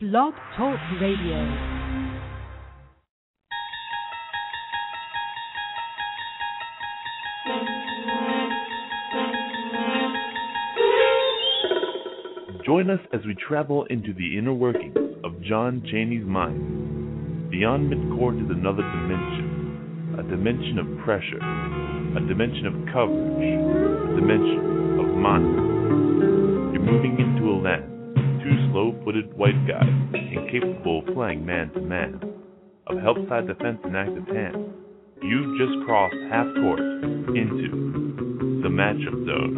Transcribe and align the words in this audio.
Blog 0.00 0.32
Talk 0.56 0.78
Radio. 0.98 1.44
Join 12.64 12.88
us 12.88 13.00
as 13.12 13.20
we 13.26 13.34
travel 13.46 13.84
into 13.90 14.14
the 14.14 14.38
inner 14.38 14.54
workings 14.54 14.96
of 15.22 15.38
John 15.42 15.82
Chaney's 15.92 16.24
mind. 16.24 17.50
Beyond 17.50 17.92
midcourt 17.92 18.42
is 18.42 18.50
another 18.50 18.80
dimension, 18.80 20.16
a 20.18 20.22
dimension 20.22 20.78
of 20.78 21.04
pressure, 21.04 21.36
a 22.16 22.26
dimension 22.26 22.64
of 22.64 22.72
coverage, 22.90 23.36
a 23.36 24.18
dimension 24.18 24.96
of 24.98 25.14
mind. 25.14 26.72
You're 26.72 26.88
moving 26.88 27.20
into 27.20 27.29
white 29.34 29.66
guy, 29.66 29.86
incapable 30.14 31.00
of 31.06 31.14
playing 31.14 31.44
man-to-man, 31.44 32.20
of 32.86 32.98
help-side 33.00 33.46
defense 33.46 33.78
and 33.84 33.96
active 33.96 34.26
hand. 34.28 34.56
You've 35.22 35.58
just 35.58 35.84
crossed 35.84 36.14
half 36.30 36.46
court 36.56 36.80
into 36.80 38.62
the 38.62 38.68
matchup 38.68 39.26
zone. 39.26 39.56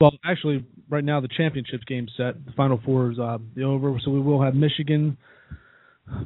Well, 0.00 0.12
actually, 0.24 0.64
right 0.90 1.04
now 1.04 1.20
the 1.20 1.28
championship 1.28 1.80
game's 1.86 2.12
set. 2.16 2.44
The 2.44 2.52
Final 2.52 2.80
Four 2.84 3.12
is 3.12 3.18
uh, 3.18 3.38
over, 3.64 3.98
so 4.04 4.10
we 4.10 4.20
will 4.20 4.42
have 4.42 4.54
Michigan 4.54 5.16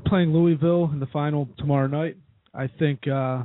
playing 0.06 0.32
Louisville 0.32 0.90
in 0.92 0.98
the 0.98 1.06
final 1.06 1.48
tomorrow 1.56 1.86
night. 1.86 2.16
I 2.52 2.66
think, 2.66 3.06
uh, 3.06 3.44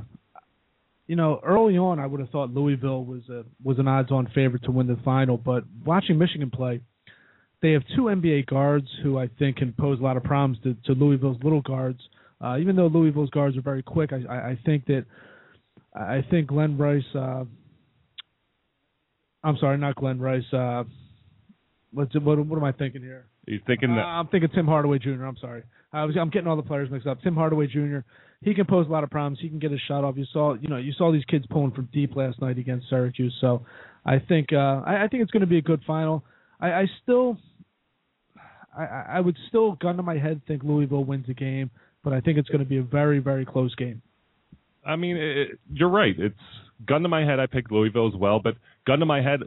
you 1.05 1.15
know, 1.15 1.39
early 1.43 1.77
on 1.77 1.99
I 1.99 2.07
would 2.07 2.19
have 2.19 2.29
thought 2.29 2.49
Louisville 2.49 3.05
was 3.05 3.21
a 3.29 3.43
was 3.63 3.77
an 3.77 3.87
odds-on 3.87 4.31
favorite 4.33 4.63
to 4.63 4.71
win 4.71 4.87
the 4.87 4.97
final, 5.05 5.37
but 5.37 5.63
watching 5.85 6.17
Michigan 6.17 6.49
play, 6.49 6.81
they 7.61 7.73
have 7.73 7.83
two 7.95 8.03
NBA 8.03 8.47
guards 8.47 8.87
who 9.03 9.19
I 9.19 9.29
think 9.37 9.57
can 9.57 9.73
pose 9.73 9.99
a 9.99 10.03
lot 10.03 10.17
of 10.17 10.23
problems 10.23 10.57
to, 10.63 10.75
to 10.85 10.99
Louisville's 10.99 11.37
little 11.43 11.61
guards. 11.61 11.99
Uh, 12.43 12.57
even 12.57 12.75
though 12.75 12.87
Louisville's 12.87 13.29
guards 13.29 13.55
are 13.57 13.61
very 13.61 13.83
quick, 13.83 14.11
I, 14.11 14.21
I, 14.27 14.37
I 14.49 14.59
think 14.65 14.85
that 14.87 15.05
I 15.93 16.25
think 16.31 16.47
Glen 16.47 16.79
Rice. 16.79 17.03
Uh, 17.13 17.45
I'm 19.45 19.57
sorry, 19.57 19.78
not 19.78 19.95
Glen 19.95 20.19
Rice. 20.19 20.44
Uh, 20.51 20.83
what's 21.91 22.13
what, 22.16 22.44
what 22.45 22.57
am 22.57 22.63
I 22.63 22.72
thinking 22.72 23.01
here? 23.01 23.28
You 23.45 23.59
thinking 23.67 23.89
that? 23.95 24.01
Uh, 24.01 24.06
I'm 24.06 24.28
thinking 24.28 24.50
Tim 24.53 24.66
Hardaway 24.66 24.97
Jr. 24.97 25.23
I'm 25.23 25.38
sorry. 25.38 25.63
I 25.94 26.03
was 26.03 26.16
I'm 26.19 26.31
getting 26.31 26.47
all 26.47 26.56
the 26.56 26.63
players 26.63 26.89
mixed 26.89 27.07
up. 27.07 27.22
Tim 27.22 27.35
Hardaway 27.35 27.67
Jr. 27.67 28.00
He 28.41 28.56
can 28.56 28.66
pose 28.66 28.88
a 28.88 28.91
lot 28.91 29.03
of 29.03 29.11
problems. 29.11 29.38
He 29.39 29.47
can 29.47 29.59
get 29.59 29.72
a 29.72 29.78
shot 29.88 30.03
off. 30.03 30.17
You 30.17 30.25
saw 30.33 30.56
you 30.56 30.67
know 30.67 30.78
you 30.78 30.94
saw 30.94 31.11
these 31.11 31.23
kids 31.25 31.45
pulling 31.50 31.72
from 31.72 31.88
deep 31.94 32.16
last 32.16 32.41
night 32.41 32.57
against 32.57 32.89
Syracuse. 32.89 33.35
So 33.39 33.63
I 34.03 34.17
think 34.17 34.51
uh, 34.51 34.81
I, 34.83 35.03
I 35.03 35.07
think 35.09 35.22
it's 35.22 35.31
going 35.31 35.41
to 35.41 35.47
be 35.47 35.59
a 35.59 35.63
good 35.63 35.81
final. 35.85 36.25
I, 36.59 36.72
I 36.72 36.85
still 37.03 37.38
I, 38.75 39.06
I 39.09 39.19
would 39.19 39.38
still 39.47 39.73
gun 39.73 39.97
to 39.97 40.03
my 40.03 40.17
head 40.17 40.41
think 40.47 40.63
Louisville 40.63 41.03
wins 41.03 41.27
the 41.27 41.35
game, 41.35 41.69
but 42.03 42.13
I 42.13 42.19
think 42.19 42.39
it's 42.39 42.50
going 42.50 42.63
to 42.63 42.69
be 42.69 42.77
a 42.77 42.83
very 42.83 43.19
very 43.19 43.45
close 43.45 43.75
game. 43.75 44.01
I 44.83 44.95
mean, 44.95 45.17
it, 45.17 45.59
you're 45.72 45.89
right. 45.89 46.16
It's 46.17 46.35
gun 46.86 47.02
to 47.03 47.09
my 47.09 47.25
head. 47.25 47.40
I 47.40 47.46
picked 47.47 47.72
Louisville 47.72 48.08
as 48.08 48.16
well, 48.16 48.40
but 48.40 48.56
gun 48.86 49.00
to 49.00 49.06
my 49.06 49.22
head. 49.22 49.41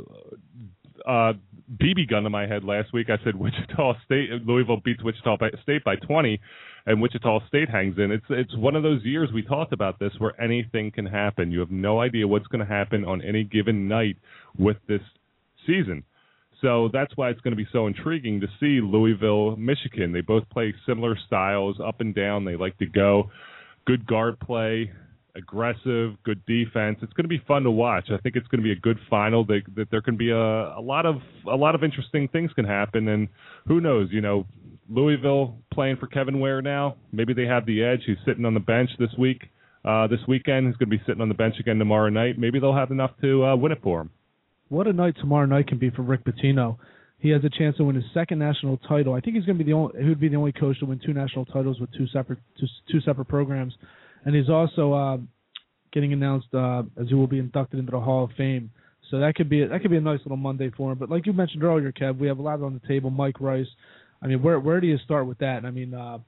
Uh, 1.07 1.33
BB 1.81 2.09
gun 2.09 2.25
to 2.25 2.31
my 2.31 2.47
head 2.47 2.65
last 2.65 2.93
week. 2.93 3.09
I 3.11 3.23
said 3.25 3.37
Wichita 3.37 3.95
State, 4.05 4.31
Louisville 4.47 4.81
beats 4.85 5.03
Wichita 5.03 5.37
State 5.63 5.85
by 5.85 5.97
20, 5.97 6.41
and 6.87 7.01
Wichita 7.01 7.47
State 7.49 7.69
hangs 7.69 7.97
in. 7.99 8.11
It's 8.11 8.25
it's 8.31 8.57
one 8.57 8.75
of 8.75 8.83
those 8.83 9.05
years 9.05 9.31
we 9.33 9.43
talked 9.43 9.73
about 9.73 9.99
this 9.99 10.13
where 10.19 10.41
anything 10.41 10.91
can 10.91 11.07
happen. 11.07 11.53
You 11.53 11.61
have 11.61 11.71
no 11.71 12.01
idea 12.01 12.27
what's 12.27 12.47
going 12.47 12.67
to 12.67 12.73
happen 12.73 13.05
on 13.05 13.23
any 13.23 13.45
given 13.45 13.89
night 13.89 14.17
with 14.59 14.77
this 14.89 15.03
season. 15.67 16.05
So 16.61 16.89
that's 16.93 17.17
why 17.17 17.31
it's 17.31 17.41
going 17.41 17.53
to 17.53 17.63
be 17.63 17.69
so 17.73 17.87
intriguing 17.87 18.41
to 18.41 18.49
see 18.59 18.81
Louisville, 18.81 19.57
Michigan. 19.57 20.13
They 20.13 20.23
both 20.23 20.49
play 20.51 20.75
similar 20.87 21.17
styles, 21.27 21.77
up 21.85 22.01
and 22.01 22.15
down. 22.15 22.45
They 22.45 22.57
like 22.57 22.77
to 22.79 22.87
go. 22.87 23.31
Good 23.87 24.07
guard 24.07 24.41
play, 24.41 24.91
aggressive, 25.39 26.23
good 26.25 26.45
defense. 26.47 26.99
It's 27.01 27.13
going 27.13 27.25
to 27.25 27.29
be 27.29 27.43
fun 27.47 27.63
to 27.63 27.71
watch. 27.71 28.09
I 28.11 28.19
think 28.19 28.37
it's 28.37 28.49
going 28.49 28.61
to 28.61 28.65
be 28.65 28.73
a 28.73 28.81
good 28.81 28.99
final. 29.09 29.45
That, 29.47 29.63
that 29.77 29.91
there 29.91 30.03
can 30.03 30.17
be 30.17 30.31
a, 30.31 30.37
a 30.37 30.83
lot 30.83 31.07
of 31.07 31.17
a 31.51 31.57
lot 31.57 31.75
of 31.75 31.85
interesting 31.85 32.29
things 32.29 32.51
can 32.55 32.65
happen, 32.65 33.09
and 33.09 33.29
who 33.67 33.81
knows? 33.81 34.09
You 34.11 34.21
know, 34.21 34.47
Louisville 34.91 35.57
playing 35.73 35.97
for 35.97 36.09
Kevin 36.09 36.41
Ware 36.41 36.61
now. 36.61 36.97
Maybe 37.13 37.33
they 37.33 37.47
have 37.47 37.65
the 37.65 37.83
edge. 37.83 38.01
He's 38.07 38.17
sitting 38.27 38.45
on 38.45 38.55
the 38.55 38.61
bench 38.61 38.91
this 38.99 39.11
week. 39.19 39.43
Uh, 39.85 40.07
this 40.09 40.21
weekend, 40.27 40.67
he's 40.67 40.77
going 40.77 40.91
to 40.91 40.97
be 40.97 41.03
sitting 41.07 41.23
on 41.23 41.29
the 41.29 41.35
bench 41.35 41.55
again 41.61 41.79
tomorrow 41.79 42.11
night. 42.11 42.39
Maybe 42.39 42.59
they'll 42.59 42.75
have 42.75 42.91
enough 42.91 43.13
to 43.23 43.45
uh, 43.45 43.57
win 43.57 43.73
it 43.73 43.79
for 43.83 44.03
him. 44.03 44.11
What 44.69 44.87
a 44.87 44.93
night 44.93 45.15
tomorrow 45.21 45.47
night 45.47 45.69
can 45.69 45.79
be 45.79 45.89
for 45.91 46.03
Rick 46.03 46.25
Pitino. 46.25 46.77
He 47.21 47.31
has 47.31 47.43
a 47.45 47.49
chance 47.49 47.77
to 47.79 47.85
win 47.85 47.97
his 47.97 48.05
second 48.13 48.39
national 48.39 48.77
title. 48.89 49.15
I 49.15 49.21
think 49.21 49.37
he's 49.37 49.45
going 49.45 49.57
to 49.59 49.65
be 49.65 49.71
the 49.71 49.77
only. 49.77 50.03
He 50.03 50.09
would 50.09 50.21
be 50.21 50.29
the 50.29 50.37
only 50.37 50.53
coach 50.53 50.79
to 50.81 50.87
win 50.87 51.01
two 51.05 51.15
national 51.15 51.47
titles 51.47 51.81
with 51.81 51.91
two 51.93 52.07
separate 52.09 52.39
two, 52.61 52.67
two 52.91 53.01
separate 53.01 53.27
programs 53.27 53.75
and 54.29 54.37
he's 54.37 54.51
also 54.51 54.93
uh, 54.93 55.17
getting 55.91 56.13
announced 56.13 56.49
uh, 56.53 56.83
as 57.01 57.09
he 57.09 57.15
will 57.15 57.27
be 57.27 57.39
inducted 57.39 57.81
into 57.81 57.93
the 57.93 57.99
Hall 57.99 58.25
of 58.25 58.31
Fame. 58.37 58.71
So 59.11 59.21
that 59.21 59.35
could 59.35 59.49
be 59.49 59.63
a, 59.63 59.69
that 59.69 59.81
could 59.81 59.91
be 59.91 59.97
a 59.97 60.03
nice 60.03 60.19
little 60.23 60.37
Monday 60.37 60.71
for 60.77 60.93
him. 60.93 60.99
But 60.99 61.09
like 61.09 61.25
you 61.25 61.33
mentioned 61.33 61.65
earlier, 61.65 61.91
Kev, 61.93 62.19
we 62.19 62.29
have 62.29 62.39
a 62.39 62.43
lot 62.43 62.61
on 62.61 62.75
the 62.75 62.87
table. 62.87 63.09
Mike 63.09 63.41
Rice. 63.41 63.67
I 64.21 64.27
mean, 64.27 64.43
where 64.43 64.61
where 64.61 64.83
do 64.83 64.87
you 64.87 64.99
start 64.99 65.27
with 65.27 65.39
that? 65.39 65.65
I 65.65 65.71
mean, 65.71 65.95
uh, 65.95 66.19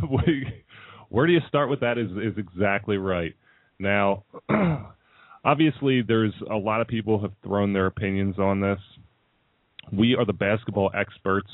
where 1.10 1.26
do 1.26 1.32
you 1.34 1.40
start 1.46 1.68
with 1.68 1.80
that 1.80 1.98
is 1.98 2.10
is 2.12 2.38
exactly 2.38 2.96
right. 2.96 3.34
Now, 3.78 4.24
obviously, 5.44 6.00
there's 6.00 6.32
a 6.50 6.56
lot 6.56 6.80
of 6.80 6.88
people 6.88 7.20
have 7.20 7.32
thrown 7.42 7.74
their 7.74 7.84
opinions 7.84 8.38
on 8.38 8.62
this. 8.62 8.78
We 9.92 10.16
are 10.16 10.24
the 10.24 10.32
basketball 10.32 10.90
experts. 10.94 11.50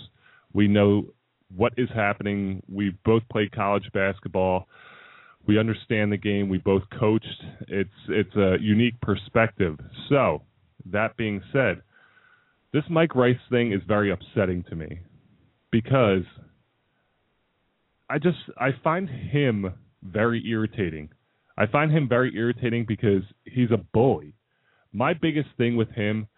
We 0.53 0.69
know 0.69 1.07
what 1.57 1.73
is 1.77 1.89
happening. 1.93 2.63
We 2.73 2.97
both 3.05 3.25
played 3.33 3.51
college 3.51 3.91
basketball. 3.93 4.69
We 5.47 5.58
understand 5.58 6.12
the 6.12 6.16
game. 6.16 6.48
We 6.48 6.58
both 6.58 6.82
coached. 6.98 7.44
It's 7.69 7.91
it's 8.08 8.34
a 8.36 8.56
unique 8.60 9.00
perspective. 9.00 9.78
So, 10.08 10.42
that 10.86 11.16
being 11.16 11.42
said, 11.53 11.82
this 12.72 12.84
Mike 12.88 13.14
Rice 13.14 13.36
thing 13.50 13.72
is 13.72 13.80
very 13.86 14.10
upsetting 14.10 14.64
to 14.70 14.76
me 14.76 15.00
because 15.70 16.22
I 18.08 18.19
just 18.19 18.38
I 18.58 18.70
find 18.84 19.09
him 19.09 19.72
very 20.03 20.47
irritating. 20.48 21.10
I 21.56 21.66
find 21.66 21.91
him 21.91 22.09
very 22.09 22.34
irritating 22.34 22.84
because 22.86 23.22
he's 23.45 23.71
a 23.71 23.78
bully. 23.92 24.34
My 24.92 25.15
biggest 25.15 25.48
thing 25.56 25.77
with 25.77 25.91
him, 25.91 26.28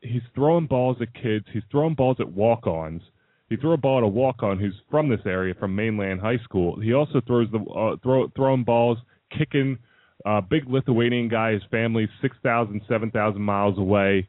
he's 0.00 0.22
throwing 0.34 0.66
balls 0.66 0.98
at 1.00 1.14
kids. 1.14 1.46
He's 1.52 1.62
throwing 1.70 1.94
balls 1.94 2.16
at 2.20 2.30
walk-ons 2.32 3.02
he 3.48 3.56
threw 3.56 3.72
a 3.72 3.76
ball 3.76 4.02
a 4.02 4.08
walk 4.08 4.42
on 4.42 4.58
who's 4.58 4.74
from 4.90 5.08
this 5.08 5.20
area, 5.24 5.54
from 5.54 5.74
Mainland 5.74 6.20
High 6.20 6.38
School. 6.44 6.80
He 6.80 6.92
also 6.92 7.20
throws 7.26 7.48
the 7.52 7.58
uh, 7.58 7.96
throw 8.02 8.28
throwing 8.34 8.64
balls, 8.64 8.98
kicking. 9.36 9.78
Uh, 10.24 10.40
big 10.40 10.68
Lithuanian 10.68 11.28
guy. 11.28 11.52
His 11.52 11.62
family's 11.70 12.08
six 12.20 12.36
thousand, 12.42 12.80
seven 12.88 13.10
thousand 13.10 13.42
miles 13.42 13.78
away. 13.78 14.26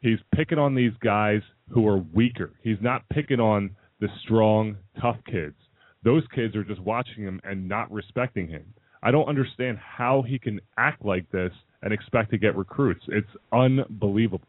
He's 0.00 0.18
picking 0.34 0.58
on 0.58 0.74
these 0.74 0.92
guys 1.02 1.40
who 1.70 1.86
are 1.88 1.98
weaker. 1.98 2.52
He's 2.62 2.78
not 2.80 3.08
picking 3.10 3.40
on 3.40 3.70
the 4.00 4.08
strong, 4.24 4.76
tough 5.00 5.16
kids. 5.30 5.56
Those 6.04 6.22
kids 6.34 6.56
are 6.56 6.64
just 6.64 6.80
watching 6.80 7.22
him 7.22 7.40
and 7.44 7.68
not 7.68 7.90
respecting 7.92 8.48
him. 8.48 8.74
I 9.02 9.10
don't 9.10 9.28
understand 9.28 9.78
how 9.78 10.22
he 10.26 10.38
can 10.38 10.60
act 10.76 11.04
like 11.04 11.30
this 11.30 11.52
and 11.82 11.92
expect 11.92 12.30
to 12.30 12.38
get 12.38 12.56
recruits. 12.56 13.04
It's 13.08 13.28
unbelievable. 13.52 14.46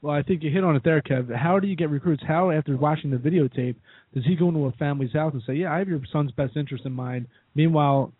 Well, 0.00 0.14
I 0.14 0.22
think 0.22 0.44
you 0.44 0.50
hit 0.50 0.62
on 0.62 0.76
it 0.76 0.84
there, 0.84 1.02
Kev. 1.02 1.34
How 1.34 1.58
do 1.58 1.66
you 1.66 1.74
get 1.74 1.90
recruits? 1.90 2.22
How, 2.26 2.50
after 2.50 2.76
watching 2.76 3.10
the 3.10 3.16
videotape, 3.16 3.74
does 4.14 4.24
he 4.24 4.36
go 4.36 4.48
into 4.48 4.66
a 4.66 4.72
family's 4.72 5.12
house 5.12 5.32
and 5.32 5.42
say, 5.44 5.54
"Yeah, 5.54 5.72
I 5.72 5.78
have 5.78 5.88
your 5.88 6.00
son's 6.12 6.30
best 6.32 6.56
interest 6.56 6.86
in 6.86 6.92
mind"? 6.92 7.26
Meanwhile, 7.56 8.12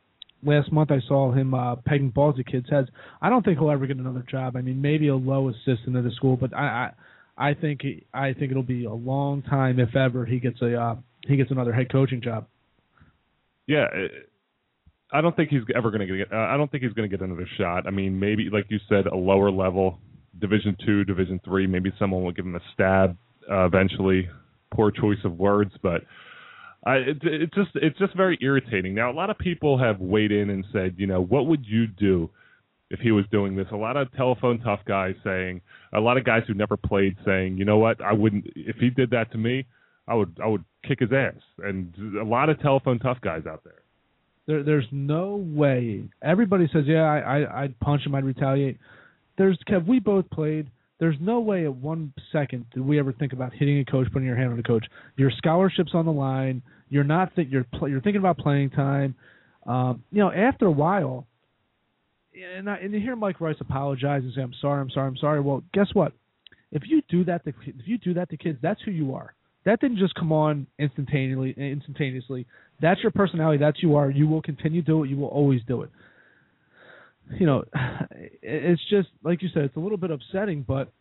last 0.43 0.73
month 0.73 0.91
I 0.91 1.01
saw 1.07 1.33
him 1.33 1.55
uh, 1.55 1.77
pegging 1.77 2.11
balls 2.11 2.37
at 2.39 2.47
kids' 2.47 2.69
heads. 2.69 2.89
I 3.23 3.29
don't 3.29 3.45
think 3.45 3.59
he'll 3.59 3.71
ever 3.71 3.87
get 3.87 3.97
another 3.97 4.25
job. 4.29 4.57
I 4.57 4.61
mean, 4.61 4.83
maybe 4.83 5.09
a 5.09 5.17
low 5.17 5.49
assistant 5.49 5.97
at 5.97 6.05
the 6.05 6.11
school, 6.13 6.37
but 6.37 6.55
I, 6.55 6.93
I, 7.37 7.51
I 7.51 7.55
think 7.55 7.83
he, 7.83 8.05
I 8.13 8.33
think 8.33 8.51
it'll 8.51 8.63
be 8.65 8.85
a 8.85 8.93
long 8.93 9.43
time 9.43 9.79
if 9.79 9.95
ever 9.95 10.27
he 10.27 10.41
gets 10.41 10.61
a 10.63 10.75
uh, 10.75 10.97
he 11.27 11.37
gets 11.37 11.51
another 11.51 11.73
head 11.73 11.93
coaching 11.93 12.21
job. 12.21 12.47
Yeah, 13.67 13.87
I 15.13 15.21
don't 15.21 15.37
think 15.37 15.51
he's 15.51 15.63
ever 15.77 15.91
going 15.91 16.07
to 16.07 16.17
get. 16.17 16.33
Uh, 16.33 16.37
I 16.37 16.57
don't 16.57 16.71
think 16.71 16.83
he's 16.83 16.93
going 16.93 17.09
to 17.09 17.17
get 17.17 17.25
another 17.25 17.49
shot. 17.57 17.87
I 17.87 17.91
mean, 17.91 18.19
maybe 18.19 18.49
like 18.51 18.67
you 18.69 18.79
said, 18.89 19.07
a 19.07 19.17
lower 19.17 19.51
level, 19.51 20.01
Division 20.41 20.77
two, 20.85 21.05
Division 21.05 21.41
three. 21.45 21.67
Maybe 21.67 21.93
someone 21.99 22.23
will 22.23 22.33
give 22.33 22.47
him 22.47 22.57
a 22.57 22.61
stab 22.75 23.17
uh, 23.51 23.65
eventually. 23.65 24.29
Poor 24.71 24.91
choice 24.91 25.19
of 25.25 25.39
words, 25.39 25.73
but 25.83 26.03
I, 26.85 26.97
it, 26.97 27.19
it 27.23 27.55
just 27.55 27.71
it's 27.75 27.99
just 27.99 28.15
very 28.15 28.39
irritating. 28.43 28.95
Now, 28.95 29.11
a 29.11 29.17
lot 29.17 29.31
of 29.31 29.39
people 29.39 29.79
have 29.79 29.99
weighed 29.99 30.31
in 30.31 30.51
and 30.51 30.65
said, 30.73 30.97
you 30.99 31.07
know, 31.07 31.23
what 31.23 31.47
would 31.47 31.65
you 31.67 31.87
do 31.87 32.29
if 32.91 33.01
he 33.01 33.11
was 33.11 33.25
doing 33.33 33.57
this? 33.57 33.67
A 33.73 33.77
lot 33.77 33.97
of 33.97 34.13
telephone 34.13 34.61
tough 34.61 34.81
guys 34.87 35.15
saying, 35.25 35.63
a 35.93 36.01
lot 36.01 36.19
of 36.19 36.25
guys 36.25 36.43
who 36.47 36.55
never 36.55 36.77
played 36.77 37.17
saying, 37.25 37.57
you 37.57 37.65
know 37.65 37.79
what, 37.79 38.03
I 38.03 38.13
wouldn't 38.13 38.45
if 38.55 38.77
he 38.77 38.91
did 38.91 39.11
that 39.11 39.33
to 39.33 39.39
me, 39.39 39.67
I 40.07 40.15
would 40.15 40.39
I 40.43 40.47
would 40.47 40.65
kick 40.87 41.01
his 41.01 41.13
ass. 41.13 41.41
And 41.59 41.95
a 42.21 42.25
lot 42.25 42.51
of 42.51 42.61
telephone 42.61 42.99
tough 42.99 43.21
guys 43.23 43.45
out 43.47 43.65
there. 43.65 43.83
There, 44.47 44.63
there's 44.63 44.87
no 44.93 45.37
way. 45.37 46.05
Everybody 46.23 46.69
says, 46.73 46.85
yeah, 46.87 47.03
I, 47.03 47.19
I, 47.19 47.63
I'd 47.63 47.81
punch 47.81 48.07
him, 48.07 48.15
I'd 48.15 48.25
retaliate. 48.25 48.79
There's 49.39 49.59
Kev. 49.69 49.87
We 49.87 50.01
both 50.01 50.29
played. 50.31 50.69
There's 50.99 51.17
no 51.21 51.39
way 51.39 51.65
at 51.65 51.75
one 51.75 52.13
second 52.33 52.67
did 52.75 52.81
we 52.81 52.99
ever 52.99 53.13
think 53.13 53.33
about 53.33 53.53
hitting 53.53 53.79
a 53.79 53.85
coach, 53.85 54.09
putting 54.13 54.27
your 54.27 54.37
hand 54.37 54.53
on 54.53 54.59
a 54.59 54.65
coach. 54.65 54.85
Your 55.17 55.31
scholarship's 55.31 55.95
on 55.95 56.05
the 56.05 56.13
line. 56.13 56.61
You're 56.91 57.05
not 57.05 57.35
that 57.37 57.49
you're 57.49 57.65
pl- 57.65 57.89
you're 57.89 58.01
thinking 58.01 58.19
about 58.19 58.37
playing 58.37 58.71
time. 58.71 59.15
Um, 59.65 60.03
you 60.11 60.19
know, 60.19 60.33
after 60.33 60.67
a 60.67 60.71
while, 60.71 61.25
and 62.57 62.69
I, 62.69 62.77
and 62.77 62.93
you 62.93 63.01
hear 63.01 63.15
Mike 63.15 63.41
Rice 63.41 63.57
apologize 63.61 64.23
and 64.25 64.33
say, 64.35 64.43
"I'm 64.43 64.55
sorry, 64.61 64.81
I'm 64.81 64.91
sorry, 64.91 65.07
I'm 65.07 65.17
sorry." 65.17 65.41
Well, 65.41 65.63
guess 65.73 65.89
what? 65.93 66.13
If 66.73 66.83
you 66.87 67.01
do 67.09 67.25
that 67.25 67.45
to 67.45 67.51
if 67.65 67.87
you 67.87 67.99
do 67.99 68.15
that 68.15 68.31
to 68.31 68.37
kids, 68.37 68.59
that's 68.61 68.81
who 68.83 68.91
you 68.91 69.15
are. 69.15 69.35
That 69.65 69.81
didn't 69.81 69.99
just 69.99 70.15
come 70.15 70.33
on 70.33 70.67
instantaneously. 70.81 71.55
Instantaneously, 71.57 72.45
that's 72.81 73.01
your 73.03 73.13
personality. 73.13 73.59
That's 73.59 73.83
you 73.83 73.95
are. 73.95 74.11
You 74.11 74.27
will 74.27 74.43
continue 74.43 74.83
to 74.83 74.87
do 74.87 75.05
it. 75.05 75.11
You 75.11 75.17
will 75.17 75.29
always 75.29 75.61
do 75.69 75.83
it 75.83 75.91
you 77.39 77.47
know, 77.47 77.65
it's 78.43 78.83
just 78.91 79.09
like 79.23 79.43
you 79.43 79.49
said, 79.53 79.65
it's 79.65 79.77
a 79.77 79.81
little 79.81 79.99
bit 79.99 80.11
upsetting, 80.11 80.65
but 80.67 80.93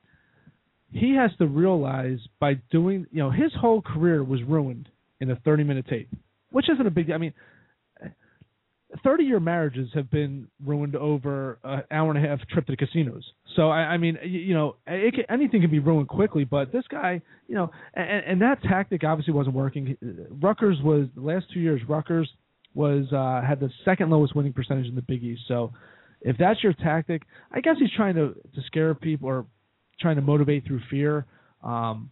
he 0.91 1.15
has 1.15 1.31
to 1.37 1.47
realize 1.47 2.19
by 2.39 2.55
doing, 2.71 3.05
you 3.11 3.19
know, 3.19 3.31
his 3.31 3.51
whole 3.59 3.81
career 3.81 4.23
was 4.23 4.41
ruined 4.43 4.89
in 5.19 5.29
a 5.31 5.35
30 5.35 5.63
minute 5.63 5.85
tape, 5.89 6.09
which 6.51 6.69
isn't 6.69 6.85
a 6.85 6.91
big. 6.91 7.11
I 7.11 7.17
mean, 7.17 7.33
30 9.03 9.23
year 9.25 9.39
marriages 9.39 9.89
have 9.93 10.09
been 10.09 10.47
ruined 10.65 10.95
over 10.95 11.59
an 11.63 11.83
hour 11.91 12.11
and 12.11 12.23
a 12.23 12.27
half 12.27 12.39
trip 12.47 12.65
to 12.67 12.71
the 12.71 12.77
casinos. 12.77 13.23
So 13.55 13.69
I, 13.69 13.79
I 13.79 13.97
mean, 13.97 14.17
you, 14.23 14.39
you 14.39 14.53
know, 14.53 14.75
can, 14.85 15.25
anything 15.29 15.61
can 15.61 15.71
be 15.71 15.79
ruined 15.79 16.07
quickly, 16.07 16.45
but 16.45 16.71
this 16.71 16.85
guy, 16.89 17.21
you 17.47 17.55
know, 17.55 17.69
and, 17.93 18.23
and 18.25 18.41
that 18.41 18.61
tactic 18.63 19.03
obviously 19.03 19.33
wasn't 19.33 19.55
working. 19.55 19.97
Rutgers 20.41 20.77
was 20.83 21.07
the 21.15 21.21
last 21.21 21.45
two 21.53 21.59
years. 21.59 21.81
Rutgers 21.87 22.29
was 22.73 23.05
uh, 23.11 23.45
had 23.45 23.59
the 23.59 23.69
second 23.83 24.09
lowest 24.09 24.35
winning 24.35 24.53
percentage 24.53 24.87
in 24.87 24.95
the 24.95 25.01
Big 25.01 25.23
East. 25.23 25.41
So 25.47 25.73
if 26.21 26.37
that's 26.37 26.63
your 26.63 26.73
tactic, 26.73 27.23
I 27.51 27.61
guess 27.61 27.75
he's 27.79 27.91
trying 27.95 28.15
to 28.15 28.35
to 28.55 28.61
scare 28.65 28.93
people 28.95 29.29
or 29.29 29.45
trying 29.99 30.15
to 30.15 30.21
motivate 30.21 30.65
through 30.65 30.81
fear. 30.89 31.25
Um, 31.63 32.11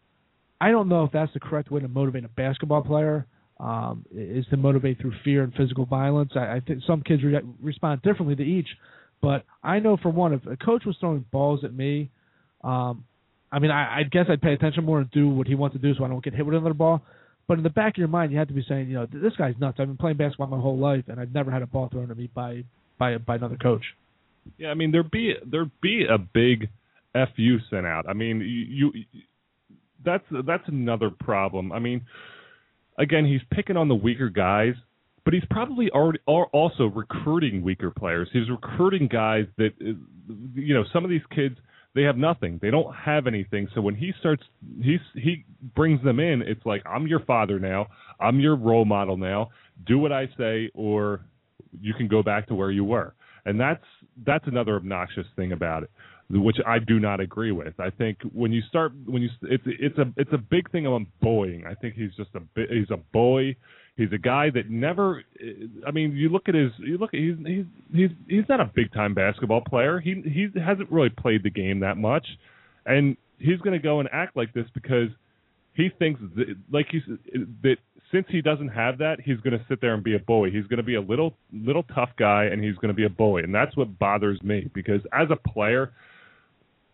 I 0.59 0.71
don't 0.71 0.89
know 0.89 1.03
if 1.03 1.11
that's 1.11 1.33
the 1.33 1.39
correct 1.39 1.71
way 1.71 1.81
to 1.81 1.87
motivate 1.87 2.25
a 2.25 2.29
basketball 2.29 2.81
player. 2.81 3.27
Um, 3.57 4.05
is 4.13 4.45
to 4.47 4.57
motivate 4.57 4.99
through 4.99 5.13
fear 5.23 5.41
and 5.43 5.53
physical 5.53 5.85
violence. 5.85 6.33
I, 6.35 6.55
I 6.57 6.59
think 6.59 6.81
some 6.85 7.01
kids 7.01 7.23
re- 7.23 7.39
respond 7.61 8.01
differently 8.01 8.35
to 8.35 8.43
each, 8.43 8.67
but 9.21 9.45
I 9.63 9.79
know 9.79 9.95
for 9.95 10.09
one, 10.09 10.33
if 10.33 10.45
a 10.45 10.57
coach 10.57 10.83
was 10.85 10.97
throwing 10.99 11.23
balls 11.31 11.63
at 11.63 11.73
me, 11.73 12.11
um, 12.65 13.05
I 13.53 13.59
mean, 13.59 13.71
I, 13.71 13.99
I 13.99 14.03
guess 14.03 14.25
I'd 14.29 14.41
pay 14.41 14.51
attention 14.51 14.83
more 14.83 14.99
and 14.99 15.09
do 15.11 15.29
what 15.29 15.47
he 15.47 15.55
wants 15.55 15.73
to 15.73 15.81
do 15.81 15.95
so 15.95 16.03
I 16.03 16.09
don't 16.09 16.21
get 16.21 16.33
hit 16.33 16.45
with 16.45 16.55
another 16.55 16.73
ball. 16.73 17.01
But 17.47 17.57
in 17.57 17.63
the 17.63 17.69
back 17.69 17.93
of 17.93 17.97
your 17.97 18.09
mind, 18.09 18.33
you 18.33 18.37
have 18.39 18.49
to 18.49 18.53
be 18.53 18.65
saying, 18.67 18.89
you 18.89 18.95
know, 18.95 19.07
this 19.09 19.33
guy's 19.37 19.55
nuts. 19.57 19.77
I've 19.79 19.87
been 19.87 19.97
playing 19.97 20.17
basketball 20.17 20.47
my 20.47 20.59
whole 20.59 20.77
life, 20.77 21.05
and 21.07 21.17
I've 21.17 21.33
never 21.33 21.51
had 21.51 21.61
a 21.61 21.67
ball 21.67 21.87
thrown 21.89 22.11
at 22.11 22.17
me 22.17 22.29
by 22.33 22.63
by 22.97 23.17
by 23.17 23.35
another 23.35 23.57
coach. 23.57 23.83
Yeah, 24.57 24.69
I 24.69 24.73
mean 24.73 24.91
there'd 24.91 25.11
be 25.11 25.33
there'd 25.45 25.71
be 25.81 26.05
a 26.09 26.17
big 26.17 26.69
fu 27.13 27.57
sent 27.69 27.85
out. 27.85 28.05
I 28.07 28.13
mean 28.13 28.39
you, 28.41 28.91
you 28.93 29.21
that's 30.05 30.23
that's 30.45 30.67
another 30.67 31.09
problem. 31.09 31.71
I 31.71 31.79
mean, 31.79 32.05
again, 32.97 33.25
he's 33.25 33.41
picking 33.51 33.75
on 33.75 33.87
the 33.87 33.95
weaker 33.95 34.29
guys, 34.29 34.75
but 35.25 35.33
he's 35.33 35.43
probably 35.49 35.89
already 35.89 36.19
also 36.25 36.85
recruiting 36.85 37.63
weaker 37.63 37.91
players. 37.91 38.29
He's 38.31 38.49
recruiting 38.49 39.07
guys 39.07 39.45
that 39.57 39.71
you 39.79 40.73
know 40.73 40.85
some 40.93 41.03
of 41.03 41.09
these 41.09 41.25
kids 41.33 41.57
they 41.95 42.03
have 42.03 42.17
nothing. 42.17 42.59
They 42.61 42.71
don't 42.71 42.93
have 42.93 43.25
anything. 43.25 43.67
So 43.73 43.81
when 43.81 43.95
he 43.95 44.13
starts 44.19 44.43
he's 44.81 44.99
he 45.15 45.45
brings 45.75 46.03
them 46.03 46.19
in, 46.19 46.41
it's 46.41 46.65
like 46.65 46.83
I'm 46.85 47.07
your 47.07 47.21
father 47.21 47.59
now. 47.59 47.87
I'm 48.19 48.39
your 48.39 48.55
role 48.55 48.85
model 48.85 49.17
now. 49.17 49.49
Do 49.85 49.97
what 49.97 50.11
I 50.11 50.27
say 50.37 50.69
or 50.73 51.21
you 51.81 51.93
can 51.93 52.07
go 52.07 52.23
back 52.23 52.47
to 52.47 52.55
where 52.55 52.71
you 52.71 52.83
were. 52.83 53.13
And 53.45 53.59
that's 53.59 53.83
that's 54.25 54.47
another 54.47 54.75
obnoxious 54.75 55.27
thing 55.35 55.51
about 55.51 55.83
it, 55.83 55.91
which 56.29 56.57
I 56.65 56.79
do 56.79 56.99
not 56.99 57.19
agree 57.19 57.51
with. 57.51 57.79
I 57.79 57.89
think 57.91 58.17
when 58.33 58.51
you 58.51 58.61
start 58.67 58.93
when 59.05 59.21
you 59.21 59.29
it's 59.43 59.63
it's 59.65 59.97
a 59.97 60.11
it's 60.17 60.33
a 60.33 60.37
big 60.37 60.71
thing 60.71 60.87
on 60.87 61.07
bullying. 61.21 61.65
I 61.65 61.75
think 61.75 61.95
he's 61.95 62.11
just 62.17 62.29
a 62.35 62.41
he's 62.55 62.89
a 62.91 62.97
boy. 62.97 63.55
He's 63.97 64.11
a 64.11 64.17
guy 64.17 64.49
that 64.49 64.69
never. 64.69 65.23
I 65.87 65.91
mean, 65.91 66.11
you 66.17 66.27
look 66.29 66.49
at 66.49 66.55
his. 66.55 66.71
You 66.79 66.97
look. 66.97 67.13
At, 67.13 67.19
he's 67.19 67.35
he's 67.45 67.65
he's 67.93 68.09
he's 68.27 68.43
not 68.49 68.59
a 68.59 68.69
big 68.75 68.91
time 68.93 69.13
basketball 69.13 69.61
player. 69.61 69.99
He 69.99 70.21
he 70.25 70.47
hasn't 70.59 70.91
really 70.91 71.09
played 71.09 71.43
the 71.43 71.49
game 71.49 71.79
that 71.79 71.97
much, 71.97 72.25
and 72.85 73.15
he's 73.39 73.59
going 73.59 73.79
to 73.79 73.81
go 73.81 73.99
and 73.99 74.09
act 74.11 74.35
like 74.35 74.53
this 74.53 74.65
because 74.73 75.09
he 75.75 75.89
thinks 75.97 76.19
that, 76.35 76.55
like 76.71 76.87
he's 76.89 77.03
that 77.63 77.77
since 78.11 78.25
he 78.29 78.41
doesn't 78.41 78.69
have 78.69 78.97
that, 78.99 79.19
he's 79.23 79.39
going 79.39 79.57
to 79.57 79.65
sit 79.67 79.81
there 79.81 79.93
and 79.93 80.03
be 80.03 80.15
a 80.15 80.19
bully. 80.19 80.51
He's 80.51 80.67
going 80.67 80.77
to 80.77 80.83
be 80.83 80.95
a 80.95 81.01
little 81.01 81.35
little 81.51 81.83
tough 81.83 82.09
guy, 82.17 82.45
and 82.45 82.63
he's 82.63 82.75
going 82.75 82.89
to 82.89 82.93
be 82.93 83.05
a 83.05 83.09
bully, 83.09 83.43
and 83.43 83.53
that's 83.53 83.75
what 83.75 83.97
bothers 83.99 84.41
me 84.43 84.69
because 84.73 85.01
as 85.11 85.27
a 85.31 85.49
player, 85.49 85.93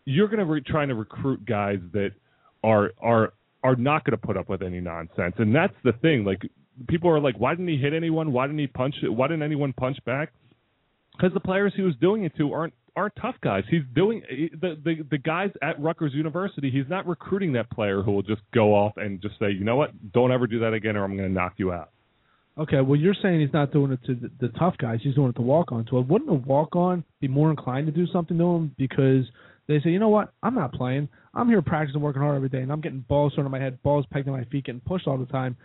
you're 0.05 0.27
going 0.27 0.45
to 0.45 0.53
be 0.53 0.61
trying 0.61 0.87
to 0.87 0.95
recruit 0.95 1.45
guys 1.45 1.79
that 1.93 2.11
are 2.63 2.91
are 3.01 3.33
are 3.63 3.75
not 3.75 4.03
going 4.03 4.17
to 4.19 4.25
put 4.25 4.37
up 4.37 4.49
with 4.49 4.61
any 4.61 4.79
nonsense, 4.79 5.35
and 5.37 5.53
that's 5.53 5.75
the 5.83 5.93
thing. 6.01 6.23
Like 6.23 6.41
people 6.87 7.09
are 7.09 7.19
like, 7.19 7.35
why 7.37 7.53
didn't 7.53 7.67
he 7.67 7.77
hit 7.77 7.93
anyone? 7.93 8.31
Why 8.31 8.47
didn't 8.47 8.59
he 8.59 8.67
punch? 8.67 8.95
Why 9.03 9.27
didn't 9.27 9.43
anyone 9.43 9.73
punch 9.73 9.97
back? 10.05 10.31
Because 11.11 11.33
the 11.33 11.39
players 11.39 11.73
he 11.75 11.81
was 11.81 11.95
doing 12.01 12.23
it 12.23 12.35
to 12.37 12.53
aren't 12.53 12.73
aren't 12.95 13.13
tough 13.21 13.35
guys. 13.41 13.63
He's 13.69 13.83
doing 13.95 14.21
the, 14.61 14.77
the 14.83 15.03
the 15.09 15.17
guys 15.17 15.49
at 15.61 15.79
Rutgers 15.79 16.13
University. 16.13 16.69
He's 16.69 16.89
not 16.89 17.07
recruiting 17.07 17.53
that 17.53 17.69
player 17.71 18.01
who 18.01 18.11
will 18.11 18.21
just 18.21 18.41
go 18.53 18.73
off 18.73 18.93
and 18.97 19.21
just 19.21 19.35
say, 19.39 19.51
you 19.51 19.63
know 19.63 19.75
what, 19.75 19.91
don't 20.11 20.31
ever 20.31 20.47
do 20.47 20.59
that 20.59 20.73
again, 20.73 20.97
or 20.97 21.03
I'm 21.03 21.15
going 21.15 21.29
to 21.29 21.33
knock 21.33 21.53
you 21.57 21.71
out. 21.71 21.91
Okay, 22.57 22.81
well 22.81 22.99
you're 22.99 23.15
saying 23.21 23.39
he's 23.39 23.53
not 23.53 23.71
doing 23.71 23.93
it 23.93 23.99
to 24.05 24.15
the, 24.15 24.31
the 24.41 24.47
tough 24.59 24.75
guys. 24.77 24.99
He's 25.01 25.15
doing 25.15 25.29
it 25.29 25.35
to 25.35 25.41
walk 25.41 25.71
on. 25.71 25.85
To 25.85 26.01
wouldn't 26.01 26.29
a 26.29 26.33
walk 26.33 26.75
on 26.75 27.03
be 27.21 27.27
more 27.27 27.49
inclined 27.49 27.87
to 27.87 27.93
do 27.93 28.05
something 28.11 28.37
to 28.37 28.43
him 28.43 28.75
because 28.77 29.25
they 29.67 29.79
say, 29.79 29.89
you 29.89 29.99
know 29.99 30.09
what, 30.09 30.33
I'm 30.43 30.55
not 30.55 30.73
playing. 30.73 31.07
I'm 31.33 31.47
here 31.47 31.61
practicing, 31.61 32.01
working 32.01 32.21
hard 32.21 32.35
every 32.35 32.49
day, 32.49 32.59
and 32.59 32.71
I'm 32.71 32.81
getting 32.81 33.05
balls 33.07 33.33
thrown 33.33 33.45
in 33.45 33.51
my 33.51 33.59
head, 33.59 33.81
balls 33.83 34.05
pegged 34.11 34.27
in 34.27 34.33
my 34.33 34.43
feet, 34.45 34.65
getting 34.65 34.81
pushed 34.81 35.07
all 35.07 35.17
the 35.17 35.25
time. 35.27 35.55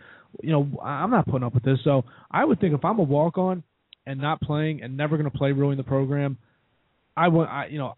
You 0.41 0.51
know, 0.51 0.79
I'm 0.81 1.11
not 1.11 1.25
putting 1.25 1.43
up 1.45 1.53
with 1.53 1.63
this. 1.63 1.79
So 1.83 2.05
I 2.31 2.45
would 2.45 2.61
think 2.61 2.73
if 2.73 2.85
I'm 2.85 2.99
a 2.99 3.03
walk 3.03 3.37
on 3.37 3.63
and 4.05 4.21
not 4.21 4.39
playing 4.39 4.81
and 4.81 4.95
never 4.95 5.17
going 5.17 5.29
to 5.29 5.37
play, 5.37 5.51
ruining 5.51 5.77
the 5.77 5.83
program, 5.83 6.37
I 7.17 7.29
want, 7.29 7.49
I, 7.49 7.65
you 7.65 7.79
know, 7.79 7.95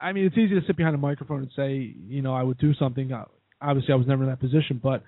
I 0.00 0.12
mean, 0.12 0.24
it's 0.24 0.36
easy 0.36 0.58
to 0.58 0.66
sit 0.66 0.76
behind 0.76 0.94
a 0.94 0.98
microphone 0.98 1.40
and 1.40 1.50
say, 1.54 1.94
you 2.08 2.22
know, 2.22 2.34
I 2.34 2.42
would 2.42 2.58
do 2.58 2.72
something. 2.74 3.12
Uh, 3.12 3.26
obviously, 3.60 3.92
I 3.92 3.96
was 3.96 4.06
never 4.06 4.24
in 4.24 4.30
that 4.30 4.40
position, 4.40 4.80
but 4.82 5.02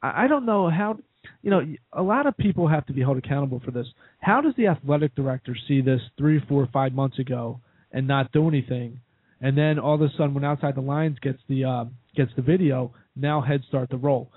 I, 0.00 0.28
don't 0.28 0.46
know 0.46 0.70
how. 0.70 0.98
You 1.42 1.50
know, 1.50 1.62
a 1.92 2.02
lot 2.02 2.26
of 2.26 2.36
people 2.36 2.68
have 2.68 2.86
to 2.86 2.92
be 2.92 3.00
held 3.00 3.16
accountable 3.16 3.60
for 3.64 3.70
this. 3.70 3.86
How 4.20 4.42
does 4.42 4.52
the 4.56 4.66
athletic 4.66 5.14
director 5.14 5.56
see 5.66 5.80
this 5.80 6.00
three, 6.18 6.40
four, 6.48 6.68
five 6.72 6.92
months 6.92 7.18
ago 7.18 7.60
and 7.92 8.06
not 8.06 8.30
do 8.32 8.46
anything, 8.46 9.00
and 9.40 9.56
then 9.56 9.78
all 9.78 9.94
of 9.94 10.02
a 10.02 10.08
sudden, 10.16 10.34
when 10.34 10.44
outside 10.44 10.74
the 10.74 10.82
lines 10.82 11.18
gets 11.20 11.38
the 11.48 11.64
uh, 11.64 11.84
gets 12.14 12.30
the 12.36 12.42
video, 12.42 12.92
now 13.16 13.40
head 13.40 13.62
start 13.68 13.88
the 13.90 13.96
roll? 13.96 14.30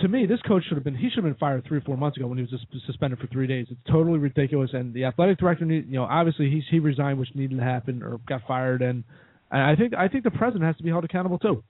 To 0.00 0.08
me, 0.08 0.26
this 0.26 0.40
coach 0.42 0.64
should 0.68 0.76
have 0.76 0.84
been 0.84 0.94
he 0.94 1.08
should 1.10 1.24
have 1.24 1.24
been 1.24 1.38
fired 1.38 1.64
three 1.66 1.78
or 1.78 1.82
four 1.82 1.96
months 1.96 2.16
ago 2.16 2.26
when 2.26 2.38
he 2.38 2.46
was 2.50 2.82
suspended 2.86 3.18
for 3.18 3.26
three 3.28 3.46
days. 3.46 3.66
It's 3.70 3.80
totally 3.90 4.18
ridiculous. 4.18 4.70
And 4.72 4.92
the 4.94 5.04
athletic 5.04 5.38
director, 5.38 5.64
need, 5.64 5.86
you 5.86 5.94
know, 5.94 6.04
obviously 6.04 6.50
he's 6.50 6.64
he 6.70 6.78
resigned, 6.78 7.18
which 7.18 7.28
needed 7.34 7.58
to 7.58 7.64
happen, 7.64 8.02
or 8.02 8.18
got 8.28 8.42
fired. 8.46 8.82
And, 8.82 9.04
and 9.50 9.62
I 9.62 9.76
think 9.76 9.94
I 9.94 10.08
think 10.08 10.24
the 10.24 10.30
president 10.30 10.64
has 10.64 10.76
to 10.76 10.82
be 10.82 10.90
held 10.90 11.04
accountable 11.04 11.38
too. 11.38 11.62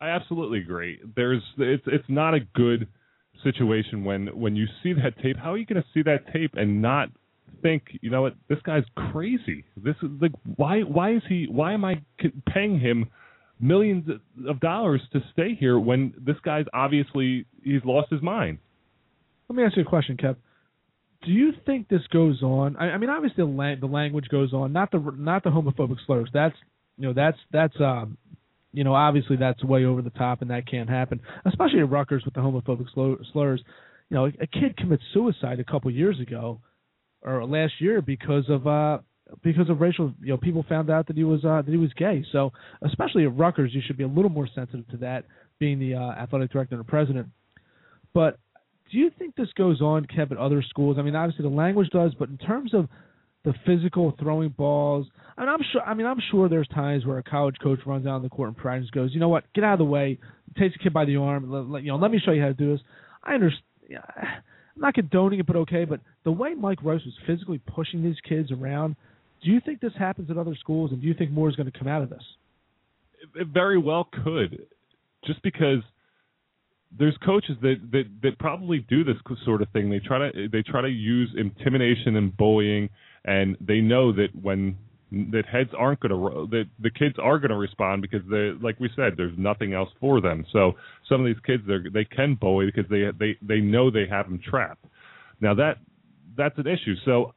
I 0.00 0.08
absolutely 0.08 0.58
agree. 0.58 1.00
There's 1.16 1.42
it's 1.58 1.84
it's 1.86 2.08
not 2.08 2.34
a 2.34 2.40
good 2.54 2.88
situation 3.42 4.04
when 4.04 4.26
when 4.28 4.56
you 4.56 4.66
see 4.82 4.92
that 4.94 5.20
tape. 5.22 5.36
How 5.36 5.52
are 5.52 5.58
you 5.58 5.66
going 5.66 5.82
to 5.82 5.88
see 5.92 6.02
that 6.02 6.32
tape 6.32 6.52
and 6.54 6.82
not 6.82 7.08
think, 7.62 7.82
you 8.02 8.10
know 8.10 8.22
what, 8.22 8.34
this 8.48 8.58
guy's 8.64 8.84
crazy. 9.10 9.64
This 9.76 9.96
is 10.02 10.10
like 10.20 10.32
why 10.56 10.80
why 10.80 11.14
is 11.14 11.22
he 11.28 11.46
why 11.50 11.72
am 11.72 11.84
I 11.84 12.02
paying 12.52 12.78
him 12.78 13.10
millions 13.60 14.08
of 14.48 14.60
dollars 14.60 15.00
to 15.12 15.20
stay 15.32 15.54
here 15.54 15.78
when 15.78 16.14
this 16.18 16.36
guy's 16.44 16.66
obviously 16.72 17.46
he's 17.62 17.84
lost 17.84 18.10
his 18.10 18.22
mind. 18.22 18.58
Let 19.48 19.56
me 19.56 19.62
ask 19.64 19.76
you 19.76 19.82
a 19.82 19.86
question, 19.86 20.16
Kev. 20.16 20.36
Do 21.24 21.30
you 21.30 21.52
think 21.64 21.88
this 21.88 22.02
goes 22.12 22.42
on? 22.42 22.76
I, 22.76 22.90
I 22.90 22.98
mean, 22.98 23.10
obviously 23.10 23.44
the, 23.44 23.50
lang- 23.50 23.80
the 23.80 23.86
language 23.86 24.28
goes 24.28 24.52
on, 24.52 24.72
not 24.72 24.90
the 24.90 24.98
not 25.16 25.42
the 25.44 25.50
homophobic 25.50 25.96
slurs. 26.06 26.28
That's 26.32 26.56
you 26.98 27.06
know 27.08 27.14
that's 27.14 27.38
that's 27.52 27.74
um 27.80 28.18
you 28.72 28.84
know 28.84 28.94
obviously 28.94 29.36
that's 29.36 29.62
way 29.64 29.84
over 29.84 30.02
the 30.02 30.10
top 30.10 30.42
and 30.42 30.50
that 30.50 30.66
can't 30.66 30.90
happen, 30.90 31.20
especially 31.46 31.80
at 31.80 31.90
Rutgers 31.90 32.24
with 32.24 32.34
the 32.34 32.40
homophobic 32.40 32.86
slurs. 32.92 33.62
You 34.10 34.16
know, 34.16 34.26
a 34.26 34.46
kid 34.46 34.76
commits 34.76 35.02
suicide 35.14 35.60
a 35.60 35.64
couple 35.64 35.90
years 35.90 36.20
ago 36.20 36.60
or 37.22 37.46
last 37.46 37.72
year 37.80 38.02
because 38.02 38.44
of 38.50 38.66
uh 38.66 38.98
because 39.42 39.68
of 39.70 39.80
racial 39.80 40.12
you 40.20 40.28
know 40.28 40.36
people 40.36 40.64
found 40.68 40.90
out 40.90 41.06
that 41.06 41.16
he 41.16 41.24
was 41.24 41.44
uh 41.44 41.62
that 41.62 41.70
he 41.70 41.76
was 41.76 41.92
gay. 41.94 42.24
So 42.32 42.52
especially 42.82 43.24
at 43.24 43.36
Rutgers 43.36 43.74
you 43.74 43.82
should 43.86 43.96
be 43.96 44.04
a 44.04 44.08
little 44.08 44.30
more 44.30 44.48
sensitive 44.54 44.88
to 44.88 44.96
that 44.98 45.24
being 45.58 45.78
the 45.78 45.94
uh, 45.94 46.10
athletic 46.12 46.52
director 46.52 46.74
and 46.74 46.86
president. 46.86 47.28
But 48.12 48.38
do 48.90 48.98
you 48.98 49.10
think 49.18 49.36
this 49.36 49.48
goes 49.56 49.80
on 49.80 50.06
Kev 50.06 50.32
at 50.32 50.38
other 50.38 50.62
schools? 50.62 50.96
I 50.98 51.02
mean 51.02 51.16
obviously 51.16 51.42
the 51.42 51.54
language 51.54 51.90
does 51.90 52.14
but 52.18 52.28
in 52.28 52.38
terms 52.38 52.74
of 52.74 52.88
the 53.44 53.54
physical 53.66 54.14
throwing 54.18 54.50
balls 54.50 55.06
I 55.36 55.42
mean 55.42 55.50
I'm 55.50 55.60
sure 55.72 55.82
I 55.82 55.94
mean 55.94 56.06
I'm 56.06 56.20
sure 56.30 56.48
there's 56.48 56.68
times 56.68 57.06
where 57.06 57.18
a 57.18 57.22
college 57.22 57.56
coach 57.62 57.80
runs 57.86 58.06
out 58.06 58.14
on 58.14 58.22
the 58.22 58.28
court 58.28 58.48
and 58.48 58.56
practice 58.56 58.90
goes 58.90 59.10
you 59.12 59.20
know 59.20 59.28
what? 59.28 59.44
Get 59.54 59.64
out 59.64 59.74
of 59.74 59.78
the 59.78 59.84
way. 59.84 60.18
Takes 60.58 60.76
a 60.76 60.78
kid 60.78 60.92
by 60.92 61.04
the 61.04 61.16
arm. 61.16 61.50
Let, 61.72 61.82
you 61.82 61.88
know 61.88 61.96
let 61.96 62.10
me 62.10 62.20
show 62.24 62.32
you 62.32 62.42
how 62.42 62.48
to 62.48 62.54
do 62.54 62.72
this. 62.72 62.80
I 63.22 63.34
understand 63.34 63.64
I'm 64.76 64.82
not 64.82 64.94
condoning 64.94 65.40
it, 65.40 65.46
but 65.46 65.56
okay. 65.56 65.84
But 65.84 66.00
the 66.24 66.32
way 66.32 66.54
Mike 66.54 66.82
Rice 66.82 67.02
was 67.04 67.14
physically 67.26 67.58
pushing 67.58 68.02
these 68.02 68.16
kids 68.28 68.50
around, 68.50 68.96
do 69.44 69.50
you 69.50 69.60
think 69.60 69.80
this 69.80 69.92
happens 69.98 70.30
at 70.30 70.38
other 70.38 70.56
schools, 70.58 70.90
and 70.90 71.00
do 71.00 71.06
you 71.06 71.14
think 71.14 71.30
more 71.30 71.48
is 71.48 71.56
going 71.56 71.70
to 71.70 71.78
come 71.78 71.88
out 71.88 72.02
of 72.02 72.10
this? 72.10 72.22
It 73.36 73.48
very 73.48 73.78
well 73.78 74.08
could, 74.24 74.66
just 75.24 75.42
because 75.42 75.80
there's 76.98 77.16
coaches 77.24 77.56
that, 77.62 77.76
that 77.92 78.04
that 78.22 78.38
probably 78.38 78.80
do 78.88 79.04
this 79.04 79.16
sort 79.44 79.62
of 79.62 79.68
thing. 79.70 79.90
They 79.90 79.98
try 79.98 80.30
to 80.30 80.48
they 80.48 80.62
try 80.62 80.80
to 80.80 80.88
use 80.88 81.30
intimidation 81.36 82.16
and 82.16 82.36
bullying, 82.36 82.88
and 83.24 83.56
they 83.60 83.80
know 83.80 84.12
that 84.12 84.28
when 84.40 84.76
that 85.10 85.44
heads 85.50 85.70
aren't 85.76 86.00
going 86.00 86.10
to 86.10 86.46
that 86.50 86.64
the 86.80 86.90
kids 86.90 87.14
are 87.22 87.38
going 87.38 87.50
to 87.50 87.56
respond 87.56 88.02
because 88.02 88.22
they 88.30 88.52
like 88.60 88.78
we 88.80 88.90
said 88.96 89.12
there's 89.16 89.36
nothing 89.38 89.72
else 89.72 89.90
for 90.00 90.20
them 90.20 90.44
so 90.52 90.72
some 91.08 91.20
of 91.20 91.26
these 91.26 91.40
kids 91.46 91.62
they 91.68 91.76
they 91.92 92.04
can 92.04 92.34
bully 92.34 92.66
because 92.66 92.88
they 92.90 93.04
they 93.18 93.36
they 93.40 93.60
know 93.60 93.90
they 93.90 94.06
have 94.10 94.26
them 94.26 94.40
trapped 94.44 94.84
now 95.40 95.54
that 95.54 95.76
that's 96.36 96.58
an 96.58 96.66
issue 96.66 96.96
so 97.04 97.32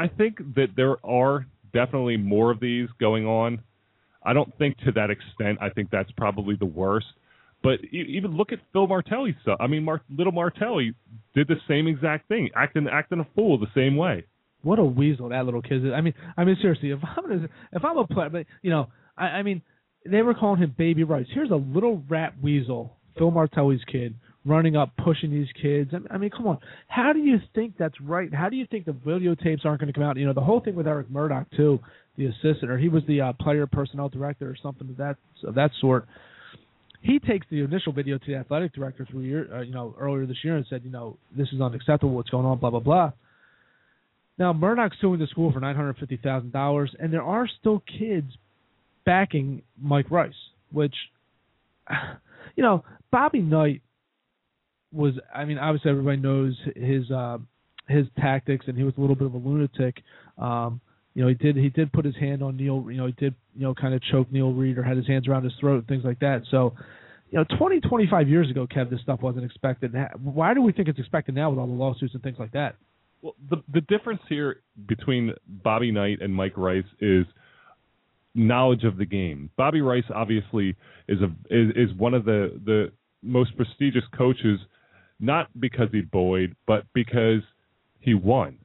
i 0.00 0.08
think 0.08 0.38
that 0.54 0.68
there 0.76 0.96
are 1.04 1.46
definitely 1.72 2.16
more 2.16 2.50
of 2.50 2.60
these 2.60 2.88
going 2.98 3.26
on 3.26 3.62
i 4.24 4.32
don't 4.32 4.56
think 4.58 4.76
to 4.78 4.92
that 4.92 5.10
extent 5.10 5.58
i 5.60 5.68
think 5.68 5.90
that's 5.90 6.10
probably 6.12 6.56
the 6.56 6.66
worst 6.66 7.06
but 7.62 7.78
even 7.92 8.38
look 8.38 8.52
at 8.52 8.58
Phil 8.72 8.86
Martelli's 8.86 9.34
stuff. 9.42 9.58
I 9.60 9.66
mean, 9.66 9.84
Mar- 9.84 10.00
little 10.08 10.32
Martelli 10.32 10.94
did 11.34 11.46
the 11.46 11.56
same 11.68 11.86
exact 11.86 12.26
thing, 12.26 12.48
acting 12.56 12.88
acting 12.90 13.20
a 13.20 13.26
fool 13.34 13.58
the 13.58 13.66
same 13.74 13.98
way 13.98 14.24
what 14.62 14.78
a 14.78 14.84
weasel 14.84 15.28
that 15.30 15.44
little 15.44 15.62
kid 15.62 15.84
is. 15.86 15.92
I 15.94 16.00
mean, 16.00 16.14
I 16.36 16.44
mean 16.44 16.56
seriously, 16.60 16.90
if 16.90 16.98
I'm 17.02 17.30
a, 17.30 17.44
if 17.72 17.84
I'm 17.84 17.98
a 17.98 18.06
player, 18.06 18.28
but 18.28 18.46
you 18.62 18.70
know, 18.70 18.88
I, 19.16 19.24
I 19.24 19.42
mean, 19.42 19.62
they 20.06 20.22
were 20.22 20.34
calling 20.34 20.60
him 20.60 20.74
Baby 20.76 21.04
Rice. 21.04 21.26
Here's 21.32 21.50
a 21.50 21.56
little 21.56 22.02
rat 22.08 22.34
weasel, 22.42 22.96
Phil 23.16 23.30
Martelli's 23.30 23.84
kid, 23.90 24.14
running 24.44 24.76
up, 24.76 24.92
pushing 25.02 25.30
these 25.30 25.48
kids. 25.60 25.92
I 26.10 26.18
mean, 26.18 26.30
come 26.30 26.46
on. 26.46 26.58
How 26.88 27.12
do 27.12 27.18
you 27.20 27.38
think 27.54 27.74
that's 27.78 28.00
right? 28.00 28.32
How 28.32 28.48
do 28.48 28.56
you 28.56 28.66
think 28.66 28.86
the 28.86 28.92
videotapes 28.92 29.64
aren't 29.64 29.80
going 29.80 29.92
to 29.92 29.92
come 29.92 30.02
out? 30.02 30.16
You 30.16 30.26
know, 30.26 30.32
the 30.32 30.40
whole 30.40 30.60
thing 30.60 30.74
with 30.74 30.86
Eric 30.86 31.10
Murdock 31.10 31.46
too, 31.56 31.78
the 32.16 32.26
assistant, 32.26 32.70
or 32.70 32.78
he 32.78 32.88
was 32.88 33.02
the 33.06 33.20
uh, 33.20 33.32
player 33.34 33.66
personnel 33.66 34.08
director 34.08 34.48
or 34.48 34.56
something 34.62 34.88
of 34.88 34.96
that 34.96 35.16
of 35.44 35.54
that 35.54 35.70
sort. 35.80 36.06
He 37.02 37.18
takes 37.18 37.46
the 37.50 37.60
initial 37.60 37.92
video 37.92 38.18
to 38.18 38.26
the 38.26 38.36
athletic 38.36 38.74
director 38.74 39.06
through 39.10 39.22
year, 39.22 39.48
uh, 39.54 39.62
you 39.62 39.72
know, 39.72 39.94
earlier 39.98 40.26
this 40.26 40.36
year 40.44 40.56
and 40.56 40.66
said, 40.68 40.82
you 40.84 40.90
know, 40.90 41.16
this 41.34 41.48
is 41.52 41.60
unacceptable. 41.60 42.14
What's 42.14 42.30
going 42.30 42.46
on? 42.46 42.58
Blah 42.58 42.70
blah 42.70 42.80
blah. 42.80 43.12
Now 44.38 44.52
Murdock's 44.52 44.96
suing 45.00 45.20
the 45.20 45.26
school 45.26 45.52
for 45.52 45.60
nine 45.60 45.76
hundred 45.76 45.98
fifty 45.98 46.16
thousand 46.16 46.52
dollars, 46.52 46.94
and 46.98 47.12
there 47.12 47.22
are 47.22 47.46
still 47.60 47.82
kids 47.98 48.32
backing 49.04 49.62
Mike 49.80 50.10
Rice, 50.10 50.32
which, 50.72 50.94
you 52.56 52.62
know, 52.62 52.84
Bobby 53.10 53.40
Knight 53.40 53.82
was. 54.92 55.14
I 55.34 55.44
mean, 55.44 55.58
obviously 55.58 55.90
everybody 55.90 56.18
knows 56.18 56.56
his 56.76 57.10
uh, 57.10 57.38
his 57.88 58.06
tactics, 58.18 58.66
and 58.68 58.76
he 58.76 58.84
was 58.84 58.94
a 58.96 59.00
little 59.00 59.16
bit 59.16 59.26
of 59.26 59.34
a 59.34 59.38
lunatic. 59.38 60.02
Um, 60.38 60.80
you 61.14 61.22
know, 61.22 61.28
he 61.28 61.34
did 61.34 61.56
he 61.56 61.68
did 61.68 61.92
put 61.92 62.04
his 62.04 62.16
hand 62.16 62.42
on 62.42 62.56
Neil. 62.56 62.84
You 62.88 62.96
know, 62.96 63.06
he 63.06 63.12
did 63.12 63.34
you 63.54 63.62
know 63.62 63.74
kind 63.74 63.94
of 63.94 64.02
choke 64.10 64.30
Neil 64.30 64.52
Reed 64.52 64.78
or 64.78 64.82
had 64.82 64.96
his 64.96 65.06
hands 65.06 65.28
around 65.28 65.44
his 65.44 65.52
throat 65.60 65.78
and 65.78 65.86
things 65.86 66.04
like 66.04 66.20
that. 66.20 66.42
So, 66.50 66.74
you 67.30 67.38
know, 67.38 67.44
20, 67.58 67.80
25 67.80 68.28
years 68.28 68.50
ago, 68.50 68.66
Kev, 68.66 68.90
this 68.90 69.00
stuff 69.00 69.20
wasn't 69.20 69.44
expected. 69.44 69.94
Why 70.22 70.54
do 70.54 70.62
we 70.62 70.72
think 70.72 70.88
it's 70.88 70.98
expected 70.98 71.34
now 71.34 71.50
with 71.50 71.58
all 71.58 71.66
the 71.66 71.72
lawsuits 71.72 72.14
and 72.14 72.22
things 72.22 72.38
like 72.38 72.52
that? 72.52 72.76
Well, 73.22 73.34
the 73.50 73.62
the 73.72 73.80
difference 73.82 74.20
here 74.28 74.60
between 74.86 75.32
Bobby 75.46 75.90
Knight 75.90 76.18
and 76.22 76.34
Mike 76.34 76.56
Rice 76.56 76.84
is 77.00 77.26
knowledge 78.34 78.84
of 78.84 78.96
the 78.96 79.04
game. 79.04 79.50
Bobby 79.56 79.80
Rice 79.80 80.04
obviously 80.14 80.76
is 81.08 81.18
a 81.20 81.26
is, 81.54 81.90
is 81.90 81.96
one 81.98 82.14
of 82.14 82.24
the 82.24 82.58
the 82.64 82.92
most 83.22 83.56
prestigious 83.56 84.04
coaches, 84.16 84.58
not 85.20 85.48
because 85.60 85.88
he 85.92 86.00
bullied, 86.00 86.54
but 86.66 86.84
because 86.94 87.42
he 88.00 88.14
won. 88.14 88.58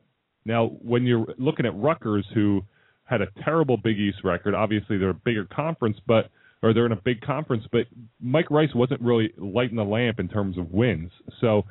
Now, 0.46 0.68
when 0.68 1.04
you're 1.04 1.26
looking 1.38 1.66
at 1.66 1.76
Rutgers, 1.76 2.26
who 2.34 2.64
had 3.04 3.22
a 3.22 3.28
terrible 3.44 3.78
Big 3.78 4.00
East 4.00 4.20
record, 4.24 4.54
obviously 4.54 4.98
they're 4.98 5.10
a 5.10 5.14
bigger 5.14 5.46
conference, 5.46 5.98
but 6.08 6.30
or 6.64 6.74
they're 6.74 6.86
in 6.86 6.92
a 6.92 7.02
big 7.04 7.22
conference, 7.22 7.64
but 7.72 7.86
Mike 8.20 8.50
Rice 8.50 8.74
wasn't 8.74 9.02
really 9.02 9.32
lighting 9.38 9.76
the 9.76 9.84
lamp 9.84 10.20
in 10.20 10.28
terms 10.28 10.58
of 10.58 10.72
wins. 10.72 11.12
So 11.40 11.64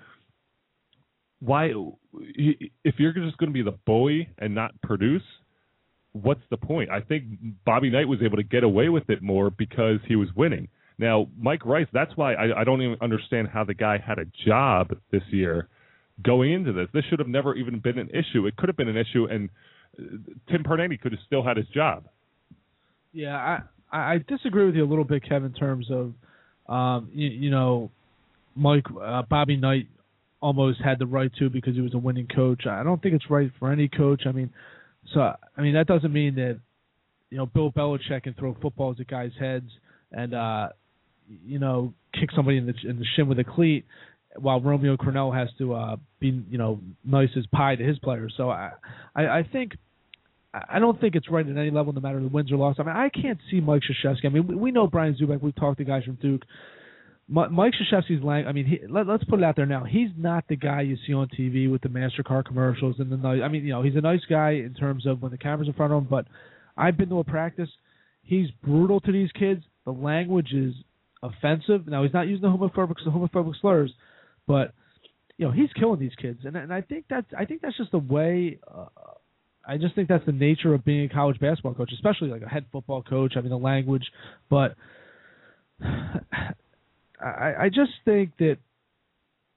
why 1.44 1.72
if 2.34 2.94
you're 2.98 3.12
just 3.12 3.36
going 3.38 3.50
to 3.50 3.54
be 3.54 3.62
the 3.62 3.76
bully 3.86 4.28
and 4.38 4.54
not 4.54 4.80
produce 4.82 5.22
what's 6.12 6.40
the 6.50 6.56
point 6.56 6.88
i 6.90 7.00
think 7.00 7.24
bobby 7.66 7.90
knight 7.90 8.08
was 8.08 8.20
able 8.22 8.36
to 8.36 8.42
get 8.42 8.64
away 8.64 8.88
with 8.88 9.08
it 9.10 9.22
more 9.22 9.50
because 9.50 9.98
he 10.06 10.16
was 10.16 10.28
winning 10.36 10.68
now 10.98 11.26
mike 11.38 11.64
rice 11.64 11.86
that's 11.92 12.12
why 12.16 12.34
i, 12.34 12.60
I 12.60 12.64
don't 12.64 12.82
even 12.82 12.96
understand 13.00 13.48
how 13.52 13.64
the 13.64 13.74
guy 13.74 13.98
had 13.98 14.18
a 14.18 14.26
job 14.46 14.96
this 15.10 15.22
year 15.30 15.68
going 16.22 16.52
into 16.52 16.72
this 16.72 16.88
this 16.92 17.04
should 17.10 17.18
have 17.18 17.28
never 17.28 17.54
even 17.54 17.80
been 17.80 17.98
an 17.98 18.10
issue 18.10 18.46
it 18.46 18.56
could 18.56 18.68
have 18.68 18.76
been 18.76 18.88
an 18.88 18.96
issue 18.96 19.26
and 19.26 19.50
uh, 19.98 20.02
tim 20.50 20.62
Pernetti 20.62 21.00
could 21.00 21.12
have 21.12 21.20
still 21.26 21.42
had 21.42 21.56
his 21.56 21.66
job 21.68 22.04
yeah 23.12 23.58
i 23.92 24.14
i 24.14 24.18
disagree 24.28 24.66
with 24.66 24.74
you 24.74 24.84
a 24.84 24.88
little 24.88 25.04
bit 25.04 25.22
kevin 25.28 25.46
in 25.46 25.52
terms 25.52 25.88
of 25.90 26.12
um 26.68 27.10
you, 27.12 27.28
you 27.28 27.50
know 27.50 27.90
mike 28.54 28.86
uh, 29.02 29.22
bobby 29.28 29.56
knight 29.56 29.88
almost 30.44 30.78
had 30.84 30.98
the 30.98 31.06
right 31.06 31.30
to 31.38 31.48
because 31.48 31.74
he 31.74 31.80
was 31.80 31.94
a 31.94 31.98
winning 31.98 32.28
coach. 32.28 32.66
I 32.66 32.82
don't 32.82 33.02
think 33.02 33.14
it's 33.14 33.30
right 33.30 33.50
for 33.58 33.72
any 33.72 33.88
coach. 33.88 34.24
I 34.26 34.32
mean, 34.32 34.50
so 35.14 35.20
I 35.56 35.62
mean 35.62 35.72
that 35.72 35.86
doesn't 35.86 36.12
mean 36.12 36.34
that 36.34 36.60
you 37.30 37.38
know 37.38 37.46
Bill 37.46 37.72
Belichick 37.72 38.24
can 38.24 38.34
throw 38.34 38.54
footballs 38.60 38.98
at 39.00 39.08
guys' 39.08 39.32
heads 39.40 39.70
and 40.12 40.34
uh, 40.34 40.68
you 41.28 41.58
know 41.58 41.94
kick 42.18 42.30
somebody 42.34 42.58
in 42.58 42.66
the 42.66 42.74
in 42.88 42.98
the 42.98 43.04
shin 43.16 43.28
with 43.28 43.38
a 43.38 43.44
cleat, 43.44 43.84
while 44.36 44.60
Romeo 44.60 44.96
Crennel 44.96 45.34
has 45.34 45.48
to 45.58 45.74
uh, 45.74 45.96
be 46.20 46.44
you 46.50 46.58
know 46.58 46.80
nice 47.04 47.30
as 47.36 47.46
pie 47.46 47.76
to 47.76 47.84
his 47.84 47.98
players. 47.98 48.34
So 48.36 48.50
I 48.50 48.72
I, 49.14 49.38
I 49.38 49.48
think. 49.50 49.72
I 50.70 50.78
don't 50.78 51.00
think 51.00 51.16
it's 51.16 51.28
right 51.28 51.44
at 51.44 51.56
any 51.56 51.72
level, 51.72 51.92
no 51.92 52.00
matter 52.00 52.20
the 52.20 52.28
wins 52.28 52.52
or 52.52 52.56
loss. 52.56 52.76
I 52.78 52.84
mean, 52.84 52.94
I 52.94 53.08
can't 53.08 53.40
see 53.50 53.60
Mike 53.60 53.82
Krzyzewski. 53.82 54.24
I 54.24 54.28
mean, 54.28 54.46
we, 54.46 54.54
we 54.54 54.70
know 54.70 54.86
Brian 54.86 55.16
Zoubek. 55.20 55.42
We've 55.42 55.52
talked 55.52 55.78
to 55.78 55.84
guys 55.84 56.04
from 56.04 56.14
Duke. 56.22 56.42
Mike 57.28 57.72
Krzyzewski's 57.72 58.22
lang. 58.22 58.46
I 58.46 58.52
mean, 58.52 58.66
he, 58.66 58.78
let, 58.88 59.08
us 59.08 59.20
put 59.28 59.40
it 59.40 59.44
out 59.44 59.56
there 59.56 59.66
now. 59.66 59.84
He's 59.84 60.10
not 60.16 60.44
the 60.48 60.56
guy 60.56 60.82
you 60.82 60.96
see 61.06 61.14
on 61.14 61.28
TV 61.28 61.70
with 61.70 61.82
the 61.82 61.88
Mastercard 61.88 62.44
commercials 62.44 62.96
and 62.98 63.10
the. 63.10 63.26
I 63.26 63.48
mean, 63.48 63.64
you 63.64 63.72
know, 63.72 63.82
he's 63.82 63.96
a 63.96 64.00
nice 64.00 64.20
guy 64.28 64.50
in 64.50 64.74
terms 64.74 65.06
of 65.06 65.22
when 65.22 65.32
the 65.32 65.38
camera's 65.38 65.68
in 65.68 65.74
front 65.74 65.92
of 65.92 66.02
him. 66.02 66.08
But 66.08 66.26
I've 66.76 66.96
been 66.96 67.08
to 67.08 67.18
a 67.18 67.24
practice. 67.24 67.70
He's 68.22 68.48
brutal 68.62 69.00
to 69.00 69.12
these 69.12 69.30
kids. 69.32 69.62
The 69.84 69.92
language 69.92 70.52
is 70.52 70.74
offensive. 71.24 71.86
Now 71.86 72.02
he's 72.02 72.12
not 72.12 72.28
using 72.28 72.42
the 72.42 72.48
homophobic 72.48 72.96
the 73.04 73.10
homophobic 73.10 73.54
slurs, 73.60 73.92
but 74.46 74.72
you 75.36 75.46
know 75.46 75.52
he's 75.52 75.70
killing 75.78 76.00
these 76.00 76.14
kids, 76.20 76.40
and 76.44 76.56
and 76.56 76.72
I 76.72 76.80
think 76.80 77.06
that's 77.08 77.26
I 77.36 77.44
think 77.44 77.62
that's 77.62 77.76
just 77.76 77.90
the 77.92 77.98
way. 77.98 78.58
Uh, 78.72 78.86
I 79.66 79.78
just 79.78 79.94
think 79.94 80.08
that's 80.08 80.26
the 80.26 80.32
nature 80.32 80.74
of 80.74 80.84
being 80.84 81.06
a 81.06 81.08
college 81.08 81.40
basketball 81.40 81.74
coach, 81.74 81.90
especially 81.94 82.28
like 82.28 82.42
a 82.42 82.48
head 82.48 82.66
football 82.70 83.02
coach. 83.02 83.34
I 83.36 83.40
mean 83.40 83.50
the 83.50 83.56
language, 83.56 84.04
but 84.50 84.74
I, 85.82 87.54
I 87.60 87.68
just 87.68 87.92
think 88.04 88.36
that 88.38 88.58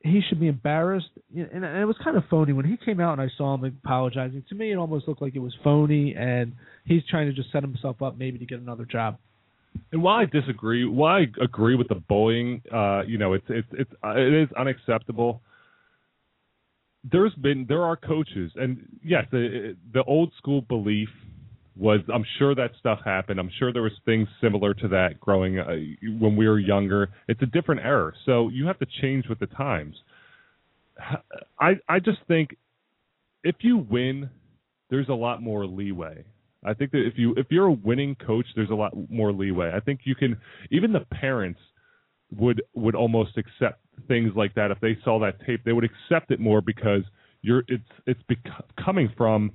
he 0.03 0.21
should 0.27 0.39
be 0.39 0.47
embarrassed, 0.47 1.09
and, 1.35 1.65
and 1.65 1.77
it 1.77 1.85
was 1.85 1.97
kind 2.03 2.15
of 2.15 2.23
phony 2.29 2.53
when 2.53 2.65
he 2.65 2.77
came 2.77 2.99
out 2.99 3.13
and 3.13 3.21
I 3.21 3.27
saw 3.37 3.55
him 3.55 3.65
apologizing. 3.65 4.43
To 4.49 4.55
me, 4.55 4.71
it 4.71 4.75
almost 4.75 5.07
looked 5.07 5.21
like 5.21 5.35
it 5.35 5.39
was 5.39 5.53
phony, 5.63 6.15
and 6.15 6.53
he's 6.85 7.01
trying 7.09 7.27
to 7.27 7.33
just 7.33 7.51
set 7.51 7.63
himself 7.63 8.01
up 8.01 8.17
maybe 8.17 8.39
to 8.39 8.45
get 8.45 8.59
another 8.59 8.85
job. 8.85 9.17
And 9.91 10.03
while 10.03 10.17
I 10.17 10.25
disagree, 10.25 10.85
while 10.85 11.15
I 11.15 11.25
agree 11.43 11.75
with 11.75 11.87
the 11.87 11.95
bullying, 11.95 12.61
uh, 12.73 13.01
you 13.07 13.17
know, 13.17 13.33
it's 13.33 13.45
it's 13.49 13.67
it's 13.71 13.91
uh, 14.03 14.15
it 14.15 14.33
is 14.33 14.49
unacceptable. 14.57 15.41
There's 17.09 17.33
been 17.35 17.65
there 17.67 17.83
are 17.83 17.95
coaches, 17.95 18.51
and 18.55 18.85
yes, 19.03 19.25
the 19.31 19.75
the 19.93 20.03
old 20.03 20.31
school 20.37 20.61
belief 20.61 21.09
was 21.75 22.01
I'm 22.13 22.25
sure 22.39 22.55
that 22.55 22.71
stuff 22.79 22.99
happened. 23.05 23.39
I'm 23.39 23.51
sure 23.59 23.71
there 23.71 23.83
was 23.83 23.93
things 24.05 24.27
similar 24.41 24.73
to 24.73 24.87
that 24.89 25.19
growing 25.19 25.59
uh, 25.59 25.75
when 26.19 26.35
we 26.35 26.47
were 26.47 26.59
younger. 26.59 27.09
It's 27.27 27.41
a 27.41 27.45
different 27.45 27.81
era, 27.81 28.11
so 28.25 28.49
you 28.49 28.65
have 28.67 28.79
to 28.79 28.87
change 29.01 29.27
with 29.27 29.39
the 29.39 29.47
times. 29.47 29.95
I 31.59 31.73
I 31.87 31.99
just 31.99 32.19
think 32.27 32.57
if 33.43 33.55
you 33.59 33.77
win, 33.77 34.29
there's 34.89 35.09
a 35.09 35.13
lot 35.13 35.41
more 35.41 35.65
leeway. 35.65 36.25
I 36.65 36.73
think 36.73 36.91
that 36.91 37.05
if 37.05 37.13
you 37.17 37.33
if 37.37 37.47
you're 37.49 37.67
a 37.67 37.71
winning 37.71 38.15
coach, 38.15 38.45
there's 38.55 38.69
a 38.69 38.75
lot 38.75 38.93
more 39.09 39.31
leeway. 39.31 39.71
I 39.75 39.79
think 39.79 40.01
you 40.03 40.15
can 40.15 40.37
even 40.71 40.91
the 40.91 41.05
parents 41.11 41.59
would 42.35 42.61
would 42.73 42.95
almost 42.95 43.37
accept 43.37 43.81
things 44.07 44.33
like 44.35 44.55
that 44.55 44.71
if 44.71 44.79
they 44.79 44.97
saw 45.03 45.19
that 45.19 45.45
tape. 45.45 45.61
They 45.63 45.73
would 45.73 45.85
accept 45.85 46.31
it 46.31 46.39
more 46.39 46.61
because 46.61 47.03
you're 47.41 47.63
it's 47.67 47.83
it's 48.05 48.21
bec- 48.27 48.65
coming 48.83 49.11
from. 49.15 49.51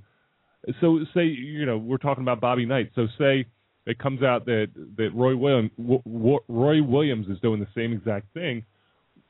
So 0.79 0.99
say 1.13 1.25
you 1.25 1.65
know 1.65 1.77
we're 1.77 1.97
talking 1.97 2.23
about 2.23 2.39
Bobby 2.39 2.65
Knight. 2.65 2.91
So 2.95 3.07
say 3.17 3.45
it 3.85 3.99
comes 3.99 4.23
out 4.23 4.45
that 4.45 4.67
that 4.97 5.09
Roy 5.13 5.35
Williams 5.35 5.71
Roy 5.77 6.81
Williams 6.81 7.27
is 7.27 7.39
doing 7.41 7.59
the 7.59 7.67
same 7.75 7.93
exact 7.93 8.33
thing. 8.33 8.63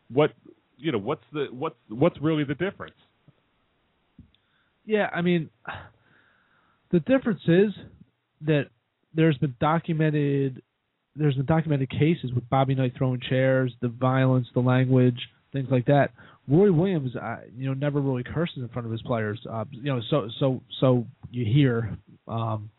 What 0.09 0.31
you 0.77 0.91
know 0.91 0.99
what's 0.99 1.23
the 1.33 1.47
what's 1.51 1.75
what's 1.89 2.19
really 2.21 2.43
the 2.43 2.55
difference? 2.55 2.95
Yeah, 4.85 5.09
I 5.13 5.21
mean, 5.21 5.49
the 6.93 6.99
difference 7.01 7.41
is 7.47 7.71
that 8.45 8.67
there's 9.13 9.37
been 9.39 9.55
documented 9.59 10.61
there's 11.15 11.35
been 11.35 11.45
documented 11.45 11.89
cases 11.89 12.31
with 12.33 12.49
Bobby 12.49 12.73
Knight 12.73 12.93
throwing 12.97 13.19
chairs, 13.29 13.71
the 13.81 13.87
violence, 13.87 14.47
the 14.55 14.61
language, 14.61 15.19
things 15.51 15.67
like 15.69 15.85
that. 15.85 16.09
Roy 16.47 16.71
Williams, 16.71 17.15
uh, 17.15 17.37
you 17.55 17.67
know, 17.67 17.73
never 17.73 18.01
really 18.01 18.23
curses 18.23 18.57
in 18.57 18.67
front 18.69 18.85
of 18.85 18.91
his 18.91 19.01
players. 19.03 19.39
Uh, 19.49 19.65
you 19.71 19.93
know, 19.93 20.01
so 20.09 20.29
so 20.39 20.61
so 20.79 21.05
you 21.31 21.45
hear. 21.45 21.97
Um, 22.27 22.69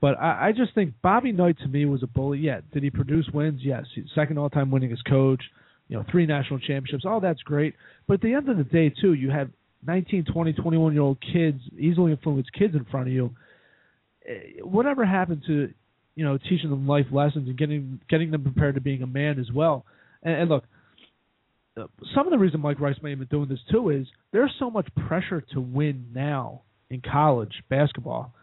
but 0.00 0.18
I, 0.18 0.48
I 0.48 0.52
just 0.52 0.74
think 0.74 0.94
Bobby 1.02 1.32
Knight 1.32 1.58
to 1.58 1.68
me 1.68 1.84
was 1.84 2.02
a 2.02 2.06
bully. 2.06 2.38
Yeah, 2.38 2.60
did 2.72 2.82
he 2.82 2.90
produce 2.90 3.28
wins? 3.32 3.60
Yes, 3.62 3.84
second 4.14 4.38
all-time 4.38 4.70
winningest 4.70 5.08
coach. 5.08 5.42
You 5.88 5.98
know, 5.98 6.04
three 6.10 6.26
national 6.26 6.58
championships. 6.60 7.04
All 7.06 7.20
that's 7.20 7.42
great. 7.42 7.74
But 8.08 8.14
at 8.14 8.20
the 8.22 8.34
end 8.34 8.48
of 8.48 8.56
the 8.56 8.64
day, 8.64 8.88
too, 8.88 9.12
you 9.12 9.30
have 9.30 9.50
19, 9.86 10.24
20, 10.32 10.52
21 10.52 10.92
year 10.92 11.02
old 11.02 11.18
kids, 11.20 11.60
easily 11.78 12.12
influenced 12.12 12.52
kids 12.52 12.74
in 12.74 12.84
front 12.84 13.08
of 13.08 13.12
you. 13.12 13.34
Eh, 14.28 14.60
whatever 14.62 15.04
happened 15.04 15.42
to, 15.46 15.72
you 16.14 16.24
know, 16.24 16.38
teaching 16.38 16.70
them 16.70 16.86
life 16.86 17.06
lessons 17.10 17.48
and 17.48 17.58
getting 17.58 18.00
getting 18.08 18.30
them 18.30 18.42
prepared 18.42 18.74
to 18.76 18.80
being 18.80 19.02
a 19.02 19.06
man 19.06 19.38
as 19.38 19.50
well? 19.52 19.84
And, 20.22 20.34
and 20.34 20.50
look, 20.50 20.64
some 22.14 22.26
of 22.26 22.30
the 22.30 22.38
reason 22.38 22.60
Mike 22.60 22.80
Rice 22.80 22.96
may 23.02 23.10
have 23.10 23.18
been 23.18 23.28
doing 23.28 23.48
this 23.48 23.60
too 23.70 23.90
is 23.90 24.06
there's 24.32 24.52
so 24.58 24.70
much 24.70 24.88
pressure 25.06 25.42
to 25.52 25.60
win 25.60 26.06
now 26.14 26.62
in 26.90 27.00
college 27.00 27.62
basketball 27.70 28.34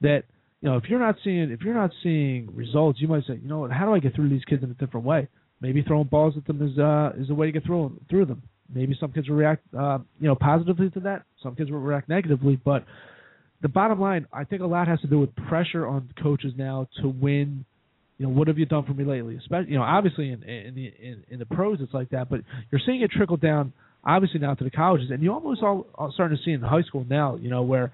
that 0.00 0.22
you 0.60 0.68
know 0.68 0.76
if 0.76 0.84
you're 0.88 1.00
not 1.00 1.16
seeing 1.24 1.50
if 1.50 1.62
you're 1.62 1.74
not 1.74 1.90
seeing 2.02 2.48
results, 2.54 3.00
you 3.00 3.08
might 3.08 3.24
say, 3.26 3.34
you 3.42 3.48
know 3.48 3.60
what, 3.60 3.72
how 3.72 3.86
do 3.86 3.92
I 3.92 3.98
get 3.98 4.14
through 4.14 4.28
these 4.28 4.44
kids 4.44 4.62
in 4.62 4.70
a 4.70 4.74
different 4.74 5.04
way? 5.04 5.28
Maybe 5.60 5.82
throwing 5.82 6.06
balls 6.06 6.34
at 6.36 6.46
them 6.46 6.62
is 6.62 6.78
uh, 6.78 7.12
is 7.18 7.30
a 7.30 7.34
way 7.34 7.46
to 7.46 7.52
get 7.52 7.64
through 7.64 8.00
through 8.08 8.26
them. 8.26 8.42
Maybe 8.72 8.96
some 8.98 9.12
kids 9.12 9.28
will 9.28 9.36
react, 9.36 9.62
uh, 9.76 9.98
you 10.20 10.28
know, 10.28 10.34
positively 10.34 10.90
to 10.90 11.00
that. 11.00 11.22
Some 11.42 11.54
kids 11.56 11.70
will 11.70 11.80
react 11.80 12.08
negatively. 12.08 12.60
But 12.62 12.84
the 13.62 13.68
bottom 13.68 14.00
line, 14.00 14.26
I 14.32 14.44
think 14.44 14.62
a 14.62 14.66
lot 14.66 14.88
has 14.88 15.00
to 15.00 15.06
do 15.06 15.18
with 15.18 15.34
pressure 15.48 15.86
on 15.86 16.10
coaches 16.22 16.52
now 16.56 16.88
to 17.02 17.08
win. 17.08 17.64
You 18.18 18.26
know, 18.26 18.32
what 18.32 18.48
have 18.48 18.58
you 18.58 18.66
done 18.66 18.84
for 18.84 18.94
me 18.94 19.04
lately? 19.04 19.36
Especially, 19.36 19.72
you 19.72 19.76
know, 19.76 19.82
obviously 19.82 20.30
in 20.30 20.42
in 20.42 20.74
the 20.74 20.92
in, 21.00 21.24
in 21.28 21.38
the 21.38 21.46
pros 21.46 21.78
it's 21.80 21.92
like 21.92 22.10
that, 22.10 22.30
but 22.30 22.40
you're 22.70 22.80
seeing 22.84 23.02
it 23.02 23.10
trickle 23.10 23.36
down 23.36 23.72
obviously 24.06 24.38
now 24.38 24.54
to 24.54 24.64
the 24.64 24.70
colleges, 24.70 25.10
and 25.10 25.22
you 25.22 25.32
almost 25.32 25.62
all, 25.62 25.86
all 25.96 26.12
starting 26.12 26.38
to 26.38 26.42
see 26.44 26.52
in 26.52 26.60
high 26.60 26.82
school 26.82 27.04
now. 27.10 27.36
You 27.36 27.50
know, 27.50 27.62
where 27.62 27.92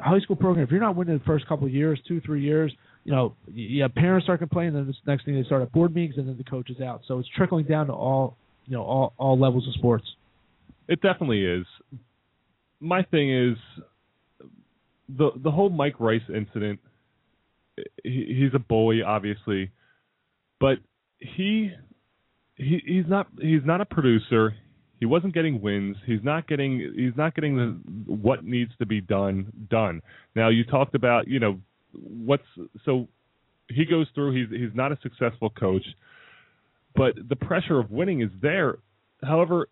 high 0.00 0.20
school 0.20 0.36
program, 0.36 0.64
if 0.64 0.70
you're 0.70 0.80
not 0.80 0.96
winning 0.96 1.18
the 1.18 1.24
first 1.24 1.46
couple 1.48 1.66
of 1.66 1.74
years, 1.74 2.00
two 2.06 2.20
three 2.20 2.42
years, 2.42 2.72
you 3.04 3.12
know, 3.12 3.34
yeah, 3.52 3.88
parents 3.88 4.26
start 4.26 4.38
complaining. 4.38 4.74
Then 4.74 4.86
the 4.86 4.94
next 5.10 5.24
thing 5.24 5.34
they 5.34 5.44
start 5.44 5.62
at 5.62 5.72
board 5.72 5.94
meetings, 5.94 6.16
and 6.16 6.28
then 6.28 6.38
the 6.38 6.44
coach 6.44 6.70
is 6.70 6.80
out. 6.80 7.02
So 7.08 7.18
it's 7.18 7.28
trickling 7.36 7.66
down 7.66 7.88
to 7.88 7.92
all 7.92 8.36
you 8.68 8.76
know 8.76 8.82
all 8.82 9.14
all 9.16 9.38
levels 9.38 9.66
of 9.66 9.74
sports. 9.74 10.04
It 10.88 11.00
definitely 11.00 11.44
is. 11.44 11.66
My 12.80 13.02
thing 13.02 13.32
is 13.34 13.56
the 15.08 15.30
the 15.42 15.50
whole 15.50 15.70
Mike 15.70 15.98
Rice 15.98 16.22
incident. 16.34 16.80
He, 18.04 18.36
he's 18.38 18.54
a 18.54 18.58
bully, 18.58 19.02
obviously, 19.02 19.70
but 20.60 20.78
he 21.18 21.72
he 22.56 22.82
he's 22.84 23.06
not 23.08 23.28
he's 23.40 23.64
not 23.64 23.80
a 23.80 23.86
producer. 23.86 24.54
He 25.00 25.06
wasn't 25.06 25.32
getting 25.32 25.60
wins. 25.62 25.96
He's 26.06 26.22
not 26.22 26.46
getting 26.48 26.92
he's 26.96 27.16
not 27.16 27.34
getting 27.34 27.56
the 27.56 28.12
what 28.12 28.44
needs 28.44 28.72
to 28.78 28.86
be 28.86 29.00
done 29.00 29.52
done. 29.70 30.02
Now 30.34 30.48
you 30.48 30.64
talked 30.64 30.94
about 30.94 31.28
you 31.28 31.40
know 31.40 31.58
what's 31.92 32.42
so 32.84 33.08
he 33.68 33.84
goes 33.84 34.08
through. 34.14 34.34
He's 34.34 34.50
he's 34.50 34.74
not 34.74 34.92
a 34.92 34.98
successful 35.02 35.50
coach 35.50 35.84
but 36.94 37.14
the 37.28 37.36
pressure 37.36 37.78
of 37.78 37.90
winning 37.90 38.22
is 38.22 38.30
there. 38.40 38.78
However, 39.22 39.68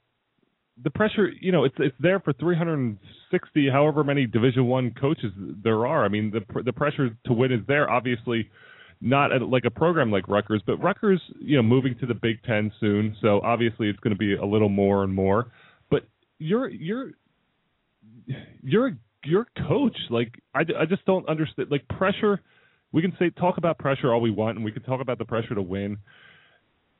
the 0.83 0.91
pressure, 0.91 1.31
you 1.41 1.53
know, 1.53 1.65
it's 1.65 1.75
it's 1.79 1.97
there 2.01 2.21
for 2.21 2.33
360, 2.35 3.71
however 3.71 4.05
many 4.05 4.27
Division 4.27 4.67
One 4.67 4.95
coaches 5.01 5.33
there 5.63 5.87
are. 5.87 6.05
I 6.05 6.09
mean, 6.09 6.31
the 6.31 6.63
the 6.63 6.73
pressure 6.73 7.17
to 7.27 7.33
win 7.33 7.53
is 7.53 7.61
there. 7.67 7.91
Obviously, 7.91 8.51
not 9.01 9.33
at, 9.33 9.43
like 9.43 9.65
a 9.65 9.71
program 9.71 10.11
like 10.11 10.29
Rutgers, 10.29 10.63
but 10.67 10.83
Rutgers, 10.83 11.21
you 11.41 11.57
know, 11.57 11.63
moving 11.63 11.97
to 12.01 12.07
the 12.07 12.15
Big 12.15 12.43
Ten 12.45 12.71
soon, 12.81 13.17
so 13.21 13.41
obviously 13.43 13.89
it's 13.89 14.01
going 14.01 14.15
to 14.15 14.19
be 14.19 14.35
a 14.35 14.45
little 14.45 14.69
more 14.69 15.03
and 15.03 15.15
more. 15.15 15.51
But 15.91 16.05
you're 16.39 16.69
you're 16.69 17.13
you're 18.63 18.93
you're 19.25 19.47
coach. 19.69 19.97
Like 20.11 20.35
I, 20.55 20.61
I 20.79 20.85
just 20.87 21.05
don't 21.07 21.27
understand. 21.29 21.71
Like 21.71 21.87
pressure, 21.89 22.41
we 22.93 23.01
can 23.01 23.15
say 23.19 23.31
talk 23.31 23.57
about 23.57 23.79
pressure 23.79 24.13
all 24.13 24.21
we 24.21 24.31
want, 24.31 24.57
and 24.57 24.65
we 24.65 24.73
can 24.73 24.83
talk 24.83 25.01
about 25.01 25.19
the 25.19 25.25
pressure 25.25 25.55
to 25.55 25.63
win 25.63 25.99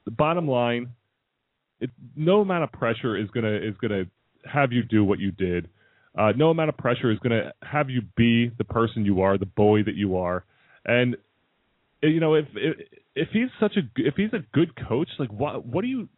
the 0.07 0.11
bottom 0.11 0.49
line, 0.49 0.93
it, 1.81 1.91
no 2.17 2.41
amount 2.41 2.65
of 2.65 2.73
pressure 2.73 3.17
is 3.17 3.29
gonna 3.33 3.53
is 3.53 3.75
gonna 3.83 4.05
have 4.51 4.73
you 4.73 4.83
do 4.83 5.05
what 5.05 5.19
you 5.19 5.31
did. 5.33 5.69
Uh, 6.17 6.33
no 6.35 6.49
amount 6.49 6.71
of 6.71 6.79
pressure 6.79 7.11
is 7.11 7.19
gonna 7.19 7.53
have 7.63 7.91
you 7.91 8.01
be 8.17 8.51
the 8.57 8.65
person 8.65 9.05
you 9.05 9.21
are, 9.21 9.37
the 9.37 9.45
boy 9.45 9.83
that 9.83 9.95
you 9.95 10.17
are. 10.17 10.45
And 10.87 11.17
eh, 12.03 12.07
you 12.07 12.21
know, 12.21 12.35
if 12.35 12.47
if, 13.15 13.29
he's 13.33 13.49
such 13.61 13.77
a 13.77 13.83
if 13.97 14.15
he's 14.17 14.33
a 14.33 14.45
good 14.55 14.73
coach, 14.89 15.09
like 15.19 15.31
what 15.31 15.67
what 15.67 15.83
do 15.83 15.89
you 15.89 16.09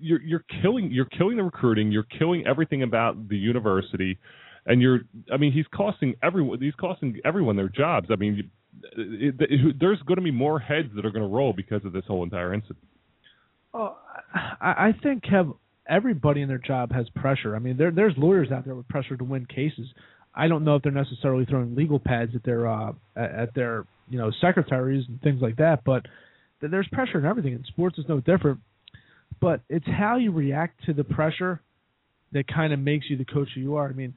you're 0.00 0.22
you're 0.22 0.44
killing 0.62 0.90
you're 0.90 1.04
killing 1.04 1.36
the 1.36 1.44
recruiting, 1.44 1.92
you're 1.92 2.06
killing 2.18 2.44
everything 2.46 2.82
about 2.82 3.28
the 3.28 3.36
university, 3.36 4.18
and 4.64 4.82
you're 4.82 5.00
I 5.32 5.36
mean 5.36 5.52
he's 5.52 5.66
costing 5.72 6.16
everyone 6.22 6.60
he's 6.60 6.74
costing 6.74 7.20
everyone 7.24 7.56
their 7.56 7.68
jobs. 7.68 8.08
I 8.10 8.16
mean, 8.16 8.50
it, 8.96 9.34
it, 9.38 9.76
there's 9.78 10.00
going 10.02 10.16
to 10.16 10.22
be 10.22 10.30
more 10.30 10.58
heads 10.58 10.88
that 10.96 11.04
are 11.04 11.10
going 11.10 11.22
to 11.22 11.28
roll 11.28 11.52
because 11.52 11.84
of 11.84 11.92
this 11.92 12.04
whole 12.06 12.24
entire 12.24 12.52
incident. 12.54 12.78
Well, 13.76 13.98
I, 14.34 14.88
I 14.88 14.94
think 15.02 15.24
have 15.26 15.52
everybody 15.86 16.40
in 16.40 16.48
their 16.48 16.56
job 16.58 16.92
has 16.92 17.06
pressure. 17.10 17.54
I 17.54 17.58
mean, 17.58 17.76
there 17.76 17.90
there's 17.90 18.14
lawyers 18.16 18.50
out 18.50 18.64
there 18.64 18.74
with 18.74 18.88
pressure 18.88 19.16
to 19.16 19.24
win 19.24 19.44
cases. 19.44 19.86
I 20.34 20.48
don't 20.48 20.64
know 20.64 20.76
if 20.76 20.82
they're 20.82 20.92
necessarily 20.92 21.44
throwing 21.44 21.74
legal 21.74 21.98
pads 21.98 22.32
at 22.34 22.42
their 22.42 22.66
uh, 22.66 22.92
at 23.16 23.54
their 23.54 23.84
you 24.08 24.18
know 24.18 24.30
secretaries 24.40 25.04
and 25.08 25.20
things 25.20 25.42
like 25.42 25.56
that, 25.56 25.84
but 25.84 26.06
there's 26.62 26.88
pressure 26.90 27.18
in 27.18 27.26
everything. 27.26 27.52
And 27.52 27.66
sports 27.66 27.98
is 27.98 28.06
no 28.08 28.20
different. 28.20 28.60
But 29.40 29.60
it's 29.68 29.86
how 29.86 30.16
you 30.16 30.32
react 30.32 30.84
to 30.86 30.94
the 30.94 31.04
pressure 31.04 31.60
that 32.32 32.48
kind 32.48 32.72
of 32.72 32.78
makes 32.78 33.10
you 33.10 33.18
the 33.18 33.26
coach 33.26 33.48
you 33.56 33.76
are. 33.76 33.88
I 33.88 33.92
mean, 33.92 34.14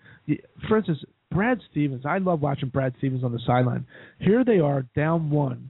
for 0.70 0.78
instance, 0.78 1.00
Brad 1.32 1.60
Stevens. 1.70 2.06
I 2.06 2.20
love 2.20 2.42
watching 2.42 2.70
Brad 2.70 2.94
Stevens 3.00 3.26
on 3.26 3.34
the 3.34 3.42
sideline. 3.46 3.86
Here 4.20 4.46
they 4.46 4.60
are 4.60 4.84
down 4.96 5.30
one 5.30 5.70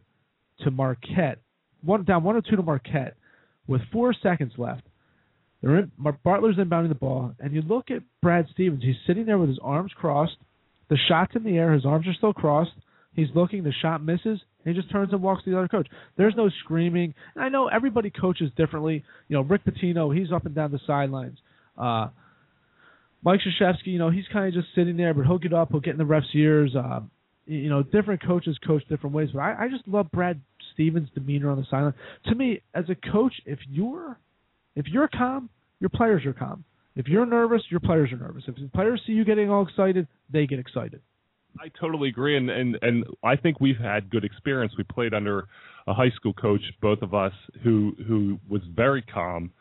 to 0.64 0.70
Marquette, 0.70 1.40
one 1.82 2.04
down 2.04 2.24
one 2.24 2.36
or 2.36 2.42
two 2.42 2.56
to 2.56 2.62
Marquette 2.62 3.16
with 3.70 3.82
four 3.94 4.14
seconds 4.14 4.54
left. 4.58 4.82
They're 5.62 5.78
in, 5.78 5.92
Butler's 6.24 6.58
inbounding 6.58 6.90
the 6.90 6.96
ball, 6.96 7.34
and 7.40 7.54
you 7.54 7.62
look 7.62 7.92
at 7.92 8.02
Brad 8.22 8.48
Stevens. 8.52 8.84
He's 8.84 8.96
sitting 9.06 9.26
there 9.26 9.38
with 9.38 9.50
his 9.50 9.60
arms 9.62 9.92
crossed. 9.96 10.38
The 10.90 10.98
shot's 11.08 11.36
in 11.36 11.44
the 11.44 11.58
air. 11.58 11.74
His 11.74 11.86
arms 11.86 12.08
are 12.08 12.14
still 12.14 12.34
crossed. 12.34 12.72
He's 13.14 13.28
looking. 13.36 13.64
The 13.64 13.74
shot 13.82 14.04
misses. 14.04 14.40
He 14.66 14.74
just 14.74 14.92
turns 14.92 15.14
and 15.14 15.22
walks 15.22 15.44
to 15.44 15.52
the 15.52 15.58
other 15.58 15.68
coach. 15.68 15.88
There's 16.18 16.34
no 16.36 16.50
screaming. 16.64 17.14
And 17.36 17.44
I 17.44 17.50
know 17.50 17.68
everybody 17.68 18.10
coaches 18.10 18.50
differently. 18.58 19.04
You 19.28 19.38
know, 19.38 19.44
Rick 19.44 19.62
Pitino, 19.66 20.18
he's 20.18 20.32
up 20.32 20.46
and 20.46 20.56
down 20.56 20.72
the 20.72 20.80
sidelines. 20.88 21.38
Uh, 21.78 22.08
Mike 23.22 23.42
Krzyzewski, 23.42 23.88
you 23.88 24.00
know, 24.00 24.10
he's 24.10 24.26
kind 24.34 24.48
of 24.48 24.54
just 24.54 24.74
sitting 24.74 24.98
there, 24.98 25.14
but 25.14 25.26
he'll 25.26 25.38
get 25.38 25.54
up. 25.54 25.70
He'll 25.72 25.80
get 25.82 25.92
in 25.92 25.98
the 25.98 26.06
ref's 26.06 26.28
ears. 26.34 26.76
Uh, 26.76 27.02
you 27.46 27.70
know, 27.70 27.84
different 27.84 28.26
coaches 28.26 28.58
coach 28.66 28.84
different 28.90 29.16
ways. 29.16 29.30
But 29.34 29.42
I, 29.42 29.66
I 29.66 29.68
just 29.70 29.88
love 29.88 30.10
Brad 30.12 30.42
Stevens' 30.80 31.10
demeanor 31.14 31.52
on 31.52 31.58
the 31.58 31.66
sideline. 31.70 31.94
To 32.28 32.36
me, 32.36 32.62
as 32.74 32.86
a 32.90 33.12
coach, 33.12 33.34
if 33.46 33.60
you're 33.70 34.18
if 34.78 34.86
you're 34.88 35.10
calm, 35.10 35.50
your 35.82 35.90
players 35.90 36.26
are 36.26 36.32
calm. 36.32 36.64
If 36.96 37.08
you're 37.08 37.26
nervous, 37.26 37.62
your 37.70 37.82
players 37.82 38.14
are 38.14 38.18
nervous. 38.18 38.44
If 38.48 38.56
the 38.56 38.70
players 38.74 39.02
see 39.06 39.12
you 39.12 39.26
getting 39.26 39.50
all 39.50 39.68
excited, 39.68 40.08
they 40.32 40.48
get 40.48 40.58
excited. 40.58 41.02
I 41.60 41.68
totally 41.78 42.08
agree, 42.08 42.38
and 42.38 42.50
and 42.50 42.78
and 42.82 43.04
I 43.26 43.36
think 43.36 43.60
we've 43.60 43.78
had 43.78 44.10
good 44.10 44.24
experience. 44.24 44.72
We 44.78 44.86
played 44.86 45.14
under 45.14 45.50
a 45.86 45.94
high 45.94 46.12
school 46.12 46.34
coach, 46.34 46.62
both 46.82 47.02
of 47.02 47.14
us, 47.14 47.34
who 47.62 47.94
who 48.08 48.40
was 48.48 48.62
very 48.74 49.02
calm, 49.02 49.52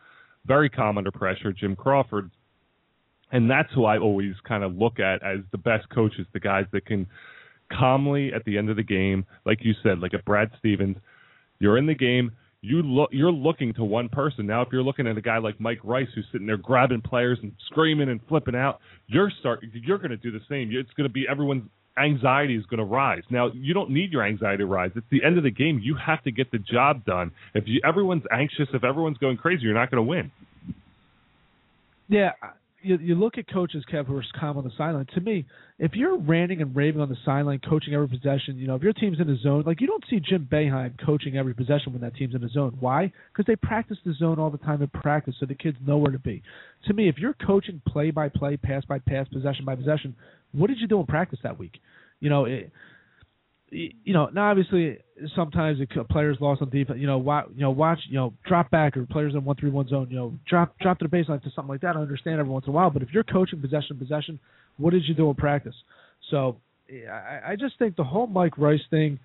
very 0.47 0.71
calm 0.71 0.99
under 0.99 1.11
pressure, 1.11 1.53
Jim 1.53 1.75
Crawford, 1.75 2.31
and 3.33 3.51
that's 3.51 3.73
who 3.75 3.87
I 3.87 3.99
always 3.99 4.35
kind 4.47 4.63
of 4.63 4.77
look 4.77 5.01
at 5.01 5.25
as 5.25 5.39
the 5.51 5.59
best 5.59 5.89
coaches, 5.93 6.29
the 6.33 6.41
guys 6.41 6.67
that 6.73 6.87
can 6.87 7.09
calmly 7.73 8.33
at 8.33 8.45
the 8.45 8.57
end 8.57 8.71
of 8.71 8.77
the 8.77 8.83
game, 8.83 9.27
like 9.45 9.59
you 9.63 9.75
said, 9.83 9.99
like 9.99 10.13
a 10.13 10.23
Brad 10.25 10.51
Stevens. 10.59 10.97
You're 11.61 11.79
in 11.79 11.87
the 11.87 11.95
game. 11.95 12.33
You 12.61 12.83
look. 12.83 13.11
You're 13.13 13.31
looking 13.31 13.73
to 13.75 13.85
one 13.85 14.09
person 14.09 14.47
now. 14.47 14.63
If 14.63 14.69
you're 14.73 14.83
looking 14.83 15.07
at 15.07 15.17
a 15.17 15.23
guy 15.23 15.39
like 15.39 15.61
Mike 15.61 15.79
Rice, 15.85 16.09
who's 16.15 16.27
sitting 16.33 16.47
there 16.47 16.57
grabbing 16.57 17.03
players 17.03 17.39
and 17.43 17.53
screaming 17.67 18.09
and 18.09 18.21
flipping 18.29 18.57
out, 18.57 18.81
you're 19.07 19.31
start. 19.39 19.65
You're 19.73 19.99
going 19.99 20.11
to 20.11 20.17
do 20.17 20.33
the 20.33 20.41
same. 20.49 20.71
It's 20.73 20.91
going 20.97 21.09
to 21.09 21.13
be 21.13 21.27
everyone's 21.31 21.69
anxiety 21.99 22.57
is 22.57 22.65
going 22.67 22.79
to 22.79 22.85
rise. 22.85 23.23
Now, 23.31 23.51
you 23.53 23.75
don't 23.75 23.91
need 23.91 24.13
your 24.13 24.25
anxiety 24.25 24.59
to 24.59 24.67
rise. 24.67 24.91
It's 24.95 25.07
the 25.11 25.23
end 25.25 25.37
of 25.37 25.45
the 25.45 25.51
game. 25.51 25.81
You 25.83 25.97
have 25.97 26.23
to 26.25 26.31
get 26.31 26.51
the 26.51 26.59
job 26.59 27.05
done. 27.05 27.33
If 27.55 27.65
you, 27.67 27.81
everyone's 27.85 28.25
anxious, 28.33 28.69
if 28.73 28.85
everyone's 28.85 29.19
going 29.19 29.37
crazy, 29.37 29.63
you're 29.63 29.75
not 29.75 29.91
going 29.91 30.05
to 30.05 30.09
win. 30.09 30.31
Yeah, 32.09 32.33
you, 32.83 32.97
you 32.99 33.15
look 33.15 33.39
at 33.39 33.49
coaches, 33.53 33.85
Kev, 33.93 34.07
who 34.07 34.17
are 34.17 34.25
calm 34.39 34.57
on 34.57 34.65
the 34.65 34.71
sideline. 34.77 35.07
To 35.15 35.21
me, 35.21 35.47
if 35.79 35.93
you're 35.95 36.19
ranting 36.19 36.63
and 36.63 36.75
raving 36.75 37.01
on 37.01 37.09
the 37.09 37.17
sideline, 37.25 37.61
coaching 37.69 37.95
every 37.95 38.09
possession, 38.09 38.57
you 38.57 38.67
know, 38.67 38.77
if 38.77 38.83
your 38.83 38.93
team's 38.93 39.21
in 39.21 39.29
a 39.29 39.37
zone, 39.39 39.65
like 39.67 39.81
you 39.81 39.87
don't 39.87 40.05
see 40.09 40.21
Jim 40.21 40.49
Boeheim 40.51 40.95
coaching 41.05 41.37
every 41.37 41.55
possession 41.55 41.93
when 41.93 42.01
that 42.03 42.15
team's 42.15 42.35
in 42.35 42.45
a 42.45 42.49
zone. 42.49 42.77
Why? 42.79 43.13
Because 43.33 43.47
they 43.47 43.57
practice 43.57 43.99
the 44.05 44.15
zone 44.15 44.39
all 44.39 44.51
the 44.51 44.59
time 44.59 44.83
in 44.83 44.89
practice, 44.89 45.35
so 45.41 45.47
the 45.47 45.55
kids 45.55 45.77
know 45.87 45.99
where 45.99 46.13
to 46.13 46.19
be. 46.19 46.43
To 46.87 46.95
me, 46.95 47.09
if 47.09 47.19
you're 47.19 47.35
coaching 47.35 47.83
play 47.87 48.11
by 48.11 48.29
play, 48.29 48.57
pass 48.57 48.85
by 48.85 48.99
pass, 49.01 49.27
possession 49.29 49.65
by 49.65 49.75
possession, 49.75 50.15
what 50.53 50.69
did 50.69 50.79
you 50.79 50.87
do 50.87 51.01
in 51.01 51.07
practice 51.07 51.41
that 51.43 51.59
week? 51.59 51.79
You 52.21 52.31
know, 52.31 52.45
it, 52.45 52.71
you 53.71 54.13
know, 54.13 54.27
now 54.33 54.51
obviously 54.51 54.99
sometimes 55.35 55.79
the 55.79 56.05
players 56.05 56.39
lost 56.41 56.63
on 56.63 56.71
defense. 56.71 56.99
You 57.01 57.07
know, 57.07 57.19
watch, 57.19 57.47
you 57.55 57.61
know, 57.61 57.71
watch, 57.71 57.99
you 58.09 58.17
know, 58.17 58.33
drop 58.47 58.71
back 58.71 58.97
or 58.97 59.05
players 59.07 59.35
in 59.35 59.45
one 59.45 59.57
three 59.57 59.71
one 59.71 59.89
zone. 59.89 60.09
You 60.11 60.17
know, 60.17 60.35
drop 60.49 60.79
drop 60.79 60.99
to 61.01 61.09
the 61.09 61.17
baseline 61.17 61.43
to 61.43 61.51
something 61.55 61.69
like 61.71 61.83
that. 61.83 61.97
I 61.97 62.01
understand 62.01 62.41
every 62.41 62.53
once 62.53 62.67
in 62.67 62.71
a 62.71 62.75
while, 62.75 62.91
but 62.91 63.03
if 63.03 63.09
you're 63.13 63.25
coaching 63.25 63.61
possession 63.61 63.99
possession, 63.99 64.39
what 64.77 64.91
did 64.91 65.05
you 65.07 65.15
do 65.15 65.29
in 65.29 65.35
practice? 65.35 65.75
So 66.31 66.57
I, 66.91 67.53
I 67.53 67.57
just 67.57 67.79
think 67.79 67.97
the 67.97 68.05
whole 68.05 68.27
Mike 68.27 68.57
Rice 68.59 68.81
thing 68.91 69.19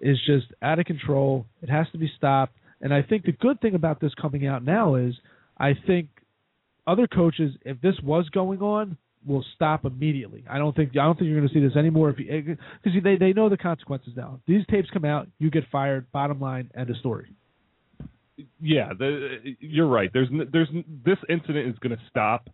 is 0.00 0.18
just 0.26 0.46
out 0.62 0.78
of 0.78 0.86
control. 0.86 1.46
It 1.62 1.70
has 1.70 1.86
to 1.92 1.98
be 1.98 2.10
stopped. 2.16 2.54
And 2.80 2.92
I 2.92 3.02
think 3.02 3.24
the 3.24 3.32
good 3.32 3.60
thing 3.60 3.74
about 3.74 4.00
this 4.00 4.12
coming 4.20 4.46
out 4.46 4.64
now 4.64 4.96
is 4.96 5.14
I 5.58 5.74
think 5.86 6.08
other 6.86 7.06
coaches, 7.06 7.52
if 7.64 7.80
this 7.80 7.94
was 8.02 8.28
going 8.30 8.60
on, 8.60 8.98
will 9.26 9.44
stop 9.54 9.84
immediately. 9.84 10.44
I 10.48 10.58
don't 10.58 10.74
think 10.74 10.90
I 10.92 11.04
don't 11.04 11.18
think 11.18 11.28
you're 11.28 11.38
going 11.38 11.48
to 11.48 11.54
see 11.54 11.60
this 11.60 11.76
anymore 11.76 12.10
if 12.10 12.16
because 12.16 12.58
eh, 12.86 13.00
they 13.02 13.16
they 13.16 13.32
know 13.32 13.48
the 13.48 13.56
consequences 13.56 14.12
now. 14.16 14.40
These 14.46 14.64
tapes 14.70 14.88
come 14.92 15.04
out, 15.04 15.28
you 15.38 15.50
get 15.50 15.64
fired. 15.70 16.10
Bottom 16.12 16.40
line, 16.40 16.70
end 16.76 16.90
of 16.90 16.96
story. 16.98 17.32
Yeah, 18.60 18.92
the, 18.98 19.38
you're 19.60 19.86
right. 19.86 20.10
There's 20.12 20.28
there's 20.52 20.68
this 21.04 21.18
incident 21.28 21.68
is 21.68 21.78
going 21.78 21.96
to 21.96 22.02
stop, 22.08 22.48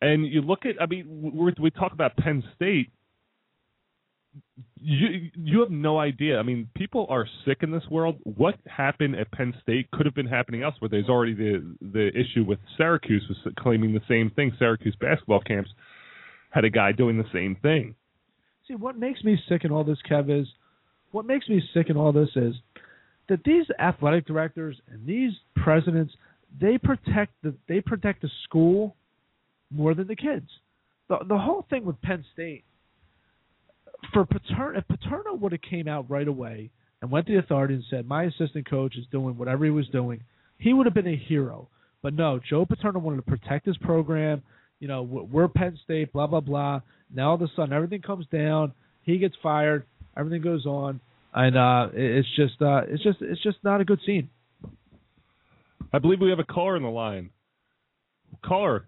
and 0.00 0.26
you 0.26 0.40
look 0.40 0.66
at 0.66 0.80
I 0.80 0.86
mean 0.86 1.32
we 1.34 1.52
we 1.60 1.70
talk 1.70 1.92
about 1.92 2.16
Penn 2.16 2.42
State. 2.54 2.90
You 4.80 5.30
you 5.34 5.60
have 5.60 5.70
no 5.70 5.98
idea. 5.98 6.38
I 6.38 6.42
mean, 6.42 6.68
people 6.76 7.06
are 7.08 7.26
sick 7.46 7.58
in 7.62 7.70
this 7.70 7.84
world. 7.90 8.16
What 8.22 8.56
happened 8.66 9.16
at 9.16 9.30
Penn 9.32 9.54
State 9.62 9.90
could 9.90 10.06
have 10.06 10.14
been 10.14 10.26
happening 10.26 10.62
elsewhere. 10.62 10.88
There's 10.90 11.08
already 11.08 11.34
the 11.34 11.76
the 11.80 12.08
issue 12.08 12.44
with 12.44 12.58
Syracuse 12.76 13.24
was 13.28 13.52
claiming 13.58 13.94
the 13.94 14.02
same 14.08 14.30
thing. 14.30 14.52
Syracuse 14.58 14.96
basketball 15.00 15.40
camps 15.40 15.70
had 16.56 16.64
a 16.64 16.70
guy 16.70 16.90
doing 16.90 17.18
the 17.18 17.28
same 17.34 17.54
thing. 17.60 17.94
See, 18.66 18.74
what 18.74 18.98
makes 18.98 19.22
me 19.22 19.38
sick 19.46 19.64
in 19.64 19.70
all 19.70 19.84
this, 19.84 19.98
Kev, 20.10 20.30
is 20.30 20.48
what 21.12 21.26
makes 21.26 21.46
me 21.50 21.62
sick 21.74 21.90
in 21.90 21.98
all 21.98 22.12
this 22.12 22.30
is 22.34 22.54
that 23.28 23.44
these 23.44 23.66
athletic 23.78 24.26
directors 24.26 24.80
and 24.90 25.06
these 25.06 25.32
presidents 25.54 26.14
they 26.58 26.78
protect 26.78 27.32
the 27.42 27.54
they 27.68 27.82
protect 27.82 28.22
the 28.22 28.30
school 28.44 28.96
more 29.70 29.94
than 29.94 30.06
the 30.06 30.16
kids. 30.16 30.48
The 31.08 31.18
the 31.28 31.36
whole 31.36 31.66
thing 31.68 31.84
with 31.84 32.00
Penn 32.00 32.24
State 32.32 32.64
for 34.14 34.24
Paterno, 34.24 34.78
if 34.78 34.88
Paterno 34.88 35.34
would 35.34 35.52
have 35.52 35.60
came 35.60 35.86
out 35.86 36.08
right 36.08 36.26
away 36.26 36.70
and 37.02 37.10
went 37.10 37.26
to 37.26 37.34
the 37.34 37.38
authority 37.38 37.74
and 37.74 37.84
said, 37.90 38.08
"My 38.08 38.24
assistant 38.24 38.68
coach 38.68 38.96
is 38.96 39.04
doing 39.12 39.36
whatever 39.36 39.66
he 39.66 39.70
was 39.70 39.88
doing," 39.88 40.22
he 40.58 40.72
would 40.72 40.86
have 40.86 40.94
been 40.94 41.06
a 41.06 41.16
hero. 41.16 41.68
But 42.00 42.14
no, 42.14 42.40
Joe 42.48 42.64
Paterno 42.64 43.00
wanted 43.00 43.16
to 43.16 43.30
protect 43.30 43.66
his 43.66 43.76
program 43.76 44.42
you 44.80 44.88
know, 44.88 45.02
we're 45.02 45.48
Penn 45.48 45.78
State, 45.84 46.12
blah 46.12 46.26
blah 46.26 46.40
blah. 46.40 46.80
Now 47.14 47.28
all 47.30 47.34
of 47.36 47.42
a 47.42 47.48
sudden 47.56 47.72
everything 47.72 48.02
comes 48.02 48.26
down. 48.32 48.72
He 49.02 49.18
gets 49.18 49.34
fired. 49.42 49.84
Everything 50.16 50.42
goes 50.42 50.64
on, 50.66 51.00
and 51.34 51.56
uh, 51.56 51.88
it's 51.92 52.28
just 52.36 52.60
uh, 52.62 52.82
it's 52.88 53.02
just 53.02 53.18
it's 53.20 53.42
just 53.42 53.58
not 53.62 53.80
a 53.80 53.84
good 53.84 54.00
scene. 54.06 54.28
I 55.92 55.98
believe 55.98 56.20
we 56.20 56.30
have 56.30 56.38
a 56.38 56.44
caller 56.44 56.76
in 56.76 56.82
the 56.82 56.88
line. 56.88 57.30
Caller, 58.44 58.86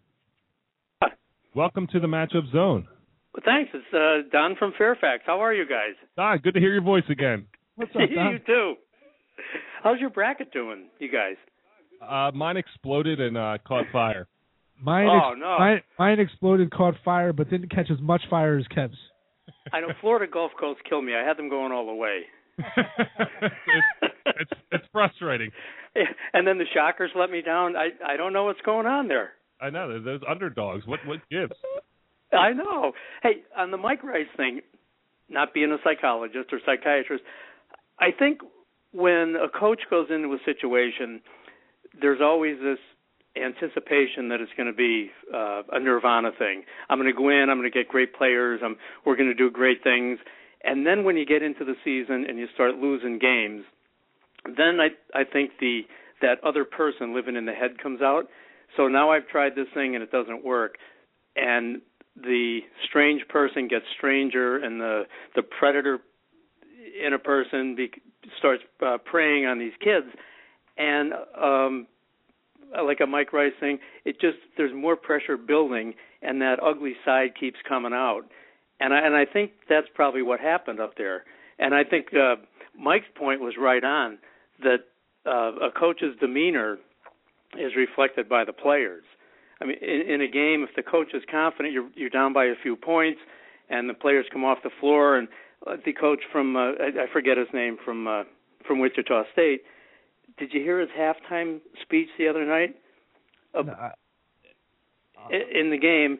Hi. 1.02 1.10
welcome 1.54 1.86
to 1.92 2.00
the 2.00 2.06
matchup 2.06 2.50
zone. 2.52 2.86
Well, 3.34 3.42
thanks. 3.44 3.70
It's 3.74 3.94
uh, 3.94 4.28
Don 4.32 4.56
from 4.56 4.72
Fairfax. 4.76 5.22
How 5.26 5.40
are 5.40 5.54
you 5.54 5.64
guys? 5.66 5.94
Ah, 6.16 6.36
good 6.36 6.54
to 6.54 6.60
hear 6.60 6.72
your 6.72 6.82
voice 6.82 7.04
again. 7.08 7.46
What's 7.76 7.90
up, 7.94 8.02
Don? 8.14 8.32
you 8.32 8.38
too. 8.44 8.74
How's 9.82 10.00
your 10.00 10.10
bracket 10.10 10.52
doing, 10.52 10.86
you 10.98 11.10
guys? 11.12 11.36
Uh, 12.02 12.30
mine 12.34 12.56
exploded 12.56 13.20
and 13.20 13.36
uh, 13.36 13.58
caught 13.66 13.84
fire. 13.92 14.26
Mine, 14.82 15.08
Oh, 15.10 15.30
ex- 15.32 15.38
no. 15.40 15.56
mine, 15.58 15.80
mine 15.98 16.20
exploded, 16.20 16.70
caught 16.70 16.94
fire, 17.04 17.32
but 17.32 17.50
didn't 17.50 17.70
catch 17.70 17.90
as 17.90 18.00
much 18.00 18.22
fire 18.30 18.56
as 18.58 18.66
Kev's. 18.68 18.96
I 19.72 19.80
know 19.80 19.88
Florida 20.00 20.30
Gulf 20.30 20.52
Coast 20.58 20.80
killed 20.88 21.04
me. 21.04 21.14
I 21.14 21.26
had 21.26 21.36
them 21.36 21.48
going 21.48 21.72
all 21.72 21.86
the 21.86 21.94
way. 21.94 22.20
it's, 22.58 23.54
it's 24.26 24.50
it's 24.72 24.84
frustrating. 24.92 25.50
And 26.32 26.46
then 26.46 26.58
the 26.58 26.64
Shockers 26.72 27.10
let 27.16 27.28
me 27.30 27.42
down. 27.42 27.74
I 27.76 27.88
I 28.06 28.16
don't 28.16 28.32
know 28.32 28.44
what's 28.44 28.60
going 28.60 28.86
on 28.86 29.08
there. 29.08 29.30
I 29.60 29.70
know 29.70 29.88
there's 29.88 30.04
those 30.04 30.20
underdogs. 30.28 30.86
What 30.86 31.00
what 31.06 31.18
gives? 31.28 31.52
I 32.32 32.52
know. 32.52 32.92
Hey, 33.22 33.42
on 33.56 33.72
the 33.72 33.78
Mike 33.78 34.04
Rice 34.04 34.28
thing, 34.36 34.60
not 35.28 35.52
being 35.54 35.72
a 35.72 35.78
psychologist 35.82 36.52
or 36.52 36.60
psychiatrist, 36.64 37.24
I 37.98 38.10
think 38.16 38.40
when 38.92 39.34
a 39.42 39.48
coach 39.48 39.80
goes 39.90 40.06
into 40.10 40.28
a 40.34 40.38
situation, 40.44 41.20
there's 42.00 42.20
always 42.22 42.58
this 42.62 42.78
anticipation 43.42 44.28
that 44.28 44.40
it's 44.40 44.52
going 44.56 44.66
to 44.66 44.76
be 44.76 45.10
uh, 45.34 45.62
a 45.72 45.80
nirvana 45.80 46.30
thing. 46.38 46.64
I'm 46.88 46.98
going 46.98 47.12
to 47.12 47.16
go 47.16 47.28
in, 47.28 47.48
I'm 47.50 47.58
going 47.58 47.70
to 47.70 47.76
get 47.76 47.88
great 47.88 48.14
players, 48.14 48.60
I'm 48.64 48.76
we're 49.04 49.16
going 49.16 49.28
to 49.28 49.34
do 49.34 49.50
great 49.50 49.82
things. 49.82 50.18
And 50.64 50.86
then 50.86 51.04
when 51.04 51.16
you 51.16 51.24
get 51.24 51.42
into 51.42 51.64
the 51.64 51.74
season 51.84 52.26
and 52.28 52.38
you 52.38 52.46
start 52.54 52.76
losing 52.76 53.18
games, 53.18 53.64
then 54.44 54.78
I 54.80 54.88
I 55.18 55.24
think 55.24 55.52
the 55.60 55.82
that 56.20 56.42
other 56.44 56.64
person 56.64 57.14
living 57.14 57.36
in 57.36 57.46
the 57.46 57.52
head 57.52 57.80
comes 57.82 58.02
out. 58.02 58.24
So 58.76 58.88
now 58.88 59.10
I've 59.10 59.28
tried 59.28 59.54
this 59.54 59.68
thing 59.72 59.94
and 59.94 60.02
it 60.02 60.10
doesn't 60.10 60.44
work. 60.44 60.76
And 61.36 61.80
the 62.16 62.60
strange 62.88 63.22
person 63.28 63.68
gets 63.68 63.84
stranger 63.96 64.56
and 64.58 64.80
the 64.80 65.02
the 65.36 65.42
predator 65.42 66.00
in 67.04 67.12
a 67.12 67.18
person 67.18 67.76
be, 67.76 67.90
starts 68.38 68.62
uh, 68.84 68.98
preying 69.04 69.46
on 69.46 69.58
these 69.58 69.72
kids 69.82 70.06
and 70.76 71.12
um 71.40 71.86
like 72.84 73.00
a 73.00 73.06
Mike 73.06 73.32
Rice 73.32 73.52
thing, 73.60 73.78
it 74.04 74.20
just 74.20 74.38
there's 74.56 74.72
more 74.74 74.96
pressure 74.96 75.36
building, 75.36 75.94
and 76.22 76.40
that 76.42 76.58
ugly 76.62 76.94
side 77.04 77.30
keeps 77.38 77.58
coming 77.68 77.92
out, 77.92 78.22
and 78.80 78.92
I 78.92 78.98
and 78.98 79.14
I 79.14 79.24
think 79.24 79.52
that's 79.68 79.86
probably 79.94 80.22
what 80.22 80.40
happened 80.40 80.80
up 80.80 80.96
there. 80.96 81.24
And 81.58 81.74
I 81.74 81.84
think 81.84 82.08
uh, 82.14 82.36
Mike's 82.78 83.06
point 83.16 83.40
was 83.40 83.54
right 83.58 83.82
on 83.82 84.18
that 84.62 84.84
uh, 85.26 85.66
a 85.66 85.70
coach's 85.70 86.16
demeanor 86.20 86.78
is 87.58 87.72
reflected 87.76 88.28
by 88.28 88.44
the 88.44 88.52
players. 88.52 89.04
I 89.60 89.64
mean, 89.64 89.76
in, 89.82 90.14
in 90.14 90.20
a 90.20 90.28
game, 90.28 90.64
if 90.68 90.70
the 90.76 90.82
coach 90.82 91.08
is 91.14 91.22
confident, 91.30 91.72
you're 91.72 91.88
you're 91.94 92.10
down 92.10 92.32
by 92.32 92.44
a 92.46 92.54
few 92.62 92.76
points, 92.76 93.20
and 93.68 93.88
the 93.88 93.94
players 93.94 94.26
come 94.32 94.44
off 94.44 94.58
the 94.62 94.70
floor, 94.80 95.16
and 95.16 95.28
uh, 95.66 95.76
the 95.84 95.92
coach 95.92 96.20
from 96.30 96.56
uh, 96.56 96.72
I, 96.80 97.04
I 97.04 97.12
forget 97.12 97.36
his 97.36 97.48
name 97.52 97.76
from 97.84 98.06
uh, 98.06 98.22
from 98.66 98.78
Wichita 98.78 99.24
State 99.32 99.62
did 100.38 100.52
you 100.52 100.60
hear 100.60 100.80
his 100.80 100.90
halftime 100.90 101.60
speech 101.82 102.08
the 102.18 102.28
other 102.28 102.44
night? 102.44 102.76
Uh, 103.54 103.62
No, 103.62 103.72
I- 105.30 105.34
in 105.34 105.70
the 105.70 105.78
game, 105.78 106.18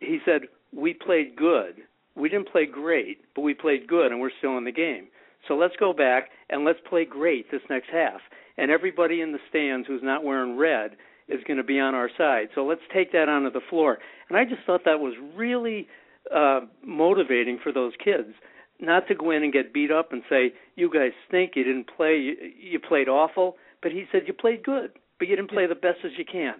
he 0.00 0.20
said, 0.24 0.48
"We 0.72 0.94
played 0.94 1.36
good. 1.36 1.82
We 2.14 2.28
didn't 2.28 2.48
play 2.48 2.66
great, 2.66 3.24
but 3.34 3.42
we 3.42 3.54
played 3.54 3.86
good, 3.86 4.12
and 4.12 4.20
we're 4.20 4.30
still 4.30 4.56
in 4.58 4.64
the 4.64 4.72
game. 4.72 5.08
So 5.48 5.56
let's 5.56 5.76
go 5.76 5.92
back 5.92 6.30
and 6.50 6.64
let's 6.64 6.80
play 6.80 7.04
great 7.04 7.50
this 7.50 7.68
next 7.68 7.88
half. 7.90 8.22
And 8.56 8.70
everybody 8.70 9.20
in 9.20 9.32
the 9.32 9.40
stands 9.48 9.86
who's 9.86 10.02
not 10.02 10.22
wearing 10.24 10.56
red 10.56 10.96
is 11.28 11.42
going 11.44 11.56
to 11.56 11.64
be 11.64 11.80
on 11.80 11.94
our 11.94 12.08
side. 12.16 12.50
So 12.54 12.64
let's 12.64 12.86
take 12.92 13.12
that 13.12 13.28
onto 13.28 13.50
the 13.50 13.60
floor." 13.62 13.98
And 14.28 14.38
I 14.38 14.44
just 14.44 14.62
thought 14.62 14.84
that 14.84 15.00
was 15.00 15.14
really 15.34 15.88
uh, 16.30 16.60
motivating 16.82 17.58
for 17.58 17.72
those 17.72 17.94
kids 17.96 18.34
not 18.80 19.06
to 19.08 19.14
go 19.14 19.30
in 19.30 19.42
and 19.42 19.52
get 19.52 19.72
beat 19.72 19.90
up 19.90 20.12
and 20.12 20.22
say 20.28 20.52
you 20.76 20.90
guys 20.92 21.12
stink 21.28 21.52
you 21.54 21.64
didn't 21.64 21.88
play 21.96 22.16
you, 22.16 22.34
you 22.58 22.78
played 22.80 23.08
awful 23.08 23.56
but 23.82 23.92
he 23.92 24.04
said 24.10 24.22
you 24.26 24.32
played 24.32 24.62
good 24.62 24.90
but 25.18 25.28
you 25.28 25.36
didn't 25.36 25.50
play 25.50 25.66
the 25.66 25.74
best 25.74 25.98
as 26.04 26.12
you 26.18 26.24
can 26.24 26.54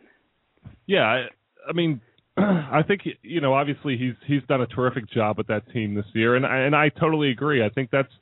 Yeah, 0.86 1.02
I, 1.02 1.26
I 1.68 1.72
mean, 1.72 2.00
I 2.36 2.82
think 2.86 3.02
you 3.22 3.40
know. 3.40 3.54
Obviously, 3.54 3.96
he's 3.96 4.14
he's 4.26 4.42
done 4.48 4.60
a 4.60 4.66
terrific 4.66 5.10
job 5.10 5.38
with 5.38 5.46
that 5.48 5.70
team 5.72 5.94
this 5.94 6.06
year, 6.12 6.36
and 6.36 6.46
I, 6.46 6.58
and 6.58 6.74
I 6.74 6.88
totally 6.88 7.30
agree. 7.30 7.64
I 7.64 7.68
think 7.68 7.90
that's 7.90 8.12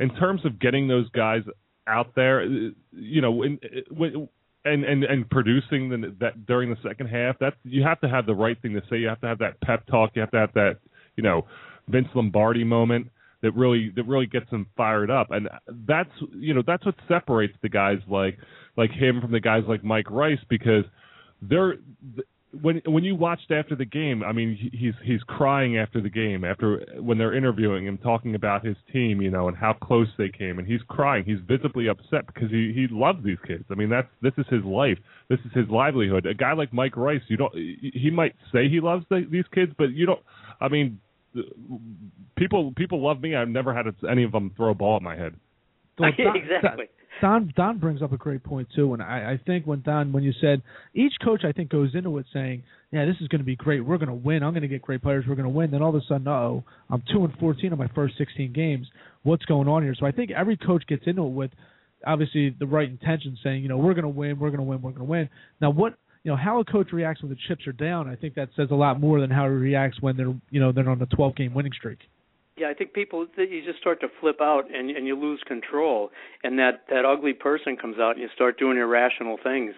in 0.00 0.14
terms 0.16 0.44
of 0.44 0.58
getting 0.58 0.88
those 0.88 1.08
guys 1.10 1.42
out 1.86 2.14
there, 2.14 2.44
you 2.44 3.20
know, 3.20 3.42
in, 3.42 3.58
when, 3.90 4.28
and 4.64 4.84
and 4.84 5.04
and 5.04 5.28
producing 5.30 5.88
the, 5.88 6.14
that 6.20 6.46
during 6.46 6.70
the 6.70 6.76
second 6.86 7.08
half. 7.08 7.38
That 7.38 7.54
you 7.64 7.82
have 7.82 8.00
to 8.00 8.08
have 8.08 8.26
the 8.26 8.34
right 8.34 8.60
thing 8.60 8.74
to 8.74 8.82
say. 8.90 8.98
You 8.98 9.08
have 9.08 9.20
to 9.20 9.26
have 9.26 9.38
that 9.38 9.60
pep 9.60 9.86
talk. 9.86 10.10
You 10.14 10.20
have 10.20 10.30
to 10.32 10.38
have 10.38 10.52
that, 10.54 10.78
you 11.16 11.22
know, 11.22 11.46
Vince 11.88 12.08
Lombardi 12.14 12.64
moment. 12.64 13.08
That 13.46 13.54
really 13.54 13.92
that 13.96 14.06
really 14.06 14.26
gets 14.26 14.50
them 14.50 14.66
fired 14.76 15.10
up, 15.10 15.30
and 15.30 15.48
that's 15.86 16.10
you 16.34 16.52
know 16.52 16.62
that's 16.66 16.84
what 16.84 16.96
separates 17.08 17.54
the 17.62 17.68
guys 17.68 17.98
like 18.08 18.36
like 18.76 18.90
him 18.90 19.20
from 19.20 19.30
the 19.32 19.40
guys 19.40 19.62
like 19.68 19.84
Mike 19.84 20.10
Rice 20.10 20.40
because 20.48 20.84
they're 21.40 21.76
when 22.62 22.80
when 22.86 23.04
you 23.04 23.14
watched 23.14 23.50
after 23.50 23.74
the 23.74 23.84
game, 23.84 24.22
I 24.22 24.32
mean, 24.32 24.70
he's 24.72 24.94
he's 25.02 25.22
crying 25.22 25.78
after 25.78 26.00
the 26.00 26.08
game 26.08 26.44
after 26.44 26.84
when 26.98 27.18
they're 27.18 27.34
interviewing 27.34 27.86
him, 27.86 27.98
talking 27.98 28.34
about 28.34 28.64
his 28.64 28.76
team, 28.92 29.20
you 29.20 29.30
know, 29.30 29.48
and 29.48 29.56
how 29.56 29.72
close 29.74 30.08
they 30.18 30.28
came, 30.28 30.58
and 30.58 30.66
he's 30.66 30.80
crying. 30.88 31.24
He's 31.24 31.38
visibly 31.46 31.88
upset 31.88 32.26
because 32.26 32.50
he 32.50 32.72
he 32.74 32.86
loves 32.90 33.24
these 33.24 33.38
kids. 33.46 33.64
I 33.70 33.74
mean, 33.74 33.90
that's 33.90 34.08
this 34.22 34.32
is 34.38 34.46
his 34.50 34.64
life. 34.64 34.98
This 35.28 35.40
is 35.40 35.52
his 35.54 35.68
livelihood. 35.68 36.26
A 36.26 36.34
guy 36.34 36.52
like 36.52 36.72
Mike 36.72 36.96
Rice, 36.96 37.22
you 37.28 37.36
don't. 37.36 37.54
He 37.54 38.10
might 38.10 38.34
say 38.52 38.68
he 38.68 38.80
loves 38.80 39.04
the, 39.10 39.26
these 39.30 39.46
kids, 39.54 39.72
but 39.76 39.90
you 39.90 40.06
don't. 40.06 40.20
I 40.60 40.68
mean, 40.68 41.00
people 42.36 42.72
people 42.76 43.04
love 43.04 43.20
me. 43.20 43.34
I've 43.34 43.48
never 43.48 43.74
had 43.74 43.86
any 44.10 44.24
of 44.24 44.32
them 44.32 44.52
throw 44.56 44.70
a 44.70 44.74
ball 44.74 44.96
at 44.96 45.02
my 45.02 45.16
head. 45.16 45.34
exactly. 46.34 46.86
Don 47.20 47.52
Don 47.56 47.78
brings 47.78 48.02
up 48.02 48.12
a 48.12 48.16
great 48.16 48.42
point 48.42 48.68
too, 48.74 48.92
and 48.92 49.02
I, 49.02 49.32
I 49.32 49.40
think 49.46 49.66
when 49.66 49.80
Don 49.82 50.12
when 50.12 50.22
you 50.22 50.32
said 50.40 50.62
each 50.94 51.14
coach 51.24 51.44
I 51.44 51.52
think 51.52 51.70
goes 51.70 51.94
into 51.94 52.18
it 52.18 52.26
saying, 52.32 52.62
yeah, 52.92 53.06
this 53.06 53.16
is 53.20 53.28
going 53.28 53.40
to 53.40 53.44
be 53.44 53.56
great, 53.56 53.80
we're 53.80 53.96
going 53.96 54.08
to 54.08 54.14
win, 54.14 54.42
I'm 54.42 54.52
going 54.52 54.62
to 54.62 54.68
get 54.68 54.82
great 54.82 55.02
players, 55.02 55.24
we're 55.26 55.34
going 55.34 55.44
to 55.44 55.54
win. 55.54 55.70
Then 55.70 55.82
all 55.82 55.88
of 55.90 55.94
a 55.94 56.02
sudden, 56.06 56.28
oh, 56.28 56.64
I'm 56.90 57.02
two 57.12 57.24
and 57.24 57.32
fourteen 57.38 57.72
in 57.72 57.78
my 57.78 57.88
first 57.94 58.18
sixteen 58.18 58.52
games. 58.52 58.86
What's 59.22 59.44
going 59.46 59.68
on 59.68 59.82
here? 59.82 59.94
So 59.98 60.06
I 60.06 60.12
think 60.12 60.30
every 60.30 60.56
coach 60.56 60.86
gets 60.86 61.04
into 61.06 61.22
it 61.22 61.30
with 61.30 61.50
obviously 62.06 62.54
the 62.58 62.66
right 62.66 62.88
intention, 62.88 63.38
saying, 63.42 63.62
you 63.62 63.68
know, 63.68 63.78
we're 63.78 63.94
going 63.94 64.02
to 64.02 64.08
win, 64.08 64.38
we're 64.38 64.50
going 64.50 64.58
to 64.58 64.64
win, 64.64 64.82
we're 64.82 64.90
going 64.90 65.06
to 65.06 65.10
win. 65.10 65.28
Now 65.60 65.70
what 65.70 65.94
you 66.26 66.32
know 66.32 66.36
how 66.36 66.58
a 66.58 66.64
coach 66.64 66.88
reacts 66.90 67.22
when 67.22 67.30
the 67.30 67.38
chips 67.46 67.68
are 67.68 67.72
down, 67.72 68.08
I 68.08 68.16
think 68.16 68.34
that 68.34 68.48
says 68.56 68.66
a 68.72 68.74
lot 68.74 68.98
more 68.98 69.20
than 69.20 69.30
how 69.30 69.44
he 69.44 69.50
reacts 69.50 70.02
when 70.02 70.16
they're 70.16 70.34
you 70.50 70.58
know 70.58 70.72
they're 70.72 70.90
on 70.90 71.00
a 71.00 71.06
12 71.06 71.36
game 71.36 71.54
winning 71.54 71.70
streak. 71.72 72.00
Yeah, 72.56 72.68
I 72.68 72.74
think 72.74 72.94
people 72.94 73.28
you 73.38 73.62
just 73.64 73.78
start 73.78 74.00
to 74.00 74.08
flip 74.20 74.40
out 74.40 74.64
and 74.68 74.90
and 74.90 75.06
you 75.06 75.16
lose 75.16 75.40
control, 75.46 76.10
and 76.42 76.58
that 76.58 76.82
that 76.90 77.04
ugly 77.04 77.32
person 77.32 77.76
comes 77.76 77.98
out, 78.00 78.16
and 78.16 78.22
you 78.22 78.28
start 78.34 78.58
doing 78.58 78.76
irrational 78.76 79.38
things. 79.40 79.74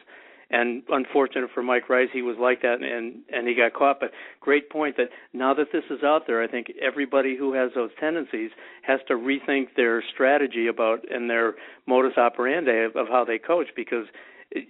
And 0.51 0.83
unfortunate 0.89 1.51
for 1.53 1.63
Mike 1.63 1.91
Rice, 1.91 2.09
he 2.15 2.23
was 2.23 2.37
like 2.41 2.63
that, 2.63 2.77
and 2.81 3.17
and 3.31 3.47
he 3.47 3.55
got 3.55 3.75
caught. 3.75 4.01
But 4.01 4.13
great 4.41 4.71
point 4.71 4.97
that 4.97 5.11
now 5.35 5.53
that 5.53 5.67
this 5.71 5.85
is 5.91 6.03
out 6.03 6.23
there, 6.27 6.43
I 6.43 6.49
think 6.49 6.69
everybody 6.81 7.37
who 7.37 7.53
has 7.53 7.73
those 7.75 7.91
tendencies 8.01 8.53
has 8.81 9.01
to 9.09 9.15
rethink 9.17 9.75
their 9.77 10.03
strategy 10.15 10.67
about 10.67 11.01
and 11.11 11.29
their 11.29 11.57
modus 11.87 12.17
operandi 12.17 12.87
of, 12.87 12.97
of 12.97 13.07
how 13.09 13.27
they 13.27 13.37
coach 13.37 13.67
because 13.77 14.07
it, 14.51 14.69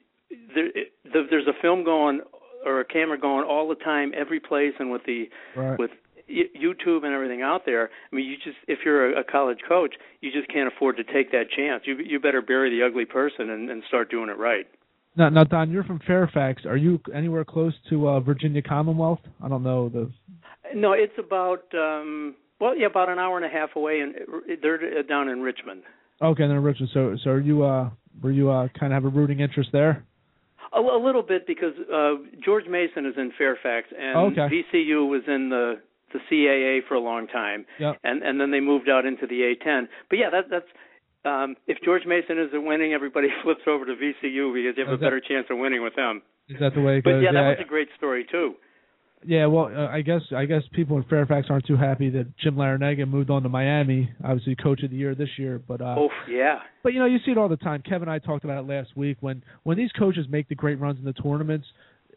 there, 0.54 0.66
it, 0.66 0.92
the, 1.12 1.26
there's 1.30 1.46
a 1.46 1.60
film 1.60 1.84
going 1.84 2.20
or 2.64 2.80
a 2.80 2.84
camera 2.84 3.18
going 3.18 3.46
all 3.46 3.68
the 3.68 3.76
time, 3.76 4.12
every 4.16 4.40
place, 4.40 4.72
and 4.78 4.90
with 4.90 5.02
the 5.06 5.28
right. 5.56 5.78
with 5.78 5.90
YouTube 6.28 7.04
and 7.04 7.14
everything 7.14 7.42
out 7.42 7.62
there. 7.64 7.90
I 8.12 8.16
mean, 8.16 8.26
you 8.26 8.36
just 8.36 8.58
if 8.66 8.80
you're 8.84 9.14
a, 9.14 9.20
a 9.20 9.24
college 9.24 9.58
coach, 9.66 9.94
you 10.20 10.30
just 10.30 10.52
can't 10.52 10.72
afford 10.72 10.96
to 10.96 11.04
take 11.04 11.32
that 11.32 11.44
chance. 11.56 11.84
You 11.86 11.96
you 11.98 12.20
better 12.20 12.42
bury 12.42 12.70
the 12.70 12.84
ugly 12.84 13.04
person 13.04 13.50
and, 13.50 13.70
and 13.70 13.82
start 13.88 14.10
doing 14.10 14.28
it 14.28 14.38
right. 14.38 14.66
Now, 15.16 15.30
now, 15.30 15.44
Don, 15.44 15.70
you're 15.70 15.84
from 15.84 16.00
Fairfax. 16.06 16.64
Are 16.64 16.76
you 16.76 17.00
anywhere 17.12 17.44
close 17.44 17.72
to 17.90 18.08
uh, 18.08 18.20
Virginia 18.20 18.62
Commonwealth? 18.62 19.20
I 19.42 19.48
don't 19.48 19.62
know 19.62 19.88
the. 19.88 20.10
No, 20.74 20.92
it's 20.92 21.18
about 21.18 21.64
um 21.74 22.34
well, 22.60 22.76
yeah, 22.76 22.86
about 22.86 23.08
an 23.08 23.18
hour 23.18 23.36
and 23.36 23.46
a 23.46 23.48
half 23.48 23.76
away, 23.76 24.00
and 24.00 24.14
they're 24.62 25.02
down 25.04 25.28
in 25.28 25.40
Richmond. 25.40 25.82
Okay, 26.20 26.46
they're 26.46 26.58
in 26.58 26.62
Richmond. 26.62 26.90
So, 26.92 27.16
so 27.22 27.30
are 27.30 27.40
you 27.40 27.64
uh 27.64 27.90
were 28.22 28.32
you 28.32 28.50
uh 28.50 28.68
kind 28.78 28.92
of 28.92 29.02
have 29.02 29.04
a 29.04 29.16
rooting 29.16 29.40
interest 29.40 29.70
there? 29.72 30.04
A, 30.78 30.80
a 30.80 31.02
little 31.02 31.22
bit 31.22 31.46
because 31.46 31.74
uh 31.92 32.14
George 32.44 32.66
Mason 32.68 33.04
is 33.04 33.14
in 33.16 33.32
Fairfax, 33.36 33.88
and 33.98 34.32
okay. 34.32 34.48
VCU 34.48 35.08
was 35.08 35.22
in 35.26 35.50
the 35.50 35.80
the 36.12 36.20
CAA 36.30 36.80
for 36.88 36.94
a 36.94 37.00
long 37.00 37.26
time, 37.26 37.66
yep. 37.78 37.96
and 38.04 38.22
and 38.22 38.40
then 38.40 38.50
they 38.50 38.60
moved 38.60 38.88
out 38.88 39.04
into 39.04 39.26
the 39.26 39.54
A10. 39.54 39.88
But 40.08 40.18
yeah, 40.18 40.30
that 40.30 40.44
that's 40.50 40.70
um, 41.24 41.56
if 41.66 41.78
George 41.84 42.06
Mason 42.06 42.38
isn't 42.38 42.64
winning, 42.64 42.92
everybody 42.92 43.28
flips 43.42 43.62
over 43.66 43.84
to 43.84 43.92
VCU 43.92 44.54
because 44.54 44.76
you 44.76 44.84
have 44.84 44.94
is 44.94 44.94
a 44.94 45.02
better 45.02 45.20
chance 45.20 45.46
of 45.50 45.58
winning 45.58 45.82
with 45.82 45.96
them. 45.96 46.22
Is 46.48 46.60
that 46.60 46.74
the 46.74 46.80
way 46.80 46.98
it 46.98 47.04
goes? 47.04 47.14
but 47.14 47.18
yeah, 47.20 47.32
that 47.32 47.42
yeah, 47.42 47.48
was 47.48 47.58
a 47.60 47.68
great 47.68 47.88
story 47.96 48.26
too. 48.30 48.54
Yeah, 49.24 49.46
well, 49.46 49.66
uh, 49.66 49.88
I 49.88 50.02
guess 50.02 50.20
I 50.34 50.44
guess 50.44 50.62
people 50.72 50.96
in 50.96 51.04
Fairfax 51.04 51.48
aren't 51.50 51.66
too 51.66 51.76
happy 51.76 52.08
that 52.10 52.36
Jim 52.38 52.54
Larrañaga 52.54 53.08
moved 53.08 53.30
on 53.30 53.42
to 53.42 53.48
Miami. 53.48 54.10
Obviously, 54.24 54.54
coach 54.54 54.82
of 54.82 54.90
the 54.90 54.96
year 54.96 55.14
this 55.14 55.28
year, 55.36 55.60
but 55.66 55.80
uh, 55.80 55.96
oh 55.98 56.08
yeah. 56.30 56.60
But 56.82 56.92
you 56.92 57.00
know, 57.00 57.06
you 57.06 57.18
see 57.24 57.32
it 57.32 57.38
all 57.38 57.48
the 57.48 57.56
time. 57.56 57.82
Kevin 57.82 58.08
and 58.08 58.10
I 58.10 58.18
talked 58.20 58.44
about 58.44 58.64
it 58.64 58.68
last 58.68 58.96
week 58.96 59.18
when 59.20 59.42
when 59.64 59.76
these 59.76 59.90
coaches 59.98 60.26
make 60.30 60.48
the 60.48 60.54
great 60.54 60.78
runs 60.78 60.98
in 60.98 61.04
the 61.04 61.12
tournaments 61.12 61.66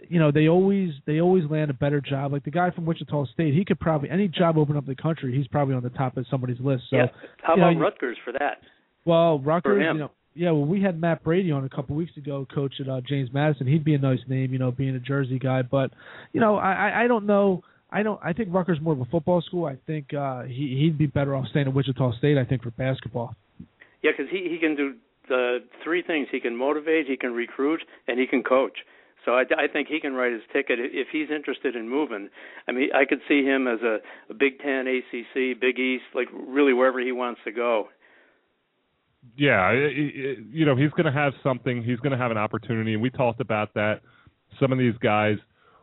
you 0.10 0.20
know 0.20 0.32
they 0.32 0.48
always 0.48 0.92
they 1.06 1.20
always 1.22 1.44
land 1.50 1.70
a 1.70 1.74
better 1.74 2.02
job. 2.02 2.32
Like 2.32 2.44
the 2.44 2.52
guy 2.52 2.72
from 2.72 2.86
Wichita 2.86 3.26
State, 3.34 3.54
he 3.54 3.66
could 3.66 3.80
probably 3.80 4.10
any 4.10 4.28
job 4.28 4.58
open 4.58 4.78
up 4.78 4.88
in 4.88 4.90
the 4.90 5.02
country, 5.02 5.36
he's 5.36 5.48
probably 5.48 5.76
on 5.76 5.84
the 5.84 5.90
top 5.90 6.18
of 6.18 6.26
somebody's 6.30 6.60
list. 6.60 6.84
So 6.90 6.98
yeah. 6.98 7.06
How 7.42 7.56
you 7.56 7.62
about 7.62 7.74
know, 7.74 7.80
Rutgers 7.82 8.18
for 8.24 8.34
that? 8.34 8.60
Well, 9.06 9.40
Rutgers, 9.40 9.84
you 9.94 10.00
know, 10.00 10.12
yeah. 10.34 10.52
Well, 10.52 10.65
we 10.65 10.82
had 10.82 11.00
Matt 11.00 11.24
Brady 11.24 11.52
on 11.52 11.65
a 11.65 11.70
couple 11.70 11.96
weeks 11.96 12.15
ago, 12.17 12.48
coach 12.54 12.74
at 12.80 12.88
uh, 12.88 13.02
James 13.08 13.30
Madison. 13.34 13.67
He'd 13.67 13.84
be 13.84 13.96
a 13.96 14.00
nice 14.00 14.20
name, 14.28 14.54
you 14.54 14.60
know, 14.60 14.72
being 14.72 14.96
a 14.96 15.00
Jersey 15.00 15.39
guy. 15.39 15.62
But 15.62 15.91
you 16.34 16.39
know, 16.39 16.58
I 16.58 17.04
I 17.04 17.08
don't 17.08 17.26
know. 17.26 17.63
I 17.91 18.04
don't. 18.04 18.20
I 18.24 18.34
think 18.34 18.54
Rutgers 18.54 18.80
more 18.82 18.94
of 18.94 19.02
a 19.02 19.06
football 19.06 19.41
school. 19.41 19.65
I 19.65 19.78
think 19.88 20.13
uh, 20.13 20.44
he 20.44 20.78
he'd 20.80 20.98
be 20.98 21.08
better 21.08 21.36
off 21.36 21.48
staying 21.50 21.67
at 21.67 21.74
Wichita 21.74 22.17
State. 22.17 22.38
I 22.38 22.46
think 22.46 22.63
for 22.63 22.72
basketball. 22.72 23.36
Yeah, 24.02 24.12
because 24.17 24.32
he 24.32 24.48
he 24.50 24.58
can 24.60 24.76
do 24.76 24.96
the 25.28 25.60
three 25.84 26.04
things. 26.04 26.28
He 26.32 26.39
can 26.39 26.56
motivate, 26.56 27.08
he 27.08 27.17
can 27.17 27.34
recruit, 27.34 27.82
and 28.08 28.20
he 28.20 28.28
can 28.28 28.44
coach. 28.44 28.80
So 29.26 29.34
I, 29.34 29.44
I 29.58 29.67
think 29.72 29.88
he 29.88 30.00
can 30.00 30.13
write 30.13 30.34
his 30.34 30.41
ticket 30.52 30.80
if 30.80 31.08
he's 31.12 31.30
interested 31.30 31.76
in 31.76 31.88
moving. 31.88 32.30
I 32.67 32.72
mean, 32.72 32.89
I 32.94 33.06
could 33.06 33.20
see 33.28 33.44
him 33.44 33.67
as 33.67 33.80
a, 33.82 34.00
a 34.30 34.34
Big 34.34 34.60
Ten, 34.60 34.88
ACC, 34.88 35.60
Big 35.60 35.78
East, 35.78 36.06
like 36.15 36.28
really 36.34 36.74
wherever 36.74 37.00
he 37.00 37.12
wants 37.12 37.41
to 37.46 37.52
go. 37.52 37.89
Yeah, 39.38 39.72
you 39.72 40.66
know, 40.66 40.76
he's 40.76 40.92
going 40.92 41.06
to 41.06 41.12
have 41.12 41.34
something. 41.44 41.84
He's 41.84 42.00
going 42.00 42.12
to 42.12 42.18
have 42.18 42.32
an 42.32 42.38
opportunity, 42.38 42.94
and 42.94 43.02
we 43.02 43.10
talked 43.10 43.40
about 43.40 43.74
that. 43.76 44.02
Some 44.60 44.72
of 44.72 44.80
these 44.80 44.96
guys, 45.02 45.38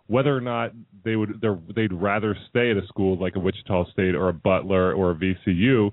whether 0.07 0.37
or 0.37 0.41
not 0.41 0.73
they 1.05 1.17
would, 1.17 1.41
they'd 1.75 1.93
rather 1.93 2.37
stay 2.51 2.71
at 2.71 2.77
a 2.77 2.87
school 2.89 3.17
like 3.19 3.37
a 3.37 3.41
Wichita 3.41 3.91
State 3.93 4.15
or 4.15 4.29
a 4.29 4.33
Butler 4.33 4.93
or 4.93 5.13
a 5.13 5.15
VCU, 5.15 5.93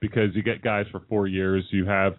because 0.00 0.34
you 0.34 0.42
get 0.42 0.62
guys 0.62 0.86
for 0.92 1.00
four 1.08 1.26
years. 1.26 1.64
You 1.70 1.86
have 1.86 2.14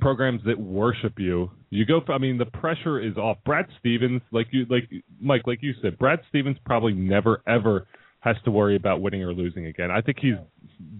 programs 0.00 0.42
that 0.46 0.58
worship 0.58 1.18
you. 1.18 1.50
You 1.70 1.86
go. 1.86 2.00
For, 2.04 2.12
I 2.12 2.18
mean, 2.18 2.38
the 2.38 2.46
pressure 2.46 3.00
is 3.00 3.16
off. 3.16 3.38
Brad 3.44 3.66
Stevens, 3.78 4.22
like 4.30 4.48
you, 4.50 4.66
like 4.68 4.90
Mike, 5.20 5.42
like 5.46 5.62
you 5.62 5.74
said, 5.80 5.98
Brad 5.98 6.20
Stevens 6.28 6.56
probably 6.64 6.92
never 6.92 7.42
ever 7.46 7.86
has 8.20 8.36
to 8.44 8.50
worry 8.50 8.76
about 8.76 9.00
winning 9.00 9.22
or 9.22 9.32
losing 9.32 9.66
again. 9.66 9.90
I 9.90 10.00
think 10.00 10.18
he's 10.20 10.36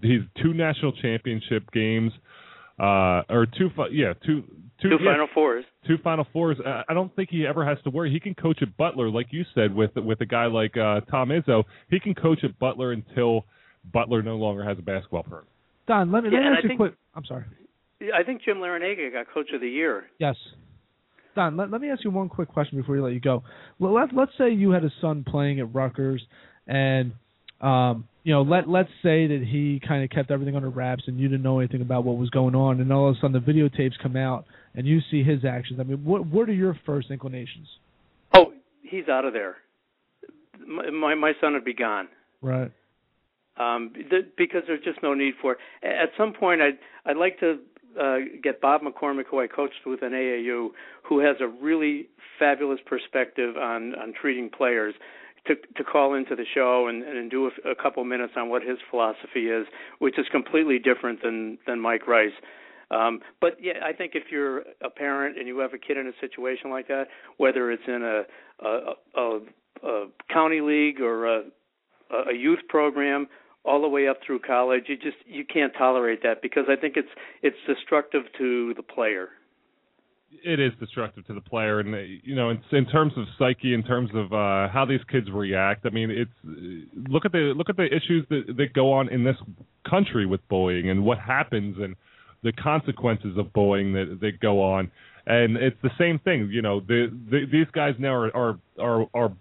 he's 0.01 0.23
two 0.43 0.55
national 0.55 0.93
championship 0.93 1.71
games, 1.73 2.13
uh, 2.83 3.23
or 3.31 3.47
two, 3.47 3.71
yeah, 3.91 4.15
two. 4.27 4.43
Two, 4.81 4.89
two 4.89 5.05
yeah, 5.05 5.13
Final 5.13 5.29
Fours. 5.33 5.65
Two 5.87 5.97
Final 6.03 6.27
Fours. 6.33 6.57
Uh, 6.59 6.83
I 6.89 6.93
don't 6.93 7.15
think 7.15 7.29
he 7.31 7.47
ever 7.47 7.65
has 7.65 7.79
to 7.85 7.91
worry. 7.91 8.11
He 8.11 8.19
can 8.19 8.35
coach 8.35 8.59
at 8.63 8.77
Butler, 8.77 9.11
like 9.11 9.29
you 9.31 9.45
said, 9.55 9.73
with 9.73 9.93
with 9.95 10.21
a 10.23 10.27
guy 10.27 10.47
like 10.47 10.77
uh, 10.77 11.03
Tom 11.09 11.29
Izzo. 11.29 11.63
He 11.89 12.01
can 12.01 12.17
coach 12.17 12.41
at 12.43 12.59
Butler 12.59 12.91
until 12.91 13.45
Butler 13.93 14.23
no 14.23 14.35
longer 14.35 14.65
has 14.65 14.77
a 14.81 14.83
basketball 14.83 15.23
program. 15.23 15.47
Don, 15.87 16.11
let 16.11 16.25
me, 16.25 16.31
yeah, 16.33 16.39
let 16.39 16.45
me 16.45 16.51
ask 16.51 16.59
I 16.59 16.63
you 16.63 16.69
think, 16.69 16.81
quick. 16.81 16.95
I'm 17.15 17.25
sorry. 17.25 17.45
I 18.13 18.25
think 18.25 18.43
Jim 18.43 18.57
Larrañaga 18.57 19.13
got 19.13 19.33
Coach 19.33 19.51
of 19.55 19.61
the 19.61 19.69
Year. 19.69 20.05
Yes. 20.19 20.35
Don, 21.37 21.57
let, 21.57 21.71
let 21.71 21.81
me 21.81 21.89
ask 21.89 22.03
you 22.03 22.11
one 22.11 22.29
quick 22.29 22.49
question 22.49 22.77
before 22.79 22.97
you 22.97 23.05
let 23.05 23.13
you 23.13 23.21
go. 23.21 23.45
Well, 23.79 23.95
let, 23.95 24.13
let's 24.13 24.33
say 24.37 24.51
you 24.51 24.71
had 24.71 24.85
a 24.85 24.91
son 25.01 25.25
playing 25.25 25.61
at 25.61 25.73
Rutgers, 25.73 26.23
and 26.67 27.13
um, 27.63 28.09
you 28.25 28.33
know, 28.33 28.43
let 28.43 28.69
let's 28.69 28.91
say 29.03 29.27
that 29.27 29.45
he 29.49 29.81
kind 29.87 30.05
of 30.05 30.11
kept 30.11 30.31
everything 30.31 30.55
under 30.55 30.69
wraps, 30.69 31.05
and 31.07 31.19
you 31.19 31.29
didn't 31.29 31.43
know 31.43 31.59
anything 31.59 31.81
about 31.81 32.05
what 32.05 32.17
was 32.17 32.31
going 32.31 32.55
on, 32.55 32.81
and 32.81 32.93
all 32.93 33.09
of 33.09 33.17
a 33.17 33.21
sudden 33.21 33.33
the 33.33 33.39
videotapes 33.53 33.99
come 34.03 34.17
out, 34.17 34.45
and 34.75 34.87
you 34.87 35.01
see 35.11 35.23
his 35.23 35.45
actions. 35.45 35.81
I 35.81 35.85
mean, 35.85 36.05
what 36.05 36.27
what 36.27 36.49
are 36.49 36.55
your 36.55 36.79
first 36.87 37.11
inclinations? 37.11 37.67
Oh, 38.35 38.53
he's 38.83 39.09
out 39.09 39.25
of 39.25 39.33
there. 39.33 39.57
My 40.67 40.91
my, 40.91 41.15
my 41.15 41.33
son 41.41 41.55
would 41.55 41.65
be 41.65 41.75
gone. 41.75 42.09
Right. 42.41 42.71
Um, 43.59 43.93
the, 44.11 44.27
because 44.37 44.63
there's 44.67 44.83
just 44.83 45.03
no 45.03 45.15
need 45.15 45.35
for 45.41 45.53
it. 45.53 45.59
At 45.83 46.11
some 46.17 46.33
point, 46.33 46.61
I'd 46.63 46.79
I'd 47.05 47.17
like 47.17 47.41
to 47.41 47.59
uh, 48.01 48.17
get 48.43 48.61
Bob 48.61 48.83
McCormick, 48.83 49.25
who 49.31 49.41
I 49.41 49.47
coached 49.47 49.85
with 49.85 50.03
in 50.03 50.13
AAU, 50.13 50.69
who 51.09 51.21
has 51.21 51.37
a 51.41 51.47
really 51.47 52.09
fabulous 52.39 52.81
perspective 52.87 53.57
on 53.57 53.95
on 53.97 54.15
treating 54.19 54.49
players, 54.49 54.95
to 55.47 55.55
to 55.77 55.85
call 55.85 56.15
into 56.15 56.37
the 56.37 56.45
show 56.55 56.87
and 56.89 57.03
and 57.03 57.31
do 57.31 57.47
a, 57.47 57.71
a 57.71 57.75
couple 57.75 58.05
minutes 58.05 58.35
on 58.37 58.49
what 58.49 58.63
his 58.63 58.79
philosophy 58.91 59.49
is, 59.49 59.67
which 59.99 60.19
is 60.19 60.27
completely 60.31 60.79
different 60.79 61.23
than 61.23 61.59
than 61.67 61.81
Mike 61.81 62.07
Rice. 62.07 62.33
Um, 62.91 63.21
but 63.41 63.57
yeah, 63.61 63.81
I 63.85 63.93
think 63.93 64.13
if 64.15 64.25
you're 64.31 64.65
a 64.83 64.91
parent 64.91 65.39
and 65.39 65.49
you 65.49 65.59
have 65.59 65.73
a 65.73 65.79
kid 65.79 65.97
in 65.97 66.07
a 66.07 66.13
situation 66.21 66.71
like 66.71 66.89
that, 66.89 67.07
whether 67.39 67.71
it's 67.71 67.83
in 67.87 68.03
a 68.03 68.23
a, 68.65 68.93
a, 69.17 69.39
a 69.87 70.07
county 70.33 70.61
league 70.61 71.01
or 71.01 71.27
a, 71.27 71.43
a 72.31 72.35
youth 72.35 72.61
program 72.69 73.29
all 73.65 73.81
the 73.81 73.89
way 73.89 74.09
up 74.09 74.19
through 74.25 74.41
college. 74.41 74.85
You 74.89 74.97
just 74.97 75.17
you 75.27 75.45
can't 75.45 75.73
tolerate 75.77 76.23
that 76.23 76.43
because 76.43 76.65
I 76.69 76.77
think 76.77 76.97
it's 76.97 77.09
it's 77.43 77.57
destructive 77.67 78.25
to 78.39 78.75
the 78.75 78.83
player. 78.83 79.29
It 80.45 80.59
is 80.59 80.73
destructive 80.81 81.27
to 81.27 81.35
the 81.35 81.41
player, 81.41 81.81
and 81.81 82.21
you 82.25 82.35
know, 82.35 82.51
in, 82.51 82.61
in 82.73 82.87
terms 82.87 83.13
of 83.17 83.25
psyche, 83.39 83.75
in 83.75 83.83
terms 83.83 84.11
of 84.15 84.33
uh, 84.33 84.69
how 84.73 84.85
these 84.89 85.01
kids 85.11 85.31
react. 85.31 85.87
I 85.87 85.91
mean, 85.91 86.11
it's 86.11 86.31
look 87.09 87.25
at 87.25 87.33
the 87.33 87.53
look 87.57 87.69
at 87.69 87.77
the 87.77 87.87
issues 87.87 88.27
that 88.31 88.57
that 88.57 88.73
go 88.75 88.93
on 88.93 89.09
in 89.09 89.25
this 89.25 89.37
country 89.89 90.27
with 90.27 90.41
bullying 90.49 90.91
and 90.91 91.05
what 91.05 91.19
happens 91.19 91.77
and 91.79 91.95
the 92.43 92.53
consequences 92.53 93.37
of 93.39 93.53
bullying 93.53 93.93
that 93.93 94.19
that 94.21 94.41
go 94.41 94.63
on. 94.63 94.91
And 95.27 95.57
it's 95.57 95.77
the 95.83 95.91
same 95.99 96.19
thing, 96.19 96.49
you 96.51 96.63
know. 96.63 96.81
The, 96.81 97.07
the 97.31 97.47
these 97.51 97.69
guys 97.73 97.95
now 97.99 98.15
are 98.15 98.37
are 98.37 98.59
are, 98.81 99.07
are 99.15 99.33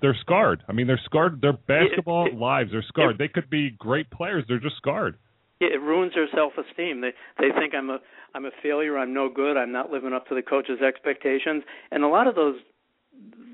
they're 0.00 0.16
scarred. 0.20 0.62
I 0.68 0.72
mean, 0.72 0.86
they're 0.86 1.00
scarred. 1.04 1.40
Their 1.40 1.52
basketball 1.52 2.26
it, 2.26 2.34
it, 2.34 2.38
lives 2.38 2.72
are 2.72 2.82
scarred. 2.88 3.16
It, 3.16 3.18
they 3.18 3.28
could 3.28 3.50
be 3.50 3.70
great 3.70 4.10
players. 4.10 4.44
They're 4.48 4.58
just 4.60 4.76
scarred. 4.76 5.16
It 5.60 5.80
ruins 5.80 6.12
their 6.14 6.28
self-esteem. 6.34 7.00
They 7.00 7.12
they 7.38 7.50
think 7.58 7.74
I'm 7.74 7.90
a 7.90 7.98
I'm 8.34 8.44
a 8.44 8.50
failure. 8.62 8.98
I'm 8.98 9.14
no 9.14 9.28
good. 9.28 9.56
I'm 9.56 9.72
not 9.72 9.90
living 9.90 10.12
up 10.12 10.26
to 10.28 10.34
the 10.34 10.42
coach's 10.42 10.80
expectations. 10.80 11.62
And 11.90 12.02
a 12.02 12.08
lot 12.08 12.26
of 12.26 12.34
those, 12.34 12.56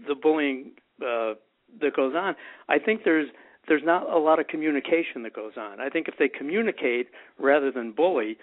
the 0.09 0.15
bullying 0.15 0.73
uh, 1.03 1.35
that 1.81 1.95
goes 1.95 2.15
on. 2.17 2.35
I 2.69 2.79
think 2.79 3.03
there's 3.05 3.29
there's 3.69 3.83
not 3.85 4.11
a 4.11 4.19
lot 4.19 4.41
of 4.41 4.49
communication 4.49 5.23
that 5.25 5.35
goes 5.35 5.53
on. 5.57 5.81
I 5.81 5.89
think 5.89 6.09
if 6.09 6.15
they 6.19 6.29
communicate 6.29 7.09
rather 7.39 7.71
than 7.71 7.93
bully, 7.93 8.39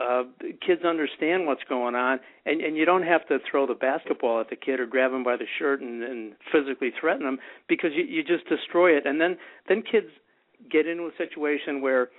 uh, 0.00 0.22
kids 0.64 0.84
understand 0.84 1.46
what's 1.46 1.64
going 1.68 1.94
on, 1.94 2.20
and 2.46 2.60
and 2.60 2.76
you 2.76 2.84
don't 2.84 3.02
have 3.02 3.26
to 3.28 3.38
throw 3.50 3.66
the 3.66 3.74
basketball 3.74 4.40
at 4.40 4.50
the 4.50 4.56
kid 4.56 4.78
or 4.78 4.86
grab 4.86 5.12
him 5.12 5.24
by 5.24 5.36
the 5.36 5.46
shirt 5.58 5.80
and, 5.80 6.02
and 6.02 6.34
physically 6.52 6.92
threaten 7.00 7.26
him 7.26 7.38
because 7.68 7.90
you 7.94 8.04
you 8.04 8.22
just 8.22 8.46
destroy 8.48 8.96
it, 8.96 9.06
and 9.06 9.20
then 9.20 9.36
then 9.68 9.82
kids 9.82 10.06
get 10.70 10.86
into 10.86 11.04
a 11.04 11.10
situation 11.16 11.80
where 11.80 12.10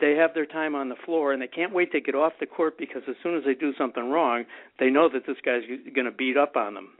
they 0.00 0.16
have 0.16 0.34
their 0.34 0.46
time 0.46 0.74
on 0.74 0.88
the 0.88 0.96
floor 1.04 1.32
and 1.32 1.40
they 1.40 1.46
can't 1.46 1.72
wait 1.72 1.92
to 1.92 2.00
get 2.00 2.14
off 2.14 2.32
the 2.40 2.46
court 2.46 2.76
because 2.78 3.02
as 3.08 3.14
soon 3.22 3.36
as 3.36 3.44
they 3.44 3.54
do 3.54 3.72
something 3.78 4.10
wrong, 4.10 4.44
they 4.78 4.90
know 4.90 5.08
that 5.12 5.22
this 5.26 5.36
guy's 5.44 5.62
going 5.94 6.06
to 6.06 6.10
beat 6.10 6.36
up 6.36 6.56
on 6.56 6.74
them. 6.74 6.90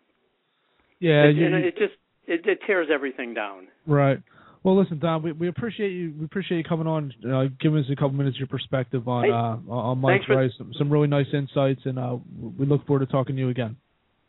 Yeah, 1.01 1.25
and, 1.25 1.37
you, 1.37 1.47
and 1.47 1.55
it 1.57 1.77
just 1.77 1.95
it, 2.27 2.47
it 2.47 2.61
tears 2.67 2.89
everything 2.93 3.35
down. 3.35 3.69
Right. 3.87 4.19
Well, 4.63 4.81
listen, 4.81 4.99
Don, 4.99 5.23
we, 5.23 5.33
we 5.33 5.49
appreciate 5.49 5.91
you. 5.91 6.15
We 6.19 6.25
appreciate 6.25 6.57
you 6.59 6.65
coming 6.65 6.87
on, 6.87 7.13
uh, 7.31 7.45
giving 7.61 7.81
us 7.81 7.85
a 7.93 7.97
couple 7.97 8.13
minutes 8.13 8.37
of 8.37 8.41
your 8.41 8.49
perspective 8.49 9.07
on 9.07 9.25
hey, 9.25 9.31
uh, 9.31 9.73
on 9.73 9.99
Mike 9.99 10.27
Rice. 10.29 10.53
Some, 10.57 10.73
some, 10.79 10.91
really 10.91 11.07
nice 11.07 11.27
insights, 11.35 11.83
and 11.85 11.99
uh, 11.99 12.17
we 12.59 12.65
look 12.65 12.87
forward 12.87 13.07
to 13.07 13.13
talking 13.13 13.37
to 13.37 13.41
you 13.43 13.51
again. 13.51 13.77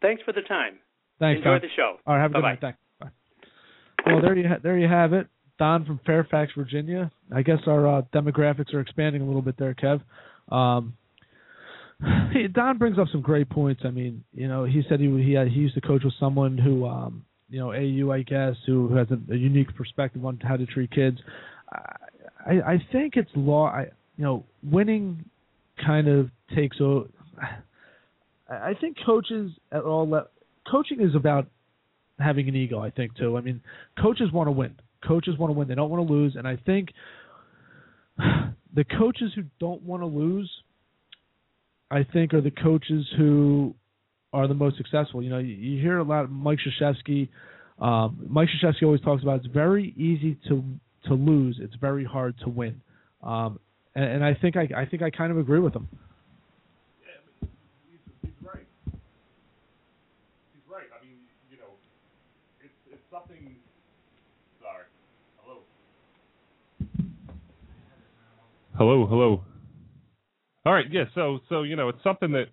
Thanks 0.02 0.22
for 0.24 0.34
the 0.34 0.42
time. 0.42 0.80
Thanks. 1.20 1.38
Enjoy 1.38 1.52
Don. 1.52 1.62
the 1.62 1.68
show. 1.78 1.96
All 2.06 2.16
right, 2.16 2.22
have 2.22 2.32
a 2.32 2.34
Bye-bye. 2.34 2.56
good 2.56 2.62
night. 2.62 2.76
Thanks. 3.00 3.12
Bye. 4.04 4.12
Well, 4.12 4.22
there 4.22 4.38
you 4.38 4.48
ha- 4.50 4.60
there 4.62 4.78
you 4.78 4.90
have 4.90 5.14
it. 5.14 5.28
Don 5.58 5.86
from 5.86 6.00
Fairfax, 6.06 6.52
Virginia. 6.58 7.12
I 7.34 7.42
guess 7.42 7.60
our 7.68 7.88
uh, 7.88 8.02
demographics 8.14 8.74
are 8.74 8.82
expanding 8.82 9.22
a 9.22 9.26
little 9.26 9.42
bit 9.42 9.56
there, 9.58 9.74
Kev. 9.74 10.02
Um, 10.54 10.96
Don 12.54 12.78
brings 12.78 13.00
up 13.00 13.08
some 13.12 13.22
great 13.22 13.50
points. 13.50 13.82
I 13.86 13.90
mean, 13.90 14.24
you 14.34 14.48
know, 14.48 14.66
he 14.66 14.84
said 14.90 15.00
he 15.00 15.08
he 15.24 15.34
had, 15.34 15.48
he 15.48 15.60
used 15.60 15.76
to 15.76 15.82
coach 15.82 16.04
with 16.04 16.14
someone 16.20 16.58
who 16.58 16.86
um, 16.86 17.26
you 17.50 17.60
know 17.60 17.72
AU, 17.72 18.12
I 18.12 18.24
guess, 18.24 18.56
who 18.66 18.94
has 18.96 19.08
a, 19.12 19.34
a 19.34 19.38
unique 19.38 19.74
perspective 19.76 20.26
on 20.26 20.40
how 20.44 20.58
to 20.58 20.66
treat 20.66 20.92
kids. 20.92 21.18
I, 22.46 22.52
I 22.62 22.86
think 22.92 23.16
it's 23.16 23.30
law. 23.36 23.68
I, 23.68 23.88
you 24.18 24.24
know, 24.24 24.44
winning 24.64 25.26
kind 25.84 26.08
of 26.08 26.30
takes 26.56 26.78
over. 26.80 27.08
I 28.50 28.74
think 28.80 28.98
coaches 29.04 29.52
at 29.72 29.82
all 29.82 30.08
le- 30.08 30.28
coaching 30.70 31.02
is 31.02 31.16
about 31.16 31.48
having 32.20 32.48
an 32.48 32.56
ego. 32.56 32.80
I 32.80 32.92
think 32.92 33.16
too. 33.16 33.38
I 33.38 33.42
mean, 33.42 33.62
coaches 34.02 34.32
want 34.32 34.48
to 34.48 34.52
win. 34.52 34.76
Coaches 35.06 35.38
want 35.38 35.52
to 35.52 35.58
win. 35.58 35.68
They 35.68 35.76
don't 35.76 35.90
want 35.90 36.08
to 36.08 36.14
lose. 36.14 36.36
And 36.36 36.48
I 36.48 36.58
think 36.66 36.90
the 38.18 38.84
coaches 38.84 39.32
who 39.36 39.44
don't 39.60 39.82
want 39.82 40.02
to 40.02 40.08
lose, 40.08 40.52
I 41.92 42.04
think, 42.04 42.34
are 42.34 42.42
the 42.42 42.52
coaches 42.52 43.06
who 43.18 43.76
are 44.34 44.48
the 44.48 44.54
most 44.54 44.78
successful. 44.78 45.24
You 45.24 45.30
know, 45.30 45.38
you, 45.38 45.54
you 45.54 45.82
hear 45.82 45.98
a 45.98 46.04
lot 46.04 46.26
of 46.26 46.30
Mike 46.30 46.60
Krzyzewski. 46.60 47.30
Um, 47.80 48.26
Mike 48.30 48.50
Krzyzewski 48.50 48.84
always 48.84 49.02
talks 49.02 49.24
about 49.24 49.40
it's 49.40 49.48
very 49.48 49.94
easy 49.98 50.38
to 50.50 50.64
to 51.08 51.14
lose. 51.14 51.60
It's 51.62 51.76
very 51.76 52.04
hard 52.04 52.36
to 52.40 52.50
win. 52.50 52.82
Um, 53.22 53.60
and, 53.96 54.04
and 54.04 54.26
I 54.26 54.34
think 54.34 54.58
I, 54.58 54.68
I 54.76 54.86
think 54.86 55.02
I 55.02 55.10
kind 55.10 55.32
of 55.32 55.38
agree 55.38 55.60
with 55.60 55.76
him. 55.76 55.88
Yeah, 57.02 57.48
he's, 57.82 58.10
he's 58.24 58.34
right. 58.42 58.66
He's 60.54 60.64
right. 60.70 60.88
I 61.00 61.06
mean, 61.06 61.18
you 61.50 61.58
know, 61.58 61.78
it's 62.62 62.74
it's 62.92 63.04
something. 63.12 63.56
Sorry. 64.62 64.86
Hello. 65.44 65.60
Hello. 68.78 69.08
Hello. 69.08 69.42
All 70.66 70.74
right. 70.74 70.86
Yeah. 70.92 71.06
So 71.16 71.40
so 71.48 71.64
you 71.64 71.78
know, 71.78 71.88
it's 71.88 72.04
something 72.04 72.34
that 72.34 72.48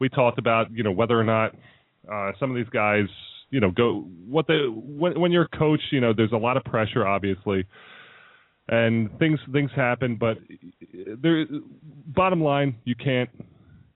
we 0.00 0.10
talked 0.10 0.38
about, 0.38 0.70
you 0.70 0.82
know, 0.82 0.92
whether 0.92 1.18
or 1.18 1.24
not 1.24 1.54
uh, 2.12 2.32
some 2.38 2.50
of 2.50 2.56
these 2.56 2.68
guys, 2.70 3.06
you 3.48 3.58
know, 3.58 3.70
go 3.70 4.04
what 4.28 4.46
the 4.46 4.66
when, 4.70 5.18
when 5.18 5.32
you're 5.32 5.48
a 5.50 5.58
coach, 5.58 5.80
you 5.90 6.00
know, 6.00 6.12
there's 6.14 6.32
a 6.32 6.36
lot 6.36 6.58
of 6.58 6.64
pressure, 6.64 7.06
obviously, 7.06 7.64
and 8.68 9.08
things 9.18 9.40
things 9.50 9.70
happen. 9.74 10.16
But 10.20 10.36
there, 11.22 11.46
bottom 12.06 12.42
line, 12.42 12.76
you 12.84 12.94
can't 12.94 13.30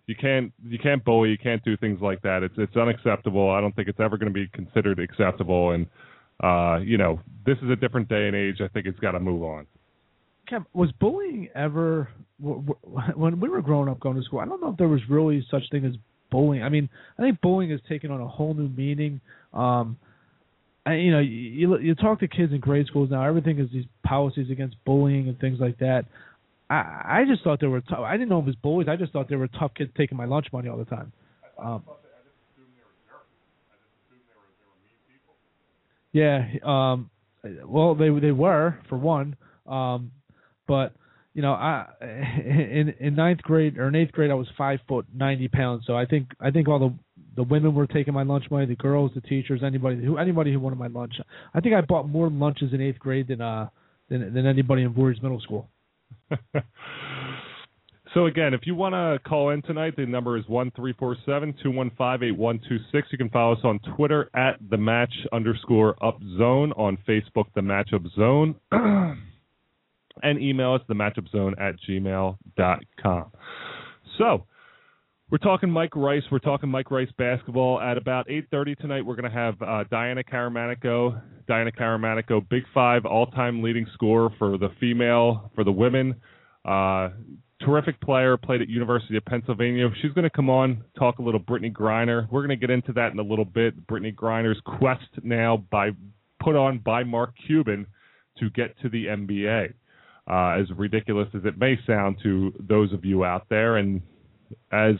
you 0.06 0.14
can't 0.14 0.54
you 0.66 0.78
can't 0.78 1.04
bully, 1.04 1.28
you 1.28 1.38
can't 1.38 1.62
do 1.62 1.76
things 1.76 2.00
like 2.00 2.22
that. 2.22 2.42
It's 2.42 2.54
it's 2.56 2.76
unacceptable. 2.76 3.50
I 3.50 3.60
don't 3.60 3.76
think 3.76 3.88
it's 3.88 4.00
ever 4.00 4.16
going 4.16 4.32
to 4.32 4.34
be 4.34 4.48
considered 4.54 4.98
acceptable. 4.98 5.72
And 5.72 5.86
uh, 6.42 6.78
you 6.82 6.96
know, 6.96 7.20
this 7.44 7.58
is 7.62 7.68
a 7.68 7.76
different 7.76 8.08
day 8.08 8.28
and 8.28 8.34
age. 8.34 8.62
I 8.62 8.68
think 8.68 8.86
it's 8.86 8.98
got 9.00 9.12
to 9.12 9.20
move 9.20 9.42
on. 9.42 9.66
Kev, 10.50 10.64
was 10.72 10.90
bullying 11.00 11.48
ever 11.54 12.08
when 12.38 13.40
we 13.40 13.48
were 13.48 13.62
growing 13.62 13.88
up 13.88 14.00
going 14.00 14.16
to 14.16 14.22
school? 14.22 14.40
I 14.40 14.46
don't 14.46 14.60
know 14.60 14.70
if 14.70 14.76
there 14.76 14.88
was 14.88 15.00
really 15.08 15.46
such 15.50 15.62
thing 15.70 15.84
as 15.84 15.94
bullying. 16.30 16.62
I 16.62 16.68
mean, 16.68 16.88
I 17.18 17.22
think 17.22 17.40
bullying 17.40 17.70
has 17.70 17.80
taken 17.88 18.10
on 18.10 18.20
a 18.20 18.28
whole 18.28 18.54
new 18.54 18.68
meaning. 18.68 19.20
Um, 19.52 19.98
and, 20.84 21.02
you 21.02 21.10
know, 21.10 21.18
you 21.18 21.78
you 21.78 21.94
talk 21.94 22.20
to 22.20 22.28
kids 22.28 22.52
in 22.52 22.60
grade 22.60 22.86
schools 22.86 23.10
now. 23.10 23.24
Everything 23.24 23.58
is 23.58 23.68
these 23.72 23.86
policies 24.04 24.50
against 24.50 24.76
bullying 24.84 25.28
and 25.28 25.38
things 25.40 25.58
like 25.58 25.78
that. 25.78 26.04
I 26.70 27.20
I 27.20 27.24
just 27.28 27.42
thought 27.42 27.60
they 27.60 27.66
were 27.66 27.80
tough. 27.80 28.00
I 28.00 28.12
didn't 28.12 28.28
know 28.28 28.38
it 28.38 28.44
was 28.44 28.54
bullies. 28.56 28.88
I 28.88 28.96
just 28.96 29.12
thought 29.12 29.28
they 29.28 29.36
were 29.36 29.48
tough 29.48 29.72
kids 29.74 29.90
taking 29.96 30.16
my 30.16 30.26
lunch 30.26 30.46
money 30.52 30.68
all 30.68 30.78
the 30.78 30.84
time. 30.84 31.12
Um, 31.58 31.82
yeah. 36.12 36.44
Um, 36.64 37.10
well, 37.64 37.94
they 37.94 38.08
they 38.20 38.32
were 38.32 38.78
for 38.88 38.96
one. 38.96 39.36
Um, 39.66 40.12
but 40.66 40.92
you 41.36 41.42
know, 41.42 41.52
I 41.52 41.86
in 42.00 42.94
in 42.98 43.14
ninth 43.14 43.42
grade 43.42 43.76
or 43.78 43.88
in 43.88 43.94
eighth 43.94 44.12
grade, 44.12 44.30
I 44.30 44.34
was 44.34 44.48
five 44.56 44.80
foot 44.88 45.06
ninety 45.14 45.48
pounds. 45.48 45.84
So 45.86 45.94
I 45.94 46.06
think 46.06 46.28
I 46.40 46.50
think 46.50 46.66
all 46.66 46.78
the 46.78 46.94
the 47.36 47.42
women 47.42 47.74
were 47.74 47.86
taking 47.86 48.14
my 48.14 48.22
lunch 48.22 48.44
money, 48.50 48.64
the 48.64 48.74
girls, 48.74 49.12
the 49.14 49.20
teachers, 49.20 49.62
anybody 49.62 50.02
who 50.02 50.16
anybody 50.16 50.52
who 50.52 50.58
wanted 50.58 50.78
my 50.78 50.86
lunch. 50.86 51.12
I 51.54 51.60
think 51.60 51.74
I 51.74 51.82
bought 51.82 52.08
more 52.08 52.30
lunches 52.30 52.72
in 52.72 52.80
eighth 52.80 52.98
grade 52.98 53.28
than 53.28 53.42
uh 53.42 53.68
than 54.08 54.32
than 54.32 54.46
anybody 54.46 54.82
in 54.82 54.94
Voorhees 54.94 55.22
Middle 55.22 55.40
School. 55.40 55.68
so 58.14 58.24
again, 58.24 58.54
if 58.54 58.62
you 58.64 58.74
want 58.74 58.94
to 58.94 59.18
call 59.28 59.50
in 59.50 59.60
tonight, 59.60 59.94
the 59.96 60.06
number 60.06 60.38
is 60.38 60.44
one 60.48 60.70
three 60.74 60.94
four 60.98 61.18
seven 61.26 61.54
two 61.62 61.70
one 61.70 61.90
five 61.98 62.22
eight 62.22 62.36
one 62.36 62.58
two 62.66 62.78
six. 62.90 63.08
You 63.12 63.18
can 63.18 63.28
follow 63.28 63.52
us 63.52 63.60
on 63.62 63.78
Twitter 63.94 64.30
at 64.34 64.56
the 64.70 64.78
match 64.78 65.12
underscore 65.32 66.02
up 66.02 66.18
zone 66.38 66.72
on 66.72 66.96
Facebook, 67.06 67.44
the 67.54 67.60
match 67.60 67.90
up 67.92 68.02
zone. 68.16 68.54
and 70.22 70.40
email 70.40 70.74
us, 70.74 70.80
thematchupzone 70.88 71.60
at 71.60 71.74
gmail.com. 71.88 73.32
So, 74.18 74.46
we're 75.28 75.38
talking 75.38 75.70
Mike 75.70 75.96
Rice. 75.96 76.22
We're 76.30 76.38
talking 76.38 76.68
Mike 76.68 76.90
Rice 76.90 77.10
basketball. 77.18 77.80
At 77.80 77.98
about 77.98 78.28
8.30 78.28 78.78
tonight, 78.78 79.04
we're 79.04 79.16
going 79.16 79.30
to 79.30 79.36
have 79.36 79.60
uh, 79.60 79.84
Diana 79.90 80.22
Caramanico. 80.22 81.20
Diana 81.48 81.72
Caramanico, 81.72 82.48
Big 82.48 82.62
Five 82.72 83.04
all-time 83.04 83.62
leading 83.62 83.86
scorer 83.94 84.30
for 84.38 84.58
the 84.58 84.68
female, 84.80 85.50
for 85.54 85.64
the 85.64 85.72
women. 85.72 86.14
Uh, 86.64 87.10
terrific 87.60 88.00
player, 88.00 88.36
played 88.36 88.62
at 88.62 88.68
University 88.68 89.16
of 89.16 89.24
Pennsylvania. 89.24 89.88
She's 90.02 90.12
going 90.12 90.24
to 90.24 90.30
come 90.30 90.50
on, 90.50 90.84
talk 90.98 91.18
a 91.18 91.22
little 91.22 91.40
Brittney 91.40 91.72
Griner. 91.72 92.30
We're 92.30 92.46
going 92.46 92.58
to 92.58 92.66
get 92.66 92.70
into 92.70 92.92
that 92.94 93.12
in 93.12 93.18
a 93.18 93.22
little 93.22 93.44
bit. 93.44 93.86
Brittney 93.86 94.14
Griner's 94.14 94.60
quest 94.64 95.08
now 95.22 95.64
by 95.70 95.90
put 96.40 96.56
on 96.56 96.78
by 96.78 97.04
Mark 97.04 97.34
Cuban 97.46 97.86
to 98.38 98.50
get 98.50 98.78
to 98.82 98.88
the 98.88 99.06
NBA 99.06 99.72
uh, 100.28 100.60
as 100.60 100.66
ridiculous 100.76 101.28
as 101.34 101.42
it 101.44 101.58
may 101.58 101.78
sound 101.86 102.16
to 102.22 102.52
those 102.58 102.92
of 102.92 103.04
you 103.04 103.24
out 103.24 103.46
there, 103.48 103.76
and 103.76 104.00
as 104.72 104.94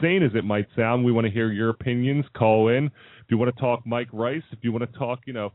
sane 0.00 0.22
as 0.22 0.32
it 0.34 0.44
might 0.44 0.66
sound, 0.76 1.04
we 1.04 1.12
want 1.12 1.26
to 1.26 1.32
hear 1.32 1.52
your 1.52 1.70
opinions. 1.70 2.24
Call 2.36 2.68
in 2.68 2.86
if 2.86 3.30
you 3.30 3.38
want 3.38 3.54
to 3.54 3.60
talk 3.60 3.86
Mike 3.86 4.08
Rice. 4.12 4.42
If 4.50 4.60
you 4.62 4.72
want 4.72 4.90
to 4.90 4.98
talk, 4.98 5.20
you 5.26 5.32
know, 5.32 5.52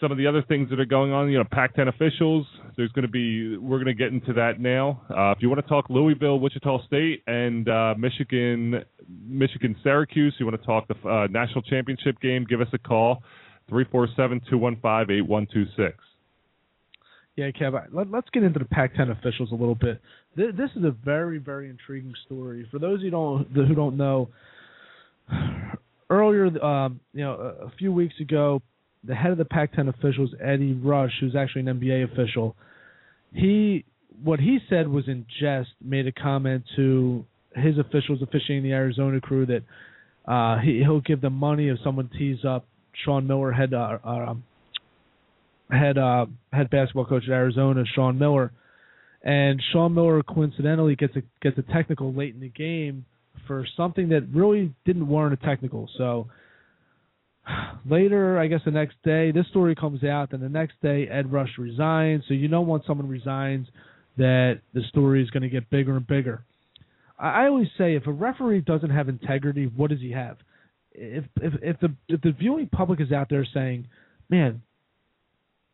some 0.00 0.10
of 0.10 0.18
the 0.18 0.26
other 0.26 0.42
things 0.42 0.70
that 0.70 0.80
are 0.80 0.86
going 0.86 1.12
on. 1.12 1.30
You 1.30 1.38
know, 1.38 1.44
Pac-10 1.50 1.88
officials. 1.88 2.46
There's 2.76 2.90
going 2.92 3.04
to 3.04 3.10
be. 3.10 3.56
We're 3.56 3.76
going 3.76 3.86
to 3.86 3.94
get 3.94 4.12
into 4.12 4.32
that 4.34 4.58
now. 4.58 5.02
Uh, 5.10 5.32
if 5.32 5.38
you 5.40 5.48
want 5.48 5.60
to 5.60 5.68
talk 5.68 5.86
Louisville, 5.90 6.40
Wichita 6.40 6.84
State, 6.86 7.22
and 7.26 7.68
uh, 7.68 7.94
Michigan, 7.96 8.82
Michigan, 9.08 9.76
Syracuse. 9.82 10.34
You 10.38 10.46
want 10.46 10.60
to 10.60 10.66
talk 10.66 10.88
the 10.88 11.08
uh, 11.08 11.26
national 11.30 11.62
championship 11.62 12.20
game? 12.20 12.46
Give 12.48 12.60
us 12.60 12.68
a 12.72 12.78
call. 12.78 13.22
Three 13.68 13.84
four 13.92 14.08
seven 14.16 14.40
two 14.50 14.58
one 14.58 14.78
five 14.80 15.10
eight 15.10 15.26
one 15.26 15.46
two 15.52 15.66
six. 15.76 15.96
Yeah, 17.36 17.50
Kev. 17.50 17.72
Let, 17.92 18.12
us 18.12 18.24
get 18.32 18.42
into 18.42 18.58
the 18.58 18.64
Pac-10 18.66 19.10
officials 19.10 19.50
a 19.52 19.54
little 19.54 19.74
bit. 19.74 20.00
This, 20.36 20.48
this, 20.56 20.70
is 20.76 20.84
a 20.84 20.90
very, 20.90 21.38
very 21.38 21.70
intriguing 21.70 22.14
story. 22.26 22.66
For 22.70 22.78
those 22.78 23.00
who 23.00 23.10
don't 23.10 23.46
who 23.52 23.74
don't 23.74 23.96
know, 23.96 24.28
earlier, 26.10 26.46
um, 26.62 27.00
you 27.14 27.24
know, 27.24 27.34
a, 27.34 27.70
few 27.78 27.92
weeks 27.92 28.14
ago, 28.20 28.60
the 29.04 29.14
head 29.14 29.30
of 29.30 29.38
the 29.38 29.44
Pac-10 29.44 29.88
officials, 29.88 30.30
Eddie 30.42 30.74
Rush, 30.74 31.12
who's 31.20 31.34
actually 31.34 31.62
an 31.62 31.80
NBA 31.80 32.12
official, 32.12 32.56
he 33.32 33.84
what 34.22 34.40
he 34.40 34.58
said 34.68 34.88
was 34.88 35.08
in 35.08 35.24
jest. 35.40 35.70
Made 35.82 36.06
a 36.06 36.12
comment 36.12 36.64
to 36.76 37.24
his 37.54 37.78
officials 37.78 38.22
officiating 38.22 38.64
the 38.64 38.72
Arizona 38.72 39.20
crew 39.20 39.46
that 39.46 39.62
uh, 40.30 40.58
he, 40.58 40.78
he'll 40.80 41.00
give 41.00 41.20
them 41.20 41.34
money 41.34 41.68
if 41.68 41.78
someone 41.82 42.10
tees 42.18 42.44
up 42.46 42.66
Sean 43.04 43.26
Miller, 43.26 43.52
head 43.52 43.72
uh, 43.72 43.98
uh, 44.04 44.34
head 45.72 45.98
uh, 45.98 46.26
head 46.52 46.70
basketball 46.70 47.06
coach 47.06 47.24
at 47.24 47.32
Arizona, 47.32 47.84
Sean 47.94 48.18
Miller, 48.18 48.52
and 49.22 49.60
Sean 49.72 49.94
Miller 49.94 50.22
coincidentally 50.22 50.96
gets 50.96 51.14
a 51.16 51.22
gets 51.42 51.58
a 51.58 51.72
technical 51.72 52.12
late 52.12 52.34
in 52.34 52.40
the 52.40 52.48
game 52.48 53.04
for 53.46 53.66
something 53.76 54.08
that 54.10 54.28
really 54.32 54.72
didn't 54.84 55.06
warrant 55.06 55.40
a 55.40 55.46
technical. 55.46 55.88
So 55.98 56.28
later, 57.88 58.38
I 58.38 58.46
guess 58.46 58.60
the 58.64 58.70
next 58.70 58.96
day, 59.04 59.32
this 59.32 59.46
story 59.48 59.74
comes 59.74 60.04
out, 60.04 60.32
and 60.32 60.42
the 60.42 60.48
next 60.48 60.80
day 60.82 61.06
Ed 61.08 61.32
Rush 61.32 61.50
resigns. 61.58 62.24
So 62.28 62.34
you 62.34 62.48
know 62.48 62.62
when 62.62 62.80
someone 62.86 63.08
resigns 63.08 63.66
that 64.16 64.60
the 64.74 64.82
story 64.88 65.22
is 65.22 65.30
going 65.30 65.42
to 65.42 65.48
get 65.48 65.70
bigger 65.70 65.96
and 65.96 66.06
bigger. 66.06 66.44
I 67.18 67.46
always 67.46 67.68
say 67.76 67.96
if 67.96 68.06
a 68.06 68.12
referee 68.12 68.62
doesn't 68.62 68.90
have 68.90 69.08
integrity, 69.08 69.66
what 69.66 69.90
does 69.90 70.00
he 70.00 70.10
have? 70.12 70.38
If 70.92 71.24
if 71.40 71.52
if 71.62 71.80
the 71.80 71.94
if 72.08 72.20
the 72.22 72.32
viewing 72.32 72.68
public 72.68 73.00
is 73.00 73.12
out 73.12 73.28
there 73.28 73.46
saying, 73.52 73.86
"Man, 74.28 74.62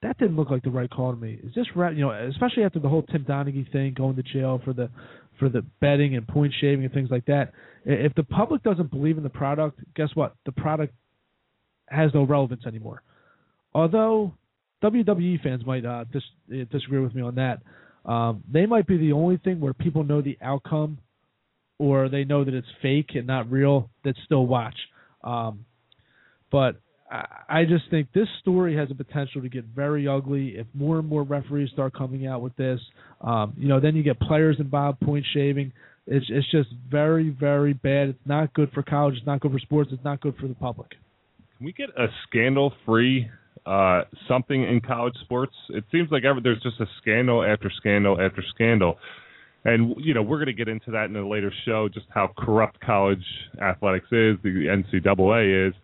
that 0.03 0.19
didn't 0.19 0.37
look 0.37 0.51
like 0.51 0.63
the 0.63 0.71
right 0.71 0.91
call 0.91 1.13
to 1.13 1.19
me," 1.19 1.39
is 1.43 1.55
this 1.55 1.67
right? 1.75 1.95
You 1.95 2.03
know, 2.03 2.11
especially 2.11 2.65
after 2.65 2.79
the 2.79 2.89
whole 2.89 3.03
Tim 3.03 3.25
Donaghy 3.25 3.71
thing, 3.73 3.95
going 3.95 4.17
to 4.17 4.23
jail 4.23 4.61
for 4.65 4.73
the 4.73 4.91
for 5.39 5.49
the 5.49 5.63
betting 5.81 6.17
and 6.17 6.27
point 6.27 6.53
shaving 6.61 6.85
and 6.85 6.93
things 6.93 7.11
like 7.11 7.27
that. 7.27 7.53
If 7.85 8.15
the 8.15 8.25
public 8.25 8.63
doesn't 8.63 8.91
believe 8.91 9.17
in 9.17 9.23
the 9.23 9.31
product, 9.31 9.81
guess 9.95 10.09
what? 10.15 10.35
The 10.45 10.53
product 10.53 10.95
has 11.89 12.11
no 12.15 12.25
relevance 12.25 12.67
anymore. 12.67 13.03
Although 13.75 14.35
WWE 14.83 15.43
fans 15.43 15.65
might 15.65 15.85
uh, 15.85 16.05
dis- 16.13 16.67
disagree 16.71 17.01
with 17.01 17.15
me 17.15 17.23
on 17.23 17.35
that, 17.37 17.61
um, 18.11 18.43
they 18.51 18.67
might 18.67 18.87
be 18.87 18.97
the 18.97 19.13
only 19.13 19.37
thing 19.39 19.61
where 19.61 19.75
people 19.75 20.05
know 20.05 20.21
the 20.21 20.39
outcome 20.41 20.99
or 21.79 22.09
they 22.09 22.25
know 22.25 22.45
that 22.45 22.55
it's 22.55 22.67
fake 22.81 23.11
and 23.15 23.27
not 23.27 23.51
real 23.51 23.91
that 24.05 24.15
still 24.25 24.47
watch. 24.47 24.77
Um, 25.23 25.65
but 26.51 26.77
I 27.11 27.65
just 27.65 27.85
think 27.89 28.09
this 28.13 28.27
story 28.41 28.77
has 28.77 28.91
a 28.91 28.95
potential 28.95 29.41
to 29.43 29.49
get 29.49 29.65
very 29.65 30.09
ugly 30.09 30.57
if 30.57 30.67
more 30.75 30.99
and 30.99 31.09
more 31.09 31.23
referees 31.23 31.71
start 31.71 31.95
coming 31.95 32.27
out 32.27 32.43
with 32.43 32.57
this. 32.57 32.81
Um, 33.21 33.55
you 33.57 33.69
know, 33.69 33.79
then 33.79 33.95
you 33.95 34.03
get 34.03 34.19
players 34.19 34.57
involved, 34.59 35.01
point 35.01 35.25
shaving. 35.33 35.73
It's 36.09 36.27
it's 36.29 36.51
just 36.51 36.69
very 36.91 37.31
very 37.31 37.75
bad. 37.75 38.09
It's 38.11 38.27
not 38.27 38.53
good 38.55 38.71
for 38.73 38.83
college. 38.83 39.17
It's 39.19 39.27
not 39.27 39.41
good 39.41 39.53
for 39.53 39.59
sports. 39.61 39.91
It's 39.93 40.05
not 40.05 40.21
good 40.21 40.37
for 40.37 40.49
the 40.49 40.55
public. 40.55 40.91
Can 41.59 41.67
we 41.67 41.73
get 41.73 41.89
a 41.97 42.07
scandal-free 42.29 43.31
uh, 43.65 44.03
something 44.29 44.63
in 44.63 44.81
college 44.81 45.15
sports? 45.23 45.55
It 45.71 45.85
seems 45.91 46.11
like 46.11 46.23
there's 46.43 46.63
just 46.63 46.81
a 46.81 46.87
scandal 47.01 47.43
after 47.43 47.71
scandal 47.77 48.21
after 48.21 48.43
scandal. 48.55 48.99
And 49.65 49.95
you 49.99 50.13
know 50.13 50.23
we're 50.23 50.39
going 50.39 50.47
to 50.47 50.53
get 50.53 50.69
into 50.69 50.91
that 50.93 51.05
in 51.05 51.17
a 51.17 51.27
later 51.27 51.53
show, 51.65 51.89
just 51.89 52.07
how 52.11 52.31
corrupt 52.37 52.81
college 52.81 53.25
athletics 53.61 54.07
is, 54.07 54.37
the 54.43 54.83
NCAA 54.95 55.69
is, 55.69 55.75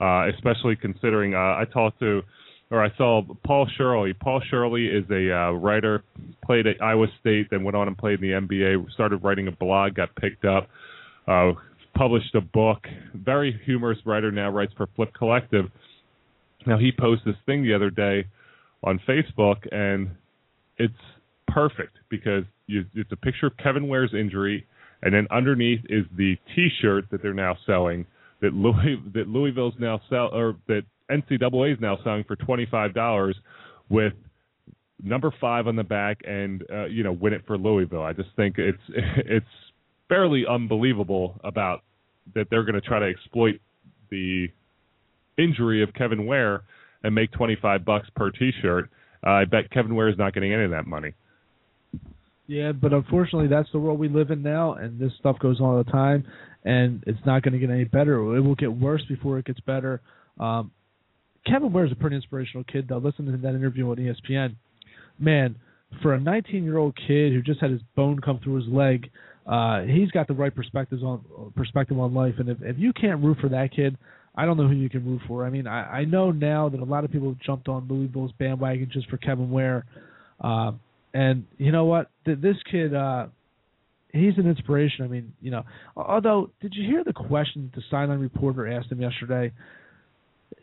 uh, 0.00 0.28
especially 0.34 0.76
considering 0.76 1.34
uh, 1.34 1.38
I 1.38 1.64
talked 1.72 2.00
to, 2.00 2.22
or 2.70 2.82
I 2.82 2.94
saw 2.96 3.22
Paul 3.44 3.68
Shirley. 3.76 4.12
Paul 4.14 4.40
Shirley 4.50 4.86
is 4.86 5.04
a 5.10 5.32
uh, 5.32 5.50
writer, 5.52 6.02
played 6.44 6.66
at 6.66 6.80
Iowa 6.82 7.06
State, 7.20 7.48
then 7.50 7.64
went 7.64 7.76
on 7.76 7.88
and 7.88 7.98
played 7.98 8.22
in 8.22 8.30
the 8.30 8.46
NBA. 8.48 8.90
Started 8.92 9.18
writing 9.18 9.48
a 9.48 9.52
blog, 9.52 9.94
got 9.94 10.14
picked 10.16 10.44
up, 10.44 10.68
uh, 11.28 11.52
published 11.94 12.34
a 12.34 12.40
book. 12.40 12.86
Very 13.14 13.60
humorous 13.64 13.98
writer 14.06 14.30
now, 14.30 14.50
writes 14.50 14.72
for 14.76 14.88
Flip 14.96 15.12
Collective. 15.12 15.66
Now 16.66 16.78
he 16.78 16.92
posted 16.96 17.34
this 17.34 17.40
thing 17.46 17.62
the 17.62 17.74
other 17.74 17.90
day 17.90 18.26
on 18.84 19.00
Facebook, 19.08 19.56
and 19.72 20.10
it's 20.78 20.94
perfect 21.48 21.96
because 22.08 22.44
you, 22.66 22.84
it's 22.94 23.12
a 23.12 23.16
picture 23.16 23.46
of 23.46 23.56
Kevin 23.56 23.88
Ware's 23.88 24.14
injury, 24.14 24.66
and 25.02 25.12
then 25.12 25.26
underneath 25.30 25.80
is 25.88 26.04
the 26.16 26.36
T-shirt 26.54 27.06
that 27.10 27.22
they're 27.22 27.34
now 27.34 27.56
selling 27.66 28.06
that 28.40 28.52
Louis 28.52 28.96
that 29.14 29.28
Louisville's 29.28 29.74
now 29.78 30.00
sell 30.08 30.30
or 30.32 30.56
that 30.68 30.82
NCAA 31.10 31.74
is 31.74 31.80
now 31.80 31.98
selling 32.04 32.24
for 32.24 32.36
twenty 32.36 32.66
five 32.70 32.94
dollars 32.94 33.36
with 33.88 34.12
number 35.02 35.32
five 35.40 35.66
on 35.66 35.76
the 35.76 35.84
back 35.84 36.18
and 36.26 36.64
uh, 36.72 36.86
you 36.86 37.02
know 37.02 37.12
win 37.12 37.32
it 37.32 37.42
for 37.46 37.58
Louisville. 37.58 38.02
I 38.02 38.12
just 38.12 38.30
think 38.36 38.56
it's 38.58 38.78
it's 38.88 39.46
fairly 40.08 40.44
unbelievable 40.48 41.40
about 41.44 41.82
that 42.34 42.46
they're 42.50 42.64
going 42.64 42.74
to 42.74 42.80
try 42.80 42.98
to 42.98 43.06
exploit 43.06 43.60
the 44.10 44.48
injury 45.38 45.82
of 45.82 45.92
Kevin 45.94 46.26
Ware 46.26 46.62
and 47.02 47.14
make 47.14 47.30
twenty 47.32 47.56
five 47.60 47.84
bucks 47.84 48.08
per 48.14 48.30
T-shirt. 48.30 48.90
Uh, 49.26 49.30
I 49.30 49.44
bet 49.44 49.70
Kevin 49.70 49.94
Ware 49.94 50.08
is 50.08 50.18
not 50.18 50.32
getting 50.32 50.52
any 50.52 50.64
of 50.64 50.70
that 50.70 50.86
money. 50.86 51.12
Yeah, 52.46 52.72
but 52.72 52.92
unfortunately, 52.92 53.46
that's 53.46 53.70
the 53.70 53.78
world 53.78 54.00
we 54.00 54.08
live 54.08 54.32
in 54.32 54.42
now, 54.42 54.72
and 54.74 54.98
this 54.98 55.12
stuff 55.20 55.38
goes 55.38 55.60
on 55.60 55.66
all 55.66 55.84
the 55.84 55.90
time, 55.90 56.26
and 56.64 57.02
it's 57.06 57.18
not 57.24 57.42
going 57.42 57.52
to 57.52 57.58
get 57.58 57.70
any 57.70 57.84
better. 57.84 58.36
It 58.36 58.40
will 58.40 58.54
get 58.54 58.72
worse 58.72 59.02
before 59.08 59.38
it 59.38 59.46
gets 59.46 59.60
better. 59.60 60.00
Um, 60.38 60.70
Kevin 61.46 61.72
Ware 61.72 61.86
is 61.86 61.92
a 61.92 61.96
pretty 61.96 62.16
inspirational 62.16 62.64
kid, 62.64 62.86
though. 62.88 62.98
Listen 62.98 63.26
to 63.26 63.36
that 63.36 63.54
interview 63.54 63.90
on 63.90 63.96
ESPN. 63.96 64.56
Man, 65.18 65.56
for 66.02 66.14
a 66.14 66.18
19-year-old 66.18 66.96
kid 66.96 67.32
who 67.32 67.42
just 67.42 67.60
had 67.60 67.70
his 67.70 67.80
bone 67.96 68.20
come 68.20 68.40
through 68.42 68.56
his 68.56 68.68
leg, 68.68 69.10
uh, 69.46 69.82
he's 69.82 70.10
got 70.10 70.28
the 70.28 70.34
right 70.34 70.54
perspectives 70.54 71.02
on 71.02 71.52
perspective 71.56 71.98
on 71.98 72.14
life. 72.14 72.34
And 72.38 72.48
if, 72.48 72.58
if 72.60 72.78
you 72.78 72.92
can't 72.92 73.22
root 73.22 73.38
for 73.40 73.48
that 73.48 73.70
kid, 73.74 73.96
I 74.34 74.44
don't 74.46 74.56
know 74.56 74.68
who 74.68 74.74
you 74.74 74.88
can 74.88 75.04
root 75.04 75.22
for. 75.26 75.44
I 75.44 75.50
mean, 75.50 75.66
I, 75.66 76.00
I 76.00 76.04
know 76.04 76.30
now 76.30 76.68
that 76.68 76.80
a 76.80 76.84
lot 76.84 77.04
of 77.04 77.10
people 77.10 77.28
have 77.28 77.40
jumped 77.40 77.68
on 77.68 77.88
Louisville's 77.88 78.32
bandwagon 78.38 78.88
just 78.92 79.08
for 79.10 79.16
Kevin 79.16 79.50
Ware. 79.50 79.84
Uh, 80.40 80.72
and 81.12 81.44
you 81.58 81.72
know 81.72 81.86
what? 81.86 82.10
This 82.24 82.56
kid, 82.70 82.94
uh, 82.94 83.26
he's 84.12 84.36
an 84.38 84.46
inspiration. 84.46 85.04
I 85.04 85.08
mean, 85.08 85.32
you 85.40 85.50
know, 85.50 85.64
although, 85.96 86.50
did 86.60 86.74
you 86.74 86.84
hear 86.86 87.04
the 87.04 87.12
question 87.12 87.70
the 87.74 87.82
sideline 87.90 88.20
reporter 88.20 88.66
asked 88.66 88.90
him 88.90 89.00
yesterday? 89.00 89.52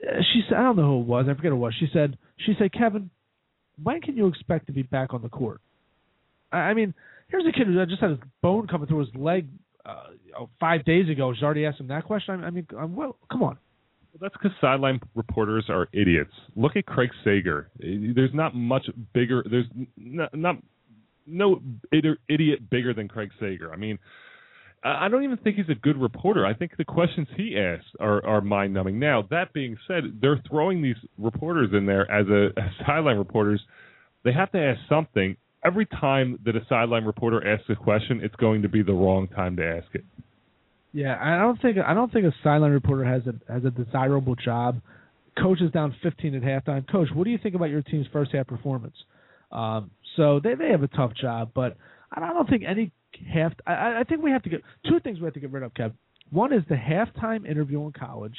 Uh, 0.04 0.22
she 0.34 0.42
said, 0.48 0.58
I 0.58 0.64
don't 0.64 0.76
know 0.76 0.88
who 0.88 1.02
it 1.02 1.08
was. 1.08 1.26
I 1.30 1.34
forget 1.34 1.52
who 1.52 1.58
it 1.58 1.60
was. 1.60 1.76
She 1.80 1.88
said, 1.94 2.18
she 2.46 2.54
said, 2.60 2.74
Kevin, 2.74 3.10
when 3.82 4.02
can 4.02 4.18
you 4.18 4.28
expect 4.28 4.68
to 4.68 4.74
be 4.74 4.84
back 4.84 5.14
on 5.14 5.22
the 5.22 5.30
court? 5.30 5.62
I 6.52 6.74
mean, 6.74 6.94
here's 7.30 7.46
a 7.46 7.52
kid 7.52 7.68
who 7.68 7.86
just 7.86 8.02
had 8.02 8.12
his 8.12 8.20
bone 8.42 8.68
coming 8.68 8.88
through 8.88 9.00
his 9.00 9.16
leg 9.16 9.48
uh, 9.86 10.46
five 10.60 10.86
days 10.86 11.10
ago. 11.10 11.34
She's 11.34 11.44
already 11.44 11.66
asked 11.66 11.80
him 11.80 11.88
that 11.88 12.06
question. 12.06 12.44
I 12.44 12.50
mean, 12.50 12.68
I'm, 12.78 12.96
well, 12.96 13.18
come 13.32 13.44
on. 13.44 13.58
Well, 14.14 14.20
that's 14.22 14.34
because 14.34 14.52
sideline 14.62 15.00
reporters 15.16 15.66
are 15.70 15.88
idiots. 15.94 16.32
Look 16.56 16.76
at 16.76 16.86
Craig 16.86 17.10
Sager. 17.24 17.70
There's 17.80 18.34
not 18.34 18.56
much 18.56 18.86
bigger. 19.14 19.44
There's 19.50 19.66
not, 19.98 20.34
not 20.34 20.56
no 21.28 21.62
idiot 21.92 22.70
bigger 22.70 22.94
than 22.94 23.08
Craig 23.08 23.32
Sager. 23.40 23.72
I 23.72 23.78
mean, 23.78 24.00
I 24.84 25.08
don't 25.10 25.24
even 25.24 25.38
think 25.38 25.58
he's 25.58 25.70
a 25.70 25.76
good 25.76 25.98
reporter. 25.98 26.46
I 26.46 26.54
think 26.54 26.78
the 26.78 26.86
questions 26.86 27.28
he 27.36 27.58
asks 27.58 27.88
are, 28.00 28.24
are 28.26 28.42
mind 28.42 28.74
numbing. 28.74 29.00
Now, 29.00 29.24
that 29.32 29.52
being 29.52 29.78
said, 29.88 30.20
they're 30.22 30.42
throwing 30.48 30.82
these 30.82 30.96
reporters 31.18 31.70
in 31.74 31.86
there 31.86 32.10
as 32.12 32.28
a 32.28 32.50
as 32.60 32.72
sideline 32.86 33.18
reporters. 33.18 33.62
They 34.24 34.34
have 34.34 34.52
to 34.52 34.60
ask 34.60 34.80
something. 34.88 35.36
Every 35.66 35.88
time 35.88 36.40
that 36.46 36.56
a 36.56 36.62
sideline 36.70 37.04
reporter 37.04 37.46
asks 37.46 37.66
a 37.70 37.76
question, 37.76 38.22
it's 38.24 38.36
going 38.36 38.62
to 38.62 38.70
be 38.70 38.84
the 38.84 38.94
wrong 38.94 39.28
time 39.28 39.58
to 39.58 39.66
ask 39.66 39.88
it. 39.94 40.06
Yeah, 40.94 41.18
I 41.20 41.40
don't 41.40 41.62
think 41.62 41.78
I 41.80 41.94
don't 41.94 42.12
think 42.14 42.26
a 42.26 42.34
sideline 42.44 42.72
reporter 42.72 43.04
has 43.04 43.24
a 43.28 43.52
has 43.52 43.66
a 43.66 43.72
desirable 43.72 44.36
job. 44.36 44.80
Coach 45.42 45.62
is 45.62 45.72
down 45.72 45.96
15 46.02 46.36
at 46.36 46.42
halftime. 46.42 46.90
Coach, 46.90 47.10
what 47.14 47.26
do 47.26 47.32
you 47.32 47.38
think 47.38 47.56
about 47.56 47.70
your 47.70 47.82
team's 47.82 48.08
first 48.14 48.32
half 48.32 48.48
performance? 48.48 48.96
Um, 49.52 49.92
so 50.18 50.42
they 50.44 50.56
they 50.56 50.70
have 50.70 50.84
a 50.84 50.88
tough 50.88 51.14
job, 51.16 51.52
but 51.56 51.78
I 52.12 52.20
don't 52.20 52.50
think 52.50 52.64
any 52.68 52.92
half. 53.34 53.54
I, 53.66 54.00
I 54.00 54.04
think 54.04 54.22
we 54.22 54.32
have 54.32 54.44
to 54.44 54.50
get 54.50 54.62
two 54.90 55.00
things 55.00 55.20
we 55.20 55.26
have 55.26 55.34
to 55.36 55.40
get 55.40 55.52
rid 55.52 55.64
of, 55.64 55.74
Kev. 55.74 55.94
One 56.32 56.52
is 56.52 56.64
the 56.68 56.76
halftime 56.76 57.50
interview 57.50 57.86
in 57.86 57.94
college, 57.94 58.36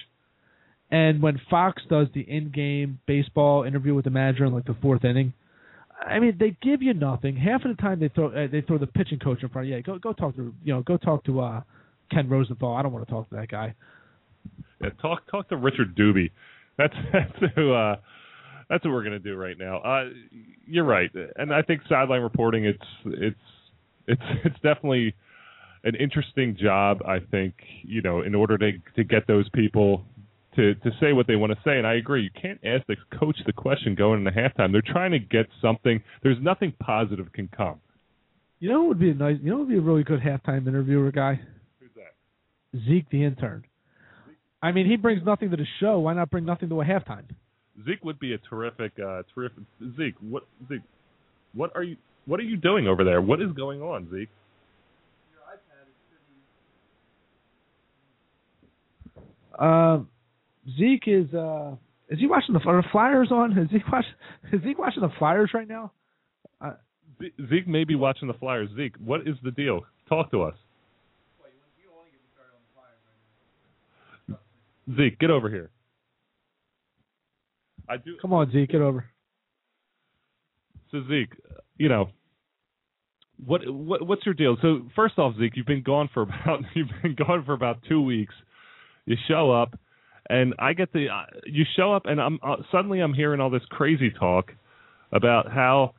and 0.91 1.23
when 1.23 1.41
Fox 1.49 1.81
does 1.89 2.09
the 2.15 2.21
in-game 2.21 2.99
baseball 3.07 3.63
interview 3.63 3.95
with 3.95 4.05
the 4.05 4.11
manager 4.11 4.45
in 4.45 4.53
like 4.53 4.67
the 4.67 4.77
fourth 4.83 5.05
inning. 5.05 5.33
I 6.01 6.21
mean, 6.21 6.37
they 6.39 6.57
give 6.63 6.81
you 6.81 6.95
nothing. 6.95 7.37
Half 7.37 7.65
of 7.65 7.77
the 7.77 7.83
time 7.83 7.99
they 7.99 8.09
throw 8.09 8.29
uh, 8.29 8.47
they 8.51 8.61
throw 8.61 8.79
the 8.79 8.87
pitching 8.87 9.19
coach 9.19 9.43
in 9.43 9.49
front. 9.49 9.67
of 9.67 9.71
you. 9.71 9.77
Yeah, 9.77 9.83
go 9.83 9.99
go 9.99 10.13
talk 10.13 10.37
to 10.37 10.55
you 10.63 10.75
know 10.75 10.83
go 10.83 10.97
talk 10.97 11.25
to 11.25 11.41
uh 11.41 11.63
Ken 12.11 12.29
Rosenthal. 12.29 12.75
I 12.75 12.83
don't 12.83 12.93
want 12.93 13.07
to 13.07 13.13
talk 13.13 13.29
to 13.31 13.37
that 13.37 13.49
guy. 13.49 13.75
Yeah, 14.81 14.91
talk 15.03 15.29
talk 15.31 15.49
to 15.49 15.57
Richard 15.57 15.97
Doobie. 15.97 16.31
That's 16.77 16.95
that's 17.13 17.55
who 17.57 17.73
uh, 17.73 17.97
that's 18.69 18.85
what 18.85 18.93
we're 18.93 19.05
gonna 19.05 19.19
do 19.19 19.37
right 19.37 19.57
now. 19.59 19.79
Uh, 19.79 20.11
you're 20.67 20.85
right, 20.85 21.11
and 21.37 21.53
I 21.53 21.63
think 21.63 21.83
sideline 21.89 22.23
reporting 22.23 22.65
it's 22.65 22.79
it's 23.07 23.37
it's 24.07 24.23
it's 24.45 24.57
definitely 24.57 25.15
an 25.85 25.95
interesting 25.95 26.57
job. 26.61 26.99
I 27.07 27.19
think 27.31 27.55
you 27.83 28.03
know 28.03 28.23
in 28.23 28.35
order 28.35 28.59
to 28.59 28.73
to 28.97 29.05
get 29.05 29.27
those 29.27 29.49
people 29.55 30.05
to 30.59 30.75
to 30.75 30.91
say 31.01 31.13
what 31.13 31.27
they 31.27 31.37
want 31.37 31.53
to 31.53 31.59
say. 31.65 31.79
And 31.79 31.87
I 31.87 31.95
agree, 31.95 32.23
you 32.23 32.31
can't 32.41 32.61
ask 32.65 32.87
the 32.87 32.97
coach 33.19 33.37
the 33.47 33.53
question 33.53 33.95
going 33.95 34.27
into 34.27 34.33
halftime. 34.33 34.73
They're 34.73 34.83
trying 34.83 35.13
to 35.13 35.19
get 35.19 35.47
something. 35.63 36.03
There's 36.23 36.39
nothing 36.43 36.73
positive 36.81 37.33
can 37.33 37.49
come. 37.49 37.81
You 38.59 38.71
know 38.71 38.81
what 38.81 38.89
would 38.89 38.99
be 38.99 39.11
a 39.11 39.15
nice. 39.15 39.37
You 39.41 39.51
know 39.51 39.59
what 39.59 39.69
would 39.69 39.73
be 39.73 39.79
a 39.79 39.81
really 39.81 40.03
good 40.03 40.21
halftime 40.21 40.67
interviewer 40.67 41.13
guy. 41.13 41.41
Who's 41.81 41.91
that? 41.97 42.85
Zeke 42.87 43.09
the 43.11 43.25
intern. 43.25 43.65
I 44.61 44.73
mean, 44.73 44.87
he 44.87 44.97
brings 44.97 45.25
nothing 45.25 45.51
to 45.53 45.57
the 45.57 45.67
show. 45.79 46.01
Why 46.01 46.15
not 46.15 46.31
bring 46.31 46.45
nothing 46.45 46.69
to 46.71 46.81
a 46.81 46.85
halftime? 46.85 47.25
Zeke 47.85 48.05
would 48.05 48.19
be 48.19 48.33
a 48.35 48.39
terrific, 48.39 48.93
uh, 48.99 49.23
terrific 49.35 49.65
Zeke. 49.97 50.15
What 50.21 50.45
Zeke? 50.69 50.83
What 51.55 51.73
are 51.75 51.83
you 51.83 51.97
What 52.27 52.41
are 52.41 52.45
you 52.45 52.57
doing 52.57 52.89
over 52.89 53.05
there? 53.05 53.21
What 53.21 53.41
is 53.41 53.53
going 53.53 53.83
on, 53.83 54.09
Zeke? 54.11 54.29
Uh, 59.59 59.99
Zeke 60.79 61.09
is 61.09 61.35
uh 61.35 61.75
is 62.09 62.19
he 62.19 62.27
watching 62.27 62.55
the, 62.55 62.61
are 62.61 62.81
the 62.81 62.89
Flyers 62.91 63.31
on? 63.31 63.57
Is 63.59 63.71
Zeke 63.71 63.91
watch 63.93 64.05
is 64.53 64.63
Zeke 64.63 64.79
watching 64.79 65.03
the 65.03 65.11
Flyers 65.19 65.51
right 65.53 65.69
now? 65.69 65.93
Uh, 66.61 66.73
Zeke 67.51 67.69
may 67.69 67.85
be 67.85 67.95
watching 67.95 68.29
the 68.29 68.35
Flyers. 68.35 68.71
Zeke, 68.77 68.95
what 69.05 69.23
is 69.23 69.37
the 69.43 69.51
deal? 69.51 69.85
Talk 70.09 70.31
to 70.31 70.43
us. 70.43 70.55
Zeke, 74.97 75.19
get 75.19 75.31
over 75.31 75.51
here. 75.51 75.71
I 77.89 77.97
do. 77.97 78.17
Come 78.21 78.33
on, 78.33 78.51
Zeke, 78.53 78.71
get 78.71 78.81
over. 78.81 79.07
So 80.91 81.03
Zeke, 81.09 81.33
you 81.77 81.89
know, 81.89 82.11
what 83.45 83.63
what 83.69 84.07
what's 84.07 84.25
your 84.27 84.35
deal? 84.35 84.57
So 84.61 84.89
first 84.97 85.19
off, 85.19 85.35
Zeke, 85.39 85.57
you've 85.57 85.67
been 85.67 85.83
gone 85.83 86.09
for 86.13 86.23
about 86.23 86.61
you've 86.75 86.89
been 87.03 87.15
gone 87.15 87.45
for 87.45 87.55
about 87.55 87.79
two 87.89 88.03
weeks. 88.03 88.35
You 89.07 89.17
show 89.27 89.51
up, 89.51 89.79
and 90.29 90.55
I 90.59 90.73
get 90.73 90.93
the 90.93 91.09
uh, 91.09 91.27
you 91.47 91.65
show 91.77 91.95
up, 91.95 92.07
and 92.07 92.21
I'm 92.21 92.39
uh, 92.43 92.57
suddenly 92.71 93.01
I'm 93.01 93.15
hearing 93.15 93.41
all 93.41 93.51
this 93.51 93.63
crazy 93.71 94.11
talk 94.11 94.53
about 95.13 95.51
how 95.51 95.95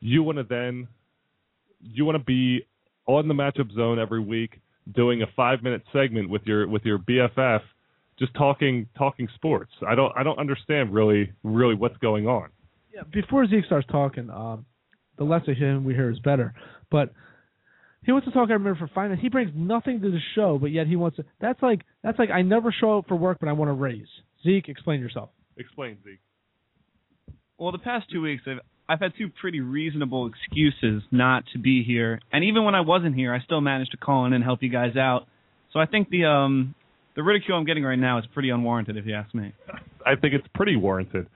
you 0.00 0.22
want 0.22 0.38
to 0.38 0.44
then 0.44 0.88
you 1.80 2.04
want 2.04 2.16
to 2.16 2.24
be 2.24 2.66
on 3.06 3.28
the 3.28 3.34
matchup 3.34 3.72
zone 3.74 3.98
every 3.98 4.20
week 4.20 4.60
doing 4.94 5.22
a 5.22 5.26
five 5.36 5.62
minute 5.62 5.82
segment 5.92 6.30
with 6.30 6.42
your 6.44 6.68
with 6.68 6.82
your 6.84 6.98
BFF 6.98 7.60
just 8.18 8.34
talking 8.34 8.86
talking 8.96 9.28
sports. 9.34 9.72
I 9.86 9.94
don't 9.94 10.12
I 10.16 10.22
don't 10.22 10.38
understand 10.38 10.92
really 10.92 11.32
really 11.42 11.74
what's 11.74 11.96
going 11.98 12.26
on. 12.26 12.48
Yeah, 12.94 13.02
before 13.12 13.46
Zeke 13.46 13.64
starts 13.66 13.86
talking, 13.90 14.30
um, 14.30 14.64
the 15.18 15.24
less 15.24 15.42
of 15.48 15.56
him 15.56 15.84
we 15.84 15.94
hear 15.94 16.10
is 16.10 16.18
better. 16.20 16.54
But 16.90 17.12
he 18.04 18.12
wants 18.12 18.26
to 18.26 18.32
talk 18.32 18.50
every 18.50 18.60
minute 18.60 18.78
for 18.78 18.88
five 18.94 19.10
minutes. 19.10 19.22
He 19.22 19.28
brings 19.28 19.50
nothing 19.54 20.00
to 20.00 20.10
the 20.10 20.20
show, 20.34 20.58
but 20.58 20.70
yet 20.70 20.86
he 20.86 20.96
wants 20.96 21.16
to. 21.16 21.24
That's 21.40 21.60
like 21.60 21.82
that's 22.02 22.18
like 22.18 22.30
I 22.30 22.42
never 22.42 22.72
show 22.72 22.98
up 22.98 23.08
for 23.08 23.16
work, 23.16 23.38
but 23.40 23.48
I 23.48 23.52
want 23.52 23.68
to 23.68 23.74
raise. 23.74 24.06
Zeke, 24.44 24.68
explain 24.68 25.00
yourself. 25.00 25.30
Explain, 25.56 25.98
Zeke. 26.04 26.20
Well, 27.58 27.72
the 27.72 27.78
past 27.78 28.06
two 28.10 28.22
weeks, 28.22 28.44
I've 28.46 28.60
I've 28.88 29.00
had 29.00 29.12
two 29.18 29.28
pretty 29.40 29.60
reasonable 29.60 30.28
excuses 30.28 31.02
not 31.10 31.44
to 31.52 31.58
be 31.58 31.82
here, 31.82 32.20
and 32.32 32.44
even 32.44 32.64
when 32.64 32.74
I 32.74 32.82
wasn't 32.82 33.16
here, 33.16 33.34
I 33.34 33.40
still 33.40 33.60
managed 33.60 33.90
to 33.90 33.96
call 33.96 34.24
in 34.26 34.32
and 34.32 34.44
help 34.44 34.62
you 34.62 34.70
guys 34.70 34.96
out. 34.96 35.26
So 35.72 35.80
I 35.80 35.86
think 35.86 36.08
the 36.08 36.26
um 36.26 36.74
the 37.16 37.22
ridicule 37.22 37.58
I'm 37.58 37.64
getting 37.64 37.82
right 37.84 37.98
now 37.98 38.18
is 38.18 38.24
pretty 38.32 38.50
unwarranted, 38.50 38.96
if 38.96 39.06
you 39.06 39.14
ask 39.14 39.34
me. 39.34 39.52
I 40.04 40.14
think 40.14 40.34
it's 40.34 40.46
pretty 40.54 40.76
warranted. 40.76 41.26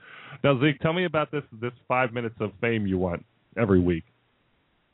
Now, 0.43 0.59
Zeke, 0.59 0.79
tell 0.79 0.93
me 0.93 1.05
about 1.05 1.31
this 1.31 1.43
this 1.59 1.73
five 1.87 2.13
minutes 2.13 2.35
of 2.39 2.51
fame 2.61 2.87
you 2.87 2.97
want 2.97 3.25
every 3.57 3.79
week. 3.79 4.03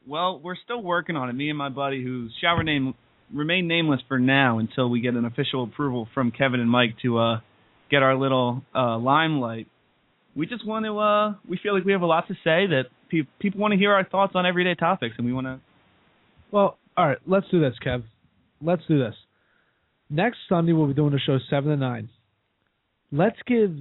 Well, 0.07 0.39
we're 0.41 0.55
still 0.63 0.81
working 0.81 1.15
on 1.15 1.29
it. 1.29 1.33
Me 1.33 1.49
and 1.49 1.57
my 1.57 1.69
buddy, 1.69 2.01
who 2.03 2.29
shall 2.41 2.61
name, 2.63 2.93
remain 3.33 3.67
nameless 3.67 4.01
for 4.07 4.19
now 4.19 4.59
until 4.59 4.89
we 4.89 5.01
get 5.01 5.13
an 5.13 5.25
official 5.25 5.63
approval 5.63 6.07
from 6.13 6.31
Kevin 6.31 6.59
and 6.59 6.69
Mike 6.69 6.95
to 7.03 7.17
uh 7.17 7.39
get 7.91 8.03
our 8.03 8.15
little 8.15 8.63
uh 8.73 8.97
limelight. 8.97 9.67
We 10.35 10.45
just 10.45 10.65
want 10.65 10.85
to. 10.85 10.97
uh 10.99 11.35
We 11.47 11.59
feel 11.61 11.75
like 11.75 11.83
we 11.85 11.91
have 11.91 12.01
a 12.01 12.05
lot 12.07 12.27
to 12.29 12.33
say 12.35 12.67
that 12.67 12.83
pe- 13.09 13.27
people 13.39 13.59
want 13.59 13.73
to 13.73 13.77
hear 13.77 13.91
our 13.93 14.05
thoughts 14.05 14.33
on 14.35 14.45
everyday 14.45 14.75
topics, 14.75 15.15
and 15.17 15.25
we 15.27 15.33
want 15.33 15.47
to. 15.47 15.59
Well, 16.51 16.77
all 16.95 17.07
right, 17.07 17.17
let's 17.27 17.47
do 17.51 17.59
this, 17.59 17.75
Kev. 17.85 18.03
Let's 18.61 18.83
do 18.87 18.97
this. 18.97 19.13
Next 20.09 20.37
Sunday 20.47 20.73
we'll 20.73 20.87
be 20.87 20.93
doing 20.93 21.11
the 21.11 21.19
show 21.19 21.37
seven 21.49 21.71
to 21.71 21.77
nine. 21.77 22.09
Let's 23.11 23.37
give 23.45 23.71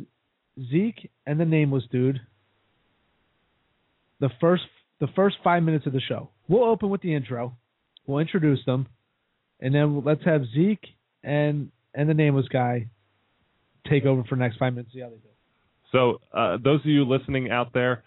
Zeke 0.70 1.10
and 1.26 1.38
the 1.38 1.44
nameless 1.44 1.84
dude 1.90 2.20
the 4.20 4.30
first 4.40 4.64
the 4.98 5.08
first 5.14 5.36
five 5.44 5.62
minutes 5.62 5.86
of 5.86 5.92
the 5.92 6.00
show. 6.00 6.30
We'll 6.48 6.64
open 6.64 6.88
with 6.90 7.02
the 7.02 7.14
intro. 7.14 7.56
We'll 8.06 8.20
introduce 8.20 8.64
them, 8.64 8.86
and 9.60 9.74
then 9.74 10.02
let's 10.04 10.24
have 10.24 10.42
Zeke 10.54 10.86
and 11.22 11.70
and 11.94 12.08
the 12.08 12.14
nameless 12.14 12.48
guy 12.48 12.88
take 13.88 14.04
over 14.04 14.24
for 14.24 14.36
the 14.36 14.40
next 14.40 14.56
five 14.56 14.74
minutes. 14.74 14.92
See 14.94 15.00
how 15.00 15.08
they 15.08 15.16
do. 15.16 15.20
So, 15.92 16.20
uh, 16.36 16.58
those 16.62 16.80
of 16.80 16.86
you 16.86 17.04
listening 17.04 17.50
out 17.50 17.72
there, 17.72 18.02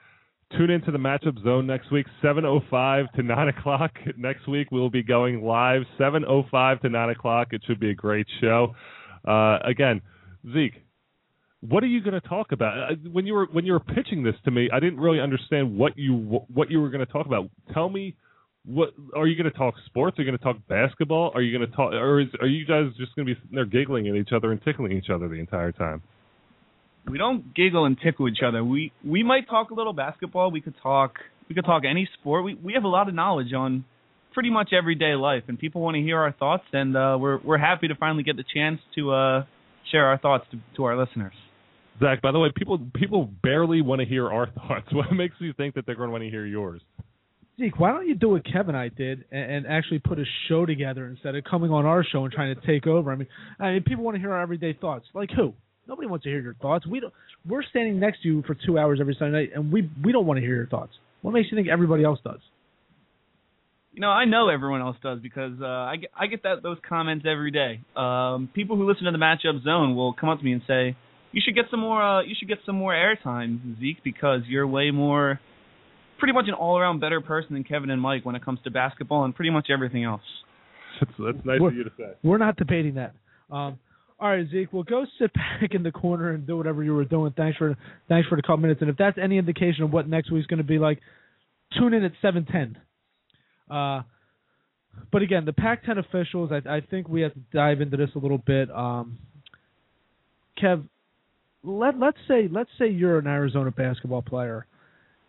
tune 0.58 0.70
into 0.70 0.92
the 0.92 0.98
matchup 0.98 1.42
zone 1.44 1.68
next 1.68 1.92
week, 1.92 2.06
7:05 2.24 3.12
to 3.14 3.24
9 3.24 3.48
o'clock. 3.50 3.92
Next 4.18 4.48
week 4.48 4.72
we'll 4.72 4.90
be 4.90 5.04
going 5.04 5.44
live 5.44 5.84
7:05 6.00 6.82
to 6.82 6.90
9 6.90 7.10
o'clock. 7.10 7.50
It 7.52 7.62
should 7.66 7.80
be 7.80 7.92
a 7.92 7.96
great 7.96 8.28
show. 8.42 8.76
Uh, 9.28 9.60
again, 9.64 10.02
Zeke, 10.54 10.82
what 11.62 11.84
are 11.84 11.88
you 11.88 12.02
going 12.02 12.20
to 12.20 12.28
talk 12.28 12.52
about? 12.52 12.92
Uh, 12.92 12.96
when 13.12 13.26
you 13.26 13.34
were 13.34 13.48
when 13.52 13.66
you 13.66 13.74
were 13.74 13.80
pitching 13.80 14.24
this 14.24 14.36
to 14.46 14.52
me, 14.52 14.70
I 14.74 14.80
didn't 14.80 15.00
really 15.00 15.20
understand 15.20 15.78
what 15.78 15.98
you 15.98 16.16
what 16.48 16.72
you 16.72 16.82
were 16.82 16.90
going 16.90 17.06
to 17.06 17.12
talk 17.12 17.26
about. 17.26 17.50
Tell 17.74 17.90
me 17.90 18.16
what 18.66 18.94
are 19.16 19.28
you 19.28 19.36
going 19.36 19.52
to 19.52 19.58
talk 19.58 19.76
sports? 19.86 20.18
Are 20.18 20.24
you 20.24 20.30
going 20.30 20.38
to 20.38 20.44
talk 20.44 20.58
basketball? 20.68 21.32
Are 21.34 21.42
you 21.42 21.58
going 21.58 21.70
to 21.70 21.76
talk 21.76 21.94
or 21.94 22.22
is, 22.22 22.28
are 22.40 22.48
you 22.48 22.66
guys 22.66 22.86
just 22.98 23.16
going 23.16 23.28
to 23.28 23.34
be 23.34 23.40
sitting 23.42 23.56
there 23.56 23.66
giggling 23.66 24.08
at 24.08 24.16
each 24.16 24.32
other 24.34 24.52
and 24.52 24.62
tickling 24.64 24.92
each 24.92 25.10
other 25.10 25.28
the 25.28 25.36
entire 25.36 25.72
time? 25.72 26.02
We 27.08 27.18
don't 27.18 27.54
giggle 27.56 27.86
and 27.86 27.98
tickle 28.02 28.28
each 28.28 28.44
other. 28.46 28.64
We 28.64 28.92
we 29.06 29.24
might 29.24 29.48
talk 29.50 29.72
a 29.72 29.74
little 29.74 29.94
basketball. 29.94 30.52
We 30.52 30.62
could 30.62 30.76
talk 30.82 31.16
we 31.48 31.56
could 31.56 31.66
talk 31.66 31.84
any 31.90 32.08
sport. 32.20 32.44
We 32.44 32.56
we 32.56 32.74
have 32.74 32.84
a 32.84 32.88
lot 32.88 33.08
of 33.10 33.16
knowledge 33.16 33.54
on 33.54 33.86
pretty 34.34 34.50
much 34.50 34.72
everyday 34.78 35.16
life, 35.16 35.44
and 35.48 35.58
people 35.58 35.82
want 35.82 35.96
to 35.96 36.02
hear 36.02 36.20
our 36.20 36.32
thoughts. 36.32 36.64
And 36.74 36.96
uh, 36.96 37.18
we're 37.20 37.40
we're 37.40 37.58
happy 37.58 37.88
to 37.88 37.96
finally 37.96 38.24
get 38.24 38.38
the 38.38 38.46
chance 38.54 38.80
to 38.96 39.12
uh, 39.12 39.46
share 39.92 40.06
our 40.06 40.18
thoughts 40.18 40.46
to, 40.52 40.60
to 40.78 40.84
our 40.86 40.98
listeners. 40.98 41.34
Zach, 42.00 42.22
by 42.22 42.32
the 42.32 42.40
way, 42.40 42.50
people 42.56 42.80
people 42.96 43.30
barely 43.44 43.82
want 43.82 44.00
to 44.00 44.06
hear 44.06 44.30
our 44.30 44.48
thoughts. 44.52 44.94
What 44.94 45.12
makes 45.12 45.36
you 45.40 45.54
think 45.54 45.76
that 45.76 45.86
they're 45.86 45.96
going 45.96 46.10
to 46.10 46.12
want 46.12 46.24
to 46.24 46.30
hear 46.30 46.46
yours? 46.46 46.82
Zeke, 47.60 47.78
why 47.78 47.92
don't 47.92 48.08
you 48.08 48.16
do 48.16 48.30
what 48.30 48.46
Kevin 48.46 48.76
and 48.76 48.78
I 48.78 48.88
did 48.88 49.26
and, 49.32 49.52
and 49.52 49.68
actually 49.68 50.00
put 50.00 50.18
a 50.18 50.24
show 50.48 50.66
together 50.66 51.08
instead 51.08 51.36
of 51.36 51.44
coming 51.44 51.72
on 51.72 51.86
our 51.86 52.06
show 52.06 52.24
and 52.24 52.32
trying 52.32 52.56
to 52.56 52.66
take 52.66 52.88
over? 52.88 53.12
I 53.12 53.16
mean, 53.16 53.28
I 53.60 53.72
mean, 53.72 53.84
people 53.84 54.04
want 54.06 54.16
to 54.16 54.22
hear 54.22 54.32
our 54.32 54.42
everyday 54.42 54.74
thoughts. 54.74 55.06
Like 55.14 55.30
who? 55.36 55.54
Nobody 55.90 56.08
wants 56.08 56.24
to 56.24 56.30
hear 56.30 56.40
your 56.40 56.54
thoughts. 56.54 56.86
We 56.86 57.00
don't. 57.00 57.12
We're 57.48 57.64
standing 57.64 58.00
next 58.00 58.22
to 58.22 58.28
you 58.30 58.44
for 58.46 58.56
two 58.56 58.78
hours 58.78 59.00
every 59.02 59.16
Sunday 59.18 59.40
night, 59.46 59.50
and 59.56 59.74
we 59.74 59.90
we 60.06 60.12
don't 60.12 60.28
want 60.28 60.38
to 60.38 60.42
hear 60.42 60.56
your 60.56 60.68
thoughts. 60.68 60.94
What 61.24 61.32
makes 61.34 61.50
you 61.52 61.58
think 61.58 61.68
everybody 61.68 62.04
else 62.04 62.20
does? 62.24 62.40
You 63.92 64.02
know, 64.02 64.10
I 64.10 64.26
know 64.26 64.50
everyone 64.50 64.82
else 64.82 64.98
does 65.02 65.20
because 65.20 65.54
uh, 65.60 65.66
I 65.66 65.96
get 65.98 66.12
I 66.16 66.28
get 66.28 66.44
that 66.44 66.62
those 66.62 66.78
comments 66.88 67.26
every 67.28 67.50
day. 67.50 67.82
Um, 67.98 68.50
people 68.54 68.78
who 68.78 68.88
listen 68.88 69.06
to 69.06 69.12
the 69.12 69.18
matchup 69.18 69.64
zone 69.64 69.96
will 69.96 70.14
come 70.14 70.30
up 70.30 70.38
to 70.38 70.46
me 70.46 70.54
and 70.54 70.62
say, 70.68 70.96
"You 71.32 71.42
should 71.44 71.56
get 71.56 71.66
some 71.72 71.80
more. 71.80 72.02
Uh, 72.02 72.22
you 72.22 72.36
should 72.38 72.48
get 72.48 72.60
some 72.68 72.76
more 72.76 72.94
airtime, 72.94 73.80
Zeke, 73.80 74.04
because 74.04 74.42
you're 74.48 74.68
way 74.68 74.92
more, 74.92 75.40
pretty 76.20 76.34
much 76.34 76.46
an 76.48 76.54
all-around 76.54 77.00
better 77.00 77.20
person 77.20 77.56
than 77.56 77.64
Kevin 77.64 77.90
and 77.90 78.00
Mike 78.00 78.26
when 78.26 78.36
it 78.36 78.46
comes 78.46 78.60
to 78.64 78.70
basketball 78.70 79.26
and 79.26 79.36
pretty 79.36 79.50
much 79.50 79.70
everything 79.74 80.04
else." 80.04 80.22
That's, 81.00 81.12
that's 81.18 81.46
nice 81.46 81.60
We're- 81.60 81.74
of 81.74 81.78
you 81.78 81.84
to 81.84 81.92
say. 81.98 82.12
We're 82.24 82.38
not 82.38 82.58
debating 82.58 82.96
that. 82.96 83.14
Um, 83.50 83.80
all 84.20 84.30
right, 84.30 84.46
Zeke. 84.52 84.74
Well, 84.74 84.84
go 84.84 85.06
sit 85.20 85.34
back 85.62 85.74
in 85.74 85.84
the 85.84 85.92
corner 85.92 86.32
and 86.32 86.46
do 86.46 86.58
whatever 86.58 86.84
you 86.84 86.94
were 86.94 87.06
doing. 87.06 87.34
Thanks 87.36 87.58
for 87.58 87.78
thanks 88.08 88.28
for 88.28 88.36
the 88.36 88.42
couple 88.42 88.58
minutes. 88.58 88.82
And 88.82 88.90
if 88.90 88.98
that's 88.98 89.18
any 89.22 89.38
indication 89.38 89.84
of 89.84 89.92
what 89.92 90.08
next 90.08 90.32
week's 90.32 90.48
going 90.48 90.60
to 90.60 90.64
be 90.64 90.80
like, 90.80 91.00
tune 91.78 91.94
in 91.94 92.04
at 92.04 92.12
seven 92.22 92.46
ten. 92.46 92.78
Uh, 93.70 94.02
but 95.12 95.22
again, 95.22 95.46
the 95.46 95.54
Pac-10 95.54 95.98
officials. 95.98 96.52
I, 96.52 96.78
I 96.78 96.82
think 96.82 97.08
we 97.08 97.22
have 97.22 97.34
to 97.34 97.40
dive 97.54 97.82
into 97.82 97.98
this 97.98 98.10
a 98.16 98.20
little 98.20 98.38
bit. 98.38 98.70
Um, 98.72 99.18
Kev, 100.62 100.84
let 101.64 101.98
let's 101.98 102.18
say 102.28 102.50
let's 102.52 102.70
say 102.78 102.90
you're 102.90 103.20
an 103.20 103.28
Arizona 103.28 103.72
basketball 103.72 104.22
player, 104.22 104.66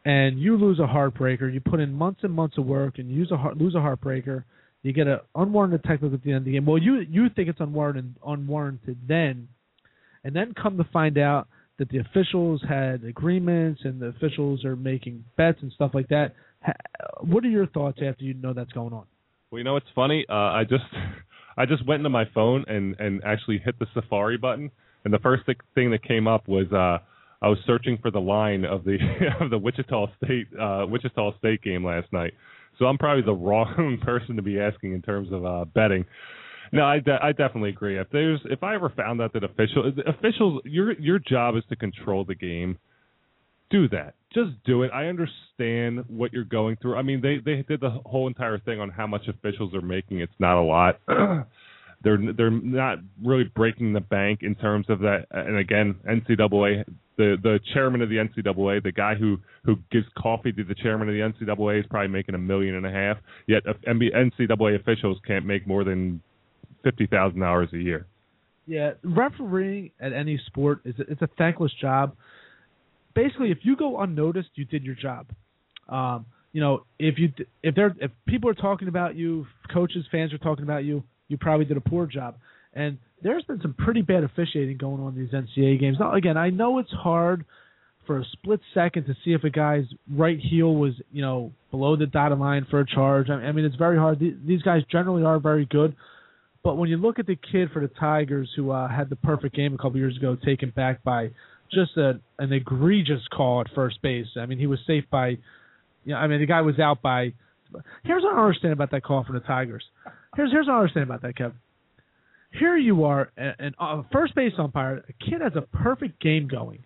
and 0.05 0.41
you 0.41 0.57
lose 0.57 0.79
a 0.79 0.87
heartbreaker. 0.87 1.53
You 1.53 1.61
put 1.61 1.81
in 1.81 1.93
months 1.93 2.21
and 2.23 2.33
months 2.33 2.59
of 2.59 2.67
work, 2.67 2.99
and 2.99 3.09
you 3.11 3.17
use 3.17 3.31
a 3.31 3.55
lose 3.55 3.75
a 3.75 3.79
heartbreaker. 3.79 4.45
You 4.83 4.93
get 4.93 5.07
an 5.07 5.21
unwarranted 5.35 5.85
technical 5.85 6.15
at 6.15 6.23
the 6.23 6.31
end 6.31 6.39
of 6.39 6.45
the 6.47 6.53
game. 6.53 6.65
Well, 6.65 6.79
you 6.79 7.01
you 7.09 7.29
think 7.35 7.49
it's 7.49 7.61
unwarranted 7.61 8.15
unwarranted 8.27 8.99
then, 9.07 9.49
and 10.25 10.35
then 10.35 10.55
come 10.61 10.79
to 10.79 10.85
find 10.93 11.19
out 11.19 11.49
that 11.79 11.89
the 11.91 11.99
officials 11.99 12.63
had 12.69 13.05
agreements 13.05 13.81
and 13.85 14.01
the 14.01 14.07
officials 14.07 14.65
are 14.65 14.77
making 14.77 15.25
bets 15.37 15.59
and 15.63 15.73
stuff 15.73 15.93
like 15.95 16.09
that. 16.09 16.35
What 17.21 17.45
are 17.45 17.49
your 17.49 17.67
thoughts 17.67 17.99
after 18.07 18.25
you 18.25 18.35
know 18.35 18.53
that's 18.53 18.73
going 18.73 18.93
on? 18.93 19.05
Well, 19.51 19.59
you 19.59 19.65
know 19.65 19.73
what's 19.75 19.87
funny? 19.95 20.25
Uh, 20.29 20.35
I 20.35 20.65
just 20.65 20.85
I 21.57 21.67
just 21.67 21.87
went 21.87 22.01
into 22.01 22.11
my 22.11 22.25
phone 22.35 22.65
and 22.69 22.97
and 22.99 23.23
actually 23.25 23.59
hit 23.65 23.79
the 23.79 23.87
Safari 23.95 24.39
button, 24.39 24.71
and 25.05 25.13
the 25.13 25.19
first 25.19 25.43
thing 25.75 25.91
that 25.91 26.03
came 26.03 26.29
up 26.29 26.49
was 26.49 26.67
uh, 26.73 26.99
I 27.43 27.49
was 27.49 27.59
searching 27.67 27.99
for 28.01 28.11
the 28.11 28.21
line 28.21 28.65
of 28.65 28.85
the 28.85 28.99
of 29.41 29.51
the 29.51 29.59
Wichita 29.59 30.07
State 30.23 30.47
uh, 30.59 30.87
Wichita 30.89 31.37
State 31.39 31.63
game 31.63 31.85
last 31.85 32.13
night. 32.13 32.35
So 32.81 32.87
I'm 32.87 32.99
probably 32.99 33.23
the 33.23 33.33
wrong 33.35 33.99
person 34.03 34.35
to 34.35 34.43
be 34.43 34.59
asking 34.59 34.95
in 34.95 35.03
terms 35.03 35.29
of 35.31 35.45
uh, 35.45 35.67
betting. 35.67 36.05
No, 36.73 36.85
I, 36.85 37.01
de- 37.01 37.19
I 37.23 37.33
definitely 37.33 37.71
agree. 37.71 37.99
If 37.99 38.09
there's 38.11 38.41
if 38.45 38.63
I 38.63 38.75
ever 38.75 38.93
found 38.97 39.21
out 39.21 39.33
that 39.35 39.45
official 39.45 39.93
officials 40.07 40.63
your 40.65 40.93
your 41.01 41.19
job 41.19 41.57
is 41.57 41.65
to 41.69 41.77
control 41.77 42.25
the 42.25 42.35
game, 42.35 42.79
do 43.71 43.89
that. 43.89 44.15
Just 44.33 44.51
do 44.65 44.85
it. 44.85 44.91
I 44.95 45.07
understand 45.07 46.05
what 46.09 46.33
you're 46.33 46.45
going 46.45 46.77
through. 46.81 46.97
I 46.97 47.03
mean, 47.03 47.21
they 47.21 47.39
they 47.45 47.63
did 47.63 47.81
the 47.81 47.91
whole 48.07 48.29
entire 48.29 48.59
thing 48.61 48.81
on 48.81 48.89
how 48.89 49.07
much 49.07 49.27
officials 49.29 49.75
are 49.75 49.81
making. 49.81 50.21
It's 50.21 50.33
not 50.39 50.61
a 50.61 50.63
lot. 50.63 51.01
they're 52.05 52.19
they're 52.37 52.51
not 52.51 52.99
really 53.23 53.45
breaking 53.45 53.93
the 53.93 54.01
bank 54.01 54.41
in 54.43 54.55
terms 54.55 54.87
of 54.89 55.01
that. 55.01 55.27
And 55.33 55.59
again, 55.59 55.97
NCAA 56.09 56.85
the 57.21 57.37
the 57.43 57.61
chairman 57.75 58.01
of 58.01 58.09
the 58.09 58.17
NCAA, 58.17 58.83
the 58.83 58.93
guy 58.93 59.15
who 59.15 59.39
who 59.65 59.77
gives 59.93 60.07
coffee 60.17 60.53
to 60.53 60.65
the 60.65 60.75
chairman 60.75 61.09
of 61.09 61.15
the 61.15 61.21
NCAA 61.21 61.81
is 61.81 61.87
probably 61.91 62.09
making 62.09 62.35
a 62.35 62.39
million 62.39 62.75
and 62.75 62.87
a 62.87 62.91
half. 62.91 63.19
Yet 63.47 63.63
NCAA 63.87 64.81
officials 64.81 65.19
can't 65.27 65.45
make 65.45 65.67
more 65.67 65.85
than 65.85 66.23
fifty 66.83 67.07
thousand 67.07 67.41
dollars 67.41 67.69
a 67.75 67.79
year. 67.79 68.07
Yeah, 68.67 68.93
refereeing 69.05 69.91
at 70.01 70.13
any 70.15 70.41
sport 70.47 70.81
is 70.85 70.95
a, 70.99 71.03
it's 71.13 71.23
a 71.23 71.29
thankless 71.37 71.73
job. 71.79 72.15
Basically, 73.15 73.51
if 73.51 73.59
you 73.63 73.77
go 73.77 74.01
unnoticed, 74.01 74.51
you 74.55 74.65
did 74.65 74.83
your 74.83 74.95
job. 74.95 75.27
Um, 75.89 76.25
you 76.53 76.63
know, 76.63 76.85
if 76.99 77.19
you 77.19 77.33
if 77.63 77.75
they're 77.75 77.95
if 78.01 78.11
people 78.27 78.49
are 78.49 78.55
talking 78.55 78.89
about 78.89 79.15
you, 79.15 79.47
coaches, 79.73 80.07
fans 80.11 80.33
are 80.33 80.39
talking 80.39 80.65
about 80.65 80.85
you, 80.85 81.03
you 81.29 81.37
probably 81.37 81.67
did 81.67 81.77
a 81.77 81.83
poor 81.83 82.07
job. 82.07 82.37
And 82.73 82.99
there's 83.23 83.45
been 83.45 83.61
some 83.61 83.75
pretty 83.75 84.03
bad 84.03 84.25
officiating 84.25 84.77
going 84.77 85.03
on 85.03 85.17
in 85.17 85.21
these 85.21 85.33
NCAA 85.33 85.81
games. 85.81 85.97
Now, 86.01 86.15
again, 86.15 86.37
I 86.37 86.51
know 86.51 86.79
it's 86.79 86.91
hard 86.91 87.45
for 88.07 88.19
a 88.19 88.25
split 88.33 88.61
second 88.75 89.07
to 89.07 89.15
see 89.25 89.33
if 89.33 89.45
a 89.45 89.51
guy's 89.51 89.85
right 90.11 90.39
heel 90.39 90.75
was, 90.75 90.95
you 91.13 91.23
know, 91.23 91.53
below 91.71 91.97
the 91.97 92.07
dotted 92.07 92.39
line 92.39 92.67
for 92.71 92.81
a 92.81 92.87
charge. 92.87 93.29
I 93.29 93.53
mean, 93.53 93.65
it's 93.65 93.77
very 93.77 93.99
hard. 93.99 94.21
These 94.21 94.63
guys 94.63 94.83
generally 94.91 95.25
are 95.25 95.39
very 95.39 95.67
good. 95.67 95.95
But 96.63 96.77
when 96.77 96.91
you 96.91 96.97
look 96.97 97.19
at 97.19 97.27
the 97.27 97.37
kid 97.37 97.71
for 97.73 97.81
the 97.81 97.89
Tigers 97.89 98.51
who 98.55 98.71
uh, 98.71 98.89
had 98.89 99.09
the 99.09 99.17
perfect 99.17 99.57
game 99.57 99.75
a 99.75 99.79
couple 99.79 99.97
years 99.97 100.17
ago, 100.17 100.37
taken 100.37 100.71
back 100.71 101.03
by 101.03 101.31
just 101.73 101.97
a, 101.97 102.21
an 102.39 102.53
egregious 102.53 103.23
call 103.33 103.61
at 103.61 103.69
first 103.75 104.03
base. 104.03 104.27
I 104.37 104.47
mean, 104.47 104.59
he 104.59 104.67
was 104.67 104.79
safe 104.87 105.05
by, 105.11 105.29
you 105.29 105.39
know, 106.07 106.17
I 106.17 106.27
mean, 106.27 106.41
the 106.41 106.47
guy 106.47 106.61
was 106.61 106.79
out 106.79 107.01
by. 107.03 107.33
Here's 108.03 108.23
what 108.23 108.35
I 108.35 108.41
understand 108.41 108.73
about 108.73 108.91
that 108.91 109.05
call 109.05 109.25
for 109.25 109.33
the 109.33 109.41
Tigers. 109.41 109.85
Here's 110.35 110.51
here's 110.51 110.67
what 110.67 110.75
I 110.75 110.79
understand 110.79 111.05
about 111.05 111.23
that, 111.23 111.37
Kevin. 111.37 111.57
Here 112.53 112.77
you 112.77 113.05
are, 113.05 113.31
an 113.37 113.75
uh, 113.79 114.03
first 114.13 114.35
base 114.35 114.53
umpire. 114.59 115.05
A 115.09 115.13
kid 115.25 115.41
has 115.41 115.53
a 115.55 115.63
perfect 115.63 116.21
game 116.21 116.49
going. 116.49 116.85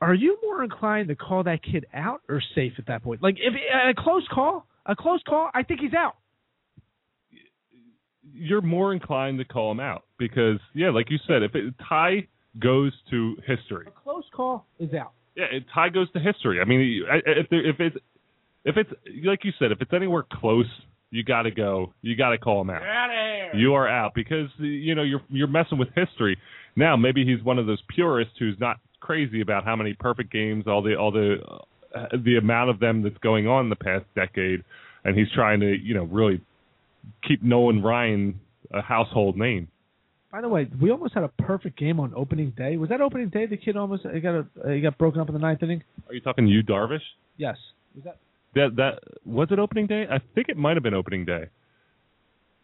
Are 0.00 0.12
you 0.12 0.36
more 0.42 0.62
inclined 0.62 1.08
to 1.08 1.14
call 1.14 1.44
that 1.44 1.60
kid 1.62 1.86
out 1.94 2.20
or 2.28 2.42
safe 2.54 2.74
at 2.78 2.86
that 2.88 3.02
point? 3.02 3.22
Like 3.22 3.36
if 3.38 3.54
a 3.54 3.94
close 4.00 4.26
call, 4.30 4.66
a 4.84 4.94
close 4.94 5.22
call, 5.26 5.48
I 5.54 5.62
think 5.62 5.80
he's 5.80 5.94
out. 5.94 6.16
You're 8.34 8.60
more 8.60 8.92
inclined 8.92 9.38
to 9.38 9.44
call 9.44 9.72
him 9.72 9.80
out 9.80 10.04
because, 10.18 10.58
yeah, 10.74 10.90
like 10.90 11.10
you 11.10 11.18
said, 11.26 11.42
if 11.42 11.54
it, 11.54 11.74
tie 11.88 12.26
goes 12.58 12.92
to 13.10 13.36
history, 13.46 13.86
a 13.86 13.90
close 14.02 14.24
call 14.34 14.66
is 14.78 14.92
out. 14.92 15.12
Yeah, 15.36 15.44
it, 15.50 15.64
tie 15.74 15.88
goes 15.88 16.10
to 16.12 16.20
history. 16.20 16.60
I 16.60 16.64
mean, 16.64 17.04
if 17.26 17.48
there, 17.48 17.66
if 17.66 17.76
it's 17.80 17.96
if 18.64 18.76
it's 18.76 18.90
like 19.24 19.44
you 19.44 19.52
said, 19.58 19.72
if 19.72 19.80
it's 19.80 19.92
anywhere 19.94 20.24
close 20.30 20.66
you 21.14 21.22
got 21.22 21.42
to 21.42 21.52
go. 21.52 21.92
You 22.02 22.16
got 22.16 22.30
to 22.30 22.38
call 22.38 22.60
him 22.60 22.70
out. 22.70 22.82
out 22.82 23.10
of 23.10 23.52
here. 23.52 23.54
You 23.54 23.74
are 23.74 23.88
out 23.88 24.14
because 24.14 24.48
you 24.58 24.96
know 24.96 25.04
you're 25.04 25.22
you're 25.30 25.46
messing 25.46 25.78
with 25.78 25.88
history. 25.94 26.36
Now 26.74 26.96
maybe 26.96 27.24
he's 27.24 27.42
one 27.44 27.58
of 27.58 27.66
those 27.66 27.80
purists 27.94 28.34
who's 28.38 28.56
not 28.58 28.78
crazy 28.98 29.40
about 29.40 29.64
how 29.64 29.76
many 29.76 29.94
perfect 29.94 30.32
games, 30.32 30.64
all 30.66 30.82
the 30.82 30.96
all 30.96 31.12
the 31.12 31.36
uh, 31.94 32.08
the 32.24 32.36
amount 32.36 32.70
of 32.70 32.80
them 32.80 33.02
that's 33.02 33.18
going 33.18 33.46
on 33.46 33.64
in 33.64 33.70
the 33.70 33.76
past 33.76 34.04
decade, 34.16 34.64
and 35.04 35.16
he's 35.16 35.30
trying 35.32 35.60
to 35.60 35.76
you 35.80 35.94
know 35.94 36.04
really 36.04 36.40
keep 37.26 37.42
Nolan 37.44 37.80
Ryan 37.80 38.40
a 38.72 38.82
household 38.82 39.36
name. 39.36 39.68
By 40.32 40.40
the 40.40 40.48
way, 40.48 40.66
we 40.82 40.90
almost 40.90 41.14
had 41.14 41.22
a 41.22 41.28
perfect 41.28 41.78
game 41.78 42.00
on 42.00 42.12
opening 42.16 42.52
day. 42.56 42.76
Was 42.76 42.88
that 42.88 43.00
opening 43.00 43.28
day? 43.28 43.46
The 43.46 43.56
kid 43.56 43.76
almost 43.76 44.04
he 44.12 44.18
got 44.18 44.34
a, 44.34 44.46
he 44.72 44.80
got 44.80 44.98
broken 44.98 45.20
up 45.20 45.28
in 45.28 45.34
the 45.34 45.40
ninth 45.40 45.62
inning. 45.62 45.84
Are 46.08 46.14
you 46.14 46.20
talking 46.20 46.48
Yu 46.48 46.64
Darvish? 46.64 46.98
Yes. 47.36 47.56
Was 47.94 48.02
that 48.02 48.16
that 48.54 48.76
that 48.76 49.00
was 49.24 49.48
it 49.50 49.58
opening 49.58 49.86
day? 49.86 50.04
I 50.10 50.18
think 50.34 50.48
it 50.48 50.56
might 50.56 50.76
have 50.76 50.82
been 50.82 50.94
opening 50.94 51.24
day. 51.24 51.44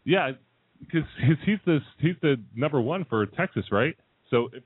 Yeah, 0.03 0.31
because 0.79 1.07
he's 1.45 1.59
the 1.65 1.79
he's 1.99 2.15
the 2.21 2.35
number 2.55 2.81
one 2.81 3.05
for 3.05 3.25
Texas, 3.25 3.65
right? 3.71 3.95
So. 4.29 4.49
If, 4.53 4.63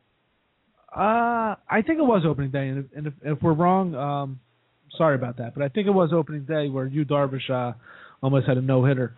uh, 0.96 1.56
I 1.70 1.82
think 1.86 2.00
it 2.00 2.06
was 2.06 2.24
opening 2.26 2.52
day, 2.52 2.70
and 2.70 2.86
if, 2.86 2.86
and 2.96 3.08
if, 3.08 3.14
if 3.22 3.44
we're 3.44 3.52
wrong, 3.52 3.94
um, 3.96 4.40
sorry 4.98 5.16
about 5.16 5.38
that. 5.38 5.54
But 5.54 5.64
I 5.64 5.68
think 5.68 5.88
it 5.88 5.92
was 5.92 6.12
opening 6.14 6.46
day 6.46 6.70
where 6.70 6.86
Yu 6.86 7.04
Darvish 7.04 7.50
uh, 7.50 7.74
almost 8.22 8.48
had 8.48 8.58
a 8.58 8.62
no 8.62 8.86
hitter. 8.86 9.14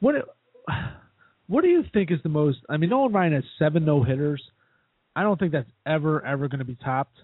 What 0.00 0.14
what 1.46 1.62
do 1.62 1.68
you 1.68 1.84
think 1.92 2.10
is 2.10 2.18
the 2.22 2.28
most? 2.28 2.58
I 2.68 2.76
mean, 2.76 2.90
Nolan 2.90 3.12
Ryan 3.12 3.32
has 3.34 3.44
seven 3.58 3.84
no 3.84 4.02
hitters. 4.02 4.42
I 5.14 5.22
don't 5.22 5.38
think 5.38 5.52
that's 5.52 5.70
ever 5.86 6.24
ever 6.24 6.48
going 6.48 6.58
to 6.58 6.64
be 6.64 6.76
topped. 6.76 7.16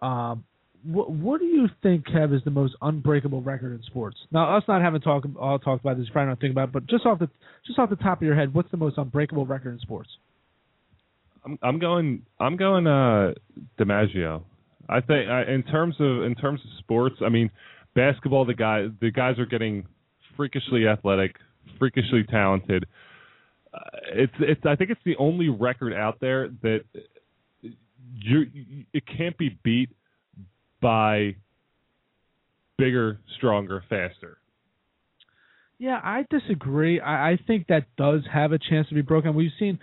Um, 0.00 0.44
what, 0.84 1.10
what 1.10 1.40
do 1.40 1.46
you 1.46 1.68
think, 1.82 2.06
Kev, 2.06 2.34
is 2.34 2.42
the 2.44 2.50
most 2.50 2.74
unbreakable 2.80 3.42
record 3.42 3.72
in 3.72 3.82
sports? 3.84 4.16
Now, 4.30 4.56
us 4.56 4.64
not 4.66 4.82
having 4.82 5.00
talk 5.00 5.24
all 5.38 5.58
talked 5.58 5.84
about 5.84 5.98
this, 5.98 6.08
probably 6.10 6.30
not 6.30 6.40
think 6.40 6.52
about 6.52 6.68
it, 6.68 6.72
but 6.72 6.86
just 6.86 7.06
off 7.06 7.18
the 7.18 7.28
just 7.66 7.78
off 7.78 7.90
the 7.90 7.96
top 7.96 8.18
of 8.18 8.26
your 8.26 8.34
head, 8.34 8.54
what's 8.54 8.70
the 8.70 8.76
most 8.76 8.96
unbreakable 8.98 9.46
record 9.46 9.74
in 9.74 9.80
sports? 9.80 10.08
I'm 11.44 11.58
I'm 11.62 11.78
going 11.78 12.22
I'm 12.38 12.56
going 12.56 12.86
uh 12.86 13.32
DiMaggio. 13.78 14.42
I 14.88 15.00
think 15.00 15.28
I, 15.28 15.42
in 15.44 15.62
terms 15.64 15.96
of 16.00 16.22
in 16.22 16.34
terms 16.34 16.60
of 16.64 16.78
sports, 16.78 17.16
I 17.24 17.28
mean, 17.28 17.50
basketball 17.94 18.44
the 18.44 18.54
guy 18.54 18.86
the 19.00 19.10
guys 19.10 19.38
are 19.38 19.46
getting 19.46 19.86
freakishly 20.36 20.86
athletic, 20.86 21.36
freakishly 21.78 22.24
talented. 22.24 22.86
Uh, 23.72 23.78
it's 24.12 24.32
it's 24.40 24.60
I 24.66 24.76
think 24.76 24.90
it's 24.90 25.00
the 25.04 25.16
only 25.16 25.48
record 25.48 25.92
out 25.92 26.18
there 26.20 26.48
that 26.62 26.80
you 27.62 28.46
it 28.92 29.04
can't 29.06 29.36
be 29.38 29.58
beat 29.62 29.90
by 30.80 31.36
bigger, 32.78 33.18
stronger, 33.36 33.82
faster. 33.88 34.38
Yeah, 35.78 36.00
I 36.02 36.26
disagree. 36.28 37.00
I, 37.00 37.32
I 37.32 37.38
think 37.46 37.68
that 37.68 37.84
does 37.96 38.22
have 38.32 38.52
a 38.52 38.58
chance 38.58 38.88
to 38.88 38.94
be 38.94 39.02
broken. 39.02 39.34
We've 39.34 39.50
seen 39.58 39.78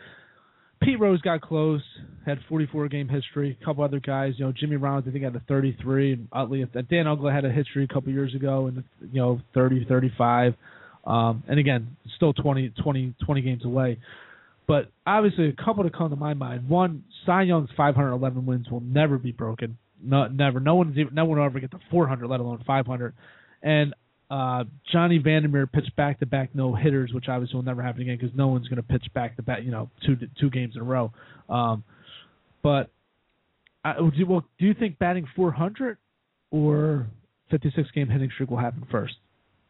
Pete 0.81 0.99
Rose 0.99 1.21
got 1.21 1.41
close, 1.41 1.81
had 2.25 2.37
44 2.47 2.87
game 2.89 3.07
hit 3.07 3.23
streak. 3.29 3.57
A 3.61 3.65
couple 3.65 3.83
other 3.83 3.99
guys, 3.99 4.33
you 4.37 4.45
know, 4.45 4.51
Jimmy 4.51 4.75
Rollins, 4.75 5.05
I 5.07 5.11
think 5.11 5.23
had 5.23 5.35
a 5.35 5.41
33, 5.47 6.13
and 6.13 6.27
Utley, 6.31 6.63
Dan 6.73 7.05
Uggla 7.05 7.33
had 7.33 7.45
a 7.45 7.51
hit 7.51 7.65
streak 7.65 7.89
a 7.89 7.93
couple 7.93 8.11
years 8.11 8.35
ago, 8.35 8.67
and 8.67 8.83
you 9.11 9.19
know, 9.19 9.41
30, 9.53 9.85
35. 9.85 10.53
Um, 11.05 11.43
and 11.47 11.57
again, 11.59 11.95
still 12.15 12.33
20, 12.33 12.73
20, 12.83 13.15
20 13.25 13.41
games 13.41 13.65
away. 13.65 13.97
But 14.67 14.91
obviously, 15.05 15.47
a 15.47 15.53
couple 15.53 15.83
to 15.83 15.89
come 15.89 16.09
to 16.09 16.15
my 16.15 16.33
mind. 16.33 16.67
One, 16.69 17.05
Cy 17.25 17.43
Young's 17.43 17.69
511 17.77 18.45
wins 18.45 18.69
will 18.69 18.81
never 18.81 19.17
be 19.17 19.31
broken. 19.31 19.77
No, 20.01 20.27
never. 20.27 20.59
No 20.59 20.75
one's 20.75 20.97
even, 20.97 21.13
no 21.13 21.25
one 21.25 21.39
will 21.39 21.45
ever 21.45 21.59
get 21.59 21.71
to 21.71 21.79
400, 21.89 22.27
let 22.27 22.39
alone 22.39 22.63
500. 22.65 23.13
And 23.63 23.93
uh, 24.29 24.65
Johnny 24.91 25.17
Vander 25.17 25.47
Meer 25.47 25.67
pitched 25.67 25.95
back 25.95 26.19
to 26.19 26.25
back 26.25 26.53
no 26.53 26.75
hitters, 26.75 27.11
which 27.13 27.25
obviously 27.29 27.55
will 27.55 27.63
never 27.63 27.81
happen 27.81 28.01
again 28.01 28.17
because 28.19 28.35
no 28.35 28.47
one's 28.47 28.67
going 28.67 28.77
to 28.77 28.83
pitch 28.83 29.05
back 29.13 29.35
to 29.37 29.41
back, 29.41 29.63
you 29.63 29.71
know, 29.71 29.89
two 30.05 30.17
two 30.39 30.49
games 30.49 30.75
in 30.75 30.81
a 30.81 30.85
row. 30.85 31.11
Um, 31.49 31.83
but 32.61 32.89
I, 33.83 33.93
do, 33.93 34.25
well, 34.27 34.43
do 34.59 34.65
you 34.65 34.73
think 34.73 34.99
batting 34.99 35.27
400 35.35 35.97
or 36.51 37.07
56 37.51 37.89
game 37.91 38.09
hitting 38.09 38.29
streak 38.33 38.49
will 38.49 38.57
happen 38.57 38.85
first? 38.91 39.15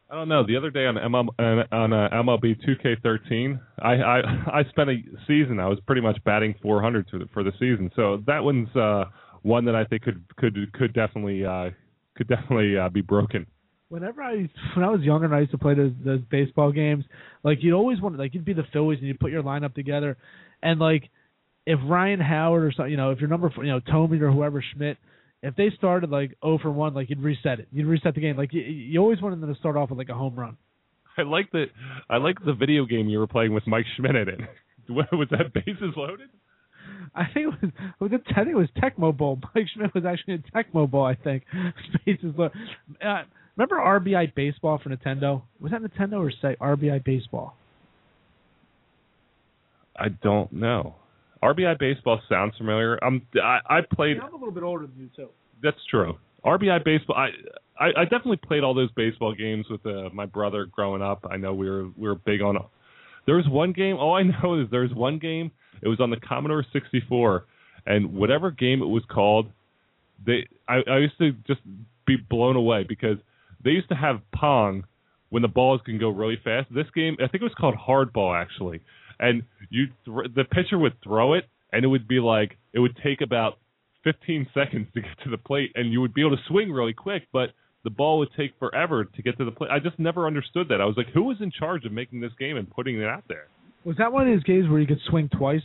I 0.09 0.15
don't 0.15 0.29
know. 0.29 0.45
The 0.47 0.55
other 0.55 0.71
day 0.71 0.85
on 0.85 0.95
ML, 0.95 1.67
on 1.71 1.93
uh, 1.93 2.09
MLB 2.13 2.55
2K13, 2.65 3.59
I, 3.79 3.89
I 3.89 4.19
I 4.59 4.63
spent 4.69 4.89
a 4.89 4.95
season. 5.27 5.59
I 5.59 5.67
was 5.67 5.79
pretty 5.85 6.01
much 6.01 6.17
batting 6.23 6.55
400 6.61 7.07
for 7.09 7.19
the, 7.19 7.25
for 7.33 7.43
the 7.43 7.51
season. 7.59 7.91
So 7.95 8.23
that 8.25 8.41
one's 8.41 8.73
uh, 8.73 9.05
one 9.47 9.65
that 9.65 9.75
I 9.75 9.85
think 9.85 10.03
could 10.03 10.23
could 10.35 10.73
could 10.73 10.93
definitely 10.93 11.45
uh, 11.45 11.69
could 12.15 12.27
definitely 12.27 12.77
uh, 12.77 12.89
be 12.89 13.01
broken. 13.01 13.47
Whenever 13.89 14.21
I 14.21 14.49
when 14.75 14.83
I 14.83 14.89
was 14.89 15.01
younger 15.01 15.25
and 15.25 15.33
I 15.33 15.39
used 15.39 15.51
to 15.51 15.57
play 15.57 15.73
those 15.73 15.93
those 16.03 16.21
baseball 16.29 16.71
games, 16.71 17.05
like 17.43 17.59
you'd 17.61 17.73
always 17.73 18.01
want 18.01 18.17
like 18.17 18.33
you'd 18.33 18.45
be 18.45 18.53
the 18.53 18.65
Phillies 18.73 18.99
and 18.99 19.07
you'd 19.07 19.19
put 19.19 19.31
your 19.31 19.43
lineup 19.43 19.73
together, 19.73 20.17
and 20.61 20.79
like 20.79 21.09
if 21.65 21.79
Ryan 21.85 22.19
Howard 22.19 22.63
or 22.63 22.71
something, 22.71 22.91
you 22.91 22.97
know, 22.97 23.11
if 23.11 23.19
your 23.19 23.29
number 23.29 23.51
you 23.57 23.67
know 23.67 23.79
Tomey 23.79 24.21
or 24.21 24.31
whoever 24.31 24.63
Schmidt, 24.73 24.97
if 25.41 25.55
they 25.55 25.69
started 25.77 26.09
like 26.09 26.31
0 26.43 26.59
for 26.61 26.71
one, 26.71 26.93
like 26.93 27.09
you'd 27.09 27.21
reset 27.21 27.59
it, 27.59 27.67
you'd 27.71 27.85
reset 27.85 28.15
the 28.15 28.21
game. 28.21 28.35
Like 28.37 28.53
you, 28.53 28.61
you 28.61 28.99
always 28.99 29.21
wanted 29.21 29.41
them 29.41 29.53
to 29.53 29.59
start 29.59 29.77
off 29.77 29.89
with 29.89 29.97
like 29.97 30.09
a 30.09 30.13
home 30.13 30.35
run. 30.35 30.57
I 31.17 31.23
like 31.23 31.51
the 31.51 31.65
I 32.09 32.17
like 32.17 32.37
the 32.45 32.53
video 32.53 32.85
game 32.85 33.07
you 33.07 33.19
were 33.19 33.27
playing 33.27 33.53
with 33.53 33.65
Mike 33.65 33.85
Schmidt 33.95 34.15
in 34.15 34.27
it. 34.29 34.39
Was 34.89 35.27
that 35.31 35.53
bases 35.53 35.93
loaded? 35.95 36.29
I 37.15 37.25
think 37.33 37.47
it 37.47 37.47
was, 37.47 37.71
was 37.99 38.11
it, 38.13 38.21
I 38.31 38.43
think 38.43 38.49
it 38.49 38.55
was 38.55 38.69
Tecmo 38.77 39.15
Bowl. 39.15 39.39
Mike 39.55 39.65
Schmidt 39.73 39.93
was 39.93 40.05
actually 40.05 40.35
in 40.35 40.43
Tecmo 40.53 40.89
Bowl. 40.89 41.05
I 41.05 41.15
think. 41.15 41.43
Spaces. 41.93 42.33
Uh, 42.37 43.23
remember 43.55 43.75
RBI 43.77 44.33
Baseball 44.35 44.79
for 44.81 44.89
Nintendo? 44.89 45.41
Was 45.59 45.71
that 45.71 45.81
Nintendo 45.81 46.19
or 46.19 46.31
say 46.31 46.55
RBI 46.59 47.03
Baseball? 47.03 47.55
I 49.99 50.09
don't 50.09 50.51
know. 50.53 50.95
RBI 51.43 51.79
Baseball 51.79 52.19
sounds 52.29 52.53
familiar. 52.57 52.97
I'm 53.03 53.25
I, 53.41 53.59
I 53.67 53.79
played. 53.93 54.17
Yeah, 54.17 54.23
I'm 54.23 54.33
a 54.33 54.37
little 54.37 54.51
bit 54.51 54.63
older 54.63 54.87
than 54.87 54.97
you 54.97 55.09
too. 55.15 55.29
That's 55.61 55.77
true. 55.89 56.17
RBI 56.45 56.83
baseball. 56.83 57.15
I, 57.17 57.29
I 57.79 58.01
I 58.01 58.03
definitely 58.03 58.37
played 58.37 58.63
all 58.63 58.73
those 58.73 58.91
baseball 58.95 59.33
games 59.33 59.65
with 59.69 59.85
uh, 59.85 60.09
my 60.13 60.25
brother 60.25 60.65
growing 60.65 61.01
up. 61.01 61.25
I 61.29 61.37
know 61.37 61.53
we 61.53 61.69
were 61.69 61.85
we 61.97 62.07
were 62.07 62.15
big 62.15 62.41
on. 62.41 62.57
There 63.27 63.35
was 63.35 63.47
one 63.47 63.73
game. 63.73 63.97
All 63.97 64.15
I 64.15 64.23
know 64.43 64.59
is 64.59 64.67
there 64.71 64.81
was 64.81 64.93
one 64.93 65.19
game 65.19 65.51
it 65.81 65.87
was 65.87 65.99
on 65.99 66.09
the 66.09 66.17
Commodore 66.17 66.65
64, 66.73 67.45
and 67.85 68.15
whatever 68.15 68.49
game 68.49 68.81
it 68.81 68.87
was 68.87 69.03
called, 69.09 69.51
they 70.25 70.47
I, 70.67 70.79
I 70.89 70.97
used 70.97 71.17
to 71.19 71.33
just 71.45 71.61
be 72.07 72.15
blown 72.15 72.55
away 72.55 72.83
because 72.87 73.17
they 73.63 73.71
used 73.71 73.89
to 73.89 73.95
have 73.95 74.21
pong 74.33 74.85
when 75.29 75.41
the 75.41 75.47
balls 75.47 75.81
can 75.85 75.99
go 75.99 76.09
really 76.09 76.39
fast. 76.43 76.73
This 76.73 76.87
game, 76.95 77.17
I 77.19 77.27
think 77.27 77.41
it 77.41 77.43
was 77.43 77.53
called 77.57 77.75
hardball 77.75 78.35
actually, 78.35 78.81
and 79.19 79.43
you 79.69 79.87
th- 80.05 80.33
the 80.35 80.43
pitcher 80.43 80.79
would 80.79 80.93
throw 81.03 81.33
it 81.33 81.45
and 81.71 81.83
it 81.83 81.87
would 81.87 82.07
be 82.07 82.19
like 82.19 82.57
it 82.73 82.79
would 82.79 82.97
take 83.03 83.21
about 83.21 83.59
15 84.03 84.47
seconds 84.53 84.87
to 84.93 85.01
get 85.01 85.11
to 85.23 85.29
the 85.29 85.37
plate, 85.37 85.71
and 85.75 85.91
you 85.91 86.01
would 86.01 86.13
be 86.13 86.21
able 86.21 86.35
to 86.35 86.43
swing 86.47 86.71
really 86.71 86.93
quick, 86.93 87.23
but 87.31 87.49
the 87.87 87.91
ball 87.91 88.19
would 88.19 88.27
take 88.35 88.51
forever 88.59 89.05
to 89.05 89.21
get 89.21 89.37
to 89.37 89.45
the 89.45 89.51
plate. 89.51 89.71
I 89.71 89.79
just 89.79 89.97
never 89.97 90.27
understood 90.27 90.67
that. 90.67 90.81
I 90.81 90.85
was 90.85 90.97
like, 90.97 91.07
who 91.13 91.23
was 91.23 91.37
in 91.39 91.51
charge 91.51 91.85
of 91.85 91.93
making 91.93 92.19
this 92.19 92.33
game 92.37 92.57
and 92.57 92.69
putting 92.69 93.01
it 93.01 93.05
out 93.05 93.23
there? 93.29 93.47
Was 93.85 93.95
that 93.95 94.11
one 94.11 94.27
of 94.27 94.35
those 94.35 94.43
games 94.43 94.67
where 94.67 94.81
you 94.81 94.85
could 94.85 94.99
swing 95.09 95.29
twice? 95.29 95.61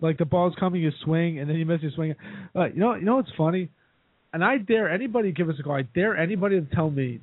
Like 0.00 0.16
the 0.16 0.24
ball's 0.24 0.54
coming, 0.58 0.80
you 0.80 0.90
swing, 1.04 1.38
and 1.38 1.50
then 1.50 1.58
you 1.58 1.66
miss 1.66 1.82
your 1.82 1.90
swing. 1.90 2.14
Uh, 2.54 2.68
you 2.68 2.80
know, 2.80 2.94
you 2.94 3.04
know 3.04 3.16
what's 3.16 3.28
funny? 3.36 3.68
And 4.32 4.42
I 4.42 4.56
dare 4.56 4.90
anybody 4.90 5.32
give 5.32 5.50
us 5.50 5.56
a 5.60 5.62
call. 5.62 5.74
I 5.74 5.82
dare 5.82 6.16
anybody 6.16 6.58
to 6.58 6.74
tell 6.74 6.90
me 6.90 7.20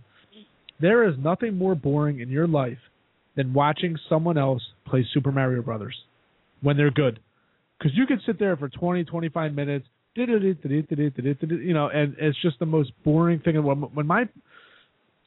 there 0.79 1.09
is 1.09 1.15
nothing 1.17 1.57
more 1.57 1.73
boring 1.73 2.19
in 2.19 2.29
your 2.29 2.47
life 2.47 2.77
than 3.35 3.55
watching 3.55 3.97
someone 4.07 4.37
else 4.37 4.61
play 4.85 5.03
Super 5.15 5.31
Mario 5.31 5.63
Brothers 5.63 5.95
when 6.61 6.77
they're 6.77 6.91
good. 6.91 7.19
Because 7.79 7.97
you 7.97 8.05
could 8.05 8.19
sit 8.27 8.37
there 8.37 8.55
for 8.55 8.69
20, 8.69 9.03
25 9.05 9.53
minutes, 9.55 9.87
you 10.17 11.73
know, 11.73 11.87
and 11.87 12.15
it's 12.19 12.41
just 12.41 12.59
the 12.59 12.65
most 12.65 12.91
boring 13.03 13.39
thing. 13.39 13.61
When 13.63 14.07
my 14.07 14.29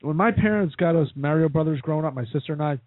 when 0.03 0.16
my 0.16 0.30
parents 0.30 0.74
got 0.76 0.95
us 0.95 1.09
Mario 1.16 1.49
Brothers 1.49 1.80
growing 1.80 2.05
up, 2.05 2.14
my 2.14 2.26
sister 2.32 2.53
and 2.53 2.62
I, 2.62 2.78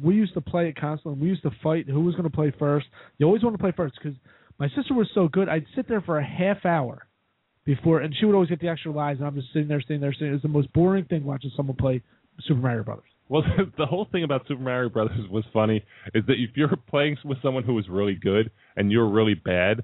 we 0.00 0.14
used 0.14 0.34
to 0.34 0.40
play 0.40 0.68
it 0.68 0.76
constantly. 0.76 1.20
We 1.20 1.28
used 1.28 1.42
to 1.42 1.50
fight 1.62 1.88
who 1.88 2.00
was 2.00 2.14
going 2.14 2.28
to 2.28 2.34
play 2.34 2.52
first. 2.58 2.86
You 3.18 3.26
always 3.26 3.42
want 3.42 3.54
to 3.54 3.62
play 3.62 3.72
first 3.76 3.94
because 4.00 4.18
my 4.58 4.68
sister 4.68 4.94
was 4.94 5.08
so 5.14 5.28
good. 5.28 5.48
I'd 5.48 5.66
sit 5.76 5.88
there 5.88 6.00
for 6.00 6.18
a 6.18 6.24
half 6.24 6.64
hour 6.64 7.06
before, 7.64 8.00
and 8.00 8.14
she 8.18 8.24
would 8.24 8.34
always 8.34 8.48
get 8.48 8.60
the 8.60 8.68
extra 8.68 8.90
lives, 8.90 9.20
and 9.20 9.26
I'm 9.26 9.34
just 9.34 9.52
sitting 9.52 9.68
there, 9.68 9.80
sitting 9.80 10.00
there, 10.00 10.12
sitting. 10.12 10.32
It's 10.32 10.42
the 10.42 10.48
most 10.48 10.72
boring 10.72 11.04
thing 11.04 11.24
watching 11.24 11.50
someone 11.56 11.76
play 11.76 12.02
Super 12.46 12.60
Mario 12.60 12.82
Brothers. 12.82 13.04
Well, 13.28 13.42
the 13.78 13.86
whole 13.86 14.08
thing 14.10 14.24
about 14.24 14.42
Super 14.48 14.62
Mario 14.62 14.88
Brothers 14.88 15.28
was 15.30 15.44
funny 15.52 15.84
is 16.14 16.24
that 16.26 16.34
if 16.38 16.50
you're 16.56 16.76
playing 16.88 17.18
with 17.24 17.38
someone 17.42 17.64
who 17.64 17.74
was 17.74 17.88
really 17.88 18.14
good 18.14 18.50
and 18.76 18.90
you're 18.90 19.08
really 19.08 19.34
bad, 19.34 19.82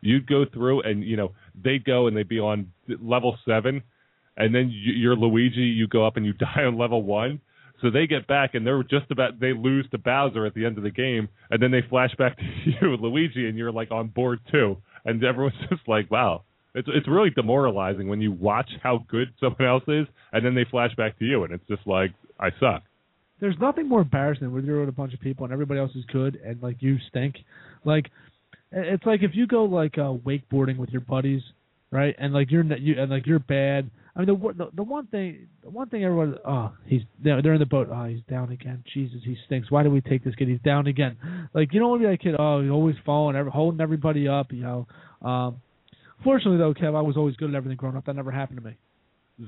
you'd 0.00 0.26
go 0.26 0.44
through 0.52 0.82
and 0.82 1.04
you 1.04 1.16
know 1.16 1.32
they'd 1.62 1.84
go 1.84 2.06
and 2.06 2.16
they'd 2.16 2.28
be 2.28 2.38
on 2.38 2.72
level 3.00 3.36
seven, 3.46 3.82
and 4.36 4.54
then 4.54 4.70
you're 4.72 5.16
Luigi, 5.16 5.60
you 5.60 5.86
go 5.86 6.06
up 6.06 6.16
and 6.16 6.26
you 6.26 6.32
die 6.38 6.64
on 6.64 6.78
level 6.78 7.02
one. 7.02 7.40
So 7.82 7.90
they 7.90 8.06
get 8.06 8.26
back 8.26 8.54
and 8.54 8.66
they're 8.66 8.82
just 8.82 9.10
about 9.10 9.40
they 9.40 9.54
lose 9.54 9.88
to 9.90 9.98
Bowser 9.98 10.44
at 10.44 10.54
the 10.54 10.66
end 10.66 10.76
of 10.76 10.84
the 10.84 10.90
game, 10.90 11.28
and 11.50 11.62
then 11.62 11.70
they 11.70 11.82
flash 11.88 12.14
back 12.18 12.36
to 12.38 12.44
you, 12.64 12.96
Luigi, 12.96 13.48
and 13.48 13.56
you're 13.56 13.72
like 13.72 13.90
on 13.90 14.08
board 14.08 14.40
too, 14.50 14.76
and 15.04 15.22
everyone's 15.24 15.56
just 15.70 15.86
like, 15.88 16.10
wow. 16.10 16.42
It's 16.72 16.86
it's 16.94 17.08
really 17.08 17.30
demoralizing 17.30 18.06
when 18.06 18.20
you 18.20 18.30
watch 18.30 18.70
how 18.80 19.04
good 19.08 19.32
someone 19.40 19.66
else 19.66 19.82
is, 19.88 20.06
and 20.32 20.46
then 20.46 20.54
they 20.54 20.64
flash 20.70 20.94
back 20.94 21.18
to 21.18 21.24
you, 21.24 21.42
and 21.42 21.52
it's 21.52 21.66
just 21.66 21.84
like 21.84 22.12
I 22.38 22.50
suck. 22.60 22.84
There's 23.40 23.56
nothing 23.58 23.88
more 23.88 24.02
embarrassing 24.02 24.46
than 24.46 24.54
when 24.54 24.66
you're 24.66 24.80
with 24.80 24.88
a 24.88 24.92
bunch 24.92 25.14
of 25.14 25.20
people 25.20 25.44
and 25.44 25.52
everybody 25.52 25.80
else 25.80 25.92
is 25.94 26.04
good 26.12 26.38
and 26.44 26.62
like 26.62 26.76
you 26.80 26.98
stink. 27.08 27.36
Like 27.84 28.10
it's 28.72 29.04
like 29.04 29.22
if 29.22 29.32
you 29.34 29.46
go 29.46 29.64
like 29.64 29.98
uh 29.98 30.12
wakeboarding 30.12 30.76
with 30.76 30.90
your 30.90 31.00
buddies, 31.00 31.42
right? 31.90 32.14
And 32.18 32.32
like 32.32 32.50
you're 32.50 32.64
you 32.76 33.00
and 33.00 33.10
like 33.10 33.26
you're 33.26 33.38
bad. 33.38 33.90
I 34.14 34.20
mean 34.20 34.26
the 34.26 34.52
the, 34.64 34.70
the 34.74 34.82
one 34.82 35.06
thing 35.06 35.48
the 35.62 35.70
one 35.70 35.88
thing 35.88 36.04
everyone 36.04 36.36
oh 36.44 36.72
he's 36.86 37.02
they're, 37.22 37.38
in 37.38 37.58
the 37.58 37.66
boat 37.66 37.88
oh 37.92 38.04
he's 38.04 38.22
down 38.28 38.50
again 38.50 38.82
Jesus 38.92 39.20
he 39.24 39.36
stinks 39.46 39.70
why 39.70 39.84
do 39.84 39.90
we 39.90 40.00
take 40.00 40.24
this 40.24 40.34
kid 40.34 40.48
he's 40.48 40.60
down 40.64 40.88
again 40.88 41.16
like 41.54 41.72
you 41.72 41.78
don't 41.78 41.90
want 41.90 42.02
to 42.02 42.08
be 42.08 42.12
that 42.12 42.20
kid 42.20 42.34
oh 42.36 42.60
he's 42.60 42.72
always 42.72 42.96
falling 43.06 43.36
every, 43.36 43.52
holding 43.52 43.80
everybody 43.80 44.26
up 44.26 44.50
you 44.50 44.62
know 44.62 44.86
um 45.22 45.60
fortunately 46.24 46.58
though 46.58 46.74
Kev 46.74 46.96
I 46.96 47.02
was 47.02 47.16
always 47.16 47.36
good 47.36 47.50
at 47.50 47.54
everything 47.54 47.76
growing 47.76 47.96
up 47.96 48.04
that 48.06 48.16
never 48.16 48.32
happened 48.32 48.58
to 48.58 48.66
me 48.66 48.76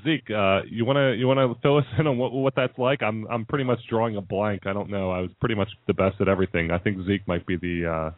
Zeke, 0.04 0.30
uh, 0.30 0.62
you 0.70 0.86
want 0.86 0.96
to 0.96 1.14
you 1.18 1.26
want 1.26 1.38
to 1.38 1.60
fill 1.60 1.76
us 1.76 1.84
in 1.98 2.06
on 2.06 2.16
what 2.16 2.32
what 2.32 2.54
that's 2.56 2.78
like? 2.78 3.02
I'm 3.02 3.26
I'm 3.26 3.44
pretty 3.44 3.64
much 3.64 3.78
drawing 3.90 4.16
a 4.16 4.22
blank. 4.22 4.66
I 4.66 4.72
don't 4.72 4.88
know. 4.88 5.10
I 5.10 5.20
was 5.20 5.30
pretty 5.38 5.54
much 5.54 5.68
the 5.86 5.92
best 5.92 6.18
at 6.20 6.28
everything. 6.28 6.70
I 6.70 6.78
think 6.78 6.96
Zeke 7.06 7.28
might 7.28 7.46
be 7.46 7.56
the 7.56 7.90
uh, 7.90 8.10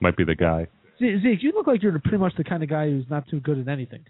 might 0.00 0.16
be 0.16 0.24
the 0.24 0.34
guy. 0.34 0.66
Zeke, 0.98 1.42
you 1.42 1.52
look 1.52 1.66
like 1.66 1.82
you're 1.82 1.98
pretty 1.98 2.18
much 2.18 2.34
the 2.36 2.44
kind 2.44 2.62
of 2.62 2.68
guy 2.68 2.88
who's 2.88 3.04
not 3.10 3.28
too 3.28 3.40
good 3.40 3.58
at 3.58 3.68
anything. 3.68 4.04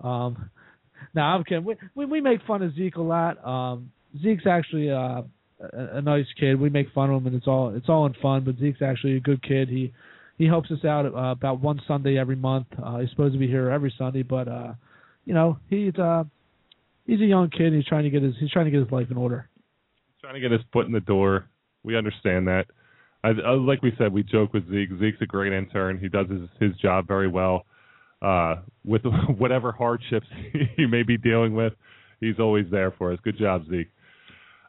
Um, 0.00 0.50
now 1.14 1.34
I'm 1.34 1.44
kidding. 1.44 1.64
We, 1.64 1.76
we 1.94 2.04
we 2.06 2.20
make 2.20 2.40
fun 2.46 2.62
of 2.62 2.74
Zeke 2.74 2.96
a 2.96 3.02
lot. 3.02 3.44
Um, 3.46 3.92
Zeke's 4.22 4.46
actually 4.46 4.90
uh, 4.90 5.22
a, 5.60 5.96
a 5.98 6.02
nice 6.02 6.26
kid. 6.38 6.60
We 6.60 6.70
make 6.70 6.92
fun 6.92 7.10
of 7.10 7.22
him, 7.22 7.28
and 7.28 7.36
it's 7.36 7.46
all 7.46 7.74
it's 7.74 7.88
all 7.88 8.06
in 8.06 8.14
fun. 8.20 8.44
But 8.44 8.58
Zeke's 8.58 8.82
actually 8.82 9.16
a 9.16 9.20
good 9.20 9.42
kid. 9.42 9.68
He 9.68 9.92
he 10.38 10.46
helps 10.46 10.70
us 10.70 10.84
out 10.84 11.06
uh, 11.06 11.30
about 11.30 11.60
one 11.60 11.80
Sunday 11.86 12.18
every 12.18 12.36
month. 12.36 12.66
Uh, 12.82 12.98
he's 12.98 13.10
supposed 13.10 13.34
to 13.34 13.38
be 13.38 13.46
here 13.46 13.70
every 13.70 13.94
Sunday, 13.96 14.22
but 14.22 14.48
uh, 14.48 14.74
you 15.24 15.34
know 15.34 15.58
he's 15.68 15.94
uh, 15.96 16.24
he's 17.06 17.20
a 17.20 17.26
young 17.26 17.50
kid. 17.50 17.72
he's 17.72 17.86
trying 17.86 18.04
to 18.04 18.10
get 18.10 18.22
his 18.22 18.34
he's 18.38 18.50
trying 18.50 18.66
to 18.66 18.70
get 18.70 18.80
his 18.80 18.90
life 18.90 19.10
in 19.10 19.16
order. 19.16 19.48
He's 20.14 20.20
trying 20.20 20.34
to 20.34 20.40
get 20.40 20.50
his 20.50 20.62
foot 20.72 20.86
in 20.86 20.92
the 20.92 21.00
door. 21.00 21.46
We 21.82 21.96
understand 21.96 22.48
that. 22.48 22.66
I, 23.26 23.30
I, 23.44 23.54
like 23.54 23.82
we 23.82 23.92
said, 23.98 24.12
we 24.12 24.22
joke 24.22 24.52
with 24.52 24.70
Zeke. 24.70 24.90
Zeke's 25.00 25.18
a 25.20 25.26
great 25.26 25.52
intern. 25.52 25.98
He 25.98 26.08
does 26.08 26.26
his, 26.30 26.48
his 26.60 26.76
job 26.80 27.08
very 27.08 27.28
well. 27.28 27.66
Uh, 28.22 28.56
with 28.84 29.02
whatever 29.38 29.72
hardships 29.72 30.26
he 30.76 30.86
may 30.86 31.02
be 31.02 31.18
dealing 31.18 31.54
with, 31.54 31.72
he's 32.20 32.38
always 32.38 32.66
there 32.70 32.92
for 32.96 33.12
us. 33.12 33.18
Good 33.24 33.38
job, 33.38 33.64
Zeke. 33.68 33.90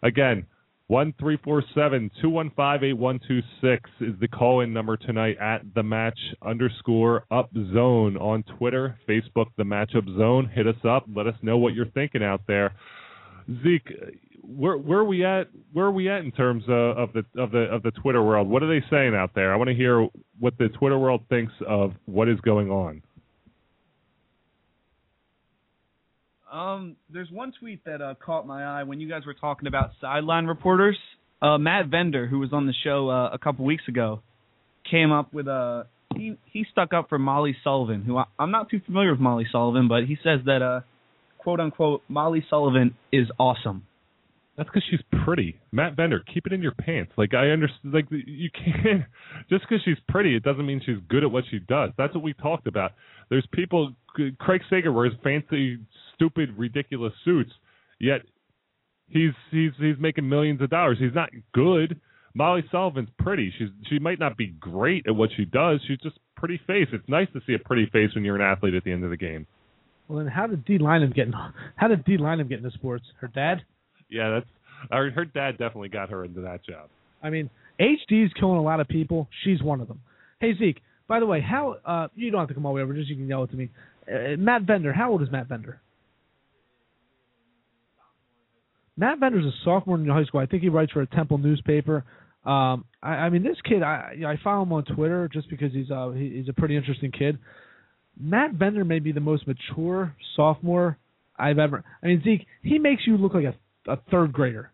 Again, 0.03 0.45
one 0.87 1.13
three 1.19 1.37
four 1.43 1.63
seven 1.75 2.09
two 2.21 2.29
one 2.29 2.51
five 2.55 2.83
eight 2.83 2.97
one 2.97 3.19
two 3.27 3.41
six 3.61 3.89
is 3.99 4.13
the 4.19 4.27
call 4.27 4.61
in 4.61 4.73
number 4.73 4.95
tonight 4.97 5.37
at 5.39 5.61
the 5.75 5.83
match 5.83 6.17
underscore 6.41 7.25
up 7.29 7.49
zone 7.73 8.17
on 8.17 8.43
Twitter, 8.57 8.97
Facebook, 9.07 9.47
the 9.57 9.63
matchup 9.63 10.05
zone. 10.17 10.49
Hit 10.53 10.65
us 10.65 10.83
up. 10.87 11.05
Let 11.13 11.27
us 11.27 11.35
know 11.41 11.57
what 11.57 11.73
you're 11.73 11.89
thinking 11.89 12.23
out 12.23 12.41
there. 12.47 12.73
Zeke, 13.63 13.93
where 14.47 14.77
where 14.77 14.99
are 14.99 15.05
we 15.05 15.25
at? 15.25 15.47
Where 15.73 15.85
are 15.85 15.91
we 15.91 16.09
at 16.09 16.21
in 16.21 16.31
terms 16.31 16.63
of, 16.67 16.97
of 16.97 17.09
the 17.13 17.41
of 17.41 17.51
the 17.51 17.63
of 17.71 17.83
the 17.83 17.91
Twitter 17.91 18.23
world? 18.23 18.47
What 18.47 18.63
are 18.63 18.69
they 18.69 18.85
saying 18.89 19.13
out 19.15 19.31
there? 19.35 19.53
I 19.53 19.57
want 19.57 19.69
to 19.69 19.75
hear 19.75 20.07
what 20.39 20.57
the 20.57 20.69
Twitter 20.69 20.97
world 20.97 21.21
thinks 21.29 21.53
of 21.67 21.93
what 22.05 22.29
is 22.29 22.39
going 22.41 22.69
on. 22.69 23.01
Um, 26.51 26.95
there's 27.11 27.29
one 27.29 27.51
tweet 27.59 27.83
that 27.85 28.01
uh, 28.01 28.15
caught 28.23 28.47
my 28.47 28.63
eye 28.63 28.83
when 28.83 29.01
you 29.01 29.09
guys 29.09 29.25
were 29.25 29.33
talking 29.33 29.67
about 29.67 29.91
sideline 29.99 30.45
reporters. 30.45 30.97
Uh, 31.41 31.57
Matt 31.57 31.91
Bender, 31.91 32.25
who 32.25 32.39
was 32.39 32.53
on 32.53 32.65
the 32.65 32.73
show 32.83 33.09
uh, 33.09 33.29
a 33.33 33.37
couple 33.37 33.65
weeks 33.65 33.83
ago, 33.87 34.21
came 34.89 35.11
up 35.11 35.33
with 35.33 35.47
a 35.47 35.87
he 36.15 36.37
he 36.45 36.65
stuck 36.71 36.93
up 36.93 37.09
for 37.09 37.19
Molly 37.19 37.55
Sullivan, 37.63 38.03
who 38.03 38.17
I, 38.17 38.25
I'm 38.39 38.51
not 38.51 38.69
too 38.69 38.79
familiar 38.85 39.11
with 39.11 39.19
Molly 39.19 39.45
Sullivan, 39.51 39.87
but 39.87 40.05
he 40.05 40.15
says 40.23 40.39
that 40.45 40.61
uh, 40.61 40.81
quote 41.37 41.59
unquote 41.59 42.01
Molly 42.07 42.45
Sullivan 42.49 42.95
is 43.11 43.27
awesome. 43.37 43.86
That's 44.57 44.67
because 44.69 44.83
she's 44.89 44.99
pretty. 45.23 45.59
Matt 45.71 45.95
Bender, 45.95 46.23
keep 46.33 46.47
it 46.47 46.53
in 46.53 46.63
your 46.63 46.71
pants. 46.71 47.11
Like 47.15 47.35
I 47.35 47.49
understand, 47.49 47.93
like 47.93 48.07
you 48.09 48.49
can't 48.51 49.03
just 49.49 49.63
because 49.69 49.83
she's 49.85 49.97
pretty, 50.09 50.35
it 50.35 50.43
doesn't 50.43 50.65
mean 50.65 50.81
she's 50.83 50.97
good 51.07 51.23
at 51.23 51.31
what 51.31 51.43
she 51.51 51.59
does. 51.59 51.91
That's 51.97 52.13
what 52.15 52.23
we 52.23 52.33
talked 52.33 52.67
about. 52.67 52.93
There's 53.29 53.47
people. 53.53 53.93
Craig 54.39 54.61
Sager 54.67 54.91
wears 54.91 55.13
fancy, 55.23 55.77
stupid, 56.15 56.57
ridiculous 56.57 57.13
suits, 57.23 57.51
yet 57.99 58.21
he's 59.09 59.31
he's 59.51 59.71
he's 59.79 59.95
making 59.99 60.27
millions 60.27 60.59
of 60.61 60.71
dollars. 60.71 60.97
He's 60.99 61.13
not 61.13 61.29
good. 61.53 61.99
Molly 62.33 62.63
Sullivan's 62.71 63.09
pretty. 63.19 63.53
She's 63.59 63.69
she 63.89 63.99
might 63.99 64.19
not 64.19 64.37
be 64.37 64.47
great 64.59 65.05
at 65.07 65.15
what 65.15 65.29
she 65.37 65.45
does. 65.45 65.81
She's 65.87 65.99
just 65.99 66.17
pretty 66.35 66.59
face. 66.65 66.87
It's 66.91 67.07
nice 67.07 67.27
to 67.33 67.41
see 67.45 67.53
a 67.53 67.59
pretty 67.59 67.87
face 67.91 68.09
when 68.15 68.25
you're 68.25 68.35
an 68.35 68.41
athlete 68.41 68.73
at 68.73 68.83
the 68.83 68.91
end 68.91 69.03
of 69.03 69.11
the 69.11 69.17
game. 69.17 69.45
Well, 70.07 70.19
then 70.19 70.27
how 70.27 70.47
did 70.47 70.65
Dei 70.65 70.79
Lynam 70.79 71.13
get? 71.13 71.27
How 71.75 71.87
did 71.87 72.05
Dei 72.05 72.17
Lynam 72.17 72.49
get 72.49 72.59
into 72.59 72.71
sports? 72.71 73.05
Her 73.19 73.27
dad. 73.27 73.61
Yeah, 74.09 74.29
that's 74.31 74.49
her, 74.91 75.11
her 75.11 75.25
dad 75.25 75.51
definitely 75.57 75.89
got 75.89 76.09
her 76.09 76.23
into 76.23 76.41
that 76.41 76.65
job. 76.65 76.89
I 77.21 77.29
mean, 77.29 77.49
HD's 77.79 78.33
killing 78.39 78.57
a 78.57 78.63
lot 78.63 78.79
of 78.79 78.87
people. 78.87 79.27
She's 79.43 79.61
one 79.61 79.81
of 79.81 79.87
them. 79.87 80.01
Hey 80.39 80.55
Zeke, 80.57 80.81
by 81.07 81.19
the 81.19 81.25
way, 81.25 81.41
how 81.41 81.77
uh, 81.85 82.07
you 82.15 82.31
don't 82.31 82.39
have 82.39 82.49
to 82.49 82.53
come 82.53 82.65
all 82.65 82.73
the 82.73 82.77
way 82.77 82.81
over. 82.81 82.93
Just 82.93 83.09
you 83.09 83.15
can 83.15 83.27
yell 83.27 83.43
it 83.43 83.51
to 83.51 83.57
me. 83.57 83.69
Uh, 84.07 84.37
Matt 84.37 84.65
Bender. 84.65 84.93
How 84.93 85.11
old 85.11 85.21
is 85.21 85.31
Matt 85.31 85.49
Bender? 85.49 85.81
Matt 88.95 89.19
Bender's 89.19 89.45
a 89.45 89.51
sophomore 89.63 89.97
in 89.97 90.07
high 90.07 90.23
school. 90.25 90.39
I 90.39 90.47
think 90.47 90.63
he 90.63 90.69
writes 90.69 90.91
for 90.91 91.01
a 91.01 91.07
Temple 91.07 91.37
newspaper. 91.37 92.03
Um, 92.45 92.85
I, 93.03 93.09
I 93.09 93.29
mean, 93.29 93.43
this 93.43 93.57
kid, 93.63 93.83
I 93.83 94.13
I 94.25 94.39
follow 94.43 94.63
him 94.63 94.73
on 94.73 94.85
Twitter 94.85 95.29
just 95.31 95.49
because 95.49 95.71
he's 95.73 95.91
uh 95.91 96.09
he, 96.11 96.29
he's 96.37 96.49
a 96.49 96.53
pretty 96.53 96.75
interesting 96.75 97.11
kid. 97.11 97.37
Matt 98.19 98.57
Bender 98.57 98.83
may 98.83 98.99
be 98.99 99.11
the 99.11 99.19
most 99.19 99.45
mature 99.47 100.15
sophomore 100.35 100.97
I've 101.37 101.59
ever. 101.59 101.83
I 102.01 102.07
mean, 102.07 102.21
Zeke, 102.23 102.47
he 102.63 102.79
makes 102.79 103.03
you 103.05 103.17
look 103.17 103.33
like 103.33 103.45
a 103.45 103.53
a 103.87 103.97
third 104.11 104.33
grader. 104.33 104.71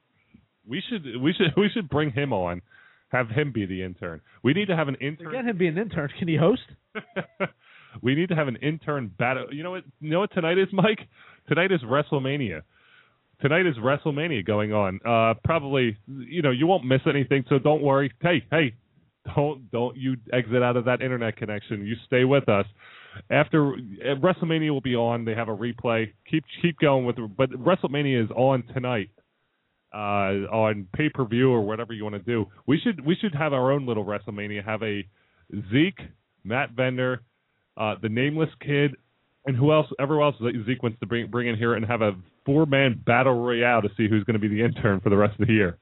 We 0.68 0.82
should 0.89 1.22
we 1.22 1.34
should 1.34 1.53
we 1.57 1.70
should 1.74 1.89
bring 1.89 2.11
him 2.11 2.34
on, 2.34 2.61
have 3.09 3.30
him 3.30 3.51
be 3.51 3.66
the 3.66 3.84
intern. 3.84 4.22
We 4.43 4.53
need 4.53 4.68
to 4.68 4.76
have 4.76 4.88
an 4.88 4.95
intern. 4.95 5.32
Get 5.32 5.45
him 5.45 5.57
be 5.57 5.68
an 5.68 5.78
intern. 5.78 6.09
Can 6.18 6.28
he 6.28 6.38
host? 6.38 6.61
we 8.01 8.16
need 8.16 8.30
to 8.30 8.36
have 8.36 8.47
an 8.47 8.57
intern 8.57 9.11
battle. 9.18 9.47
You 9.51 9.64
know 9.64 9.72
what? 9.72 9.84
You 9.99 10.11
know 10.11 10.20
what 10.22 10.34
tonight 10.34 10.57
is, 10.57 10.68
Mike? 10.72 10.99
Tonight 11.47 11.72
is 11.72 11.82
WrestleMania. 11.82 12.61
Tonight 13.41 13.66
is 13.66 13.76
WrestleMania 13.76 14.45
going 14.45 14.72
on. 14.72 14.99
Uh, 15.05 15.34
probably, 15.43 15.97
you 16.07 16.41
know, 16.41 16.51
you 16.51 16.66
won't 16.66 16.86
miss 16.86 17.01
anything. 17.07 17.43
So 17.49 17.59
don't 17.59 17.82
worry. 17.82 18.14
Hey, 18.22 18.45
hey, 18.51 18.76
don't 19.36 19.70
don't 19.72 19.97
you 19.97 20.16
exit 20.32 20.64
out 20.64 20.78
of 20.78 20.86
that 20.86 21.01
internet 21.01 21.36
connection. 21.36 21.86
You 21.86 21.95
stay 22.05 22.24
with 22.24 22.47
us 22.47 22.66
after 23.30 23.74
uh, 23.74 24.16
WrestleMania 24.22 24.72
will 24.72 24.82
be 24.82 24.95
on. 24.95 25.26
They 25.26 25.36
have 25.36 25.49
a 25.49 25.55
replay. 25.55 26.14
Keep 26.30 26.43
keep 26.61 26.80
going 26.80 27.05
with, 27.05 27.18
but 27.38 27.49
WrestleMania 27.51 28.24
is 28.24 28.32
on 28.32 28.64
tonight 28.74 29.09
uh, 29.93 30.47
on 30.51 30.88
pay 30.93 31.09
per 31.09 31.26
view 31.26 31.51
or 31.51 31.61
whatever 31.61 31.93
you 31.93 32.03
want 32.03 32.16
to 32.16 32.22
do. 32.22 32.45
We 32.66 32.80
should 32.80 33.05
we 33.05 33.16
should 33.16 33.36
have 33.36 33.53
our 33.53 33.72
own 33.72 33.86
little 33.86 34.05
WrestleMania. 34.05 34.66
Have 34.66 34.82
a 34.84 35.07
Zeke 35.72 35.99
Matt 36.43 36.76
Bender, 36.76 37.22
uh, 37.78 37.95
the 38.01 38.09
nameless 38.09 38.49
kid, 38.59 38.95
and 39.45 39.55
who 39.55 39.72
else? 39.72 39.88
Everyone 39.99 40.28
else 40.28 40.36
that 40.41 40.53
Zeke 40.66 40.82
wants 40.82 40.99
to 40.99 41.05
bring 41.05 41.30
bring 41.30 41.47
in 41.47 41.57
here 41.57 41.76
and 41.76 41.86
have 41.86 42.01
a 42.01 42.14
four 42.45 42.66
man 42.66 43.01
battle 43.05 43.36
royale 43.36 43.82
to 43.82 43.89
see 43.95 44.07
who's 44.09 44.24
going 44.24 44.34
to 44.34 44.39
be 44.39 44.47
the 44.47 44.64
intern 44.64 44.99
for 44.99 45.09
the 45.09 45.18
rest 45.18 45.39
of 45.39 45.47
the 45.47 45.53
year. 45.53 45.78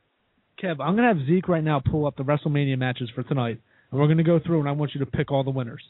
Kev, 0.62 0.80
I'm 0.80 0.96
gonna 0.96 1.08
have 1.08 1.26
Zeke 1.26 1.48
right 1.48 1.64
now 1.64 1.80
pull 1.80 2.06
up 2.06 2.18
the 2.18 2.24
WrestleMania 2.24 2.78
matches 2.78 3.10
for 3.16 3.24
tonight, 3.24 3.60
and 3.92 4.00
we're 4.00 4.08
gonna 4.08 4.24
go 4.24 4.40
through 4.46 4.60
and 4.60 4.68
I 4.68 4.74
want 4.74 4.94
you 4.94 5.00
to 5.00 5.06
pick 5.06 5.32
all 5.32 5.44
the 5.44 5.52
winners. 5.52 5.82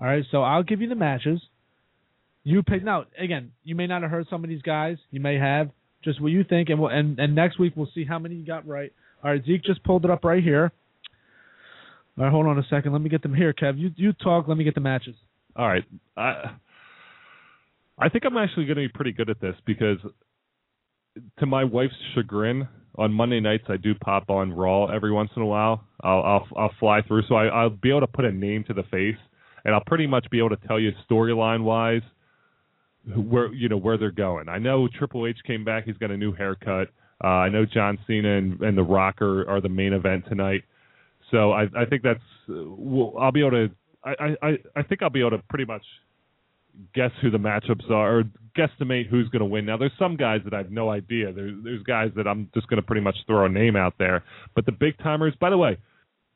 All 0.00 0.08
right, 0.08 0.24
so 0.30 0.42
I'll 0.42 0.62
give 0.62 0.80
you 0.80 0.88
the 0.88 0.94
matches. 0.94 1.40
You 2.42 2.62
pick 2.62 2.84
now. 2.84 3.04
Again, 3.18 3.52
you 3.62 3.74
may 3.74 3.86
not 3.86 4.02
have 4.02 4.10
heard 4.10 4.26
some 4.28 4.44
of 4.44 4.50
these 4.50 4.62
guys. 4.62 4.98
You 5.10 5.20
may 5.20 5.36
have. 5.36 5.70
Just 6.02 6.20
what 6.20 6.32
you 6.32 6.44
think, 6.44 6.68
and 6.68 6.78
we'll, 6.78 6.90
and 6.90 7.18
and 7.18 7.34
next 7.34 7.58
week 7.58 7.72
we'll 7.76 7.88
see 7.94 8.04
how 8.04 8.18
many 8.18 8.34
you 8.34 8.44
got 8.44 8.66
right. 8.68 8.92
All 9.22 9.30
right, 9.30 9.42
Zeke 9.46 9.64
just 9.64 9.82
pulled 9.84 10.04
it 10.04 10.10
up 10.10 10.22
right 10.22 10.42
here. 10.42 10.70
All 12.18 12.24
right, 12.24 12.30
hold 12.30 12.46
on 12.46 12.58
a 12.58 12.62
second. 12.68 12.92
Let 12.92 13.00
me 13.00 13.08
get 13.08 13.22
them 13.22 13.34
here, 13.34 13.54
Kev. 13.54 13.78
You 13.78 13.90
you 13.96 14.12
talk. 14.12 14.46
Let 14.46 14.58
me 14.58 14.64
get 14.64 14.74
the 14.74 14.82
matches. 14.82 15.14
All 15.56 15.66
right. 15.66 15.84
I 16.16 16.56
I 17.98 18.08
think 18.08 18.24
I'm 18.26 18.36
actually 18.36 18.66
going 18.66 18.76
to 18.76 18.82
be 18.82 18.88
pretty 18.88 19.12
good 19.12 19.30
at 19.30 19.40
this 19.40 19.54
because, 19.66 19.98
to 21.38 21.46
my 21.46 21.64
wife's 21.64 21.94
chagrin, 22.14 22.68
on 22.96 23.12
Monday 23.12 23.40
nights 23.40 23.64
I 23.68 23.76
do 23.76 23.94
pop 23.94 24.30
on 24.30 24.52
Raw 24.52 24.86
every 24.86 25.12
once 25.12 25.30
in 25.36 25.42
a 25.42 25.46
while. 25.46 25.84
I'll 26.02 26.22
I'll, 26.22 26.48
I'll 26.56 26.74
fly 26.78 27.02
through, 27.02 27.22
so 27.28 27.36
I, 27.36 27.46
I'll 27.46 27.70
be 27.70 27.90
able 27.90 28.00
to 28.00 28.06
put 28.06 28.24
a 28.24 28.32
name 28.32 28.64
to 28.64 28.74
the 28.74 28.82
face, 28.84 29.16
and 29.64 29.74
I'll 29.74 29.84
pretty 29.84 30.06
much 30.06 30.28
be 30.30 30.38
able 30.38 30.50
to 30.50 30.66
tell 30.66 30.78
you 30.78 30.92
storyline 31.10 31.62
wise 31.62 32.02
where 33.16 33.52
you 33.52 33.68
know 33.68 33.76
where 33.76 33.98
they're 33.98 34.10
going. 34.10 34.48
I 34.48 34.58
know 34.58 34.88
Triple 34.88 35.26
H 35.26 35.38
came 35.46 35.64
back; 35.64 35.84
he's 35.84 35.96
got 35.96 36.10
a 36.10 36.16
new 36.16 36.32
haircut. 36.32 36.88
Uh, 37.22 37.28
I 37.28 37.48
know 37.48 37.64
John 37.64 37.98
Cena 38.06 38.36
and, 38.36 38.60
and 38.60 38.76
The 38.76 38.82
Rock 38.82 39.22
are, 39.22 39.48
are 39.48 39.60
the 39.60 39.68
main 39.68 39.92
event 39.92 40.24
tonight. 40.28 40.62
So 41.30 41.52
I, 41.52 41.64
I 41.76 41.84
think 41.88 42.02
that's 42.02 42.20
well, 42.48 43.14
I'll 43.20 43.32
be 43.32 43.40
able 43.40 43.52
to. 43.52 43.70
I, 44.04 44.36
I 44.42 44.58
I 44.76 44.82
think 44.82 45.02
I'll 45.02 45.10
be 45.10 45.20
able 45.20 45.30
to 45.30 45.42
pretty 45.48 45.64
much 45.64 45.82
guess 46.94 47.10
who 47.22 47.30
the 47.30 47.38
matchups 47.38 47.90
are 47.90 48.18
or 48.18 48.24
guesstimate 48.56 49.08
who's 49.08 49.28
going 49.28 49.40
to 49.40 49.46
win. 49.46 49.64
Now, 49.64 49.76
there's 49.76 49.92
some 49.98 50.16
guys 50.16 50.40
that 50.44 50.54
I 50.54 50.58
have 50.58 50.70
no 50.70 50.90
idea. 50.90 51.32
There's 51.32 51.54
there's 51.62 51.82
guys 51.84 52.10
that 52.16 52.26
I'm 52.26 52.50
just 52.54 52.68
going 52.68 52.80
to 52.80 52.86
pretty 52.86 53.02
much 53.02 53.16
throw 53.26 53.46
a 53.46 53.48
name 53.48 53.76
out 53.76 53.94
there. 53.98 54.24
But 54.54 54.66
the 54.66 54.72
big 54.72 54.98
timers, 54.98 55.34
by 55.40 55.50
the 55.50 55.58
way, 55.58 55.78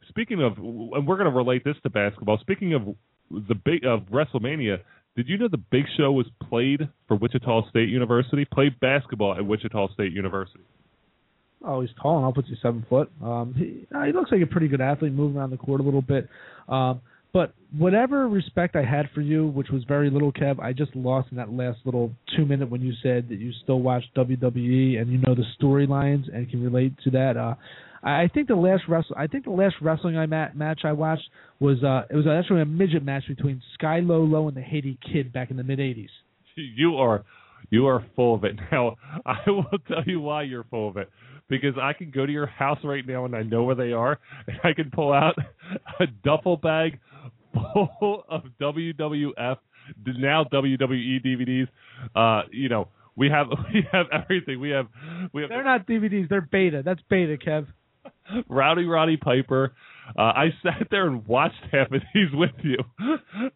speaking 0.08 0.42
of, 0.42 0.56
and 0.58 1.06
we're 1.06 1.16
going 1.16 1.30
to 1.30 1.36
relate 1.36 1.64
this 1.64 1.76
to 1.82 1.90
basketball. 1.90 2.38
Speaking 2.38 2.74
of 2.74 2.82
the 3.30 3.54
big 3.54 3.84
of 3.84 4.00
WrestleMania, 4.10 4.78
did 5.16 5.28
you 5.28 5.36
know 5.36 5.48
the 5.48 5.56
Big 5.56 5.84
Show 5.96 6.12
was 6.12 6.26
played 6.48 6.88
for 7.08 7.16
Wichita 7.16 7.68
State 7.70 7.88
University? 7.88 8.44
Played 8.44 8.78
basketball 8.80 9.34
at 9.34 9.44
Wichita 9.44 9.92
State 9.92 10.12
University. 10.12 10.64
Oh, 11.64 11.80
he's 11.80 11.90
tall 12.00 12.20
enough. 12.20 12.36
What's 12.36 12.48
he, 12.48 12.54
seven 12.62 12.86
foot? 12.88 13.10
Um, 13.22 13.52
he, 13.56 13.86
uh, 13.92 14.04
he 14.04 14.12
looks 14.12 14.30
like 14.30 14.42
a 14.42 14.46
pretty 14.46 14.68
good 14.68 14.80
athlete, 14.80 15.12
moving 15.12 15.36
around 15.36 15.50
the 15.50 15.56
court 15.56 15.80
a 15.80 15.82
little 15.82 16.02
bit. 16.02 16.28
Um, 16.68 17.00
but 17.32 17.52
whatever 17.76 18.28
respect 18.28 18.76
I 18.76 18.84
had 18.84 19.10
for 19.14 19.20
you, 19.20 19.48
which 19.48 19.68
was 19.70 19.84
very 19.84 20.08
little, 20.08 20.32
Kev, 20.32 20.60
I 20.60 20.72
just 20.72 20.94
lost 20.94 21.28
in 21.30 21.36
that 21.36 21.52
last 21.52 21.78
little 21.84 22.12
two 22.36 22.46
minute 22.46 22.70
when 22.70 22.80
you 22.80 22.92
said 23.02 23.28
that 23.28 23.38
you 23.38 23.52
still 23.64 23.80
watch 23.80 24.04
WWE 24.16 25.00
and 25.00 25.10
you 25.10 25.18
know 25.18 25.34
the 25.34 25.44
storylines 25.60 26.32
and 26.34 26.48
can 26.48 26.62
relate 26.62 26.94
to 27.04 27.10
that. 27.10 27.36
Uh, 27.36 27.54
I 28.02 28.28
think 28.32 28.48
the 28.48 28.54
last 28.54 28.82
wrestle, 28.88 29.16
I 29.18 29.26
think 29.26 29.44
the 29.44 29.50
last 29.50 29.76
wrestling 29.80 30.16
I 30.16 30.26
mat- 30.26 30.56
match 30.56 30.80
I 30.84 30.92
watched 30.92 31.28
was 31.60 31.82
uh, 31.82 32.02
it 32.10 32.16
was 32.16 32.26
actually 32.26 32.62
a 32.62 32.66
midget 32.66 33.04
match 33.04 33.24
between 33.26 33.62
Sky 33.74 34.00
Low 34.00 34.22
Low 34.22 34.48
and 34.48 34.56
the 34.56 34.62
Haiti 34.62 34.98
Kid 35.12 35.32
back 35.32 35.50
in 35.50 35.56
the 35.56 35.64
mid 35.64 35.78
'80s. 35.78 36.08
You 36.76 36.96
are, 36.96 37.24
you 37.70 37.86
are 37.86 38.04
full 38.16 38.34
of 38.34 38.42
it. 38.44 38.56
Now 38.72 38.96
I 39.24 39.38
will 39.46 39.64
tell 39.86 40.02
you 40.06 40.20
why 40.20 40.42
you're 40.42 40.64
full 40.64 40.88
of 40.88 40.96
it 40.96 41.08
because 41.48 41.74
I 41.80 41.92
can 41.92 42.10
go 42.10 42.26
to 42.26 42.32
your 42.32 42.46
house 42.46 42.78
right 42.84 43.06
now 43.06 43.24
and 43.24 43.34
I 43.34 43.42
know 43.42 43.62
where 43.62 43.76
they 43.76 43.92
are, 43.92 44.18
and 44.46 44.58
I 44.64 44.72
can 44.74 44.90
pull 44.90 45.12
out 45.12 45.36
a 46.00 46.06
duffel 46.24 46.56
bag 46.56 46.98
full 47.52 48.24
of 48.28 48.42
WWF 48.60 49.56
now 50.06 50.44
WWE 50.44 51.24
DVDs. 51.24 51.68
Uh, 52.14 52.46
you 52.50 52.68
know, 52.68 52.88
we 53.16 53.28
have 53.30 53.46
we 53.72 53.86
have 53.92 54.06
everything. 54.12 54.60
We 54.60 54.70
have 54.70 54.86
we 55.32 55.42
have. 55.42 55.50
They're 55.50 55.64
not 55.64 55.86
DVDs. 55.86 56.28
They're 56.28 56.40
beta. 56.40 56.82
That's 56.84 57.00
beta, 57.08 57.36
Kev. 57.36 57.66
Rowdy 58.48 58.84
Roddy 58.84 59.16
Piper. 59.16 59.72
Uh, 60.16 60.22
I 60.22 60.46
sat 60.62 60.88
there 60.90 61.06
and 61.06 61.26
watched 61.26 61.62
half 61.70 61.92
of 61.92 62.00
these 62.14 62.28
with 62.32 62.50
you. 62.62 62.78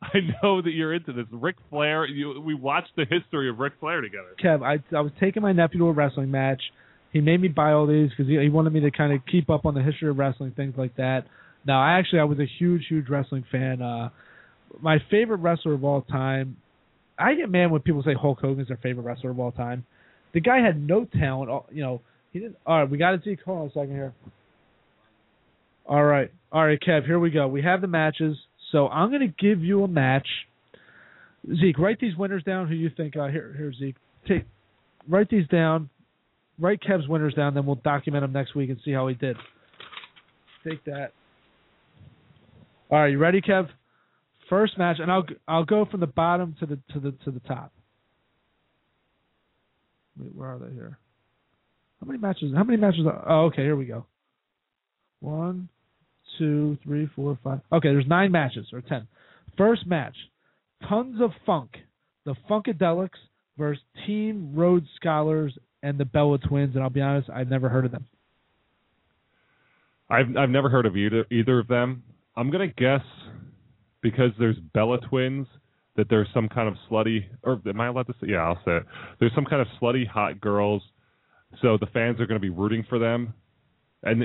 I 0.02 0.18
know 0.42 0.60
that 0.60 0.70
you're 0.70 0.92
into 0.94 1.12
this. 1.12 1.24
Ric 1.30 1.56
Flair. 1.70 2.06
You, 2.06 2.40
we 2.40 2.54
watched 2.54 2.90
the 2.96 3.06
history 3.08 3.48
of 3.48 3.58
Ric 3.58 3.74
Flair 3.80 4.00
together. 4.00 4.34
Kev, 4.42 4.62
I 4.62 4.82
I 4.94 5.00
was 5.00 5.12
taking 5.18 5.42
my 5.42 5.52
nephew 5.52 5.78
to 5.80 5.86
a 5.86 5.92
wrestling 5.92 6.30
match. 6.30 6.60
He 7.12 7.20
made 7.20 7.40
me 7.40 7.48
buy 7.48 7.72
all 7.72 7.86
these 7.86 8.10
because 8.10 8.26
he, 8.26 8.38
he 8.38 8.48
wanted 8.48 8.72
me 8.72 8.80
to 8.80 8.90
kind 8.90 9.12
of 9.12 9.20
keep 9.30 9.50
up 9.50 9.66
on 9.66 9.74
the 9.74 9.82
history 9.82 10.08
of 10.08 10.18
wrestling, 10.18 10.52
things 10.52 10.74
like 10.76 10.96
that. 10.96 11.26
Now, 11.66 11.80
I 11.80 11.98
actually 11.98 12.20
I 12.20 12.24
was 12.24 12.38
a 12.38 12.46
huge, 12.58 12.86
huge 12.88 13.08
wrestling 13.08 13.44
fan. 13.50 13.82
Uh, 13.82 14.10
my 14.80 14.98
favorite 15.10 15.38
wrestler 15.38 15.74
of 15.74 15.84
all 15.84 16.02
time. 16.02 16.56
I 17.18 17.34
get 17.34 17.50
mad 17.50 17.70
when 17.70 17.82
people 17.82 18.02
say 18.02 18.14
Hulk 18.14 18.40
Hogan's 18.40 18.68
their 18.68 18.78
favorite 18.78 19.04
wrestler 19.04 19.30
of 19.30 19.38
all 19.38 19.52
time. 19.52 19.84
The 20.32 20.40
guy 20.40 20.60
had 20.60 20.80
no 20.80 21.04
talent. 21.04 21.50
You 21.70 21.82
know, 21.82 22.00
he 22.32 22.40
didn't. 22.40 22.56
All 22.66 22.80
right, 22.80 22.90
we 22.90 22.98
got 22.98 23.10
to 23.10 23.20
see. 23.22 23.36
Hold 23.44 23.70
a 23.70 23.72
second 23.72 23.92
here. 23.92 24.14
All 25.86 26.04
right, 26.04 26.30
all 26.50 26.64
right, 26.64 26.80
Kev. 26.80 27.04
Here 27.04 27.18
we 27.18 27.30
go. 27.30 27.48
We 27.48 27.62
have 27.62 27.80
the 27.80 27.88
matches. 27.88 28.36
So 28.70 28.88
I'm 28.88 29.10
going 29.10 29.20
to 29.20 29.34
give 29.46 29.62
you 29.62 29.84
a 29.84 29.88
match. 29.88 30.26
Zeke, 31.60 31.78
write 31.78 32.00
these 32.00 32.16
winners 32.16 32.42
down. 32.44 32.68
Who 32.68 32.74
you 32.74 32.90
think? 32.96 33.16
Uh, 33.16 33.26
here, 33.26 33.54
here, 33.56 33.72
Zeke. 33.78 33.96
Take, 34.26 34.44
write 35.08 35.28
these 35.28 35.46
down. 35.48 35.90
Write 36.58 36.80
Kev's 36.80 37.08
winners 37.08 37.34
down. 37.34 37.54
Then 37.54 37.66
we'll 37.66 37.76
document 37.76 38.22
them 38.22 38.32
next 38.32 38.54
week 38.54 38.70
and 38.70 38.78
see 38.84 38.92
how 38.92 39.08
he 39.08 39.14
did. 39.14 39.36
Take 40.66 40.84
that. 40.84 41.12
All 42.90 42.98
right, 42.98 43.08
you 43.10 43.18
ready, 43.18 43.40
Kev? 43.40 43.68
First 44.48 44.76
match, 44.78 44.98
and 45.00 45.10
I'll 45.10 45.24
I'll 45.48 45.64
go 45.64 45.86
from 45.86 46.00
the 46.00 46.06
bottom 46.06 46.54
to 46.60 46.66
the 46.66 46.78
to 46.92 47.00
the 47.00 47.12
to 47.24 47.30
the 47.30 47.40
top. 47.40 47.72
Wait, 50.18 50.34
where 50.34 50.48
are 50.48 50.58
they 50.58 50.72
here? 50.74 50.98
How 52.00 52.06
many 52.06 52.18
matches? 52.18 52.52
How 52.54 52.62
many 52.62 52.78
matches? 52.78 53.06
Are, 53.06 53.24
oh, 53.28 53.44
okay, 53.46 53.62
here 53.62 53.76
we 53.76 53.86
go. 53.86 54.04
One, 55.22 55.68
two, 56.38 56.76
three, 56.82 57.08
four, 57.14 57.38
five. 57.44 57.60
Okay, 57.72 57.88
there's 57.88 58.06
nine 58.06 58.32
matches 58.32 58.66
or 58.72 58.80
ten. 58.80 59.06
First 59.56 59.86
match, 59.86 60.16
Tons 60.88 61.20
of 61.20 61.30
Funk, 61.46 61.70
the 62.24 62.34
Funkadelics 62.50 63.10
versus 63.56 63.82
Team 64.06 64.52
Rhodes 64.54 64.86
Scholars 64.96 65.56
and 65.82 65.96
the 65.98 66.04
Bella 66.04 66.38
Twins. 66.38 66.74
And 66.74 66.82
I'll 66.82 66.90
be 66.90 67.00
honest, 67.00 67.30
I've 67.30 67.48
never 67.48 67.68
heard 67.68 67.84
of 67.84 67.92
them. 67.92 68.06
I've 70.10 70.36
I've 70.36 70.50
never 70.50 70.68
heard 70.68 70.86
of 70.86 70.96
either 70.96 71.24
either 71.30 71.60
of 71.60 71.68
them. 71.68 72.02
I'm 72.36 72.50
gonna 72.50 72.66
guess 72.66 73.04
because 74.02 74.30
there's 74.38 74.56
Bella 74.74 74.98
twins 75.08 75.46
that 75.96 76.08
there's 76.08 76.28
some 76.34 76.48
kind 76.48 76.68
of 76.68 76.74
slutty 76.90 77.26
or 77.44 77.60
am 77.66 77.80
I 77.80 77.86
allowed 77.86 78.08
to 78.08 78.14
say? 78.20 78.28
Yeah, 78.30 78.38
I'll 78.38 78.60
say 78.64 78.78
it. 78.78 78.82
There's 79.20 79.34
some 79.34 79.44
kind 79.44 79.62
of 79.62 79.68
slutty 79.80 80.06
hot 80.06 80.40
girls, 80.40 80.82
so 81.60 81.78
the 81.78 81.86
fans 81.86 82.20
are 82.20 82.26
gonna 82.26 82.40
be 82.40 82.50
rooting 82.50 82.84
for 82.88 82.98
them. 82.98 83.34
And 84.04 84.22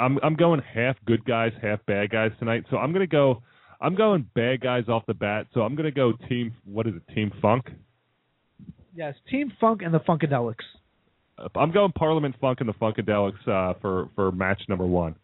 I'm 0.00 0.18
I'm 0.22 0.36
going 0.36 0.60
half 0.60 0.96
good 1.06 1.24
guys, 1.24 1.52
half 1.60 1.84
bad 1.86 2.10
guys 2.10 2.32
tonight. 2.38 2.64
So 2.70 2.78
I'm 2.78 2.92
gonna 2.92 3.06
go. 3.06 3.42
I'm 3.80 3.94
going 3.94 4.28
bad 4.34 4.60
guys 4.60 4.84
off 4.88 5.04
the 5.06 5.14
bat. 5.14 5.46
So 5.52 5.60
I'm 5.60 5.74
gonna 5.74 5.90
go 5.90 6.12
team. 6.28 6.54
What 6.64 6.86
is 6.86 6.94
it? 6.96 7.14
Team 7.14 7.32
Funk. 7.42 7.66
Yes, 8.94 9.14
Team 9.30 9.52
Funk 9.60 9.82
and 9.82 9.92
the 9.92 10.00
Funkadelics. 10.00 10.64
I'm 11.54 11.70
going 11.70 11.92
Parliament 11.92 12.34
Funk 12.40 12.60
and 12.60 12.68
the 12.68 12.72
Funkadelics 12.74 13.46
uh, 13.46 13.74
for 13.80 14.08
for 14.14 14.32
match 14.32 14.62
number 14.68 14.86
one. 14.86 15.14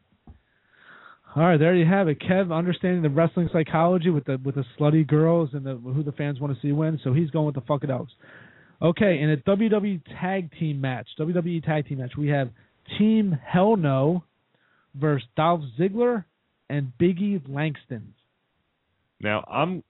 All 1.37 1.43
right, 1.43 1.57
there 1.57 1.75
you 1.75 1.85
have 1.85 2.07
it, 2.07 2.21
Kev. 2.21 2.57
Understanding 2.57 3.03
the 3.03 3.09
wrestling 3.09 3.49
psychology 3.53 4.11
with 4.11 4.25
the 4.25 4.39
with 4.45 4.55
the 4.55 4.65
slutty 4.79 5.05
girls 5.05 5.51
and 5.53 5.67
the 5.67 5.75
who 5.75 6.05
the 6.05 6.13
fans 6.13 6.39
want 6.39 6.55
to 6.55 6.61
see 6.61 6.71
win. 6.71 7.01
So 7.03 7.13
he's 7.13 7.31
going 7.31 7.47
with 7.47 7.57
the 7.57 7.63
Funkadelics. 7.63 8.13
Okay, 8.81 9.19
in 9.19 9.31
a 9.31 9.37
WWE 9.39 10.01
Tag 10.21 10.51
Team 10.59 10.81
match, 10.81 11.09
WWE 11.19 11.65
Tag 11.65 11.89
Team 11.89 11.99
match, 11.99 12.13
we 12.17 12.29
have 12.29 12.51
Team 12.99 13.39
Hell 13.45 13.77
No 13.77 14.25
versus 14.95 15.27
Dolph 15.37 15.63
Ziggler 15.79 16.25
and 16.69 16.93
Biggie 17.01 17.43
Langston. 17.49 18.15
Now 19.21 19.45
I'm 19.51 19.83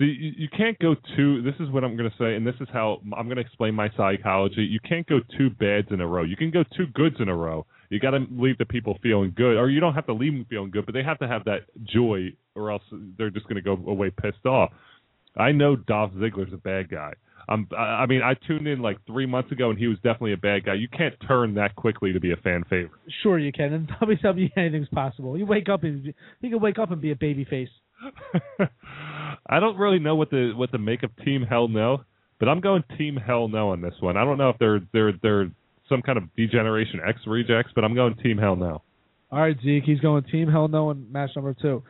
See, 0.00 0.16
you, 0.18 0.32
you 0.34 0.48
can't 0.48 0.78
go 0.78 0.96
too. 1.14 1.42
This 1.42 1.54
is 1.60 1.68
what 1.68 1.84
I'm 1.84 1.94
going 1.94 2.08
to 2.08 2.16
say, 2.16 2.34
and 2.34 2.46
this 2.46 2.54
is 2.58 2.68
how 2.72 3.02
I'm 3.14 3.26
going 3.26 3.36
to 3.36 3.42
explain 3.42 3.74
my 3.74 3.90
psychology. 3.98 4.62
You 4.62 4.80
can't 4.80 5.06
go 5.06 5.20
two 5.36 5.50
bads 5.50 5.88
in 5.90 6.00
a 6.00 6.06
row. 6.06 6.22
You 6.22 6.38
can 6.38 6.50
go 6.50 6.64
two 6.74 6.86
goods 6.94 7.16
in 7.20 7.28
a 7.28 7.36
row. 7.36 7.66
You 7.90 8.00
got 8.00 8.12
to 8.12 8.24
leave 8.30 8.56
the 8.56 8.64
people 8.64 8.96
feeling 9.02 9.34
good, 9.36 9.58
or 9.58 9.68
you 9.68 9.78
don't 9.78 9.92
have 9.92 10.06
to 10.06 10.14
leave 10.14 10.32
them 10.32 10.46
feeling 10.48 10.70
good, 10.70 10.86
but 10.86 10.94
they 10.94 11.02
have 11.02 11.18
to 11.18 11.28
have 11.28 11.44
that 11.44 11.64
joy, 11.84 12.32
or 12.54 12.70
else 12.70 12.82
they're 13.18 13.28
just 13.28 13.46
going 13.46 13.56
to 13.56 13.62
go 13.62 13.72
away 13.72 14.10
pissed 14.10 14.46
off. 14.46 14.70
I 15.36 15.52
know 15.52 15.76
Dolph 15.76 16.12
Ziggler's 16.12 16.54
a 16.54 16.56
bad 16.56 16.90
guy. 16.90 17.12
Um, 17.50 17.66
I 17.76 18.06
mean, 18.06 18.22
I 18.22 18.34
tuned 18.46 18.68
in 18.68 18.80
like 18.80 19.04
three 19.06 19.26
months 19.26 19.50
ago, 19.50 19.70
and 19.70 19.78
he 19.78 19.88
was 19.88 19.96
definitely 19.96 20.34
a 20.34 20.36
bad 20.36 20.64
guy. 20.64 20.74
You 20.74 20.88
can't 20.88 21.14
turn 21.26 21.54
that 21.54 21.74
quickly 21.74 22.12
to 22.12 22.20
be 22.20 22.30
a 22.30 22.36
fan 22.36 22.62
favorite. 22.70 23.00
Sure, 23.24 23.40
you 23.40 23.50
can. 23.50 23.72
In 23.72 23.88
WWE, 24.00 24.50
anything's 24.56 24.88
possible. 24.88 25.36
You 25.36 25.46
wake 25.46 25.68
up 25.68 25.82
and 25.82 26.04
you 26.04 26.50
can 26.50 26.60
wake 26.60 26.78
up 26.78 26.92
and 26.92 27.00
be 27.00 27.10
a 27.10 27.16
baby 27.16 27.44
face. 27.44 27.68
I 29.48 29.58
don't 29.58 29.76
really 29.76 29.98
know 29.98 30.14
what 30.14 30.30
the 30.30 30.52
what 30.54 30.70
the 30.70 30.78
make 30.78 31.02
of 31.02 31.10
Team 31.24 31.42
Hell 31.42 31.66
No, 31.66 32.04
but 32.38 32.48
I'm 32.48 32.60
going 32.60 32.84
Team 32.96 33.16
Hell 33.16 33.48
No 33.48 33.70
on 33.70 33.82
this 33.82 33.94
one. 33.98 34.16
I 34.16 34.24
don't 34.24 34.38
know 34.38 34.50
if 34.50 34.58
they're 34.58 34.80
they're 34.92 35.12
they're 35.20 35.50
some 35.88 36.02
kind 36.02 36.18
of 36.18 36.24
D-Generation 36.36 37.00
X 37.06 37.18
rejects, 37.26 37.72
but 37.74 37.82
I'm 37.82 37.96
going 37.96 38.14
Team 38.22 38.38
Hell 38.38 38.54
No. 38.54 38.82
All 39.32 39.40
right, 39.40 39.56
Zeke, 39.62 39.82
he's 39.84 40.00
going 40.00 40.22
Team 40.24 40.48
Hell 40.48 40.68
No 40.68 40.90
in 40.92 41.10
match 41.10 41.30
number 41.34 41.54
two. 41.60 41.82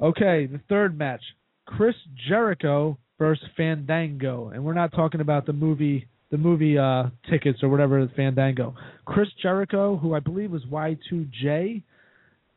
Okay, 0.00 0.46
the 0.46 0.60
third 0.68 0.96
match: 0.96 1.22
Chris 1.66 1.96
Jericho 2.28 2.98
versus 3.22 3.46
Fandango, 3.56 4.48
and 4.48 4.64
we're 4.64 4.74
not 4.74 4.90
talking 4.90 5.20
about 5.20 5.46
the 5.46 5.52
movie, 5.52 6.08
the 6.32 6.36
movie 6.36 6.76
uh, 6.76 7.04
tickets 7.30 7.62
or 7.62 7.68
whatever. 7.68 8.10
Fandango. 8.16 8.74
Chris 9.04 9.28
Jericho, 9.40 9.96
who 9.96 10.12
I 10.12 10.18
believe 10.18 10.50
was 10.50 10.64
Y2J, 10.64 11.84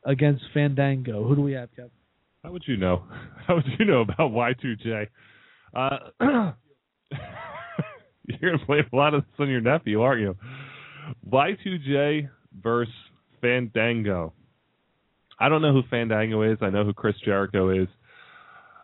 against 0.05 0.43
Fandango. 0.55 1.23
Who 1.23 1.35
do 1.35 1.43
we 1.43 1.51
have, 1.51 1.69
Kev? 1.77 1.91
How 2.43 2.51
would 2.51 2.63
you 2.65 2.77
know? 2.77 3.03
How 3.47 3.57
would 3.57 3.65
you 3.77 3.85
know 3.85 4.01
about 4.01 4.31
Y2J? 4.31 5.07
Uh, 5.75 5.97
you're 8.25 8.51
gonna 8.51 8.65
blame 8.65 8.85
a 8.91 8.95
lot 8.95 9.13
of 9.13 9.21
this 9.21 9.33
on 9.37 9.47
your 9.47 9.61
nephew, 9.61 10.01
aren't 10.01 10.21
you? 10.21 10.35
Y2J 11.29 12.27
versus 12.59 12.91
Fandango. 13.39 14.33
I 15.39 15.47
don't 15.47 15.61
know 15.61 15.73
who 15.73 15.83
Fandango 15.91 16.41
is. 16.41 16.57
I 16.61 16.71
know 16.71 16.85
who 16.85 16.93
Chris 16.93 17.17
Jericho 17.23 17.69
is. 17.69 17.87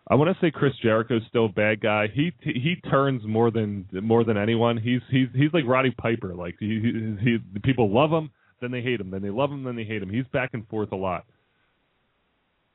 I 0.08 0.16
want 0.16 0.36
to 0.36 0.44
say 0.44 0.50
Chris 0.50 0.72
Jericho's 0.82 1.22
still 1.28 1.46
a 1.46 1.48
bad 1.48 1.80
guy. 1.80 2.08
He 2.12 2.32
he 2.40 2.76
turns 2.90 3.22
more 3.24 3.50
than 3.50 3.86
more 4.02 4.24
than 4.24 4.36
anyone. 4.36 4.76
He's 4.76 5.00
he's 5.10 5.28
he's 5.34 5.52
like 5.52 5.64
Roddy 5.66 5.92
Piper. 5.92 6.34
Like 6.34 6.56
he, 6.58 6.80
he, 6.80 7.16
he 7.22 7.60
people 7.62 7.92
love 7.92 8.10
him, 8.10 8.30
then 8.60 8.72
they 8.72 8.82
hate 8.82 9.00
him, 9.00 9.10
then 9.10 9.22
they 9.22 9.30
love 9.30 9.50
him, 9.50 9.62
then 9.62 9.76
they 9.76 9.84
hate 9.84 10.02
him. 10.02 10.10
He's 10.10 10.26
back 10.32 10.50
and 10.54 10.66
forth 10.68 10.92
a 10.92 10.96
lot. 10.96 11.24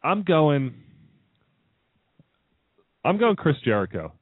I'm 0.04 0.24
going. 0.24 0.74
I'm 3.04 3.18
going 3.18 3.36
Chris 3.36 3.56
Jericho. 3.64 4.14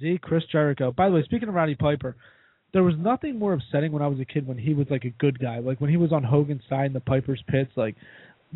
Z 0.00 0.18
Chris 0.22 0.42
Jericho. 0.50 0.92
By 0.92 1.08
the 1.08 1.14
way, 1.14 1.22
speaking 1.24 1.48
of 1.48 1.54
Roddy 1.54 1.74
Piper, 1.74 2.16
there 2.72 2.82
was 2.82 2.94
nothing 2.98 3.38
more 3.38 3.52
upsetting 3.52 3.92
when 3.92 4.02
I 4.02 4.06
was 4.06 4.18
a 4.20 4.24
kid 4.24 4.46
when 4.46 4.58
he 4.58 4.74
was 4.74 4.86
like 4.90 5.04
a 5.04 5.10
good 5.10 5.38
guy. 5.38 5.58
Like 5.58 5.80
when 5.80 5.90
he 5.90 5.96
was 5.96 6.12
on 6.12 6.22
Hogan's 6.22 6.62
side 6.68 6.86
in 6.86 6.92
the 6.92 7.00
Piper's 7.00 7.42
pits. 7.48 7.70
Like 7.76 7.96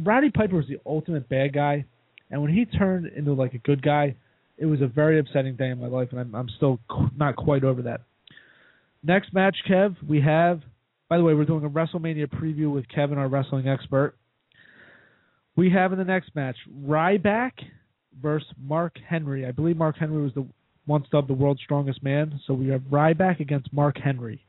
Roddy 0.02 0.30
Piper 0.30 0.56
was 0.56 0.66
the 0.66 0.78
ultimate 0.86 1.28
bad 1.28 1.52
guy, 1.52 1.84
and 2.30 2.40
when 2.40 2.52
he 2.52 2.64
turned 2.64 3.06
into 3.06 3.32
like 3.32 3.54
a 3.54 3.58
good 3.58 3.82
guy, 3.82 4.16
it 4.56 4.66
was 4.66 4.80
a 4.80 4.86
very 4.86 5.18
upsetting 5.18 5.56
day 5.56 5.68
in 5.68 5.80
my 5.80 5.88
life, 5.88 6.08
and 6.10 6.20
I'm 6.20 6.34
I'm 6.34 6.48
still 6.56 6.80
not 7.16 7.36
quite 7.36 7.64
over 7.64 7.82
that. 7.82 8.02
Next 9.02 9.32
match, 9.32 9.56
Kev, 9.68 9.96
we 10.06 10.20
have. 10.20 10.60
By 11.08 11.18
the 11.18 11.24
way, 11.24 11.34
we're 11.34 11.44
doing 11.44 11.64
a 11.64 11.70
WrestleMania 11.70 12.26
preview 12.26 12.72
with 12.72 12.88
Kevin, 12.88 13.18
our 13.18 13.28
wrestling 13.28 13.68
expert. 13.68 14.14
We 15.56 15.70
have 15.70 15.92
in 15.92 15.98
the 15.98 16.04
next 16.04 16.34
match 16.34 16.56
Ryback 16.84 17.52
versus 18.20 18.48
Mark 18.60 18.96
Henry. 19.06 19.46
I 19.46 19.52
believe 19.52 19.76
Mark 19.76 19.96
Henry 19.98 20.22
was 20.22 20.32
the 20.34 20.46
once 20.86 21.06
dubbed 21.12 21.28
the 21.28 21.34
world's 21.34 21.60
strongest 21.62 22.02
man. 22.02 22.40
So 22.46 22.54
we 22.54 22.68
have 22.68 22.80
Ryback 22.82 23.40
against 23.40 23.72
Mark 23.72 23.96
Henry. 23.98 24.44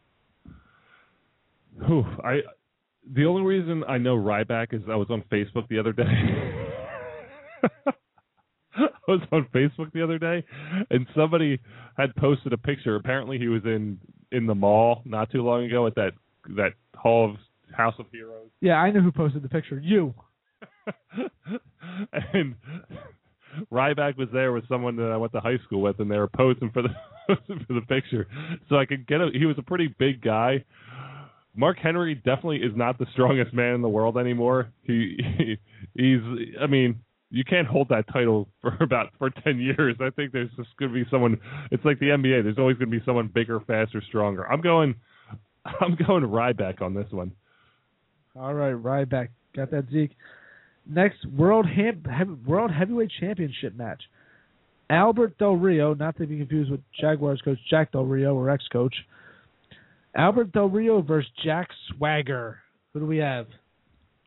Whew, 1.86 2.06
I 2.24 2.40
the 3.14 3.26
only 3.26 3.44
reason 3.44 3.84
I 3.88 3.98
know 3.98 4.16
Ryback 4.16 4.74
is 4.74 4.82
I 4.90 4.96
was 4.96 5.08
on 5.10 5.24
Facebook 5.32 5.68
the 5.68 5.78
other 5.80 5.94
day. 5.94 6.04
I 8.78 8.88
was 9.08 9.22
on 9.32 9.48
Facebook 9.54 9.92
the 9.94 10.04
other 10.04 10.20
day, 10.20 10.44
and 10.90 11.08
somebody 11.16 11.60
had 11.98 12.16
posted 12.16 12.54
a 12.54 12.58
picture. 12.58 12.96
Apparently, 12.96 13.38
he 13.38 13.48
was 13.48 13.64
in 13.64 14.00
in 14.32 14.48
the 14.48 14.56
mall 14.56 15.02
not 15.06 15.32
too 15.32 15.42
long 15.42 15.66
ago 15.66 15.88
at 15.88 15.96
that 15.96 16.12
that 16.56 16.74
Hall 16.96 17.30
of 17.32 17.38
House 17.76 17.96
of 18.00 18.06
Heroes. 18.12 18.50
Yeah, 18.62 18.76
I 18.76 18.92
know 18.92 19.02
who 19.02 19.12
posted 19.12 19.44
the 19.44 19.50
picture. 19.50 19.80
You. 19.80 20.14
and 22.34 22.56
Ryback 23.72 24.18
was 24.18 24.30
there 24.34 24.52
with 24.52 24.68
someone 24.68 24.96
that 24.98 25.12
I 25.12 25.18
went 25.18 25.34
to 25.34 25.40
high 25.40 25.58
school 25.66 25.82
with, 25.82 26.00
and 26.00 26.10
they 26.10 26.18
were 26.18 26.28
posing 26.28 26.72
for 26.72 26.82
the 26.82 26.90
for 27.68 27.74
the 27.74 27.82
picture, 27.88 28.28
so 28.70 28.78
I 28.78 28.86
could 28.86 29.08
get 29.08 29.22
a. 29.22 29.30
He 29.34 29.46
was 29.46 29.58
a 29.58 29.64
pretty 29.64 29.94
big 29.98 30.22
guy. 30.22 30.64
Mark 31.56 31.78
Henry 31.82 32.16
definitely 32.16 32.58
is 32.58 32.74
not 32.76 33.00
the 33.00 33.06
strongest 33.14 33.54
man 33.54 33.76
in 33.76 33.82
the 33.82 33.90
world 33.90 34.18
anymore. 34.18 34.72
He, 34.84 35.18
he 35.38 35.58
he's. 35.96 36.22
I 36.62 36.68
mean, 36.68 37.00
you 37.36 37.44
can't 37.44 37.68
hold 37.68 37.90
that 37.90 38.06
title 38.12 38.48
for 38.62 38.76
about 38.82 39.08
for 39.20 39.30
ten 39.30 39.60
years. 39.60 39.96
I 40.00 40.10
think 40.10 40.32
there's 40.32 40.50
just 40.56 40.70
going 40.80 40.94
to 40.94 41.04
be 41.04 41.06
someone. 41.12 41.38
It's 41.72 41.84
like 41.84 42.00
the 42.00 42.08
NBA. 42.08 42.44
There's 42.44 42.58
always 42.58 42.78
going 42.78 42.90
to 42.90 42.98
be 42.98 43.04
someone 43.06 43.30
bigger, 43.34 43.60
faster, 43.60 44.02
stronger. 44.08 44.50
I'm 44.50 44.62
going. 44.62 44.96
I'm 45.66 45.98
going 46.08 46.24
Ryback 46.24 46.82
on 46.82 46.94
this 46.94 47.12
one. 47.12 47.32
All 48.36 48.54
right, 48.54 48.74
Ryback. 48.74 49.30
Got 49.56 49.72
that, 49.72 49.86
Zeke. 49.92 50.12
Next, 50.88 51.26
World 51.26 51.66
Ham- 51.66 52.44
World 52.46 52.72
Heavyweight 52.72 53.12
Championship 53.20 53.76
match. 53.76 54.02
Albert 54.90 55.38
Del 55.40 55.56
Rio, 55.56 55.96
not 55.96 56.16
to 56.18 56.28
be 56.28 56.38
confused 56.38 56.70
with 56.70 56.82
Jaguars 57.02 57.42
coach 57.44 57.58
Jack 57.70 57.92
Del 57.92 58.06
Rio 58.06 58.36
or 58.36 58.52
ex-coach. 58.52 58.94
Albert 60.16 60.52
Del 60.52 60.70
Rio 60.70 61.02
versus 61.02 61.32
Jack 61.44 61.70
Swagger. 61.90 62.60
Who 62.94 63.00
do 63.00 63.06
we 63.08 63.18
have? 63.18 63.48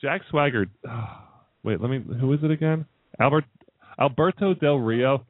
Jack 0.03 0.23
Swagger. 0.31 0.67
Oh, 0.89 1.07
wait, 1.63 1.81
let 1.81 1.91
me. 1.91 2.05
Who 2.21 2.33
is 2.33 2.41
it 2.43 2.51
again? 2.51 2.85
Albert 3.21 3.45
Alberto 3.99 4.55
Del 4.55 4.79
Rio. 4.79 5.25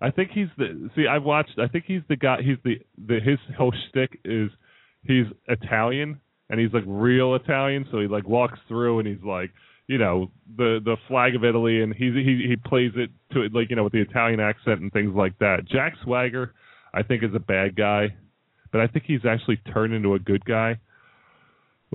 I 0.00 0.10
think 0.10 0.30
he's 0.32 0.48
the. 0.56 0.90
See, 0.94 1.06
I've 1.06 1.24
watched. 1.24 1.58
I 1.58 1.68
think 1.68 1.84
he's 1.86 2.02
the 2.08 2.16
guy. 2.16 2.38
He's 2.42 2.58
the. 2.64 2.76
the 3.06 3.20
his 3.20 3.38
whole 3.56 3.72
shtick 3.88 4.20
is 4.24 4.50
he's 5.02 5.26
Italian 5.48 6.20
and 6.50 6.60
he's 6.60 6.72
like 6.72 6.84
real 6.86 7.34
Italian. 7.34 7.86
So 7.90 8.00
he 8.00 8.06
like 8.06 8.26
walks 8.26 8.58
through 8.68 9.00
and 9.00 9.08
he's 9.08 9.22
like 9.24 9.50
you 9.88 9.98
know 9.98 10.30
the 10.56 10.80
the 10.84 10.96
flag 11.08 11.34
of 11.34 11.44
Italy, 11.44 11.82
and 11.82 11.94
he 11.94 12.12
he 12.12 12.46
he 12.48 12.56
plays 12.56 12.92
it 12.94 13.10
to 13.32 13.42
it 13.42 13.54
like 13.54 13.70
you 13.70 13.76
know 13.76 13.84
with 13.84 13.94
the 13.94 14.02
Italian 14.02 14.38
accent 14.38 14.80
and 14.80 14.92
things 14.92 15.12
like 15.16 15.36
that. 15.38 15.66
Jack 15.66 15.94
Swagger, 16.04 16.54
I 16.94 17.02
think, 17.02 17.24
is 17.24 17.34
a 17.34 17.40
bad 17.40 17.74
guy, 17.74 18.14
but 18.70 18.82
I 18.82 18.86
think 18.86 19.06
he's 19.06 19.24
actually 19.28 19.56
turned 19.72 19.94
into 19.94 20.14
a 20.14 20.18
good 20.18 20.44
guy. 20.44 20.78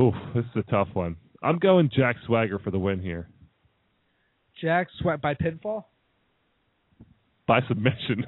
Oof, 0.01 0.15
this 0.35 0.43
is 0.43 0.63
a 0.67 0.71
tough 0.71 0.89
one. 0.93 1.15
I'm 1.43 1.59
going 1.59 1.91
Jack 1.95 2.15
Swagger 2.25 2.57
for 2.57 2.71
the 2.71 2.79
win 2.79 2.99
here. 2.99 3.29
Jack 4.63 4.87
Swag 5.01 5.21
by 5.21 5.33
pinfall. 5.33 5.83
By 7.45 7.59
submission. 7.67 8.25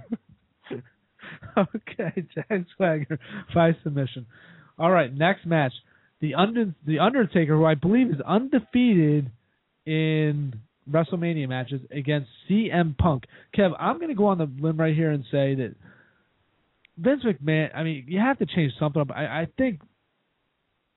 okay, 1.57 2.23
Jack 2.35 2.65
Swagger 2.75 3.17
by 3.53 3.71
submission. 3.83 4.25
All 4.77 4.91
right, 4.91 5.13
next 5.13 5.45
match. 5.45 5.71
The 6.19 6.35
under 6.35 6.75
the 6.85 6.99
Undertaker, 6.99 7.55
who 7.55 7.65
I 7.65 7.75
believe 7.75 8.09
is 8.09 8.19
undefeated 8.19 9.31
in 9.85 10.59
WrestleMania 10.91 11.47
matches 11.47 11.81
against 11.89 12.27
CM 12.49 12.97
Punk. 12.97 13.23
Kev, 13.57 13.71
I'm 13.79 13.97
going 13.97 14.09
to 14.09 14.15
go 14.15 14.27
on 14.27 14.37
the 14.37 14.51
limb 14.59 14.77
right 14.77 14.95
here 14.95 15.11
and 15.11 15.23
say 15.31 15.55
that 15.55 15.75
Vince 16.97 17.23
McMahon. 17.23 17.69
I 17.73 17.83
mean, 17.83 18.05
you 18.07 18.19
have 18.19 18.39
to 18.39 18.45
change 18.45 18.73
something 18.77 19.01
up. 19.01 19.11
I, 19.15 19.25
I 19.25 19.47
think 19.57 19.79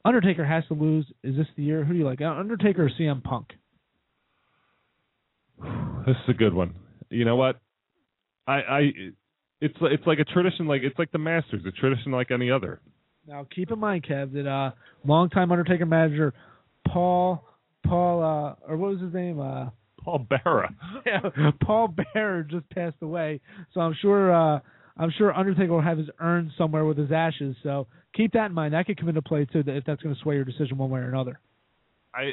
Undertaker 0.05 0.45
has 0.45 0.65
to 0.67 0.75
lose. 0.75 1.07
Is 1.23 1.37
this 1.37 1.47
the 1.57 1.63
year? 1.63 1.85
Who 1.85 1.93
do 1.93 1.99
you 2.01 2.05
like, 2.05 2.21
Undertaker 2.21 2.87
or 2.87 2.91
CM 2.91 3.23
Punk? 3.23 3.49
This 6.07 6.17
is 6.17 6.29
a 6.29 6.35
good 6.35 6.55
one. 6.55 6.75
You 7.11 7.25
know 7.25 7.37
what? 7.37 7.61
I, 8.47 8.53
I, 8.53 8.81
it's 9.61 9.75
it's 9.81 10.07
like 10.07 10.19
a 10.19 10.25
tradition. 10.25 10.67
Like 10.67 10.83
it's 10.83 10.99
like 10.99 11.13
the 11.13 11.19
Masters, 11.19 11.63
a 11.67 11.73
tradition 11.73 12.13
like 12.13 12.31
any 12.31 12.51
other. 12.51 12.81
Now 13.27 13.47
keep 13.55 13.71
in 13.71 13.79
mind, 13.79 14.07
Kev, 14.09 14.33
that 14.33 14.49
uh, 14.49 14.71
longtime 15.05 15.53
Undertaker 15.53 15.87
manager 15.87 16.33
Paul 16.87 17.45
Paul 17.87 18.23
uh, 18.23 18.71
or 18.71 18.77
what 18.77 18.93
was 18.93 19.01
his 19.01 19.13
name? 19.13 19.41
Uh, 19.41 19.71
Paul 20.03 20.27
Bearer. 20.31 20.69
yeah, 21.07 21.21
Paul 21.63 21.95
Bearer 22.15 22.43
just 22.45 22.69
passed 22.71 22.97
away. 23.03 23.41
So 23.75 23.81
I'm 23.81 23.97
sure 24.01 24.33
uh, 24.33 24.61
I'm 24.97 25.13
sure 25.17 25.35
Undertaker 25.35 25.73
will 25.73 25.83
have 25.83 25.99
his 25.99 26.09
urn 26.21 26.53
somewhere 26.57 26.85
with 26.85 26.99
his 26.99 27.13
ashes. 27.13 27.57
So 27.63 27.87
keep 28.15 28.33
that 28.33 28.47
in 28.47 28.53
mind. 28.53 28.75
That 28.75 28.87
could 28.87 28.99
come 28.99 29.09
into 29.09 29.23
play 29.23 29.47
too, 29.53 29.63
if 29.67 29.85
that's 29.85 30.03
going 30.03 30.15
to 30.15 30.21
sway 30.21 30.37
your 30.37 30.45
decision 30.45 30.79
one 30.79 30.91
way 30.91 31.01
or 31.01 31.09
another. 31.09 31.41
I 32.15 32.33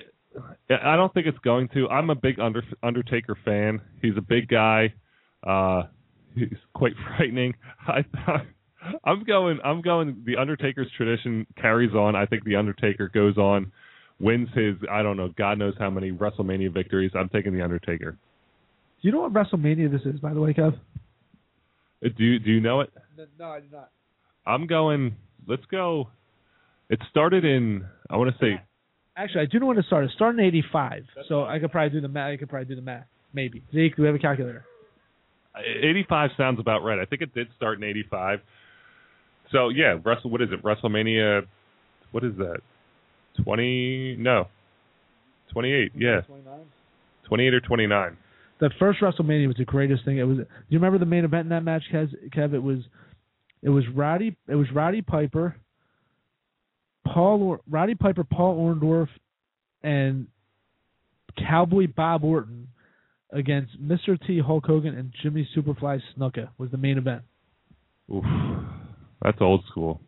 I 0.70 0.96
don't 0.96 1.14
think 1.14 1.28
it's 1.28 1.38
going 1.40 1.70
to. 1.70 1.88
I'm 1.88 2.10
a 2.10 2.16
big 2.16 2.40
Under, 2.40 2.64
Undertaker 2.84 3.38
fan. 3.46 3.82
He's 4.02 4.18
a 4.18 4.22
big 4.22 4.48
guy. 4.48 4.94
Uh, 5.46 5.84
he's 6.36 6.58
quite 6.74 6.94
frightening. 7.18 7.54
I 7.88 8.06
I'm 9.04 9.24
going. 9.24 9.60
I'm 9.64 9.82
going. 9.82 10.24
The 10.26 10.38
Undertaker's 10.38 10.92
tradition 10.96 11.48
carries 11.60 11.94
on. 11.94 12.16
I 12.16 12.26
think 12.26 12.44
the 12.44 12.56
Undertaker 12.56 13.10
goes 13.10 13.38
on 13.38 13.72
wins 14.20 14.48
his 14.54 14.76
I 14.90 15.04
don't 15.04 15.18
know 15.18 15.30
God 15.38 15.58
knows 15.60 15.74
how 15.78 15.90
many 15.90 16.12
WrestleMania 16.12 16.74
victories. 16.74 17.12
I'm 17.16 17.30
taking 17.30 17.54
the 17.54 17.62
Undertaker. 17.62 18.12
Do 18.12 19.08
you 19.08 19.12
know 19.12 19.22
what 19.22 19.34
WrestleMania 19.34 19.92
this 19.92 20.02
is, 20.06 20.20
by 20.20 20.34
the 20.34 20.40
way, 20.40 20.54
Kev? 20.54 20.74
Uh, 20.74 22.10
do 22.18 22.24
you, 22.24 22.40
do 22.40 22.52
you 22.52 22.60
know 22.60 22.82
it? 22.82 22.90
No, 23.38 23.46
I 23.46 23.60
do 23.60 23.68
not. 23.72 23.92
I'm 24.46 24.68
going. 24.68 25.16
Let's 25.48 25.66
go. 25.70 26.10
It 26.90 27.00
started 27.10 27.46
in 27.46 27.86
I 28.10 28.18
want 28.18 28.32
to 28.32 28.38
say. 28.40 28.62
Actually, 29.18 29.42
I 29.42 29.46
do 29.46 29.60
know 29.60 29.68
when 29.68 29.78
it 29.78 29.86
started. 29.86 30.10
It 30.10 30.16
started 30.16 30.40
in 30.40 30.46
'85, 30.46 31.04
so 31.28 31.46
I 31.46 31.60
could 31.60 31.72
probably 31.72 31.90
do 31.90 32.02
the 32.02 32.08
math. 32.08 32.34
I 32.34 32.38
could 32.38 32.50
probably 32.50 32.68
do 32.68 32.76
the 32.76 32.82
math. 32.82 33.06
Maybe 33.34 33.64
Zeke, 33.74 33.96
do 33.96 34.02
we 34.02 34.08
have 34.08 34.16
a 34.16 34.20
calculator? 34.20 34.66
Uh, 35.54 35.60
85 35.60 36.32
sounds 36.38 36.60
about 36.60 36.84
right. 36.84 37.00
I 37.00 37.06
think 37.06 37.22
it 37.22 37.34
did 37.34 37.48
start 37.56 37.78
in 37.78 37.84
85. 37.84 38.40
So 39.52 39.70
yeah, 39.70 39.98
Wrestle. 40.04 40.30
What 40.30 40.42
is 40.42 40.50
it? 40.52 40.64
WrestleMania. 40.64 41.46
What 42.12 42.24
is 42.24 42.34
that? 42.38 42.60
Twenty 43.44 44.16
no, 44.18 44.48
twenty 45.52 45.72
eight. 45.74 45.92
Yeah, 45.96 46.22
29? 46.22 46.60
twenty 47.28 47.48
eight 47.48 47.54
or 47.54 47.60
twenty 47.60 47.88
nine. 47.88 48.18
That 48.62 48.72
first 48.80 49.02
WrestleMania 49.02 49.48
was 49.48 49.58
the 49.58 49.66
greatest 49.66 50.06
thing. 50.06 50.18
It 50.18 50.24
was. 50.24 50.38
Do 50.38 50.46
you 50.70 50.80
remember 50.80 50.98
the 50.98 51.06
main 51.06 51.26
event 51.26 51.44
in 51.44 51.50
that 51.50 51.64
match, 51.64 51.84
Kev? 51.94 52.10
Kev 52.34 52.54
it 52.54 52.64
was, 52.64 52.80
it 53.62 53.70
was 53.70 53.84
Roddy. 53.94 54.38
It 54.48 54.56
was 54.56 54.68
Roddy 54.74 55.02
Piper, 55.02 55.58
Paul, 57.06 57.58
Roddy 57.70 57.96
Piper, 57.96 58.24
Paul 58.24 58.58
Orndorff, 58.58 59.10
and 59.84 60.28
Cowboy 61.38 61.88
Bob 61.88 62.24
Orton 62.24 62.68
against 63.32 63.82
Mr. 63.82 64.20
T 64.26 64.40
Hulk 64.40 64.66
Hogan 64.66 64.98
and 64.98 65.14
Jimmy 65.22 65.48
Superfly 65.56 66.02
Snuka 66.18 66.50
was 66.58 66.72
the 66.72 66.78
main 66.78 66.98
event. 66.98 67.24
Oof, 68.14 68.24
that's 69.22 69.38
old 69.42 69.64
school. 69.70 70.02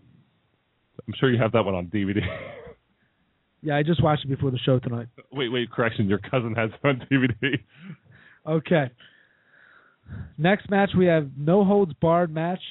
I'm 1.07 1.13
sure 1.19 1.31
you 1.31 1.39
have 1.41 1.51
that 1.53 1.63
one 1.63 1.75
on 1.75 1.87
DVD. 1.87 2.21
Yeah, 3.61 3.75
I 3.75 3.83
just 3.83 4.03
watched 4.03 4.23
it 4.23 4.27
before 4.29 4.51
the 4.51 4.59
show 4.59 4.79
tonight. 4.79 5.07
wait, 5.31 5.49
wait, 5.49 5.71
correction. 5.71 6.07
Your 6.07 6.19
cousin 6.19 6.53
has 6.55 6.69
it 6.71 6.87
on 6.87 7.05
DVD. 7.11 7.59
Okay. 8.45 8.91
Next 10.37 10.69
match 10.69 10.91
we 10.97 11.07
have 11.07 11.31
no 11.37 11.65
holds 11.65 11.91
barred 11.99 12.33
match. 12.33 12.61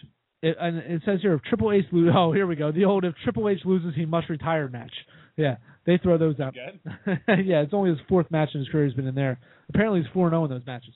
It, 0.47 0.57
and 0.61 0.79
it 0.79 1.03
says 1.05 1.19
here 1.23 1.35
if 1.35 1.43
Triple 1.43 1.73
H 1.73 1.87
loses. 1.91 2.15
Oh, 2.17 2.33
here 2.33 2.47
we 2.47 2.55
go. 2.55 2.71
The 2.71 2.85
old 2.85 3.05
if 3.05 3.15
Triple 3.25 3.49
H 3.49 3.61
loses 3.65 3.95
he 3.97 4.07
must 4.07 4.29
retire 4.29 4.69
match. 4.69 4.93
Yeah, 5.37 5.57
they 5.87 5.99
throw 5.99 6.19
those 6.19 6.39
out. 6.39 6.55
Again? 6.55 6.81
yeah, 7.45 7.63
it's 7.63 7.75
only 7.75 7.91
his 7.91 7.99
fourth 8.09 8.31
match 8.31 8.51
in 8.55 8.61
his 8.61 8.69
career 8.69 8.87
he's 8.87 8.95
been 8.95 9.09
in 9.09 9.17
there. 9.17 9.41
Apparently 9.69 10.01
he's 10.01 10.11
four 10.13 10.31
zero 10.31 10.43
oh 10.43 10.45
in 10.45 10.51
those 10.51 10.65
matches. 10.65 10.95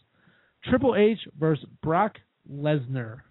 Triple 0.68 0.94
H 0.94 1.18
versus 1.38 1.64
Brock 1.82 2.14
Lesnar. 2.50 3.22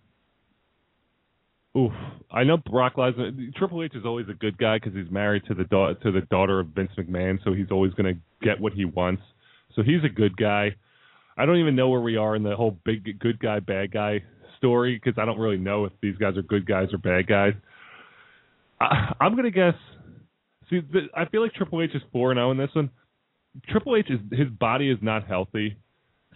Oof. 1.78 1.94
I 2.30 2.44
know 2.44 2.58
Brock 2.58 2.96
Lesnar. 2.98 3.54
Triple 3.56 3.82
H 3.84 3.94
is 3.96 4.04
always 4.06 4.28
a 4.30 4.34
good 4.34 4.58
guy 4.58 4.76
because 4.78 4.94
he's 4.94 5.10
married 5.10 5.44
to 5.48 5.54
the 5.54 5.64
da- 5.64 5.94
to 5.94 6.12
the 6.12 6.22
daughter 6.30 6.60
of 6.60 6.68
Vince 6.68 6.92
McMahon, 6.98 7.42
so 7.46 7.54
he's 7.54 7.72
always 7.72 7.94
going 7.94 8.14
to 8.14 8.46
get 8.46 8.60
what 8.60 8.74
he 8.74 8.84
wants. 8.84 9.22
So 9.74 9.84
he's 9.84 10.04
a 10.04 10.10
good 10.10 10.36
guy. 10.36 10.76
I 11.38 11.46
don't 11.46 11.60
even 11.60 11.78
know 11.78 11.88
where 11.88 12.02
we 12.02 12.18
are 12.18 12.36
in 12.36 12.44
the 12.44 12.58
whole 12.58 12.78
big 12.84 13.20
good 13.20 13.40
guy 13.40 13.62
bad 13.62 13.94
guy 13.94 14.22
story 14.60 15.02
because 15.04 15.20
I 15.20 15.26
don't 15.26 15.40
really 15.40 15.58
know 15.58 15.86
if 15.86 15.94
these 16.02 16.16
guys 16.18 16.38
are 16.38 16.44
good 16.44 16.68
guys 16.68 16.90
or 16.94 17.00
bad 17.00 17.26
guys. 17.26 17.54
I, 18.80 19.14
I'm 19.20 19.34
going 19.34 19.46
to 19.46 19.52
guess. 19.52 19.74
See, 20.70 20.82
the, 20.82 21.08
I 21.16 21.26
feel 21.26 21.42
like 21.42 21.54
Triple 21.54 21.82
H 21.82 21.92
is 21.96 22.02
four 22.12 22.34
zero 22.34 22.50
oh 22.50 22.52
in 22.52 22.58
this 22.58 22.70
one. 22.74 22.92
Triple 23.70 23.96
H 23.96 24.06
is 24.10 24.20
his 24.32 24.48
body 24.50 24.92
is 24.92 25.00
not 25.02 25.28
healthy. 25.28 25.76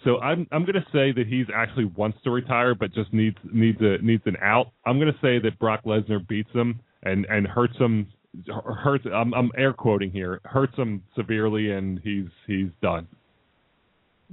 So 0.04 0.18
I'm 0.20 0.48
I'm 0.52 0.66
to 0.66 0.86
say 0.92 1.12
that 1.12 1.26
he's 1.28 1.46
actually 1.54 1.86
wants 1.86 2.18
to 2.24 2.32
retire, 2.32 2.74
but 2.74 2.94
just 2.94 3.14
needs 3.14 3.38
needs 3.54 3.78
a 3.82 4.00
needs 4.02 4.24
an 4.26 4.36
out. 4.42 4.72
I'm 4.86 5.00
to 5.00 5.20
say 5.22 5.40
that 5.40 5.60
Brock 5.60 5.82
Lesnar 5.86 6.28
beats 6.28 6.50
him 6.52 6.82
and 7.04 7.26
and 7.30 7.46
hurts 7.46 7.78
him 7.78 8.08
hurts. 8.84 9.06
I'm 9.14 9.34
I'm 9.34 9.52
air 9.58 9.74
quoting 9.74 10.12
here. 10.12 10.42
Hurts 10.44 10.76
him 10.76 11.04
severely, 11.16 11.72
and 11.72 12.00
he's 12.04 12.26
he's 12.48 12.70
done. 12.82 13.08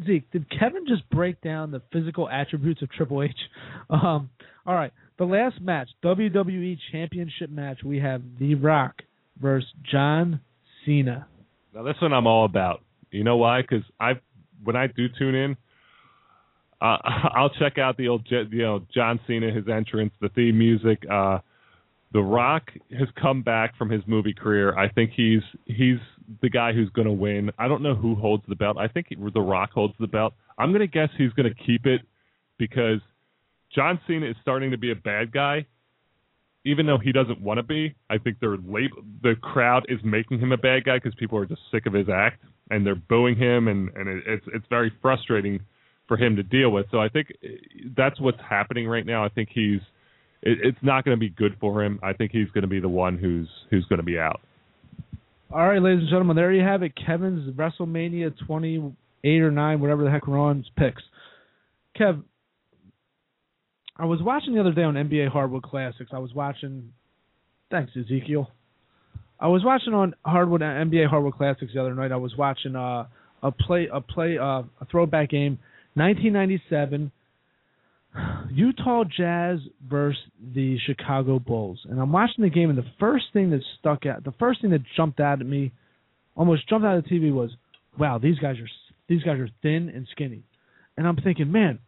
Zeke, 0.05 0.30
did 0.30 0.47
Kevin 0.51 0.86
just 0.86 1.09
break 1.11 1.41
down 1.41 1.70
the 1.70 1.82
physical 1.93 2.28
attributes 2.28 2.82
of 2.82 2.91
Triple 2.91 3.22
H? 3.22 3.32
Um, 3.91 4.30
all 4.66 4.74
right, 4.74 4.93
the 5.18 5.24
last 5.24 5.61
match, 5.61 5.88
WWE 6.05 6.78
Championship 6.93 7.51
match, 7.51 7.78
we 7.84 7.99
have 7.99 8.22
The 8.38 8.55
Rock 8.55 9.03
versus 9.41 9.68
John 9.91 10.41
Cena. 10.84 11.26
Now 11.74 11.82
this 11.82 11.97
one 12.01 12.12
I'm 12.12 12.26
all 12.26 12.45
about. 12.45 12.82
You 13.11 13.24
know 13.24 13.36
why? 13.36 13.62
Because 13.62 13.84
I 13.99 14.12
when 14.62 14.76
I 14.76 14.86
do 14.86 15.07
tune 15.18 15.34
in, 15.34 15.57
uh, 16.80 16.97
I'll 17.34 17.51
check 17.51 17.78
out 17.78 17.97
the 17.97 18.09
old 18.09 18.26
you 18.30 18.62
know 18.62 18.86
John 18.95 19.18
Cena, 19.26 19.51
his 19.53 19.64
entrance, 19.68 20.12
the 20.20 20.28
theme 20.28 20.59
music. 20.59 21.05
Uh, 21.11 21.38
the 22.13 22.21
Rock 22.21 22.71
has 22.99 23.09
come 23.21 23.43
back 23.43 23.77
from 23.77 23.89
his 23.89 24.03
movie 24.07 24.33
career. 24.33 24.77
I 24.77 24.89
think 24.89 25.13
he's 25.17 25.43
he's 25.67 25.99
the 26.43 26.49
guy 26.49 26.73
who's 26.73 26.91
going 26.91 27.07
to 27.07 27.13
win. 27.13 27.51
I 27.59 27.69
don't 27.69 27.83
know 27.83 27.95
who 27.95 28.15
holds 28.15 28.45
the 28.49 28.57
belt. 28.57 28.77
I 28.79 28.89
think 28.89 29.09
The 29.11 29.41
Rock 29.41 29.71
holds 29.73 29.95
the 30.01 30.07
belt. 30.07 30.35
I'm 30.59 30.71
going 30.71 30.81
to 30.81 30.87
guess 30.87 31.09
he's 31.17 31.33
going 31.33 31.53
to 31.53 31.65
keep 31.65 31.87
it 31.87 32.03
because 32.59 33.01
John 33.75 34.01
Cena 34.07 34.27
is 34.27 34.37
starting 34.43 34.73
to 34.73 34.79
be 34.79 34.91
a 34.91 34.97
bad 34.97 35.33
guy, 35.33 35.67
even 36.65 36.87
though 36.87 36.99
he 36.99 37.13
doesn't 37.13 37.41
want 37.41 37.59
to 37.59 37.63
be. 37.63 37.95
I 38.09 38.19
think 38.19 38.39
they're 38.41 38.57
lab- 38.57 39.05
the 39.23 39.35
crowd 39.41 39.87
is 39.89 39.99
making 40.05 40.41
him 40.41 40.53
a 40.53 40.59
bad 40.59 40.85
guy 40.85 40.97
because 40.97 41.15
people 41.15 41.39
are 41.39 41.47
just 41.47 41.63
sick 41.71 41.87
of 41.87 41.93
his 41.93 42.09
act 42.09 42.43
and 42.71 42.87
they're 42.87 42.95
booing 42.95 43.37
him, 43.37 43.69
and 43.69 43.89
and 43.95 44.09
it, 44.09 44.25
it's 44.27 44.47
it's 44.53 44.67
very 44.69 44.93
frustrating 45.03 45.61
for 46.09 46.17
him 46.17 46.37
to 46.37 46.43
deal 46.43 46.71
with. 46.71 46.87
So 46.91 47.01
I 47.01 47.09
think 47.09 47.29
eh, 47.43 47.49
that's 47.97 48.21
what's 48.21 48.41
happening 48.49 48.89
right 48.89 49.07
now. 49.07 49.25
I 49.25 49.29
think 49.29 49.49
he's 49.53 49.81
it, 50.43 50.59
it's 50.62 50.78
not 50.82 51.05
going 51.05 51.16
to 51.16 51.20
be 51.20 51.30
good 51.30 51.57
for 51.61 51.82
him. 51.82 52.01
I 52.03 52.12
think 52.12 52.32
he's 52.32 52.49
going 52.49 52.62
to 52.62 52.68
be 52.68 52.80
the 52.80 52.88
one 52.88 53.18
who's 53.18 53.49
who's 53.70 53.84
going 53.86 53.99
to 53.99 54.05
be 54.05 54.18
out. 54.18 54.41
All 55.53 55.66
right, 55.66 55.82
ladies 55.82 56.01
and 56.01 56.09
gentlemen, 56.09 56.36
there 56.36 56.53
you 56.53 56.62
have 56.62 56.82
it. 56.82 56.93
Kevin's 56.95 57.53
WrestleMania 57.57 58.32
28 58.47 59.41
or 59.41 59.51
9, 59.51 59.80
whatever 59.80 60.05
the 60.05 60.11
heck 60.11 60.28
we're 60.28 60.38
on, 60.38 60.64
picks. 60.78 61.03
Kev, 61.99 62.22
I 63.97 64.05
was 64.05 64.20
watching 64.22 64.55
the 64.55 64.61
other 64.61 64.72
day 64.72 64.84
on 64.84 64.95
NBA 64.95 65.28
Hardwood 65.28 65.64
Classics. 65.64 66.11
I 66.12 66.18
was 66.18 66.32
watching, 66.32 66.93
thanks 67.68 67.91
Ezekiel. 67.97 68.49
I 69.41 69.49
was 69.49 69.64
watching 69.64 69.93
on 69.93 70.14
Hardwood 70.24 70.61
NBA 70.61 71.09
Hardwood 71.09 71.34
Classics 71.34 71.72
the 71.74 71.80
other 71.80 71.95
night. 71.95 72.12
I 72.12 72.16
was 72.16 72.36
watching 72.36 72.76
uh, 72.76 73.07
a 73.43 73.51
play 73.51 73.88
a 73.93 74.01
play 74.01 74.38
uh, 74.38 74.62
a 74.80 74.84
throwback 74.91 75.30
game, 75.30 75.59
1997. 75.95 77.11
Utah 78.51 79.05
Jazz 79.05 79.61
versus 79.89 80.21
the 80.55 80.79
Chicago 80.85 81.39
Bulls, 81.39 81.81
and 81.89 82.01
I'm 82.01 82.13
watching 82.13 82.43
the 82.43 82.51
game, 82.51 82.69
and 82.69 82.79
the 82.79 82.87
first 82.99 83.27
thing 83.33 83.51
that 83.51 83.61
stuck 83.79 84.07
out, 84.07 84.25
the 84.25 84.33
first 84.33 84.61
thing 84.61 84.71
that 84.71 84.83
jumped 84.97 85.21
out 85.21 85.41
at 85.41 85.47
me, 85.47 85.73
almost 86.35 86.69
jumped 86.69 86.87
out 86.87 86.97
of 86.97 87.05
the 87.05 87.11
TV 87.11 87.33
was, 87.33 87.55
"Wow, 87.99 88.19
these 88.19 88.39
guys 88.39 88.59
are 88.59 88.69
these 89.07 89.23
guys 89.23 89.39
are 89.39 89.49
thin 89.63 89.89
and 89.89 90.09
skinny," 90.09 90.43
and 90.97 91.07
I'm 91.07 91.17
thinking, 91.17 91.53
man, 91.53 91.79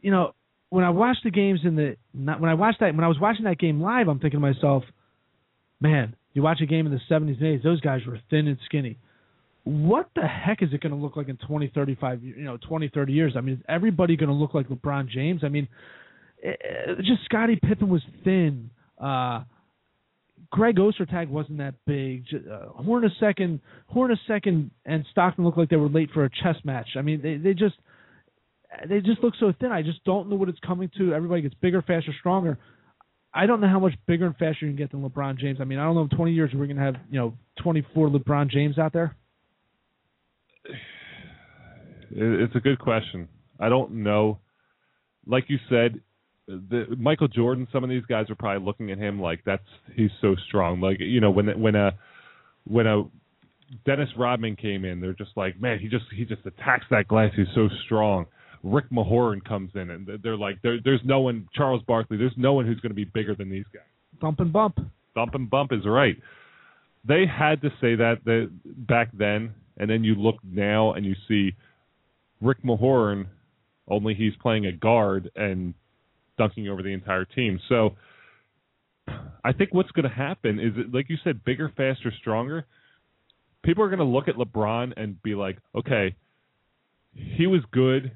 you 0.00 0.10
know, 0.10 0.34
when 0.70 0.84
I 0.84 0.90
watched 0.90 1.22
the 1.22 1.30
games 1.30 1.60
in 1.64 1.76
the 1.76 1.96
when 2.12 2.50
I 2.50 2.54
watched 2.54 2.80
that 2.80 2.94
when 2.94 3.04
I 3.04 3.08
was 3.08 3.20
watching 3.20 3.44
that 3.44 3.58
game 3.58 3.80
live, 3.80 4.08
I'm 4.08 4.18
thinking 4.18 4.40
to 4.40 4.46
myself, 4.54 4.84
man, 5.80 6.16
you 6.32 6.42
watch 6.42 6.60
a 6.60 6.66
game 6.66 6.86
in 6.86 6.92
the 6.92 7.00
70s 7.08 7.38
and 7.40 7.60
80s, 7.60 7.62
those 7.62 7.80
guys 7.80 8.04
were 8.06 8.18
thin 8.28 8.48
and 8.48 8.58
skinny 8.64 8.98
what 9.64 10.10
the 10.14 10.22
heck 10.22 10.62
is 10.62 10.70
it 10.72 10.80
going 10.80 10.92
to 10.92 10.98
look 10.98 11.16
like 11.16 11.28
in 11.28 11.36
20, 11.36 11.70
35, 11.74 12.22
you 12.22 12.44
know, 12.44 12.56
20, 12.56 12.90
30 12.92 13.12
years? 13.12 13.34
I 13.36 13.40
mean, 13.40 13.56
is 13.56 13.60
everybody 13.68 14.16
going 14.16 14.28
to 14.28 14.34
look 14.34 14.54
like 14.54 14.68
LeBron 14.68 15.08
James? 15.08 15.42
I 15.44 15.48
mean, 15.48 15.68
it, 16.38 16.60
it, 16.62 16.98
just 16.98 17.24
Scottie 17.24 17.58
Pippen 17.62 17.88
was 17.88 18.02
thin. 18.24 18.70
Uh, 19.00 19.44
Greg 20.50 20.76
Ostertag 20.76 21.28
wasn't 21.28 21.58
that 21.58 21.74
big. 21.86 22.24
Uh, 22.32 22.82
Horn 22.82 23.04
a 23.04 23.08
second, 23.20 23.60
Horn 23.86 24.10
a 24.10 24.16
second, 24.26 24.70
and 24.84 25.04
Stockton 25.10 25.44
looked 25.44 25.58
like 25.58 25.70
they 25.70 25.76
were 25.76 25.88
late 25.88 26.10
for 26.12 26.24
a 26.24 26.30
chess 26.30 26.56
match. 26.64 26.88
I 26.96 27.02
mean, 27.02 27.22
they 27.22 27.36
they 27.36 27.54
just 27.54 27.76
they 28.88 29.00
just 29.00 29.22
look 29.22 29.34
so 29.38 29.52
thin. 29.60 29.72
I 29.72 29.82
just 29.82 30.04
don't 30.04 30.28
know 30.28 30.36
what 30.36 30.48
it's 30.48 30.58
coming 30.60 30.90
to. 30.98 31.14
Everybody 31.14 31.42
gets 31.42 31.54
bigger, 31.54 31.80
faster, 31.82 32.12
stronger. 32.18 32.58
I 33.34 33.46
don't 33.46 33.62
know 33.62 33.68
how 33.68 33.78
much 33.78 33.94
bigger 34.06 34.26
and 34.26 34.36
faster 34.36 34.66
you 34.66 34.72
can 34.72 34.76
get 34.76 34.90
than 34.92 35.08
LeBron 35.08 35.38
James. 35.38 35.58
I 35.60 35.64
mean, 35.64 35.78
I 35.78 35.84
don't 35.84 35.94
know 35.94 36.02
in 36.02 36.10
20 36.10 36.32
years 36.32 36.50
we're 36.52 36.66
going 36.66 36.76
to 36.76 36.82
have 36.82 36.96
you 37.10 37.18
know 37.18 37.34
24 37.62 38.08
LeBron 38.08 38.50
James 38.50 38.78
out 38.78 38.92
there. 38.92 39.16
It's 42.14 42.54
a 42.54 42.60
good 42.60 42.78
question. 42.78 43.28
I 43.58 43.68
don't 43.68 44.02
know. 44.02 44.38
Like 45.26 45.44
you 45.48 45.58
said, 45.68 46.00
the 46.46 46.96
Michael 46.98 47.28
Jordan. 47.28 47.68
Some 47.72 47.84
of 47.84 47.90
these 47.90 48.04
guys 48.08 48.28
are 48.30 48.34
probably 48.34 48.64
looking 48.64 48.90
at 48.90 48.98
him 48.98 49.20
like 49.20 49.40
that's 49.46 49.62
he's 49.94 50.10
so 50.20 50.34
strong. 50.48 50.80
Like 50.80 50.98
you 51.00 51.20
know 51.20 51.30
when 51.30 51.60
when 51.60 51.74
a 51.74 51.92
when 52.64 52.86
a 52.86 53.04
Dennis 53.86 54.08
Rodman 54.16 54.56
came 54.56 54.84
in, 54.84 55.00
they're 55.00 55.14
just 55.14 55.30
like, 55.36 55.60
man, 55.60 55.78
he 55.78 55.88
just 55.88 56.04
he 56.14 56.24
just 56.24 56.44
attacks 56.44 56.84
that 56.90 57.08
glass. 57.08 57.32
He's 57.36 57.46
so 57.54 57.68
strong. 57.84 58.26
Rick 58.62 58.90
Mahorn 58.90 59.44
comes 59.44 59.70
in, 59.74 59.90
and 59.90 60.08
they're 60.22 60.36
like, 60.36 60.60
there, 60.62 60.78
there's 60.84 61.00
no 61.04 61.20
one. 61.20 61.48
Charles 61.54 61.82
Barkley, 61.86 62.16
there's 62.16 62.34
no 62.36 62.52
one 62.52 62.66
who's 62.66 62.80
going 62.80 62.90
to 62.90 62.96
be 62.96 63.04
bigger 63.04 63.34
than 63.34 63.50
these 63.50 63.64
guys. 63.72 63.82
Thump 64.20 64.40
and 64.40 64.52
bump. 64.52 64.78
Thump 65.14 65.34
and 65.34 65.50
bump 65.50 65.72
is 65.72 65.84
right. 65.84 66.16
They 67.06 67.24
had 67.26 67.60
to 67.62 67.70
say 67.80 67.96
that 67.96 68.18
the, 68.24 68.50
back 68.64 69.10
then, 69.12 69.54
and 69.78 69.90
then 69.90 70.04
you 70.04 70.14
look 70.14 70.36
now 70.44 70.92
and 70.92 71.04
you 71.04 71.14
see 71.26 71.54
Rick 72.42 72.62
Mahorn, 72.62 73.26
only 73.88 74.14
he's 74.14 74.32
playing 74.40 74.66
a 74.66 74.72
guard 74.72 75.30
and 75.36 75.74
dunking 76.36 76.68
over 76.68 76.82
the 76.82 76.92
entire 76.92 77.24
team. 77.24 77.60
So 77.68 77.90
I 79.44 79.52
think 79.52 79.72
what's 79.72 79.90
going 79.92 80.08
to 80.08 80.14
happen 80.14 80.58
is, 80.58 80.72
like 80.92 81.08
you 81.08 81.16
said, 81.24 81.44
bigger, 81.44 81.72
faster, 81.76 82.12
stronger. 82.20 82.66
People 83.64 83.84
are 83.84 83.88
going 83.88 83.98
to 83.98 84.04
look 84.04 84.28
at 84.28 84.34
LeBron 84.34 84.92
and 84.96 85.22
be 85.22 85.34
like, 85.34 85.58
okay, 85.74 86.14
he 87.14 87.46
was 87.46 87.60
good, 87.70 88.12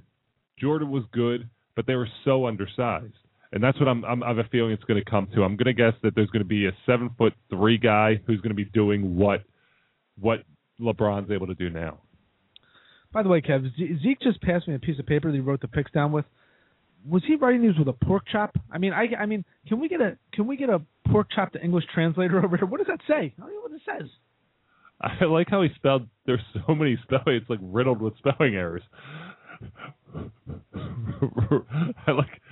Jordan 0.58 0.90
was 0.90 1.04
good, 1.12 1.48
but 1.74 1.86
they 1.86 1.94
were 1.94 2.08
so 2.24 2.46
undersized. 2.46 3.14
And 3.52 3.62
that's 3.62 3.78
what 3.78 3.88
I'm, 3.88 4.04
I'm 4.04 4.22
I 4.22 4.28
have 4.28 4.38
a 4.38 4.44
feeling 4.44 4.72
it's 4.72 4.84
going 4.84 5.02
to 5.02 5.08
come 5.08 5.28
to. 5.34 5.44
I'm 5.44 5.56
going 5.56 5.66
to 5.66 5.72
guess 5.72 5.92
that 6.02 6.14
there's 6.14 6.30
going 6.30 6.42
to 6.42 6.48
be 6.48 6.66
a 6.66 6.72
seven 6.84 7.10
foot 7.16 7.32
three 7.48 7.78
guy 7.78 8.20
who's 8.26 8.40
going 8.40 8.50
to 8.50 8.56
be 8.56 8.64
doing 8.64 9.16
what 9.16 9.44
what 10.18 10.40
LeBron's 10.80 11.30
able 11.30 11.46
to 11.46 11.54
do 11.54 11.70
now. 11.70 11.98
By 13.16 13.22
the 13.22 13.30
way, 13.30 13.40
Kev, 13.40 13.74
Zeke 13.78 14.20
just 14.20 14.42
passed 14.42 14.68
me 14.68 14.74
a 14.74 14.78
piece 14.78 14.98
of 14.98 15.06
paper 15.06 15.30
that 15.30 15.34
he 15.34 15.40
wrote 15.40 15.62
the 15.62 15.68
picks 15.68 15.90
down 15.90 16.12
with. 16.12 16.26
Was 17.08 17.22
he 17.26 17.36
writing 17.36 17.62
these 17.62 17.78
with 17.78 17.88
a 17.88 17.94
pork 17.94 18.24
chop? 18.30 18.54
I 18.70 18.76
mean, 18.76 18.92
I, 18.92 19.06
I 19.18 19.24
mean, 19.24 19.42
can 19.66 19.80
we 19.80 19.88
get 19.88 20.02
a 20.02 20.18
can 20.34 20.46
we 20.46 20.58
get 20.58 20.68
a 20.68 20.82
pork 21.10 21.28
chop 21.34 21.52
to 21.54 21.64
English 21.64 21.84
translator 21.94 22.36
over 22.44 22.58
here? 22.58 22.66
What 22.66 22.76
does 22.76 22.88
that 22.88 23.00
say? 23.08 23.32
I 23.38 23.40
don't 23.40 23.54
know 23.54 23.60
what 23.62 23.72
it 23.72 23.80
says. 23.86 24.10
I 25.00 25.24
like 25.24 25.48
how 25.48 25.62
he 25.62 25.70
spelled. 25.76 26.06
There's 26.26 26.42
so 26.52 26.74
many 26.74 26.98
spelling. 27.04 27.36
It's 27.40 27.48
like 27.48 27.60
riddled 27.62 28.02
with 28.02 28.12
spelling 28.18 28.54
errors. 28.54 28.82
I 30.76 32.10
like, 32.12 32.42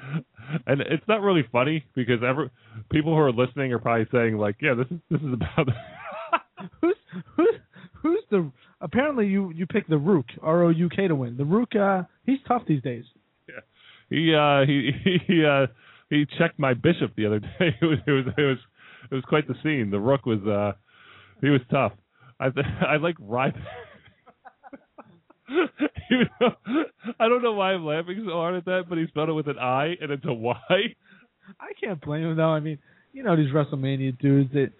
and 0.66 0.80
it's 0.80 1.06
not 1.06 1.20
really 1.20 1.44
funny 1.52 1.84
because 1.94 2.20
every 2.26 2.48
people 2.90 3.12
who 3.12 3.20
are 3.20 3.32
listening 3.32 3.70
are 3.74 3.78
probably 3.78 4.06
saying 4.10 4.38
like, 4.38 4.56
yeah, 4.62 4.72
this 4.72 4.86
is 4.90 4.98
this 5.10 5.20
is 5.20 5.34
about 5.34 5.68
who's 6.80 6.96
who's 7.36 7.54
who's 8.00 8.22
the 8.30 8.50
apparently 8.80 9.26
you 9.26 9.50
you 9.50 9.66
picked 9.66 9.90
the 9.90 9.98
Rook 9.98 10.26
R 10.42 10.64
O 10.64 10.68
U 10.68 10.88
K 10.88 11.08
to 11.08 11.14
win. 11.14 11.36
The 11.36 11.44
Rook, 11.44 11.74
uh, 11.74 12.02
he's 12.24 12.38
tough 12.46 12.62
these 12.66 12.82
days. 12.82 13.04
Yeah, 13.48 13.60
he 14.10 14.34
uh 14.34 14.66
he 14.66 14.90
he 15.26 15.44
uh 15.44 15.66
he 16.10 16.26
checked 16.38 16.58
my 16.58 16.74
bishop 16.74 17.14
the 17.16 17.26
other 17.26 17.38
day. 17.58 17.76
It 17.80 17.84
was 17.84 17.98
it 18.06 18.10
was 18.10 18.24
it 18.36 18.42
was 18.42 18.58
it 19.10 19.14
was 19.14 19.24
quite 19.28 19.46
the 19.48 19.54
scene. 19.62 19.90
The 19.90 20.00
rook 20.00 20.26
was 20.26 20.40
uh 20.46 20.72
he 21.40 21.50
was 21.50 21.60
tough. 21.70 21.92
I 22.40 22.46
I 22.86 22.96
like 22.96 23.16
ride 23.18 23.54
I 25.48 27.28
don't 27.28 27.42
know 27.42 27.52
why 27.52 27.72
I'm 27.72 27.84
laughing 27.84 28.22
so 28.26 28.32
hard 28.32 28.54
at 28.56 28.64
that, 28.64 28.84
but 28.88 28.98
he 28.98 29.06
spelled 29.08 29.28
it 29.28 29.32
with 29.32 29.48
an 29.48 29.58
I 29.58 29.94
and 30.00 30.10
it's 30.10 30.24
a 30.24 30.32
Y. 30.32 30.56
I 31.60 31.72
can't 31.80 32.00
blame 32.00 32.22
him 32.22 32.36
though. 32.36 32.50
I 32.50 32.60
mean, 32.60 32.78
you 33.12 33.22
know 33.22 33.36
these 33.36 33.52
WrestleMania 33.52 34.18
dudes 34.18 34.50
that 34.54 34.72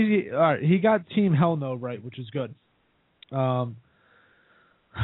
he 0.00 0.30
all 0.32 0.38
right, 0.38 0.62
he 0.62 0.78
got 0.78 1.08
Team 1.10 1.32
Hell 1.34 1.56
No 1.56 1.74
right, 1.74 2.02
which 2.04 2.18
is 2.18 2.28
good. 2.30 2.54
Um 3.32 3.76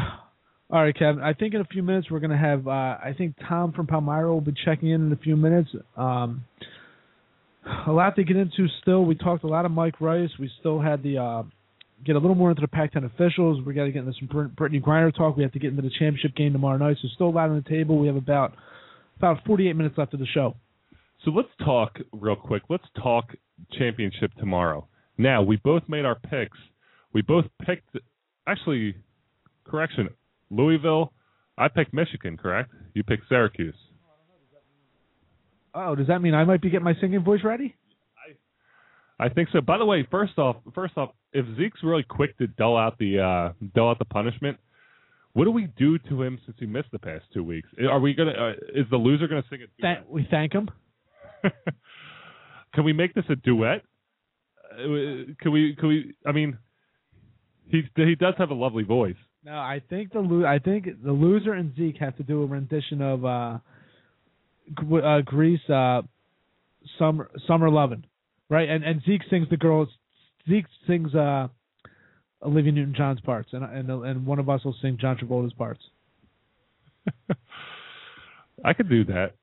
all 0.71 0.83
right, 0.83 0.97
Kevin. 0.97 1.23
I 1.23 1.35
think 1.35 1.55
in 1.55 1.61
a 1.61 1.67
few 1.67 1.83
minutes 1.83 2.11
we're 2.11 2.21
gonna 2.21 2.39
have. 2.39 2.67
Uh, 2.67 2.71
I 2.71 3.15
think 3.17 3.37
Tom 3.49 3.73
from 3.73 3.87
Palmyra 3.87 4.33
will 4.33 4.41
be 4.41 4.55
checking 4.65 4.91
in 4.91 5.07
in 5.07 5.13
a 5.13 5.17
few 5.17 5.37
minutes. 5.37 5.71
Um, 5.97 6.45
a 7.87 7.93
lot 7.93 8.17
to 8.17 8.25
get 8.25 8.37
into 8.37 8.67
still. 8.81 9.05
We 9.05 9.15
talked 9.15 9.45
a 9.45 9.49
lot 9.49 9.65
of 9.65 9.71
Mike 9.71 10.01
Rice. 10.01 10.31
We 10.39 10.51
still 10.61 10.81
had 10.81 11.03
the 11.03 11.19
uh, 11.19 11.43
get 12.05 12.17
a 12.17 12.19
little 12.19 12.35
more 12.35 12.51
into 12.51 12.63
the 12.63 12.69
Pac-10 12.69 13.05
officials. 13.05 13.65
We 13.65 13.75
got 13.75 13.85
to 13.85 13.93
get 13.93 14.05
into 14.05 14.15
some 14.19 14.29
Brittney 14.29 14.83
Griner 14.83 15.15
talk. 15.15 15.37
We 15.37 15.43
have 15.43 15.53
to 15.53 15.59
get 15.59 15.71
into 15.71 15.83
the 15.83 15.91
championship 15.91 16.35
game 16.35 16.53
tomorrow 16.53 16.79
night. 16.79 16.97
So 17.01 17.09
still 17.15 17.29
a 17.29 17.31
lot 17.31 17.51
on 17.51 17.63
the 17.63 17.69
table. 17.69 17.99
We 17.99 18.09
have 18.09 18.17
about 18.17 18.55
about 19.19 19.45
48 19.47 19.77
minutes 19.77 19.97
left 19.97 20.15
of 20.15 20.21
the 20.21 20.27
show. 20.27 20.57
So 21.25 21.31
let's 21.31 21.49
talk 21.65 21.99
real 22.13 22.35
quick. 22.35 22.63
Let's 22.69 22.85
talk 23.01 23.27
championship 23.79 24.33
tomorrow. 24.39 24.87
Now 25.19 25.43
we 25.43 25.57
both 25.57 25.83
made 25.89 26.05
our 26.05 26.15
picks. 26.19 26.59
We 27.13 27.23
both 27.23 27.45
picked. 27.65 27.97
Actually, 28.47 28.97
correction. 29.65 30.09
Louisville. 30.51 31.13
I 31.59 31.69
picked 31.69 31.93
Michigan, 31.93 32.37
correct? 32.37 32.71
You 32.95 33.03
picked 33.03 33.29
Syracuse. 33.29 33.75
Oh, 35.75 35.95
does 35.95 36.07
that 36.09 36.21
mean 36.21 36.35
I 36.35 36.45
might 36.45 36.61
be 36.61 36.71
getting 36.71 36.85
my 36.85 36.95
singing 37.01 37.23
voice 37.23 37.41
ready? 37.45 37.75
I 39.21 39.25
I 39.27 39.29
think 39.29 39.49
so. 39.53 39.61
By 39.61 39.79
the 39.79 39.85
way, 39.85 40.07
first 40.11 40.39
off, 40.39 40.57
first 40.75 40.97
off, 40.97 41.11
if 41.33 41.47
Zeke's 41.57 41.81
really 41.83 42.03
quick 42.03 42.37
to 42.39 42.47
dull 42.47 42.77
out 42.77 42.99
the 42.99 43.21
uh, 43.21 43.53
dull 43.75 43.91
out 43.91 43.99
the 43.99 44.05
punishment, 44.05 44.59
what 45.33 45.45
do 45.45 45.51
we 45.51 45.69
do 45.79 45.99
to 45.99 46.23
him 46.23 46.39
since 46.45 46.57
he 46.61 46.67
missed 46.67 46.91
the 46.93 46.99
past 46.99 47.25
two 47.33 47.43
weeks? 47.43 47.69
Are 47.91 48.01
we 48.01 48.15
gonna? 48.15 48.33
Uh, 48.33 48.53
is 48.75 48.87
the 48.91 48.97
loser 48.97 49.27
gonna 49.29 49.45
sing? 49.49 49.61
Th- 49.81 49.99
we 50.09 50.27
thank 50.31 50.53
him. 50.53 50.69
can 52.75 52.85
we 52.85 52.93
make 52.93 53.15
this 53.15 53.25
a 53.29 53.37
duet? 53.37 53.83
Uh, 54.73 55.33
can 55.41 55.53
we? 55.53 55.77
Can 55.79 55.89
we? 55.89 56.15
I 56.27 56.33
mean, 56.33 56.59
he 57.69 57.83
he 57.97 58.15
does 58.15 58.35
have 58.39 58.51
a 58.51 58.55
lovely 58.55 58.85
voice. 58.85 59.17
No, 59.45 59.55
I 59.55 59.83
think 59.91 60.13
the 60.13 60.21
lo- 60.21 60.47
I 60.47 60.59
think 60.59 60.87
the 61.05 61.13
loser 61.13 61.53
and 61.53 61.75
Zeke 61.77 61.99
have 61.99 62.17
to 62.17 62.23
do 62.23 62.43
a 62.43 62.47
rendition 62.47 63.03
of 63.03 63.25
uh, 63.25 63.59
uh 64.79 65.21
Grease 65.23 65.69
uh, 65.69 66.03
Summer 66.99 67.31
Summer 67.47 67.71
Lovin', 67.71 68.07
right? 68.49 68.69
And 68.69 68.85
and 68.85 69.03
Zeke 69.03 69.23
sings 69.29 69.49
the 69.51 69.57
girls. 69.57 69.89
Zeke 70.49 70.67
sings 70.87 71.15
uh, 71.15 71.49
Olivia 72.43 72.73
Newton 72.73 72.95
John's 72.97 73.21
parts, 73.21 73.51
and 73.53 73.65
and 73.65 73.91
and 73.91 74.27
one 74.27 74.39
of 74.39 74.49
us 74.49 74.65
will 74.65 74.77
sing 74.81 74.97
John 75.01 75.17
Travolta's 75.17 75.53
parts. 75.55 75.83
I 78.65 78.73
could 78.75 78.89
do 78.89 79.05
that. 79.07 79.35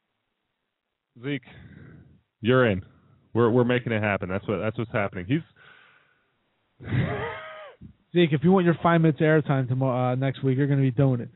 Zeke, 1.22 1.42
you're 2.42 2.66
in. 2.70 2.84
We're 3.34 3.50
we're 3.50 3.64
making 3.64 3.92
it 3.92 4.02
happen. 4.02 4.30
That's 4.30 4.48
what 4.48 4.60
that's 4.60 4.78
what's 4.78 4.92
happening. 4.92 5.26
He's 5.28 5.42
Zeke, 8.14 8.34
if 8.34 8.44
you 8.44 8.52
want 8.52 8.66
your 8.66 8.78
five 8.82 9.02
minutes 9.02 9.20
airtime 9.20 9.68
tomorrow 9.68 10.14
uh, 10.14 10.16
next 10.16 10.44
week, 10.44 10.58
you're 10.58 10.68
going 10.68 10.80
to 10.80 10.84
be 10.84 10.92
doing 10.92 11.22
it. 11.22 11.30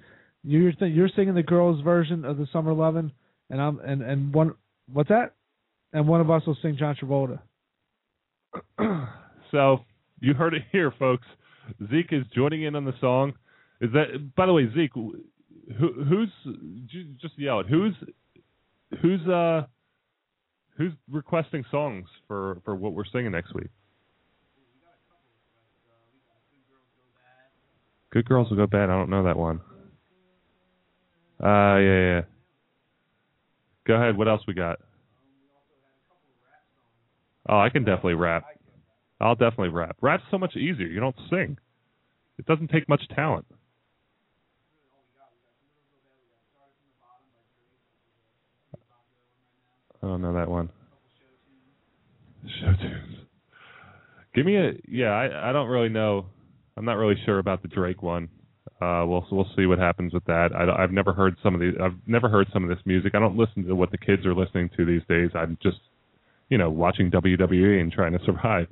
You're 0.43 0.71
th- 0.71 0.93
you're 0.93 1.09
singing 1.15 1.35
the 1.35 1.43
girls' 1.43 1.81
version 1.81 2.25
of 2.25 2.37
the 2.37 2.47
Summer 2.51 2.73
Lovin', 2.73 3.11
and 3.49 3.61
I'm 3.61 3.79
and 3.79 4.01
and 4.01 4.33
one 4.33 4.55
what's 4.91 5.09
that? 5.09 5.33
And 5.93 6.07
one 6.07 6.21
of 6.21 6.31
us 6.31 6.41
will 6.47 6.57
sing 6.61 6.75
John 6.77 6.95
Travolta. 6.95 7.39
so 9.51 9.79
you 10.19 10.33
heard 10.33 10.53
it 10.53 10.63
here, 10.71 10.91
folks. 10.97 11.25
Zeke 11.89 12.11
is 12.11 12.25
joining 12.35 12.63
in 12.63 12.75
on 12.75 12.85
the 12.85 12.93
song. 12.99 13.33
Is 13.79 13.91
that 13.93 14.31
by 14.35 14.45
the 14.45 14.53
way, 14.53 14.67
Zeke? 14.73 14.93
Who, 14.93 15.93
who's 16.03 16.29
just 17.21 17.37
yell 17.37 17.59
it? 17.59 17.67
Who's 17.67 17.93
who's 19.01 19.21
uh 19.27 19.65
who's 20.77 20.93
requesting 21.09 21.63
songs 21.71 22.07
for 22.27 22.57
for 22.65 22.75
what 22.75 22.93
we're 22.93 23.05
singing 23.05 23.31
next 23.31 23.53
week? 23.53 23.69
Good 28.11 28.25
Girls 28.25 28.49
Will 28.49 28.57
Go 28.57 28.67
Bad. 28.67 28.89
I 28.89 28.93
don't 28.93 29.09
know 29.09 29.23
that 29.23 29.37
one. 29.37 29.59
Uh, 31.43 31.77
yeah, 31.77 31.99
yeah. 31.99 32.21
Go 33.87 33.95
ahead. 33.95 34.15
What 34.15 34.27
else 34.27 34.41
we 34.47 34.53
got? 34.53 34.79
Oh, 37.49 37.59
I 37.59 37.69
can 37.69 37.83
definitely 37.83 38.13
rap. 38.13 38.45
I'll 39.19 39.35
definitely 39.35 39.69
rap. 39.69 39.97
Rap's 40.01 40.23
so 40.31 40.37
much 40.37 40.55
easier. 40.55 40.87
You 40.87 40.99
don't 40.99 41.15
sing. 41.29 41.57
It 42.37 42.45
doesn't 42.45 42.69
take 42.69 42.87
much 42.87 43.01
talent. 43.15 43.45
I 50.03 50.07
don't 50.07 50.21
know 50.21 50.33
that 50.33 50.49
one. 50.49 50.69
Show 52.59 52.73
tunes. 52.81 53.17
Give 54.35 54.45
me 54.45 54.57
a 54.57 54.73
yeah. 54.87 55.11
I 55.11 55.49
I 55.49 55.53
don't 55.53 55.69
really 55.69 55.89
know 55.89 56.25
I'm 56.75 56.85
not 56.85 56.97
really 56.97 57.15
sure 57.25 57.39
about 57.39 57.61
the 57.61 57.67
Drake 57.67 58.01
one. 58.01 58.29
Uh, 58.81 59.05
we'll 59.05 59.25
we'll 59.31 59.47
see 59.55 59.65
what 59.65 59.77
happens 59.79 60.13
with 60.13 60.25
that. 60.25 60.49
I, 60.55 60.81
have 60.81 60.91
never 60.91 61.13
heard 61.13 61.37
some 61.43 61.53
of 61.53 61.61
these. 61.61 61.73
I've 61.81 61.95
never 62.07 62.27
heard 62.27 62.47
some 62.51 62.63
of 62.63 62.69
this 62.69 62.79
music. 62.85 63.13
I 63.15 63.19
don't 63.19 63.37
listen 63.37 63.65
to 63.65 63.75
what 63.75 63.91
the 63.91 63.97
kids 63.97 64.25
are 64.25 64.33
listening 64.33 64.69
to 64.77 64.85
these 64.85 65.01
days. 65.07 65.29
I'm 65.35 65.57
just, 65.61 65.77
you 66.49 66.57
know, 66.57 66.69
watching 66.69 67.11
WWE 67.11 67.79
and 67.79 67.91
trying 67.91 68.13
to 68.13 68.19
survive. 68.25 68.67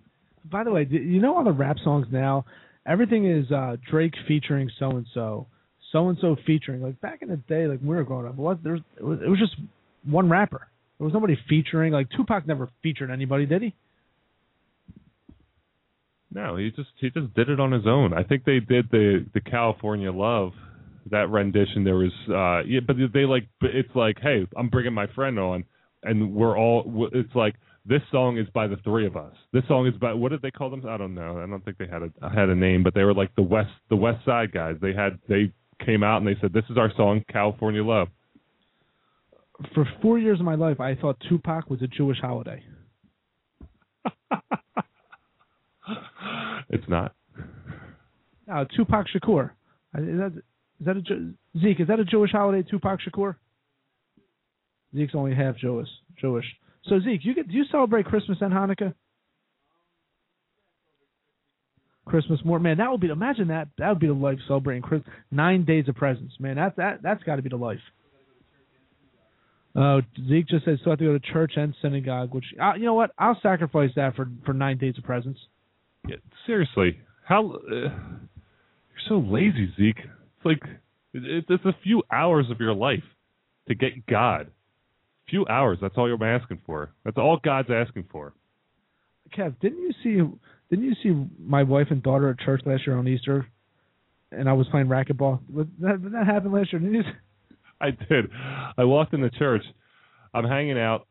By 0.52 0.64
the 0.64 0.72
way, 0.72 0.88
you 0.90 1.22
know 1.22 1.38
all 1.38 1.44
the 1.44 1.52
rap 1.52 1.78
songs 1.84 2.08
now, 2.12 2.46
everything 2.86 3.30
is 3.30 3.52
uh, 3.52 3.78
Drake 3.90 4.14
featuring 4.28 4.70
so 4.80 4.90
and 4.92 5.06
so, 5.14 5.48
so 5.92 6.10
and 6.10 6.18
so 6.20 6.36
featuring. 6.48 6.82
Like 6.82 7.00
back 7.00 7.22
in 7.22 7.30
the 7.30 7.38
day, 7.38 7.68
like 7.68 7.80
when 7.80 7.90
we 7.90 7.96
were 7.96 8.04
growing 8.04 8.28
up, 8.28 8.36
was 8.36 8.58
there 8.64 8.80
was, 9.00 9.20
it 9.24 9.30
was 9.30 9.40
just 9.40 9.56
one 10.04 10.30
rapper. 10.30 10.68
There 11.02 11.08
was 11.08 11.16
nobody 11.16 11.36
featuring. 11.50 11.94
Like 11.94 12.12
Tupac 12.16 12.46
never 12.46 12.70
featured 12.84 13.10
anybody, 13.10 13.48
did 13.48 13.64
he? 13.64 13.74
No, 16.32 16.58
he 16.58 16.70
just 16.70 16.90
he 17.00 17.10
just 17.10 17.34
did 17.34 17.50
it 17.50 17.60
on 17.60 17.72
his 17.72 17.88
own. 17.88 18.14
I 18.14 18.22
think 18.22 18.46
they 18.46 18.60
did 18.60 18.86
the 18.92 19.26
the 19.34 19.42
California 19.42 20.12
Love 20.12 20.52
that 21.10 21.32
rendition. 21.32 21.84
There 21.84 21.96
was 21.96 22.12
uh 22.30 22.70
yeah, 22.70 22.82
but 22.86 22.98
they 23.16 23.26
like 23.26 23.48
it's 23.62 23.90
like 23.96 24.18
hey, 24.22 24.46
I'm 24.56 24.70
bringing 24.70 24.94
my 24.94 25.08
friend 25.16 25.40
on, 25.40 25.64
and 26.04 26.36
we're 26.36 26.56
all 26.56 27.10
it's 27.14 27.34
like 27.34 27.56
this 27.84 28.02
song 28.12 28.38
is 28.38 28.46
by 28.54 28.68
the 28.68 28.78
three 28.84 29.08
of 29.08 29.18
us. 29.18 29.34
This 29.54 29.64
song 29.68 29.88
is 29.88 29.96
by 29.96 30.14
what 30.14 30.30
did 30.30 30.44
they 30.44 30.52
call 30.52 30.70
them? 30.70 30.84
I 30.88 30.98
don't 30.98 31.16
know. 31.16 31.40
I 31.40 31.48
don't 31.48 31.66
think 31.66 31.80
they 31.80 31.88
had 31.88 32.04
a 32.04 32.30
had 32.30 32.50
a 32.50 32.56
name, 32.56 32.84
but 32.84 32.94
they 32.94 33.04
were 33.04 33.16
like 33.16 33.34
the 33.36 33.42
west 33.42 33.72
the 33.90 33.96
West 33.96 34.24
Side 34.24 34.52
guys. 34.52 34.76
They 34.80 34.94
had 34.94 35.18
they 35.28 35.52
came 35.84 36.04
out 36.04 36.18
and 36.18 36.28
they 36.28 36.40
said 36.40 36.54
this 36.54 36.66
is 36.70 36.78
our 36.78 36.92
song, 36.96 37.26
California 37.28 37.84
Love. 37.84 38.10
For 39.74 39.86
four 40.02 40.18
years 40.18 40.40
of 40.40 40.46
my 40.46 40.56
life, 40.56 40.80
I 40.80 40.96
thought 40.96 41.18
Tupac 41.30 41.70
was 41.70 41.82
a 41.82 41.88
Jewish 41.88 42.18
holiday. 42.20 42.64
It's 46.72 46.88
not. 46.88 47.14
Uh, 48.52 48.66
Tupac 48.76 49.06
Shakur. 49.14 49.52
Uh, 49.96 50.02
is 50.02 50.18
that 50.18 50.32
is 50.80 50.86
that 50.86 50.98
a 50.98 51.60
Zeke? 51.60 51.82
Is 51.82 51.88
that 51.88 52.00
a 52.00 52.06
Jewish 52.06 52.32
holiday? 52.32 52.68
Tupac 52.68 53.00
Shakur. 53.02 53.36
Zeke's 54.96 55.14
only 55.14 55.36
half 55.36 55.58
Jewish. 55.58 55.90
Jewish. 56.20 56.46
So 56.86 57.00
Zeke, 57.02 57.24
you 57.24 57.36
get 57.36 57.50
do 57.50 57.54
you 57.54 57.66
celebrate 57.72 58.06
Christmas 58.06 58.38
and 58.42 58.54
Hanukkah? 58.54 58.94
Christmas 62.06 62.40
more, 62.44 62.60
man. 62.60 62.78
That 62.78 62.90
would 62.90 63.02
be 63.02 63.10
imagine 63.10 63.50
that. 63.50 63.68
That 63.78 63.90
would 63.90 64.00
be 64.00 64.08
the 64.08 64.14
life 64.14 64.40
celebrating 64.48 64.82
Christmas. 64.82 65.14
Nine 65.30 65.66
days 65.66 65.88
of 65.88 65.96
presents, 65.96 66.34
man. 66.40 66.56
That 66.56 66.78
that 66.78 67.02
that's 67.04 67.24
got 67.24 67.36
to 67.36 67.42
be 67.42 67.50
the 67.50 67.58
life. 67.58 67.80
Uh, 69.76 70.02
Zeke 70.28 70.48
just 70.48 70.66
said 70.66 70.80
so 70.84 70.90
I 70.90 70.94
have 70.94 71.00
to 71.00 71.06
go 71.06 71.14
to 71.14 71.34
church 71.34 71.54
and 71.56 71.74
synagogue, 71.82 72.34
which 72.34 72.46
uh, 72.62 72.74
you 72.76 72.86
know 72.86 72.94
what? 72.94 73.12
I'll 73.18 73.40
sacrifice 73.42 73.92
that 73.96 74.16
for 74.16 74.28
for 74.46 74.54
nine 74.54 74.78
days 74.78 74.96
of 74.98 75.04
presents. 75.04 75.40
Yeah, 76.08 76.18
seriously, 76.46 77.00
how 77.24 77.54
uh, 77.54 77.72
you're 77.72 77.90
so 79.08 79.20
lazy, 79.20 79.72
Zeke? 79.78 80.00
It's 80.00 80.46
like 80.46 80.62
it, 81.14 81.46
it's 81.48 81.66
a 81.66 81.76
few 81.84 82.04
hours 82.12 82.48
of 82.52 82.60
your 82.60 82.74
life 82.74 83.04
to 83.70 83.76
get 83.76 84.06
God. 84.08 84.48
A 84.48 85.30
few 85.30 85.46
hours. 85.48 85.78
That's 85.82 85.94
all 85.98 86.10
you're 86.10 86.22
asking 86.24 86.62
for. 86.66 86.92
That's 87.06 87.18
all 87.18 87.40
God's 87.42 87.70
asking 87.72 88.06
for. 88.12 88.34
Kev, 89.38 89.58
didn't 89.62 89.80
you 89.80 89.94
see? 90.04 90.38
Didn't 90.70 90.86
you 90.86 90.96
see 91.02 91.30
my 91.40 91.64
wife 91.64 91.88
and 91.92 92.04
daughter 92.04 92.30
at 92.30 92.40
church 92.40 92.62
last 92.66 92.86
year 92.86 92.98
on 92.98 93.08
Easter? 93.08 93.48
And 94.34 94.50
I 94.50 94.54
was 94.54 94.68
playing 94.70 94.88
racquetball. 94.88 95.40
Did 95.54 95.70
that, 95.80 96.02
did 96.02 96.14
that 96.14 96.26
happen 96.26 96.52
last 96.52 96.74
year? 96.74 96.82
I 97.88 97.92
did. 97.92 98.30
I 98.78 98.84
walked 98.84 99.14
in 99.14 99.22
the 99.22 99.30
church. 99.30 99.64
I'm 100.34 100.46
hanging 100.46 100.80
out. 100.80 101.08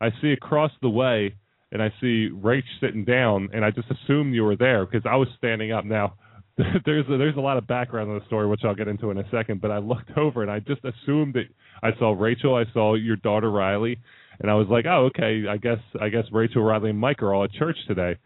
I 0.00 0.10
see 0.20 0.32
across 0.32 0.70
the 0.82 0.90
way 0.90 1.34
and 1.70 1.82
I 1.82 1.90
see 2.00 2.28
Rach 2.30 2.62
sitting 2.80 3.04
down, 3.04 3.50
and 3.52 3.64
I 3.64 3.70
just 3.70 3.88
assumed 3.90 4.34
you 4.34 4.44
were 4.44 4.56
there 4.56 4.86
because 4.86 5.02
I 5.04 5.16
was 5.16 5.28
standing 5.36 5.72
up. 5.72 5.84
Now, 5.84 6.14
there's 6.56 7.06
a, 7.06 7.18
there's 7.18 7.36
a 7.36 7.40
lot 7.40 7.56
of 7.56 7.66
background 7.66 8.10
on 8.10 8.18
the 8.18 8.24
story, 8.26 8.46
which 8.46 8.60
I'll 8.64 8.74
get 8.74 8.88
into 8.88 9.10
in 9.10 9.18
a 9.18 9.30
second. 9.30 9.60
But 9.60 9.70
I 9.70 9.78
looked 9.78 10.10
over 10.16 10.42
and 10.42 10.50
I 10.50 10.60
just 10.60 10.80
assumed 10.84 11.34
that 11.34 11.44
I 11.82 11.90
saw 11.98 12.14
Rachel, 12.18 12.54
I 12.54 12.64
saw 12.72 12.94
your 12.94 13.16
daughter 13.16 13.50
Riley, 13.50 13.98
and 14.40 14.50
I 14.50 14.54
was 14.54 14.66
like, 14.68 14.86
oh, 14.86 15.10
okay, 15.14 15.44
I 15.48 15.56
guess 15.58 15.78
I 16.00 16.08
guess 16.08 16.24
Rachel, 16.32 16.62
Riley, 16.62 16.90
and 16.90 16.98
Mike 16.98 17.22
are 17.22 17.34
all 17.34 17.44
at 17.44 17.52
church 17.52 17.76
today. 17.86 18.16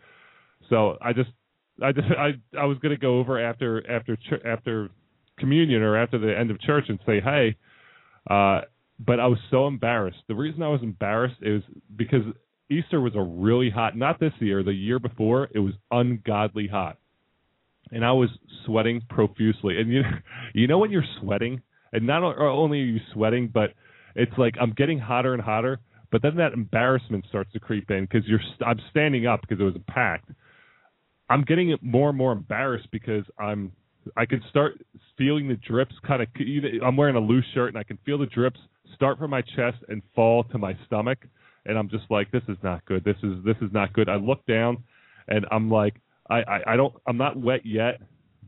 So 0.71 0.97
I 1.03 1.13
just 1.13 1.31
I 1.83 1.93
just 1.93 2.07
I 2.17 2.33
I 2.59 2.65
was 2.65 2.79
gonna 2.79 2.97
go 2.97 3.19
over 3.19 3.45
after 3.45 3.91
after 3.91 4.17
after 4.47 4.89
communion 5.39 5.83
or 5.83 5.97
after 5.97 6.19
the 6.19 6.39
end 6.39 6.51
of 6.51 6.61
church 6.61 6.85
and 6.89 6.99
say 7.05 7.21
hey, 7.21 7.57
uh, 8.29 8.63
but 8.99 9.21
I 9.21 9.27
was 9.27 9.39
so 9.51 9.67
embarrassed. 9.67 10.19
The 10.29 10.35
reason 10.35 10.63
I 10.63 10.69
was 10.69 10.83
embarrassed 10.83 11.37
is 11.43 11.63
because 11.97 12.23
Easter 12.71 13.01
was 13.01 13.15
a 13.17 13.23
really 13.23 13.71
hot. 13.71 13.97
Not 13.97 14.21
this 14.21 14.33
year, 14.41 14.63
the 14.63 14.73
year 14.73 14.99
before, 14.99 15.49
it 15.55 15.59
was 15.59 15.75
ungodly 15.91 16.69
hot, 16.69 16.99
and 17.91 18.05
I 18.05 18.13
was 18.13 18.31
sweating 18.65 19.03
profusely. 19.09 19.81
And 19.81 19.93
you 19.93 20.03
you 20.55 20.67
know 20.67 20.79
when 20.79 20.91
you're 20.91 21.05
sweating, 21.21 21.63
and 21.93 22.07
not 22.07 22.23
only 22.23 22.81
are 22.81 22.85
you 22.85 23.01
sweating, 23.13 23.49
but 23.53 23.71
it's 24.15 24.33
like 24.39 24.55
I'm 24.61 24.73
getting 24.73 24.99
hotter 24.99 25.35
and 25.35 25.43
hotter. 25.43 25.81
But 26.11 26.21
then 26.21 26.37
that 26.37 26.53
embarrassment 26.53 27.25
starts 27.29 27.53
to 27.53 27.61
creep 27.61 27.91
in 27.91 28.05
because 28.05 28.29
you're. 28.29 28.41
I'm 28.65 28.81
standing 28.91 29.27
up 29.27 29.41
because 29.41 29.61
it 29.61 29.65
was 29.65 29.75
packed. 29.89 30.31
I'm 31.29 31.43
getting 31.43 31.75
more 31.81 32.11
and 32.11 32.19
more 32.19 32.33
embarrassed 32.33 32.89
because 32.91 33.25
I'm. 33.39 33.73
I 34.17 34.27
can 34.27 34.43
start 34.51 34.75
feeling 35.17 35.49
the 35.49 35.57
drips 35.57 35.95
kind 36.07 36.23
of. 36.23 36.29
I'm 36.85 36.97
wearing 36.97 37.17
a 37.17 37.21
loose 37.21 37.45
shirt 37.55 37.69
and 37.69 37.79
I 37.79 37.83
can 37.83 37.99
feel 38.05 38.19
the 38.19 38.27
drips 38.27 38.61
start 38.95 39.19
from 39.19 39.31
my 39.31 39.43
chest 39.43 39.79
and 39.89 40.03
fall 40.15 40.45
to 40.45 40.59
my 40.59 40.77
stomach, 40.87 41.19
and 41.67 41.79
I'm 41.79 41.89
just 41.89 42.05
like, 42.11 42.31
this 42.31 42.43
is 42.49 42.57
not 42.63 42.85
good. 42.87 43.05
This 43.05 43.17
is 43.23 43.45
this 43.45 43.57
is 43.63 43.73
not 43.73 43.93
good. 43.93 44.09
I 44.09 44.17
look 44.17 44.45
down, 44.47 44.83
and 45.29 45.47
I'm 45.51 45.71
like, 45.71 45.95
I 46.29 46.39
I, 46.43 46.61
I 46.73 46.77
don't. 46.77 46.95
I'm 47.07 47.17
not 47.17 47.37
wet 47.37 47.65
yet, 47.65 48.01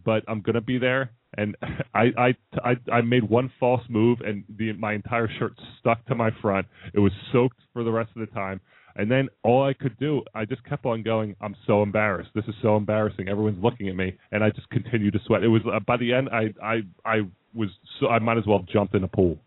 but 0.05 0.23
I'm 0.29 0.41
gonna 0.41 0.61
be 0.61 0.79
there 0.79 1.11
and 1.37 1.57
I, 1.95 2.05
I 2.17 2.35
I 2.63 2.75
I 2.93 3.01
made 3.01 3.25
one 3.25 3.53
false 3.59 3.83
move 3.89 4.21
and 4.21 4.45
the 4.57 4.73
my 4.73 4.95
entire 4.95 5.29
shirt 5.39 5.55
stuck 5.81 6.05
to 6.07 6.15
my 6.15 6.31
front. 6.41 6.67
It 6.93 7.01
was 7.01 7.13
soaked 7.33 7.59
for 7.73 7.85
the 7.85 7.91
rest 7.91 8.11
of 8.17 8.21
the 8.21 8.33
time. 8.35 8.61
And 8.97 9.11
then 9.11 9.29
all 9.43 9.65
I 9.65 9.73
could 9.73 9.99
do, 9.99 10.23
I 10.35 10.45
just 10.45 10.65
kept 10.65 10.87
on 10.87 11.03
going. 11.03 11.35
I'm 11.41 11.57
so 11.67 11.83
embarrassed. 11.83 12.31
This 12.35 12.45
is 12.47 12.55
so 12.63 12.77
embarrassing. 12.77 13.29
Everyone's 13.29 13.63
looking 13.63 13.89
at 13.89 13.97
me, 13.97 14.17
and 14.31 14.45
I 14.45 14.51
just 14.51 14.71
continued 14.71 15.15
to 15.15 15.21
sweat. 15.27 15.43
It 15.43 15.49
was 15.49 15.63
uh, 15.67 15.81
by 15.81 15.97
the 15.97 16.13
end, 16.13 16.29
I 16.31 16.55
I 16.63 16.83
I 17.05 17.23
was 17.55 17.71
so 17.99 18.09
I 18.09 18.21
might 18.21 18.39
as 18.39 18.47
well 18.47 18.59
have 18.59 18.69
jumped 18.69 18.95
in 18.95 19.03
a 19.03 19.09
pool. 19.09 19.39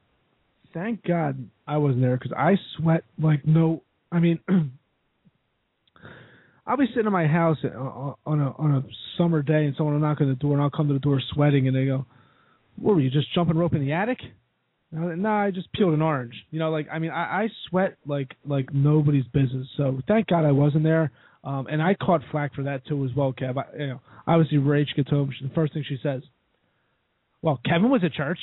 Thank 0.73 1.05
God 1.05 1.47
I 1.65 1.77
wasn't 1.77 2.01
there 2.01 2.17
because 2.17 2.33
I 2.37 2.55
sweat 2.77 3.03
like 3.21 3.47
no. 3.47 3.83
I 4.11 4.19
mean, 4.19 4.39
I'll 6.67 6.77
be 6.77 6.87
sitting 6.87 7.07
in 7.07 7.13
my 7.13 7.27
house 7.27 7.57
uh, 7.63 7.69
uh, 7.69 8.13
on 8.25 8.41
a 8.41 8.51
on 8.57 8.75
a 8.75 8.83
summer 9.17 9.41
day, 9.41 9.65
and 9.65 9.75
someone 9.77 9.95
will 9.95 10.01
knock 10.01 10.19
on 10.19 10.27
the 10.27 10.35
door, 10.35 10.53
and 10.53 10.61
I'll 10.61 10.69
come 10.69 10.89
to 10.89 10.93
the 10.93 10.99
door 10.99 11.21
sweating, 11.33 11.67
and 11.67 11.75
they 11.75 11.85
go, 11.85 12.05
"What 12.75 12.95
were 12.95 13.01
you 13.01 13.09
just 13.09 13.33
jumping 13.33 13.57
rope 13.57 13.73
in 13.73 13.81
the 13.81 13.93
attic?" 13.93 14.19
No, 14.91 15.14
nah, 15.15 15.43
I 15.43 15.51
just 15.51 15.72
peeled 15.73 15.93
an 15.93 16.01
orange. 16.01 16.34
You 16.49 16.59
know, 16.59 16.69
like 16.69 16.88
I 16.91 16.99
mean, 16.99 17.11
I, 17.11 17.43
I 17.43 17.49
sweat 17.69 17.97
like 18.05 18.35
like 18.45 18.73
nobody's 18.73 19.26
business. 19.26 19.68
So 19.76 19.99
thank 20.07 20.27
God 20.27 20.45
I 20.45 20.51
wasn't 20.51 20.84
there. 20.84 21.11
Um, 21.43 21.68
and 21.69 21.81
I 21.81 21.93
caught 21.93 22.22
flack 22.31 22.55
for 22.55 22.64
that 22.64 22.85
too 22.88 23.05
as 23.05 23.11
well, 23.15 23.34
Kev. 23.34 23.57
I, 23.57 23.77
you 23.77 23.88
know, 23.88 24.01
obviously 24.26 24.57
Rach 24.57 24.93
gets 24.95 25.09
home. 25.09 25.31
She, 25.38 25.45
the 25.45 25.53
first 25.53 25.73
thing 25.73 25.84
she 25.88 25.99
says, 26.01 26.22
"Well, 27.41 27.59
Kevin 27.65 27.89
was 27.89 28.03
at 28.03 28.14
church. 28.14 28.39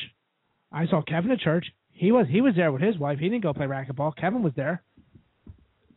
I 0.70 0.86
saw 0.86 1.02
Kevin 1.02 1.30
at 1.30 1.40
church. 1.40 1.66
He 1.90 2.12
was 2.12 2.26
he 2.28 2.40
was 2.40 2.54
there 2.56 2.72
with 2.72 2.82
his 2.82 2.98
wife. 2.98 3.18
He 3.18 3.28
didn't 3.28 3.42
go 3.42 3.52
play 3.54 3.66
racquetball. 3.66 4.16
Kevin 4.16 4.42
was 4.42 4.52
there." 4.54 4.82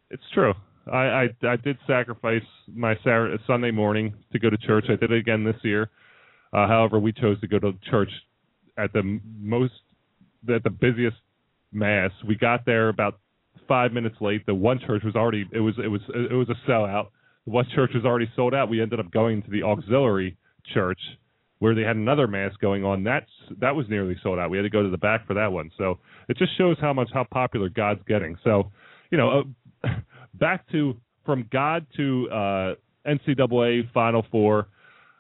It's 0.09 0.23
true. 0.33 0.53
I, 0.91 0.97
I 0.97 1.27
I 1.43 1.55
did 1.57 1.77
sacrifice 1.85 2.41
my 2.73 2.95
Saturday, 3.03 3.41
Sunday 3.45 3.71
morning 3.71 4.13
to 4.31 4.39
go 4.39 4.49
to 4.49 4.57
church. 4.57 4.85
I 4.87 4.95
did 4.95 5.11
it 5.11 5.17
again 5.17 5.43
this 5.43 5.57
year. 5.63 5.89
Uh, 6.53 6.67
however, 6.67 6.99
we 6.99 7.11
chose 7.11 7.39
to 7.41 7.47
go 7.47 7.59
to 7.59 7.73
church 7.89 8.11
at 8.77 8.93
the 8.93 9.19
most 9.39 9.73
at 10.53 10.63
the 10.63 10.69
busiest 10.69 11.17
mass. 11.71 12.11
We 12.27 12.35
got 12.35 12.65
there 12.65 12.89
about 12.89 13.19
five 13.67 13.91
minutes 13.91 14.15
late. 14.21 14.45
The 14.45 14.55
one 14.55 14.79
church 14.85 15.03
was 15.03 15.15
already 15.15 15.45
it 15.51 15.59
was 15.59 15.75
it 15.83 15.87
was 15.87 16.01
it 16.13 16.33
was 16.33 16.49
a 16.49 16.69
sellout. 16.69 17.07
The 17.45 17.51
one 17.51 17.65
church 17.73 17.91
was 17.93 18.05
already 18.05 18.29
sold 18.35 18.53
out. 18.53 18.69
We 18.69 18.81
ended 18.81 18.99
up 18.99 19.11
going 19.11 19.43
to 19.43 19.49
the 19.49 19.63
auxiliary 19.63 20.37
church 20.73 20.99
where 21.59 21.73
they 21.73 21.81
had 21.81 21.95
another 21.95 22.27
mass 22.27 22.51
going 22.61 22.83
on. 22.83 23.03
That's 23.03 23.29
that 23.59 23.75
was 23.75 23.85
nearly 23.89 24.15
sold 24.21 24.39
out. 24.39 24.49
We 24.49 24.57
had 24.57 24.63
to 24.63 24.69
go 24.69 24.83
to 24.83 24.89
the 24.89 24.97
back 24.97 25.25
for 25.27 25.33
that 25.35 25.51
one. 25.51 25.71
So 25.77 25.99
it 26.29 26.37
just 26.37 26.57
shows 26.57 26.77
how 26.79 26.93
much 26.93 27.09
how 27.13 27.25
popular 27.31 27.69
God's 27.69 28.01
getting. 28.07 28.37
So, 28.43 28.71
you 29.11 29.17
know, 29.17 29.43
uh, 29.83 29.87
back 30.35 30.69
to 30.71 30.95
from 31.25 31.47
God 31.51 31.85
to 31.97 32.29
uh, 32.31 32.73
NCAA 33.07 33.91
Final 33.91 34.25
Four. 34.31 34.67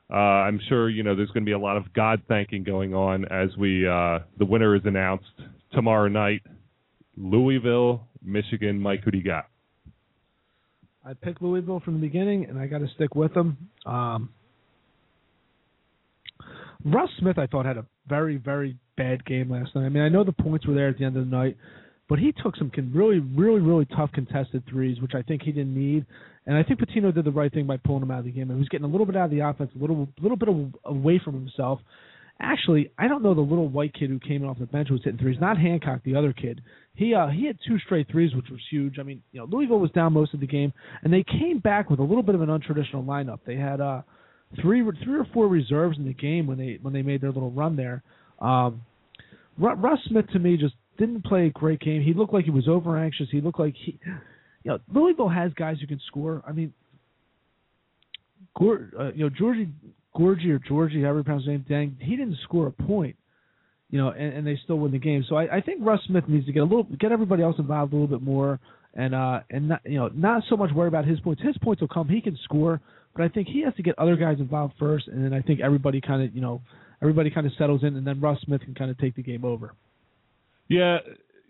Uh, 0.09 0.15
I'm 0.15 0.59
sure 0.69 0.89
you 0.89 1.03
know 1.03 1.15
there's 1.15 1.29
going 1.29 1.43
to 1.43 1.49
be 1.49 1.53
a 1.53 1.59
lot 1.59 1.75
of 1.77 1.91
God 1.93 2.21
thanking 2.27 2.63
going 2.63 2.93
on 2.93 3.25
as 3.25 3.49
we 3.57 3.87
uh, 3.87 4.19
the 4.37 4.45
winner 4.45 4.75
is 4.75 4.81
announced 4.85 5.25
tomorrow 5.73 6.07
night. 6.07 6.41
Louisville, 7.17 8.07
Michigan. 8.23 8.79
Mike, 8.79 9.03
who 9.03 9.11
do 9.11 9.17
you 9.17 9.23
got? 9.23 9.47
I 11.05 11.13
picked 11.13 11.41
Louisville 11.41 11.81
from 11.83 11.95
the 11.95 11.99
beginning, 11.99 12.45
and 12.45 12.59
I 12.59 12.67
got 12.67 12.79
to 12.79 12.87
stick 12.95 13.15
with 13.15 13.33
them. 13.33 13.57
Um, 13.85 14.29
Russ 16.83 17.09
Smith, 17.19 17.37
I 17.37 17.47
thought, 17.47 17.65
had 17.65 17.77
a 17.77 17.85
very, 18.07 18.37
very 18.37 18.77
bad 18.97 19.25
game 19.25 19.49
last 19.49 19.73
night. 19.75 19.85
I 19.85 19.89
mean, 19.89 20.03
I 20.03 20.09
know 20.09 20.23
the 20.23 20.31
points 20.31 20.65
were 20.67 20.73
there 20.73 20.89
at 20.89 20.97
the 20.97 21.05
end 21.05 21.17
of 21.17 21.29
the 21.29 21.35
night, 21.35 21.57
but 22.09 22.19
he 22.19 22.33
took 22.43 22.55
some 22.55 22.71
really, 22.93 23.19
really, 23.19 23.59
really 23.59 23.85
tough 23.85 24.11
contested 24.13 24.63
threes, 24.69 25.01
which 25.01 25.13
I 25.15 25.21
think 25.21 25.43
he 25.43 25.51
didn't 25.51 25.75
need. 25.75 26.05
And 26.47 26.55
I 26.57 26.63
think 26.63 26.79
Pitino 26.79 27.13
did 27.13 27.25
the 27.25 27.31
right 27.31 27.53
thing 27.53 27.67
by 27.67 27.75
pulling 27.77 28.03
him 28.03 28.09
out 28.09 28.19
of 28.19 28.25
the 28.25 28.31
game. 28.31 28.49
He 28.49 28.55
was 28.55 28.69
getting 28.69 28.85
a 28.85 28.89
little 28.89 29.05
bit 29.05 29.17
out 29.17 29.25
of 29.25 29.31
the 29.31 29.41
offense, 29.41 29.69
a 29.75 29.79
little, 29.79 30.07
little 30.21 30.37
bit 30.37 30.47
away 30.85 31.21
from 31.23 31.33
himself. 31.33 31.81
Actually, 32.39 32.89
I 32.97 33.07
don't 33.07 33.21
know 33.21 33.33
the 33.33 33.41
little 33.41 33.67
white 33.67 33.93
kid 33.93 34.09
who 34.09 34.19
came 34.19 34.43
in 34.43 34.49
off 34.49 34.59
the 34.59 34.65
bench 34.65 34.87
who 34.87 34.93
was 34.93 35.03
hitting 35.03 35.19
threes. 35.19 35.37
Not 35.41 35.57
Hancock, 35.57 36.01
the 36.05 36.15
other 36.15 36.33
kid. 36.33 36.61
He 36.93 37.13
uh, 37.13 37.27
he 37.27 37.45
had 37.45 37.57
two 37.67 37.79
straight 37.79 38.07
threes, 38.09 38.33
which 38.35 38.45
was 38.49 38.59
huge. 38.69 38.99
I 38.99 39.03
mean, 39.03 39.21
you 39.31 39.39
know, 39.39 39.47
Louisville 39.49 39.79
was 39.79 39.91
down 39.91 40.13
most 40.13 40.33
of 40.33 40.39
the 40.39 40.47
game, 40.47 40.71
and 41.03 41.11
they 41.11 41.23
came 41.23 41.59
back 41.59 41.89
with 41.89 41.99
a 41.99 42.03
little 42.03 42.23
bit 42.23 42.35
of 42.35 42.41
an 42.41 42.49
untraditional 42.49 43.05
lineup. 43.05 43.39
They 43.45 43.55
had 43.55 43.81
uh, 43.81 44.03
three 44.61 44.83
three 45.03 45.19
or 45.19 45.27
four 45.33 45.47
reserves 45.47 45.97
in 45.97 46.05
the 46.05 46.13
game 46.13 46.47
when 46.47 46.59
they 46.59 46.77
when 46.81 46.93
they 46.93 47.01
made 47.01 47.21
their 47.21 47.31
little 47.31 47.51
run 47.51 47.75
there. 47.75 48.03
Um, 48.39 48.81
Russ 49.57 49.99
Smith 50.07 50.27
to 50.33 50.39
me 50.39 50.57
just 50.57 50.75
didn't 50.97 51.25
play 51.25 51.47
a 51.47 51.49
great 51.49 51.79
game. 51.79 52.03
He 52.03 52.13
looked 52.13 52.33
like 52.33 52.45
he 52.45 52.51
was 52.51 52.67
over 52.67 52.97
anxious. 52.97 53.27
He 53.31 53.41
looked 53.41 53.59
like 53.59 53.73
he, 53.75 53.99
you 54.67 54.73
know, 54.73 54.79
Louisville 54.93 55.29
has 55.29 55.53
guys 55.53 55.77
who 55.79 55.87
can 55.87 56.01
score. 56.07 56.43
I 56.45 56.51
mean, 56.51 56.73
Gor, 58.59 58.89
uh, 58.99 59.11
you 59.13 59.23
know, 59.23 59.29
Georgie, 59.29 59.69
Gorgie 60.13 60.49
or 60.49 60.59
Georgie, 60.59 61.03
however 61.03 61.19
you 61.19 61.23
pronounce 61.23 61.43
his 61.43 61.51
name, 61.51 61.65
dang, 61.69 61.97
he 62.01 62.17
didn't 62.17 62.37
score 62.43 62.67
a 62.67 62.71
point. 62.71 63.15
You 63.89 63.97
know, 63.97 64.09
and, 64.09 64.33
and 64.33 64.45
they 64.45 64.59
still 64.65 64.75
win 64.75 64.91
the 64.91 64.99
game. 64.99 65.23
So 65.29 65.37
I, 65.37 65.57
I 65.57 65.61
think 65.61 65.79
Russ 65.81 66.01
Smith 66.07 66.25
needs 66.27 66.45
to 66.47 66.51
get 66.51 66.59
a 66.59 66.65
little, 66.65 66.83
get 66.99 67.13
everybody 67.13 67.43
else 67.43 67.55
involved 67.57 67.93
a 67.93 67.95
little 67.95 68.09
bit 68.09 68.21
more, 68.21 68.59
and 68.93 69.15
uh, 69.15 69.39
and 69.49 69.69
not, 69.69 69.81
you 69.85 69.97
know, 69.97 70.09
not 70.13 70.43
so 70.49 70.57
much 70.57 70.71
worry 70.73 70.89
about 70.89 71.05
his 71.05 71.21
points. 71.21 71.41
His 71.41 71.57
points 71.59 71.79
will 71.79 71.87
come. 71.87 72.09
He 72.09 72.19
can 72.19 72.37
score, 72.43 72.81
but 73.15 73.23
I 73.23 73.29
think 73.29 73.47
he 73.47 73.63
has 73.63 73.73
to 73.75 73.83
get 73.83 73.97
other 73.97 74.17
guys 74.17 74.39
involved 74.39 74.73
first, 74.77 75.07
and 75.07 75.23
then 75.23 75.33
I 75.33 75.41
think 75.41 75.61
everybody 75.61 76.01
kind 76.01 76.21
of, 76.21 76.35
you 76.35 76.41
know, 76.41 76.61
everybody 77.01 77.29
kind 77.29 77.47
of 77.47 77.53
settles 77.57 77.83
in, 77.83 77.95
and 77.95 78.05
then 78.05 78.19
Russ 78.19 78.39
Smith 78.43 78.59
can 78.59 78.75
kind 78.75 78.91
of 78.91 78.97
take 78.97 79.15
the 79.15 79.23
game 79.23 79.45
over. 79.45 79.73
Yeah, 80.67 80.97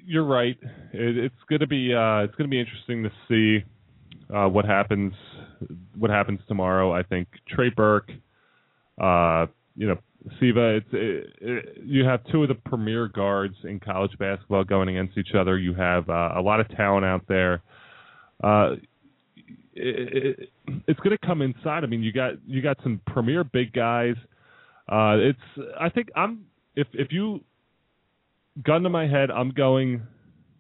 you're 0.06 0.26
right. 0.26 0.57
It, 0.94 1.18
it's 1.18 1.36
going 1.49 1.60
to 1.60 1.68
be 1.68 1.94
uh, 1.94 2.24
it's 2.24 2.36
to 2.36 2.48
be 2.48 2.60
interesting 2.60 3.03
to 3.03 3.11
see 3.28 3.64
uh, 4.34 4.48
what 4.48 4.65
happens 4.65 5.14
what 5.98 6.11
happens 6.11 6.40
tomorrow. 6.48 6.94
I 6.94 7.03
think 7.03 7.28
Trey 7.49 7.69
Burke, 7.69 8.11
uh, 9.02 9.48
you 9.76 9.88
know, 9.88 9.98
Siva. 10.40 10.78
It's 10.78 10.88
it, 10.91 11.34
it, 11.41 11.78
you 11.84 12.06
have 12.06 12.22
two 12.32 12.44
of 12.44 12.49
the 12.49 12.56
premier 12.56 13.07
guards 13.07 13.56
in 13.64 13.80
college 13.80 14.11
basketball 14.19 14.64
going 14.64 14.90
against 14.90 15.18
each 15.18 15.36
other. 15.38 15.57
You 15.57 15.74
have 15.74 16.10
uh, 16.10 16.32
a 16.36 16.41
lot 16.41 16.60
of 16.60 16.69
talent 16.76 17.06
out 17.06 17.24
there. 17.28 17.61
Uh, 18.44 18.76
it, 19.74 20.49
it's 20.88 20.99
going 20.99 21.18
to 21.18 21.26
come 21.26 21.41
inside. 21.41 21.84
I 21.84 21.88
mean, 21.88 22.02
you 22.03 22.11
got 22.11 22.34
you 22.45 22.61
got 22.61 22.78
some 22.84 23.02
premier 23.07 23.44
big 23.44 23.74
guys. 23.74 24.15
Uh, 24.90 25.18
it's 25.19 25.68
I 25.80 25.90
think 25.90 26.10
I'm 26.15 26.45
if 26.76 26.88
if 26.94 27.11
you 27.11 27.41
gun 28.64 28.84
to 28.84 28.90
my 28.90 29.08
head, 29.08 29.32
I'm 29.32 29.52
going, 29.52 30.02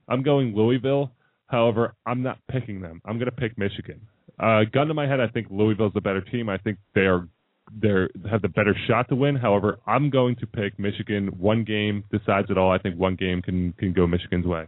I'm 0.07 0.23
going 0.23 0.55
Louisville. 0.55 1.11
However, 1.47 1.95
I'm 2.05 2.23
not 2.23 2.39
picking 2.49 2.81
them. 2.81 3.01
I'm 3.05 3.17
going 3.17 3.27
to 3.27 3.31
pick 3.31 3.57
Michigan. 3.57 4.01
Uh, 4.39 4.61
gun 4.71 4.87
to 4.87 4.93
my 4.93 5.07
head, 5.07 5.19
I 5.19 5.27
think 5.27 5.47
Louisville's 5.49 5.93
the 5.93 6.01
better 6.01 6.21
team. 6.21 6.49
I 6.49 6.57
think 6.57 6.77
they 6.93 7.01
are 7.01 7.27
they 7.81 7.89
have 8.29 8.41
the 8.41 8.49
better 8.49 8.75
shot 8.87 9.09
to 9.09 9.15
win. 9.15 9.35
However, 9.35 9.79
I'm 9.85 10.09
going 10.09 10.35
to 10.37 10.47
pick 10.47 10.77
Michigan. 10.79 11.27
One 11.37 11.63
game 11.63 12.03
decides 12.11 12.49
it 12.49 12.57
all. 12.57 12.71
I 12.71 12.77
think 12.77 12.97
one 12.97 13.15
game 13.15 13.41
can 13.41 13.73
can 13.73 13.93
go 13.93 14.07
Michigan's 14.07 14.45
way. 14.45 14.67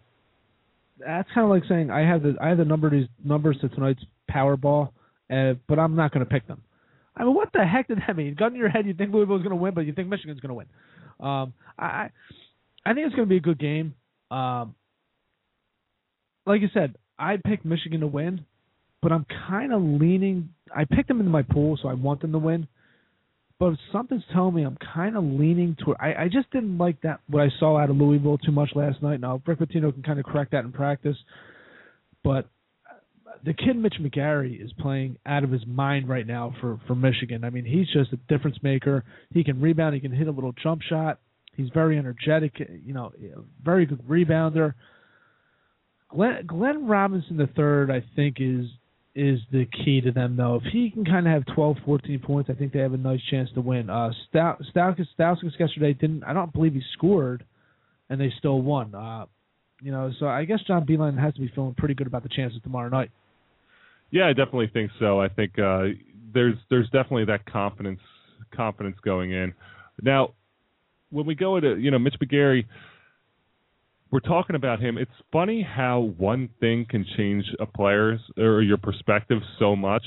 That's 0.99 1.29
kind 1.33 1.45
of 1.45 1.49
like 1.49 1.63
saying 1.69 1.91
I 1.91 2.01
have 2.01 2.23
the 2.23 2.35
I 2.41 2.49
have 2.49 2.57
the 2.57 2.65
numbers 2.65 3.07
numbers 3.23 3.57
to 3.61 3.69
tonight's 3.69 4.03
Powerball, 4.29 4.89
uh, 5.31 5.53
but 5.67 5.79
I'm 5.79 5.95
not 5.95 6.11
going 6.11 6.25
to 6.25 6.29
pick 6.29 6.47
them. 6.47 6.61
I 7.15 7.23
mean, 7.23 7.35
what 7.35 7.49
the 7.53 7.65
heck 7.65 7.87
did 7.87 7.99
that 7.99 8.15
mean? 8.15 8.35
Gun 8.35 8.53
to 8.53 8.57
your 8.57 8.69
head, 8.69 8.85
you 8.85 8.93
think 8.93 9.13
Louisville's 9.13 9.43
going 9.43 9.55
to 9.55 9.61
win, 9.61 9.73
but 9.73 9.85
you 9.85 9.93
think 9.93 10.07
Michigan's 10.07 10.39
going 10.39 10.49
to 10.49 10.55
win. 10.55 10.67
Um, 11.19 11.53
I 11.77 12.09
I 12.89 12.95
think 12.95 13.05
it's 13.05 13.15
going 13.15 13.27
to 13.27 13.29
be 13.29 13.37
a 13.37 13.39
good 13.39 13.59
game. 13.59 13.93
Um, 14.31 14.73
like 16.47 16.61
you 16.61 16.69
said, 16.73 16.95
I 17.19 17.37
picked 17.37 17.63
Michigan 17.63 17.99
to 17.99 18.07
win, 18.07 18.45
but 19.03 19.11
I'm 19.11 19.27
kind 19.47 19.71
of 19.71 19.83
leaning. 19.83 20.49
I 20.75 20.85
picked 20.85 21.07
them 21.07 21.19
into 21.19 21.29
my 21.29 21.43
pool, 21.43 21.77
so 21.79 21.87
I 21.87 21.93
want 21.93 22.21
them 22.21 22.31
to 22.31 22.39
win. 22.39 22.67
But 23.59 23.73
something's 23.91 24.23
telling 24.33 24.55
me 24.55 24.63
I'm 24.63 24.77
kind 24.93 25.15
of 25.15 25.23
leaning 25.23 25.75
toward. 25.75 25.97
I, 25.99 26.23
I 26.23 26.29
just 26.33 26.49
didn't 26.49 26.79
like 26.79 26.99
that 27.01 27.19
what 27.27 27.43
I 27.43 27.49
saw 27.59 27.77
out 27.77 27.91
of 27.91 27.95
Louisville 27.95 28.39
too 28.39 28.51
much 28.51 28.71
last 28.73 29.03
night. 29.03 29.19
Now 29.19 29.39
Rick 29.45 29.59
Pitino 29.59 29.93
can 29.93 30.01
kind 30.01 30.17
of 30.17 30.25
correct 30.25 30.53
that 30.53 30.65
in 30.65 30.71
practice, 30.71 31.17
but 32.23 32.47
the 33.45 33.53
kid 33.53 33.75
Mitch 33.75 33.97
McGary 34.01 34.63
is 34.63 34.71
playing 34.79 35.17
out 35.27 35.43
of 35.43 35.51
his 35.51 35.65
mind 35.67 36.09
right 36.09 36.25
now 36.25 36.55
for 36.59 36.79
for 36.87 36.95
Michigan. 36.95 37.43
I 37.43 37.51
mean, 37.51 37.65
he's 37.65 37.87
just 37.93 38.13
a 38.13 38.17
difference 38.33 38.57
maker. 38.63 39.03
He 39.31 39.43
can 39.43 39.61
rebound. 39.61 39.93
He 39.93 40.01
can 40.01 40.11
hit 40.11 40.27
a 40.27 40.31
little 40.31 40.53
jump 40.63 40.81
shot. 40.81 41.19
He's 41.59 41.69
very 41.73 41.97
energetic. 41.97 42.53
You 42.57 42.93
know, 42.93 43.11
very 43.63 43.85
good 43.85 44.01
rebounder. 44.07 44.75
Glenn, 46.09 46.45
Glenn 46.47 46.87
Robinson 46.87 47.35
the 47.35 47.47
third, 47.47 47.91
I 47.91 48.01
think, 48.15 48.37
is 48.39 48.65
is 49.13 49.39
the 49.51 49.65
key 49.65 49.99
to 49.99 50.11
them 50.13 50.37
though. 50.37 50.55
If 50.55 50.71
he 50.71 50.89
can 50.89 51.03
kind 51.03 51.27
of 51.27 51.33
have 51.33 51.43
12, 51.53 51.77
14 51.83 52.19
points, 52.19 52.49
I 52.49 52.53
think 52.53 52.71
they 52.71 52.79
have 52.79 52.93
a 52.93 52.97
nice 52.97 53.19
chance 53.29 53.49
to 53.55 53.61
win. 53.61 53.89
Uh, 53.89 54.11
Stauskas 54.33 55.59
yesterday 55.59 55.93
didn't. 55.93 56.23
I 56.23 56.31
don't 56.31 56.53
believe 56.53 56.73
he 56.73 56.81
scored, 56.93 57.43
and 58.09 58.21
they 58.21 58.31
still 58.37 58.61
won. 58.61 58.95
Uh, 58.95 59.25
you 59.81 59.91
know, 59.91 60.11
so 60.17 60.27
I 60.27 60.45
guess 60.45 60.59
John 60.65 60.85
Beilein 60.85 61.19
has 61.19 61.33
to 61.33 61.41
be 61.41 61.51
feeling 61.53 61.75
pretty 61.77 61.93
good 61.93 62.07
about 62.07 62.23
the 62.23 62.29
chances 62.29 62.61
tomorrow 62.63 62.87
night. 62.87 63.11
Yeah, 64.11 64.27
I 64.27 64.29
definitely 64.29 64.69
think 64.71 64.91
so. 64.97 65.19
I 65.19 65.27
think 65.27 65.59
uh, 65.59 65.87
there's 66.33 66.55
there's 66.69 66.85
definitely 66.85 67.25
that 67.25 67.45
confidence 67.45 67.99
confidence 68.55 68.95
going 69.03 69.31
in. 69.31 69.53
Now, 70.01 70.33
when 71.11 71.25
we 71.25 71.35
go 71.35 71.55
into 71.57 71.77
you 71.77 71.91
know 71.91 71.99
Mitch 71.99 72.15
McGary 72.23 72.65
we're 74.11 74.19
talking 74.19 74.55
about 74.55 74.79
him. 74.79 74.97
It's 74.97 75.11
funny 75.31 75.61
how 75.61 76.11
one 76.17 76.49
thing 76.59 76.85
can 76.89 77.05
change 77.15 77.45
a 77.59 77.65
player's 77.65 78.19
or 78.37 78.61
your 78.61 78.77
perspective 78.77 79.39
so 79.59 79.75
much. 79.75 80.03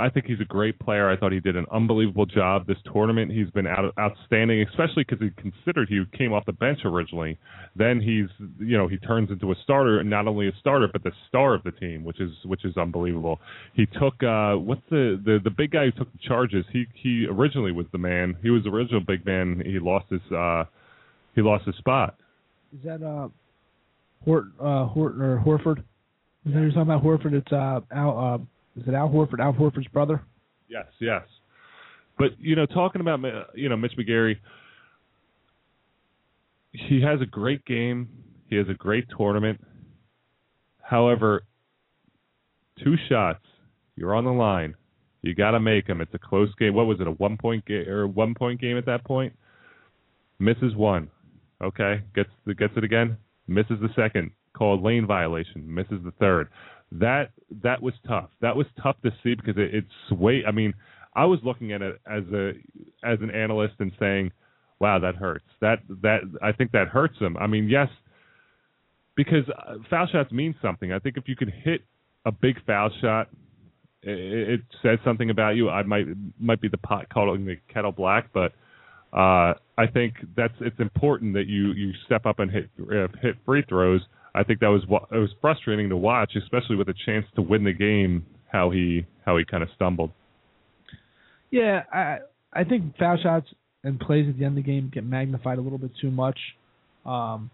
I 0.00 0.08
think 0.08 0.26
he's 0.26 0.40
a 0.40 0.44
great 0.44 0.78
player. 0.78 1.08
I 1.10 1.16
thought 1.16 1.32
he 1.32 1.40
did 1.40 1.56
an 1.56 1.66
unbelievable 1.72 2.26
job 2.26 2.66
this 2.66 2.78
tournament. 2.92 3.30
He's 3.30 3.50
been 3.50 3.66
out, 3.66 3.92
outstanding, 3.98 4.66
especially 4.68 5.04
because 5.06 5.18
he 5.20 5.30
considered 5.40 5.88
he 5.88 6.02
came 6.16 6.32
off 6.32 6.46
the 6.46 6.52
bench 6.52 6.80
originally. 6.84 7.38
Then 7.76 8.00
he's, 8.00 8.28
you 8.58 8.76
know, 8.76 8.88
he 8.88 8.96
turns 8.98 9.30
into 9.30 9.52
a 9.52 9.54
starter, 9.62 10.00
and 10.00 10.08
not 10.08 10.26
only 10.26 10.48
a 10.48 10.52
starter, 10.58 10.88
but 10.90 11.02
the 11.04 11.12
star 11.28 11.54
of 11.54 11.62
the 11.62 11.72
team, 11.72 12.04
which 12.04 12.20
is 12.20 12.30
which 12.44 12.64
is 12.64 12.76
unbelievable. 12.76 13.38
He 13.74 13.86
took 13.86 14.22
uh, 14.22 14.54
what's 14.54 14.82
the 14.90 15.20
the 15.24 15.38
the 15.44 15.50
big 15.50 15.72
guy 15.72 15.84
who 15.84 15.92
took 15.92 16.10
the 16.12 16.18
charges. 16.26 16.64
He 16.72 16.86
he 16.94 17.26
originally 17.30 17.72
was 17.72 17.86
the 17.92 17.98
man. 17.98 18.36
He 18.42 18.50
was 18.50 18.64
the 18.64 18.70
original 18.70 19.00
big 19.00 19.24
man. 19.26 19.62
He 19.64 19.78
lost 19.78 20.06
his 20.10 20.22
uh, 20.32 20.64
he 21.34 21.42
lost 21.42 21.66
his 21.66 21.76
spot. 21.76 22.16
Is 22.72 22.84
that 22.84 23.02
uh, 23.02 23.28
Hort 24.24 24.46
uh 24.60 24.86
Hort 24.86 25.20
or 25.20 25.42
Horford? 25.44 25.80
Is 26.46 26.54
that 26.54 26.60
you're 26.60 26.68
talking 26.70 26.82
about 26.82 27.02
Horford? 27.02 27.34
It's 27.34 27.52
uh 27.52 27.80
Al. 27.94 28.18
Uh, 28.18 28.38
is 28.76 28.86
it 28.86 28.94
Al 28.94 29.08
Horford? 29.08 29.40
Al 29.40 29.52
Horford's 29.52 29.88
brother? 29.88 30.22
Yes, 30.68 30.86
yes. 31.00 31.22
But 32.18 32.30
you 32.38 32.54
know, 32.54 32.66
talking 32.66 33.00
about 33.00 33.20
you 33.54 33.68
know 33.68 33.76
Mitch 33.76 33.94
McGary, 33.98 34.36
he 36.72 37.00
has 37.02 37.20
a 37.20 37.26
great 37.26 37.64
game. 37.64 38.08
He 38.48 38.56
has 38.56 38.68
a 38.68 38.74
great 38.74 39.06
tournament. 39.16 39.60
However, 40.82 41.44
two 42.82 42.96
shots, 43.08 43.44
you're 43.96 44.14
on 44.14 44.24
the 44.24 44.32
line. 44.32 44.74
You 45.22 45.34
got 45.34 45.52
to 45.52 45.60
make 45.60 45.86
them. 45.86 46.00
It's 46.00 46.14
a 46.14 46.18
close 46.18 46.52
game. 46.58 46.74
What 46.74 46.86
was 46.86 47.00
it? 47.00 47.06
A 47.06 47.12
one 47.12 47.36
point 47.36 47.64
game 47.66 47.88
or 47.88 48.06
one 48.06 48.34
point 48.34 48.60
game 48.60 48.78
at 48.78 48.86
that 48.86 49.04
point? 49.04 49.34
Misses 50.38 50.74
one. 50.74 51.10
Okay, 51.62 52.02
gets 52.14 52.30
gets 52.58 52.72
it 52.76 52.84
again. 52.84 53.18
Misses 53.46 53.78
the 53.80 53.90
second. 53.94 54.30
Called 54.56 54.82
lane 54.82 55.06
violation. 55.06 55.62
Misses 55.72 56.00
the 56.04 56.12
third. 56.18 56.48
That 56.92 57.30
that 57.62 57.82
was 57.82 57.94
tough. 58.06 58.30
That 58.40 58.56
was 58.56 58.66
tough 58.82 58.96
to 59.02 59.10
see 59.22 59.34
because 59.34 59.56
it, 59.56 59.74
it 59.74 59.84
swayed. 60.08 60.44
I 60.46 60.50
mean, 60.50 60.74
I 61.14 61.24
was 61.24 61.38
looking 61.44 61.72
at 61.72 61.82
it 61.82 62.00
as 62.06 62.24
a 62.32 62.52
as 63.04 63.18
an 63.20 63.30
analyst 63.30 63.74
and 63.78 63.92
saying, 63.98 64.32
"Wow, 64.80 64.98
that 64.98 65.14
hurts." 65.16 65.44
That 65.60 65.78
that 66.02 66.20
I 66.42 66.52
think 66.52 66.72
that 66.72 66.88
hurts 66.88 67.18
him. 67.18 67.36
I 67.36 67.46
mean, 67.46 67.68
yes, 67.68 67.88
because 69.16 69.44
uh, 69.48 69.76
foul 69.88 70.08
shots 70.08 70.32
mean 70.32 70.54
something. 70.60 70.92
I 70.92 70.98
think 70.98 71.16
if 71.16 71.28
you 71.28 71.36
could 71.36 71.52
hit 71.64 71.82
a 72.26 72.32
big 72.32 72.56
foul 72.66 72.90
shot, 73.00 73.28
it, 74.02 74.50
it 74.50 74.60
says 74.82 74.98
something 75.04 75.30
about 75.30 75.56
you. 75.56 75.68
I 75.68 75.82
might 75.82 76.06
might 76.38 76.60
be 76.60 76.68
the 76.68 76.78
pot 76.78 77.08
calling 77.08 77.44
the 77.46 77.56
kettle 77.72 77.92
black, 77.92 78.30
but 78.32 78.52
uh, 79.12 79.54
I 79.76 79.86
think 79.92 80.14
that's 80.36 80.54
it's 80.60 80.78
important 80.78 81.34
that 81.34 81.46
you 81.46 81.72
you 81.72 81.92
step 82.06 82.26
up 82.26 82.38
and 82.38 82.50
hit 82.50 82.70
uh, 82.80 83.08
hit 83.20 83.36
free 83.44 83.62
throws. 83.68 84.00
I 84.34 84.44
think 84.44 84.60
that 84.60 84.68
was 84.68 84.82
it 85.10 85.16
was 85.16 85.30
frustrating 85.40 85.88
to 85.88 85.96
watch, 85.96 86.32
especially 86.36 86.76
with 86.76 86.88
a 86.88 86.94
chance 87.06 87.26
to 87.36 87.42
win 87.42 87.64
the 87.64 87.72
game. 87.72 88.26
How 88.52 88.70
he 88.70 89.06
how 89.24 89.36
he 89.36 89.44
kind 89.44 89.62
of 89.62 89.68
stumbled. 89.74 90.10
Yeah, 91.50 91.82
I 91.92 92.18
I 92.52 92.64
think 92.64 92.96
foul 92.96 93.18
shots 93.22 93.46
and 93.82 93.98
plays 93.98 94.26
at 94.28 94.38
the 94.38 94.44
end 94.44 94.58
of 94.58 94.64
the 94.64 94.70
game 94.70 94.90
get 94.92 95.04
magnified 95.04 95.58
a 95.58 95.60
little 95.60 95.78
bit 95.78 95.92
too 96.00 96.10
much. 96.10 96.38
Um, 97.06 97.50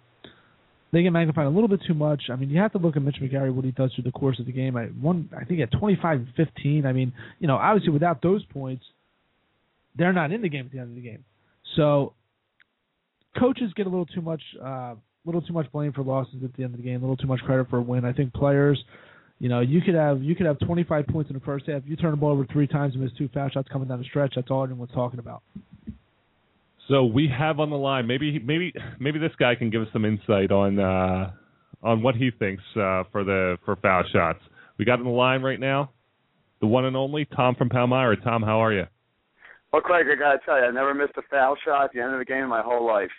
they 0.93 1.03
get 1.03 1.11
magnified 1.11 1.47
a 1.47 1.51
little 1.51 1.69
bit 1.69 1.81
too 1.87 1.95
much. 1.95 2.25
I 2.31 2.37
mean, 2.37 2.49
you 2.51 2.61
have 2.61 2.73
to 2.73 2.79
look 2.79 2.97
at 2.97 3.03
Mitch 3.03 3.17
McGary 3.21 3.53
what 3.53 3.65
he 3.65 3.73
does 3.73 3.93
through 3.95 4.05
the 4.05 4.13
course 4.13 4.39
of 4.39 4.47
the 4.47 4.53
game. 4.53 4.77
I 4.77 4.87
one 4.87 5.29
I 5.39 5.45
think 5.45 5.61
at 5.61 5.71
25 5.73 6.19
and 6.19 6.29
15. 6.37 6.87
I 6.87 6.93
mean, 6.93 7.13
you 7.39 7.47
know, 7.47 7.57
obviously 7.57 7.93
without 7.93 8.23
those 8.23 8.45
points, 8.47 8.85
they're 9.97 10.13
not 10.13 10.33
in 10.33 10.43
the 10.43 10.49
game 10.49 10.67
at 10.67 10.73
the 10.73 10.79
end 10.79 10.91
of 10.91 10.95
the 10.95 11.03
game. 11.03 11.25
So 11.77 12.15
coaches 13.39 13.73
get 13.75 13.87
a 13.87 13.91
little 13.91 14.07
too 14.07 14.23
much 14.23 14.43
uh, 14.63 14.95
little 15.27 15.43
too 15.43 15.53
much 15.53 15.71
blame 15.73 15.93
for 15.93 16.03
losses 16.03 16.37
at 16.45 16.55
the 16.57 16.63
end 16.63 16.73
of 16.73 16.79
the 16.79 16.87
game, 16.87 16.97
a 16.97 17.01
little 17.01 17.17
too 17.17 17.27
much 17.27 17.41
credit 17.41 17.69
for 17.69 17.79
a 17.79 17.83
win. 17.83 18.05
I 18.05 18.13
think 18.13 18.33
players, 18.33 18.83
you 19.39 19.49
know, 19.49 19.61
you 19.61 19.81
could 19.83 19.95
have 19.95 20.23
you 20.23 20.35
could 20.35 20.47
have 20.47 20.59
25 20.61 21.07
points 21.09 21.31
in 21.31 21.35
the 21.35 21.45
first 21.45 21.67
half. 21.67 21.83
You 21.85 21.97
turn 21.97 22.13
the 22.13 22.17
ball 22.17 22.33
over 22.33 22.47
three 22.53 22.67
times 22.67 22.95
and 22.95 23.03
miss 23.03 23.13
two 23.19 23.29
foul 23.35 23.51
shots 23.51 23.69
coming 23.71 23.89
down 23.89 23.99
the 23.99 24.05
stretch. 24.05 24.35
That's 24.37 24.51
all 24.51 24.65
anyone's 24.65 24.93
talking 24.95 25.19
about. 25.19 25.43
So 26.89 27.05
we 27.05 27.29
have 27.37 27.59
on 27.59 27.71
the 27.71 27.77
line 27.77 28.07
maybe 28.07 28.39
maybe 28.39 28.73
maybe 29.01 29.19
this 29.19 29.33
guy 29.39 29.57
can 29.57 29.71
give 29.71 29.83
us 29.83 29.89
some 29.93 30.05
insight 30.05 30.53
on 30.53 30.79
uh, 30.79 31.33
on 31.83 32.03
what 32.03 32.15
he 32.15 32.31
thinks 32.31 32.63
uh, 32.77 33.03
for 33.11 33.25
the 33.25 33.59
for 33.65 33.77
foul 33.77 34.05
shots. 34.13 34.39
We 34.79 34.85
got 34.85 35.01
on 35.01 35.05
the 35.05 35.11
line 35.11 35.43
right 35.43 35.59
now, 35.59 35.91
the 36.61 36.67
one 36.67 36.85
and 36.85 36.97
only 36.97 37.25
Tom 37.25 37.55
from 37.57 37.69
Palmyra. 37.69 38.17
Tom, 38.23 38.43
how 38.43 38.63
are 38.63 38.73
you? 38.73 38.85
Well, 39.73 39.83
Craig, 39.83 40.07
I 40.11 40.19
gotta 40.19 40.39
tell 40.45 40.59
you, 40.59 40.65
I 40.65 40.71
never 40.71 40.95
missed 40.95 41.15
a 41.17 41.23
foul 41.29 41.57
shot 41.65 41.87
at 41.87 41.93
the 41.93 42.01
end 42.01 42.13
of 42.13 42.19
the 42.19 42.25
game 42.25 42.45
in 42.45 42.49
my 42.49 42.63
whole 42.63 42.87
life. 42.87 43.11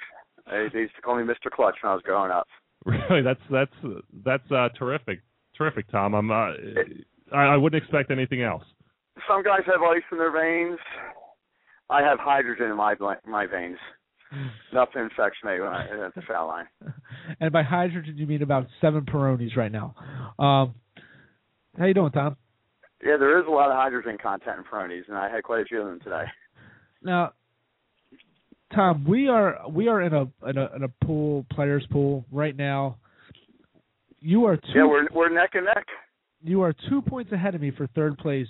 They, 0.50 0.68
they 0.74 0.80
used 0.82 0.96
to 0.96 1.02
call 1.02 1.18
me 1.18 1.24
Mr. 1.24 1.52
Clutch 1.52 1.76
when 1.82 1.92
I 1.92 1.96
was 1.96 2.04
growing 2.04 2.32
up. 2.32 2.48
Really, 2.86 3.22
that's 3.22 3.42
that's 3.52 3.96
that's 4.24 4.50
uh, 4.50 4.70
terrific, 4.78 5.20
terrific, 5.58 5.92
Tom. 5.92 6.14
I'm 6.14 6.32
uh, 6.32 6.52
I, 7.34 7.54
I 7.54 7.58
wouldn't 7.58 7.84
expect 7.84 8.12
anything 8.12 8.44
else. 8.44 8.64
Some 9.28 9.44
guys 9.44 9.62
have 9.66 9.82
ice 9.82 10.04
in 10.10 10.20
their 10.20 10.32
veins. 10.32 10.80
I 11.90 12.02
have 12.02 12.20
hydrogen 12.20 12.68
in 12.68 12.78
my 12.78 12.96
my 13.26 13.46
veins. 13.46 13.78
Nothing 14.74 15.04
infects 15.04 15.40
me 15.44 15.60
when 15.60 15.70
I 15.70 16.06
at 16.06 16.16
the 16.16 16.22
foul 16.28 16.48
line. 16.48 16.68
and 17.42 17.52
by 17.52 17.64
hydrogen, 17.64 18.18
you 18.18 18.28
mean 18.28 18.42
about 18.42 18.68
seven 18.80 19.02
Peronis 19.06 19.56
right 19.58 19.72
now. 19.72 19.96
Um, 20.40 20.76
how 21.78 21.86
you 21.86 21.94
doing, 21.94 22.12
Tom? 22.12 22.38
Yeah, 23.04 23.18
there 23.18 23.40
is 23.40 23.46
a 23.48 23.52
lot 23.52 23.70
of 23.70 23.78
hydrogen 23.78 24.18
content 24.22 24.58
in 24.60 24.64
Peronis, 24.64 25.08
and 25.08 25.18
I 25.18 25.30
had 25.30 25.44
quite 25.44 25.62
a 25.62 25.66
few 25.66 25.82
of 25.82 25.88
them 25.88 26.00
today. 26.00 26.24
Now, 27.04 27.34
Tom, 28.74 29.06
we 29.08 29.28
are 29.30 29.60
we 29.70 29.88
are 29.88 30.02
in 30.02 30.14
a 30.14 30.22
in 30.48 30.58
a, 30.58 30.70
in 30.76 30.84
a 30.84 31.06
pool 31.06 31.46
players 31.52 31.86
pool 31.92 32.26
right 32.32 32.56
now. 32.56 32.98
You 34.20 34.46
are 34.46 34.58
two. 34.58 34.64
Yeah, 34.76 34.86
we're 34.86 35.08
we're 35.14 35.30
neck 35.30 35.52
and 35.54 35.66
neck. 35.66 35.86
You 36.44 36.62
are 36.62 36.74
two 36.90 37.02
points 37.02 37.32
ahead 37.32 37.56
of 37.56 37.62
me 37.62 37.72
for 37.72 37.88
third 37.88 38.18
place, 38.18 38.48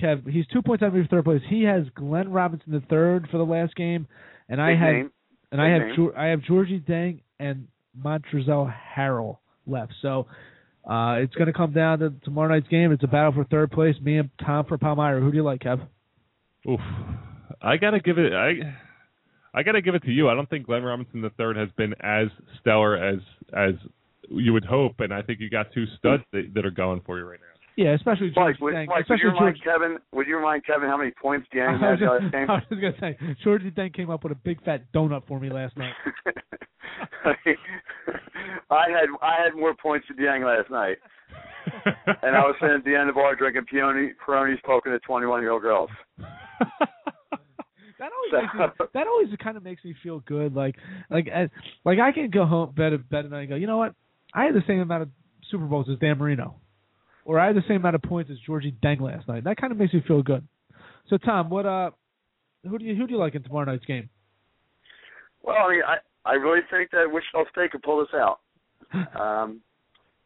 Kev. 0.00 0.28
He's 0.28 0.46
two 0.52 0.62
points 0.62 0.82
ahead 0.82 0.92
of 0.92 0.98
me 0.98 1.02
for 1.04 1.16
third 1.16 1.24
place. 1.24 1.42
He 1.48 1.64
has 1.64 1.84
Glenn 1.94 2.30
Robinson 2.30 2.72
the 2.72 2.82
third 2.88 3.28
for 3.30 3.38
the 3.38 3.44
last 3.44 3.74
game, 3.74 4.06
and 4.48 4.58
Big 4.58 4.60
I 4.60 4.70
have 4.70 4.94
name. 4.94 5.10
and 5.50 5.58
Big 5.58 5.60
I 5.60 5.68
have 5.70 5.82
name. 5.82 6.10
I 6.16 6.26
have 6.26 6.42
Georgie 6.42 6.80
Dieng 6.80 7.20
and 7.40 7.66
Montrezl 8.00 8.72
Harrell 8.96 9.38
left. 9.66 9.92
So 10.00 10.26
uh, 10.88 11.16
it's 11.18 11.34
going 11.34 11.48
to 11.48 11.52
come 11.52 11.72
down 11.72 11.98
to 11.98 12.12
tomorrow 12.24 12.48
night's 12.54 12.68
game. 12.68 12.92
It's 12.92 13.02
a 13.02 13.08
battle 13.08 13.32
for 13.32 13.44
third 13.44 13.72
place. 13.72 13.96
Me 14.00 14.18
and 14.18 14.30
Tom 14.44 14.64
for 14.66 14.78
Palmyra. 14.78 15.20
Who 15.20 15.30
do 15.30 15.36
you 15.36 15.44
like, 15.44 15.60
Kev? 15.60 15.80
Oof, 16.68 16.80
I 17.60 17.76
gotta 17.76 18.00
give 18.00 18.18
it. 18.18 18.32
I 18.32 18.54
I 19.56 19.62
gotta 19.62 19.80
give 19.80 19.94
it 19.94 20.02
to 20.04 20.12
you. 20.12 20.28
I 20.28 20.34
don't 20.34 20.48
think 20.48 20.66
Glenn 20.66 20.82
Robinson 20.82 21.24
III 21.24 21.54
has 21.56 21.70
been 21.78 21.94
as 22.00 22.28
stellar 22.60 22.96
as 22.96 23.20
as 23.54 23.72
you 24.28 24.52
would 24.52 24.66
hope, 24.66 25.00
and 25.00 25.14
I 25.14 25.22
think 25.22 25.40
you 25.40 25.48
got 25.48 25.72
two 25.72 25.86
studs 25.98 26.22
that, 26.32 26.50
that 26.54 26.66
are 26.66 26.70
going 26.70 27.00
for 27.06 27.18
you 27.18 27.24
right 27.24 27.40
now. 27.40 27.46
Yeah, 27.76 27.94
especially 27.94 28.30
George 28.30 28.54
Mike, 28.54 28.60
would, 28.60 28.74
Dieng. 28.74 28.86
Mike, 28.88 29.08
would 29.08 29.18
you 29.20 29.28
remind 29.28 29.56
George. 29.56 29.64
Kevin? 29.64 29.98
Would 30.12 30.26
you 30.26 30.36
remind 30.36 30.64
Kevin 30.66 30.88
how 30.88 30.96
many 30.98 31.12
points 31.20 31.46
Dieng 31.54 31.68
I 31.82 31.90
had 31.90 32.00
last 32.00 32.22
just, 32.22 32.32
game? 32.32 32.50
I 32.50 32.54
was 32.54 32.64
gonna 32.70 32.92
say 33.00 33.18
Georgie 33.42 33.70
Dieng 33.70 33.94
came 33.94 34.10
up 34.10 34.24
with 34.24 34.32
a 34.32 34.36
big 34.36 34.62
fat 34.62 34.84
donut 34.92 35.26
for 35.26 35.40
me 35.40 35.50
last 35.50 35.76
night. 35.76 35.94
I 37.24 38.84
had 38.90 39.08
I 39.22 39.36
had 39.42 39.54
more 39.54 39.74
points 39.74 40.06
than 40.08 40.18
Dieng 40.18 40.44
last 40.44 40.70
night, 40.70 40.98
and 42.22 42.36
I 42.36 42.40
was 42.40 42.56
sitting 42.60 42.76
at 42.76 42.84
the 42.84 42.94
end 42.94 43.08
of 43.08 43.14
the 43.14 43.20
bar 43.20 43.34
drinking 43.34 43.64
peony, 43.70 44.12
Peronis, 44.26 44.62
poking 44.64 44.92
at 44.92 45.02
twenty-one-year-old 45.02 45.62
girls. 45.62 45.90
That 47.98 48.10
always 48.12 48.42
makes 48.44 48.54
me, 48.54 48.86
that 48.94 49.06
always 49.06 49.28
kind 49.42 49.56
of 49.56 49.62
makes 49.62 49.84
me 49.84 49.94
feel 50.02 50.20
good. 50.20 50.54
Like 50.54 50.74
like 51.10 51.28
as, 51.28 51.48
like 51.84 51.98
I 51.98 52.12
can 52.12 52.30
go 52.30 52.44
home 52.44 52.72
bed 52.76 52.92
bed 53.08 53.24
at 53.24 53.30
night 53.30 53.40
and 53.40 53.48
go, 53.48 53.54
you 53.56 53.66
know 53.66 53.78
what? 53.78 53.94
I 54.34 54.44
had 54.44 54.54
the 54.54 54.62
same 54.66 54.80
amount 54.80 55.02
of 55.04 55.08
Super 55.50 55.64
Bowls 55.64 55.86
as 55.90 55.98
Dan 55.98 56.18
Marino. 56.18 56.56
or 57.24 57.38
I 57.40 57.46
had 57.46 57.56
the 57.56 57.62
same 57.68 57.76
amount 57.76 57.94
of 57.94 58.02
points 58.02 58.30
as 58.30 58.36
Georgie 58.44 58.74
Dieng 58.84 59.00
last 59.00 59.26
night. 59.28 59.44
That 59.44 59.56
kind 59.56 59.72
of 59.72 59.78
makes 59.78 59.94
me 59.94 60.02
feel 60.06 60.22
good. 60.22 60.46
So 61.08 61.16
Tom, 61.18 61.48
what 61.50 61.64
uh, 61.66 61.90
who 62.68 62.78
do 62.78 62.84
you 62.84 62.94
who 62.96 63.06
do 63.06 63.14
you 63.14 63.18
like 63.18 63.34
in 63.34 63.42
tomorrow 63.42 63.64
night's 63.64 63.84
game? 63.84 64.10
Well, 65.42 65.56
I 65.56 65.70
mean, 65.70 65.82
I 65.86 65.96
I 66.28 66.34
really 66.34 66.60
think 66.70 66.90
that 66.90 67.06
Wichita 67.10 67.48
State 67.50 67.70
could 67.72 67.82
pull 67.82 67.98
this 68.00 68.14
out. 68.14 68.40
Um, 69.18 69.60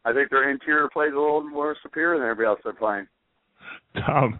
I 0.03 0.13
think 0.13 0.29
their 0.31 0.49
interior 0.49 0.89
plays 0.91 1.11
a 1.13 1.19
little 1.19 1.47
more 1.47 1.75
superior 1.83 2.17
than 2.17 2.27
everybody 2.27 2.47
else 2.47 2.59
they're 2.63 2.73
playing. 2.73 3.07
Tom. 3.95 4.39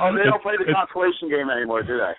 Oh, 0.00 0.14
they 0.14 0.22
don't 0.24 0.42
play 0.42 0.54
the 0.58 0.72
consolation 0.72 1.28
game 1.28 1.50
anymore, 1.50 1.82
do 1.82 1.98
they? 1.98 2.12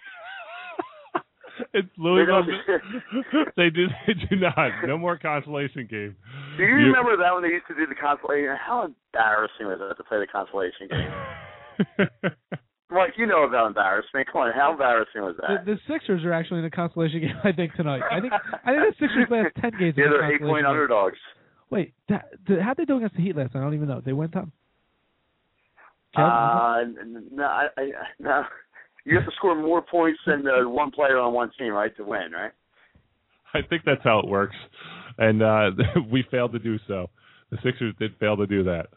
it's 1.73 1.87
Louisville. 1.97 2.43
don't- 2.43 3.47
they 3.57 3.69
do. 3.69 3.87
They 4.07 4.13
do 4.13 4.35
not. 4.37 4.69
No 4.87 4.97
more 4.97 5.17
consolation 5.17 5.87
game. 5.89 6.15
Do 6.57 6.63
you 6.63 6.69
You- 6.77 6.85
remember 6.87 7.17
that 7.17 7.33
when 7.33 7.43
they 7.43 7.49
used 7.49 7.67
to 7.67 7.75
do 7.75 7.85
the 7.87 7.95
consolation? 7.95 8.55
How 8.59 8.85
embarrassing 8.85 9.67
was 9.67 9.79
it 9.81 9.95
to 9.95 10.03
play 10.03 10.19
the 10.19 10.27
consolation 10.27 10.87
game? 10.89 11.11
Mike, 12.91 13.13
you 13.17 13.25
know 13.25 13.43
about 13.43 13.67
embarrassment. 13.67 14.27
Come 14.31 14.43
on, 14.43 14.53
how 14.53 14.71
embarrassing 14.71 15.21
was 15.21 15.35
that? 15.41 15.65
the 15.65 15.77
Sixers 15.91 16.23
are 16.23 16.31
actually 16.31 16.59
in 16.59 16.65
the 16.65 16.69
consolation 16.71 17.19
game. 17.21 17.35
I 17.43 17.51
think 17.51 17.73
tonight. 17.73 18.01
I 18.11 18.21
think 18.21 18.31
I 18.31 18.71
think 18.71 18.95
the 18.95 18.95
Sixers 18.99 19.27
last 19.29 19.55
ten 19.59 19.71
games. 19.79 19.95
yeah, 19.97 20.05
the 20.05 20.17
they're 20.21 20.33
eight 20.35 20.41
point 20.41 20.65
underdogs. 20.65 21.17
Wait, 21.71 21.93
that, 22.09 22.25
the, 22.47 22.61
how'd 22.61 22.77
they 22.77 22.85
do 22.85 22.97
against 22.97 23.15
the 23.15 23.23
Heat 23.23 23.35
last 23.35 23.53
night? 23.55 23.61
I 23.61 23.63
don't 23.63 23.73
even 23.73 23.87
know. 23.87 24.01
They 24.05 24.13
went 24.13 24.35
up. 24.35 24.47
Uh, 26.15 26.83
no, 27.31 27.43
I, 27.43 27.67
I, 27.77 27.83
no. 28.19 28.43
You 29.05 29.15
have 29.17 29.25
to 29.25 29.31
score 29.35 29.55
more 29.55 29.81
points 29.81 30.19
than 30.25 30.43
uh, 30.47 30.67
one 30.67 30.91
player 30.91 31.19
on 31.19 31.33
one 31.33 31.51
team, 31.57 31.71
right, 31.71 31.95
to 31.97 32.03
win, 32.03 32.31
right? 32.33 32.51
I 33.53 33.59
think 33.69 33.83
that's 33.85 34.03
how 34.03 34.19
it 34.19 34.27
works, 34.27 34.55
and 35.17 35.41
uh, 35.41 35.71
we 36.11 36.25
failed 36.29 36.51
to 36.53 36.59
do 36.59 36.77
so. 36.87 37.09
The 37.51 37.57
Sixers 37.63 37.93
did 37.99 38.17
fail 38.19 38.35
to 38.37 38.47
do 38.47 38.63
that. 38.63 38.87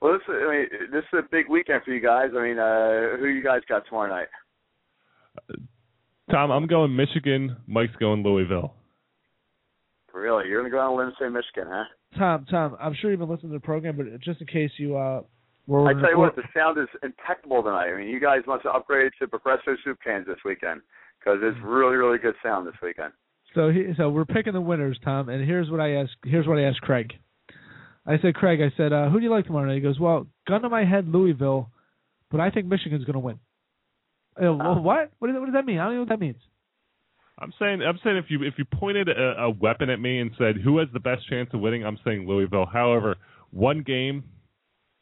Well, 0.00 0.14
this, 0.14 0.22
I 0.28 0.50
mean, 0.50 0.90
this 0.90 1.04
is 1.12 1.18
a 1.20 1.28
big 1.30 1.48
weekend 1.48 1.82
for 1.84 1.92
you 1.92 2.00
guys. 2.00 2.30
I 2.36 2.42
mean, 2.42 2.58
uh, 2.58 3.16
who 3.20 3.28
you 3.28 3.44
guys 3.44 3.60
got 3.68 3.84
tomorrow 3.86 4.10
night? 4.10 4.28
Tom, 6.30 6.50
I'm 6.50 6.66
going 6.66 6.96
Michigan. 6.96 7.56
Mike's 7.68 7.94
going 8.00 8.22
Louisville. 8.22 8.74
Really, 10.12 10.48
you're 10.48 10.60
gonna 10.60 10.70
go 10.70 10.80
out 10.80 10.88
on 10.88 10.92
a 10.92 10.96
limb 10.96 11.06
and 11.08 11.16
say 11.20 11.28
Michigan, 11.28 11.72
huh? 11.72 11.84
Tom, 12.18 12.46
Tom, 12.50 12.76
I'm 12.80 12.94
sure 13.00 13.10
you've 13.10 13.20
been 13.20 13.28
listening 13.28 13.52
to 13.52 13.58
the 13.58 13.64
program, 13.64 13.96
but 13.96 14.20
just 14.20 14.40
in 14.40 14.46
case 14.46 14.70
you 14.76 14.96
uh, 14.96 15.22
were. 15.66 15.88
I 15.88 15.94
tell 15.94 16.10
you 16.10 16.18
what, 16.18 16.36
the 16.36 16.42
sound 16.54 16.78
is 16.78 16.88
impeccable 17.02 17.62
tonight. 17.62 17.92
I 17.92 17.96
mean, 17.96 18.08
you 18.08 18.20
guys 18.20 18.40
must 18.46 18.64
have 18.64 18.74
upgraded 18.74 19.10
to 19.20 19.28
Progresso 19.28 19.76
soup 19.84 19.98
cans 20.02 20.26
this 20.26 20.38
weekend 20.44 20.80
because 21.18 21.38
it's 21.42 21.58
really, 21.62 21.96
really 21.96 22.18
good 22.18 22.34
sound 22.42 22.66
this 22.66 22.74
weekend. 22.82 23.12
So 23.54 23.70
he, 23.70 23.92
so 23.96 24.08
we're 24.08 24.24
picking 24.24 24.54
the 24.54 24.60
winners, 24.60 24.98
Tom, 25.04 25.28
and 25.28 25.44
here's 25.44 25.70
what 25.70 25.80
I 25.80 25.92
asked. 25.96 26.16
Here's 26.24 26.46
what 26.46 26.58
I 26.58 26.62
asked 26.62 26.80
Craig. 26.80 27.12
I 28.06 28.18
said, 28.20 28.34
Craig, 28.34 28.60
I 28.60 28.76
said, 28.76 28.92
uh, 28.92 29.10
who 29.10 29.18
do 29.18 29.24
you 29.24 29.30
like 29.30 29.46
tomorrow 29.46 29.66
night? 29.66 29.76
He 29.76 29.80
goes, 29.80 30.00
well, 30.00 30.26
gun 30.48 30.62
to 30.62 30.68
my 30.68 30.84
head, 30.84 31.06
Louisville, 31.06 31.70
but 32.30 32.40
I 32.40 32.50
think 32.50 32.66
Michigan's 32.66 33.04
going 33.04 33.14
to 33.14 33.20
win. 33.20 33.38
Uh, 34.36 34.54
well, 34.54 34.80
what? 34.80 35.12
What 35.18 35.28
does, 35.28 35.36
what 35.38 35.46
does 35.46 35.54
that 35.54 35.66
mean? 35.66 35.78
I 35.78 35.84
don't 35.84 35.94
know 35.94 36.00
what 36.00 36.08
that 36.08 36.20
means. 36.20 36.36
I'm 37.38 37.52
saying 37.58 37.82
I'm 37.82 37.98
saying 38.04 38.18
if 38.18 38.26
you 38.28 38.42
if 38.42 38.54
you 38.56 38.64
pointed 38.64 39.08
a, 39.08 39.42
a 39.42 39.50
weapon 39.50 39.90
at 39.90 39.98
me 39.98 40.20
and 40.20 40.30
said 40.38 40.56
who 40.62 40.78
has 40.78 40.88
the 40.92 41.00
best 41.00 41.28
chance 41.28 41.50
of 41.52 41.60
winning, 41.60 41.84
I'm 41.84 41.98
saying 42.04 42.26
Louisville. 42.26 42.66
However, 42.70 43.16
one 43.50 43.82
game, 43.82 44.24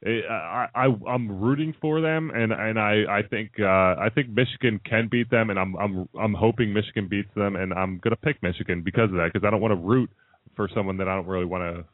I, 0.06 0.66
I 0.74 0.86
I'm 1.08 1.40
rooting 1.40 1.74
for 1.80 2.00
them, 2.00 2.30
and 2.34 2.52
and 2.52 2.78
I 2.78 3.04
I 3.08 3.22
think 3.28 3.52
uh, 3.60 3.64
I 3.64 4.08
think 4.14 4.30
Michigan 4.30 4.80
can 4.84 5.08
beat 5.10 5.30
them, 5.30 5.50
and 5.50 5.58
I'm 5.58 5.76
I'm 5.76 6.08
I'm 6.18 6.32
hoping 6.32 6.72
Michigan 6.72 7.06
beats 7.06 7.28
them, 7.34 7.54
and 7.56 7.74
I'm 7.74 7.98
gonna 8.02 8.16
pick 8.16 8.42
Michigan 8.42 8.82
because 8.82 9.10
of 9.10 9.16
that, 9.16 9.30
because 9.32 9.46
I 9.46 9.50
don't 9.50 9.60
want 9.60 9.72
to 9.72 9.76
root 9.76 10.10
for 10.56 10.68
someone 10.74 10.96
that 10.98 11.08
I 11.08 11.16
don't 11.16 11.26
really 11.26 11.44
want 11.44 11.76
to 11.76 11.84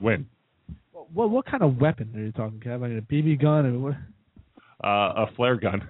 win. 0.00 0.26
What 0.92 1.30
what 1.30 1.46
kind 1.46 1.62
of 1.62 1.80
weapon 1.80 2.12
are 2.14 2.20
you 2.20 2.32
talking, 2.32 2.60
Kev? 2.60 2.82
Like 2.82 2.90
a 2.90 3.12
BB 3.12 3.40
gun? 3.40 3.66
Or 3.66 3.78
what? 3.78 3.94
Uh, 4.82 5.24
a 5.24 5.26
flare 5.34 5.56
gun. 5.56 5.88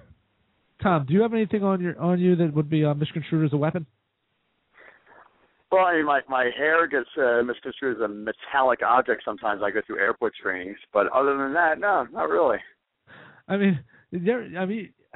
Tom, 0.81 1.05
do 1.05 1.13
you 1.13 1.21
have 1.21 1.33
anything 1.33 1.63
on 1.63 1.81
your 1.81 1.99
on 1.99 2.19
you 2.19 2.37
that 2.37 2.53
would 2.53 2.69
be 2.69 2.85
uh, 2.85 2.93
misconstrued 2.93 3.45
as 3.45 3.53
a 3.53 3.57
weapon? 3.57 3.85
Well, 5.71 5.85
I 5.85 5.95
mean, 5.95 6.05
my 6.05 6.21
my 6.29 6.49
hair 6.55 6.87
gets 6.87 7.09
uh, 7.17 7.41
misconstrued 7.43 7.97
as 7.97 8.03
a 8.03 8.07
metallic 8.07 8.79
object 8.85 9.23
sometimes. 9.25 9.61
I 9.63 9.71
go 9.71 9.81
through 9.85 9.99
airport 9.99 10.33
trainings, 10.41 10.77
but 10.93 11.07
other 11.07 11.37
than 11.37 11.53
that, 11.53 11.79
no, 11.79 12.07
not 12.11 12.29
really. 12.29 12.57
I 13.47 13.57
mean, 13.57 13.79
there. 14.11 14.47
I 14.57 14.65
mean, 14.65 14.89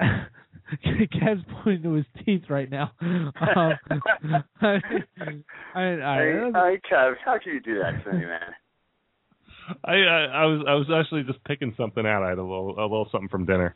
Kev's 0.84 1.44
pointing 1.62 1.82
to 1.84 1.92
his 1.94 2.06
teeth 2.24 2.42
right 2.48 2.70
now. 2.70 2.92
Um, 3.00 3.72
I, 4.60 4.78
I, 5.74 5.80
I, 5.80 6.16
Hey, 6.18 6.50
hey, 6.52 6.80
Kev, 6.90 7.14
how 7.24 7.38
can 7.42 7.54
you 7.54 7.60
do 7.60 7.78
that 7.78 8.04
to 8.04 8.12
me, 8.12 8.24
man? 8.24 8.54
I, 9.84 9.92
I 9.92 10.24
I 10.24 10.44
was 10.46 10.64
I 10.68 10.74
was 10.74 10.86
actually 10.94 11.22
just 11.24 11.42
picking 11.44 11.74
something 11.76 12.06
out. 12.06 12.22
I 12.22 12.30
had 12.30 12.38
a 12.38 12.42
little 12.42 12.78
a 12.78 12.82
little 12.82 13.08
something 13.10 13.28
from 13.28 13.46
dinner. 13.46 13.74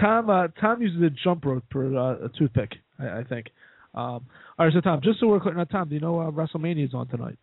Tom 0.00 0.30
uh, 0.30 0.48
Tom 0.60 0.80
uses 0.82 1.02
a 1.02 1.10
jump 1.24 1.44
rope 1.44 1.64
for 1.70 1.96
uh, 1.96 2.26
a 2.26 2.28
toothpick, 2.38 2.72
I, 2.98 3.20
I 3.20 3.24
think. 3.24 3.46
Um, 3.94 4.26
all 4.58 4.66
right, 4.66 4.72
so 4.72 4.80
Tom, 4.80 5.00
just 5.02 5.20
so 5.20 5.26
we're 5.28 5.40
clear, 5.40 5.54
now 5.54 5.64
Tom, 5.64 5.88
do 5.88 5.94
you 5.94 6.00
know 6.00 6.20
uh, 6.20 6.30
WrestleMania 6.30 6.86
is 6.86 6.94
on 6.94 7.08
tonight? 7.08 7.38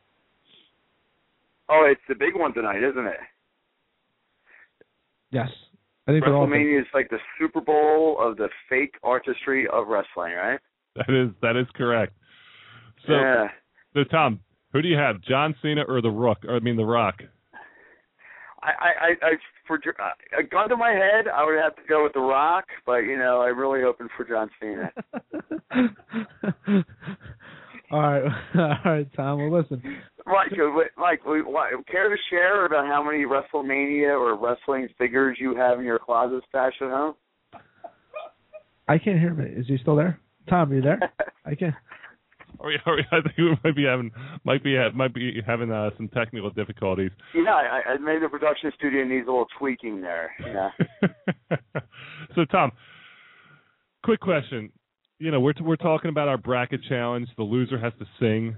Oh, 1.70 1.88
it's 1.90 2.02
the 2.08 2.16
big 2.16 2.36
one 2.36 2.54
tonight, 2.54 2.84
isn't 2.84 3.06
it? 3.06 3.18
Yes, 5.32 5.50
I 6.08 6.12
think 6.12 6.24
they're 6.24 6.36
all. 6.36 6.48
WrestleMania 6.48 6.82
is 6.82 6.88
like 6.94 7.10
the 7.10 7.18
Super 7.40 7.62
Bowl 7.62 8.18
of 8.20 8.38
the 8.38 8.50
fake 8.70 8.96
artistry 9.04 9.68
of 9.68 9.88
wrestling, 9.88 10.34
right? 10.34 10.60
That 10.96 11.10
is 11.10 11.34
that 11.42 11.58
is 11.58 11.68
correct. 11.76 12.14
So 13.08 13.14
yeah. 13.14 13.48
so 13.94 14.04
Tom, 14.04 14.40
who 14.72 14.82
do 14.82 14.88
you 14.88 14.98
have, 14.98 15.22
John 15.22 15.56
Cena 15.62 15.84
or 15.88 16.02
the 16.02 16.10
Rook? 16.10 16.38
Or 16.48 16.56
I 16.56 16.60
mean 16.60 16.78
the 16.78 16.86
Rock? 16.86 17.22
I, 18.66 18.72
I, 18.80 19.10
I, 19.22 19.32
for 19.68 19.76
uh, 19.78 20.40
a 20.40 20.44
gun 20.44 20.70
to 20.70 20.78
my 20.78 20.92
head, 20.92 21.28
I 21.28 21.46
would 21.46 21.58
have 21.62 21.76
to 21.76 21.82
go 21.88 22.04
with 22.04 22.14
The 22.14 22.20
Rock, 22.20 22.66
but 22.86 23.00
you 23.00 23.18
know, 23.18 23.42
I'm 23.42 23.58
really 23.58 23.82
hoping 23.82 24.08
for 24.18 24.26
John 24.26 24.50
Cena. 24.60 24.92
all 27.92 28.02
right, 28.02 28.24
all 28.56 28.78
right, 28.86 29.08
Tom. 29.16 29.40
Well, 29.40 29.62
listen. 29.62 29.82
Mike, 30.26 30.54
uh, 30.54 30.72
Mike, 30.98 31.22
wait, 31.26 31.46
what, 31.46 31.70
care 31.88 32.10
to 32.10 32.16
share 32.32 32.66
about 32.66 32.88
how 32.88 33.04
many 33.04 33.26
WrestleMania 33.26 34.20
or 34.20 34.36
wrestling 34.36 34.88
figures 34.98 35.38
you 35.40 35.56
have 35.56 35.80
in 35.80 35.86
your 35.86 36.00
closet 36.00 36.44
stashed 36.50 36.82
at 36.82 36.90
home? 36.90 37.14
I 38.88 38.98
can't 38.98 39.20
hear 39.20 39.30
him. 39.30 39.42
Is 39.42 39.68
he 39.68 39.78
still 39.78 39.96
there? 39.96 40.20
Tom, 40.50 40.72
are 40.72 40.76
you 40.76 40.82
there? 40.82 41.00
I 41.46 41.56
can't. 41.56 41.76
Or, 42.60 42.72
or 42.86 43.00
I 43.12 43.22
think 43.22 43.38
we 43.38 43.58
might 43.64 43.76
be 43.76 43.86
having 43.86 44.12
might 44.44 44.64
be 44.64 44.78
might 44.94 45.14
be 45.14 45.42
having 45.46 45.72
uh, 45.72 45.92
some 45.98 46.08
technical 46.10 46.50
difficulties. 46.50 47.12
Yeah, 47.34 47.54
I, 47.54 47.94
I 47.94 47.98
maybe 47.98 48.22
the 48.22 48.30
production 48.30 48.72
studio 48.78 49.04
needs 49.04 49.28
a 49.28 49.32
little 49.32 49.48
tweaking 49.58 50.02
there. 50.02 50.32
Yeah. 50.40 50.70
so 52.36 52.46
Tom, 52.46 52.72
quick 54.04 54.20
question. 54.20 54.72
You 55.20 55.32
know, 55.32 55.40
we're 55.40 55.54
we're 55.62 55.76
talking 55.76 56.10
about 56.10 56.28
our 56.28 56.38
bracket 56.38 56.82
challenge. 56.88 57.28
The 57.38 57.44
loser 57.44 57.80
has 57.80 57.94
to 58.00 58.06
sing. 58.20 58.56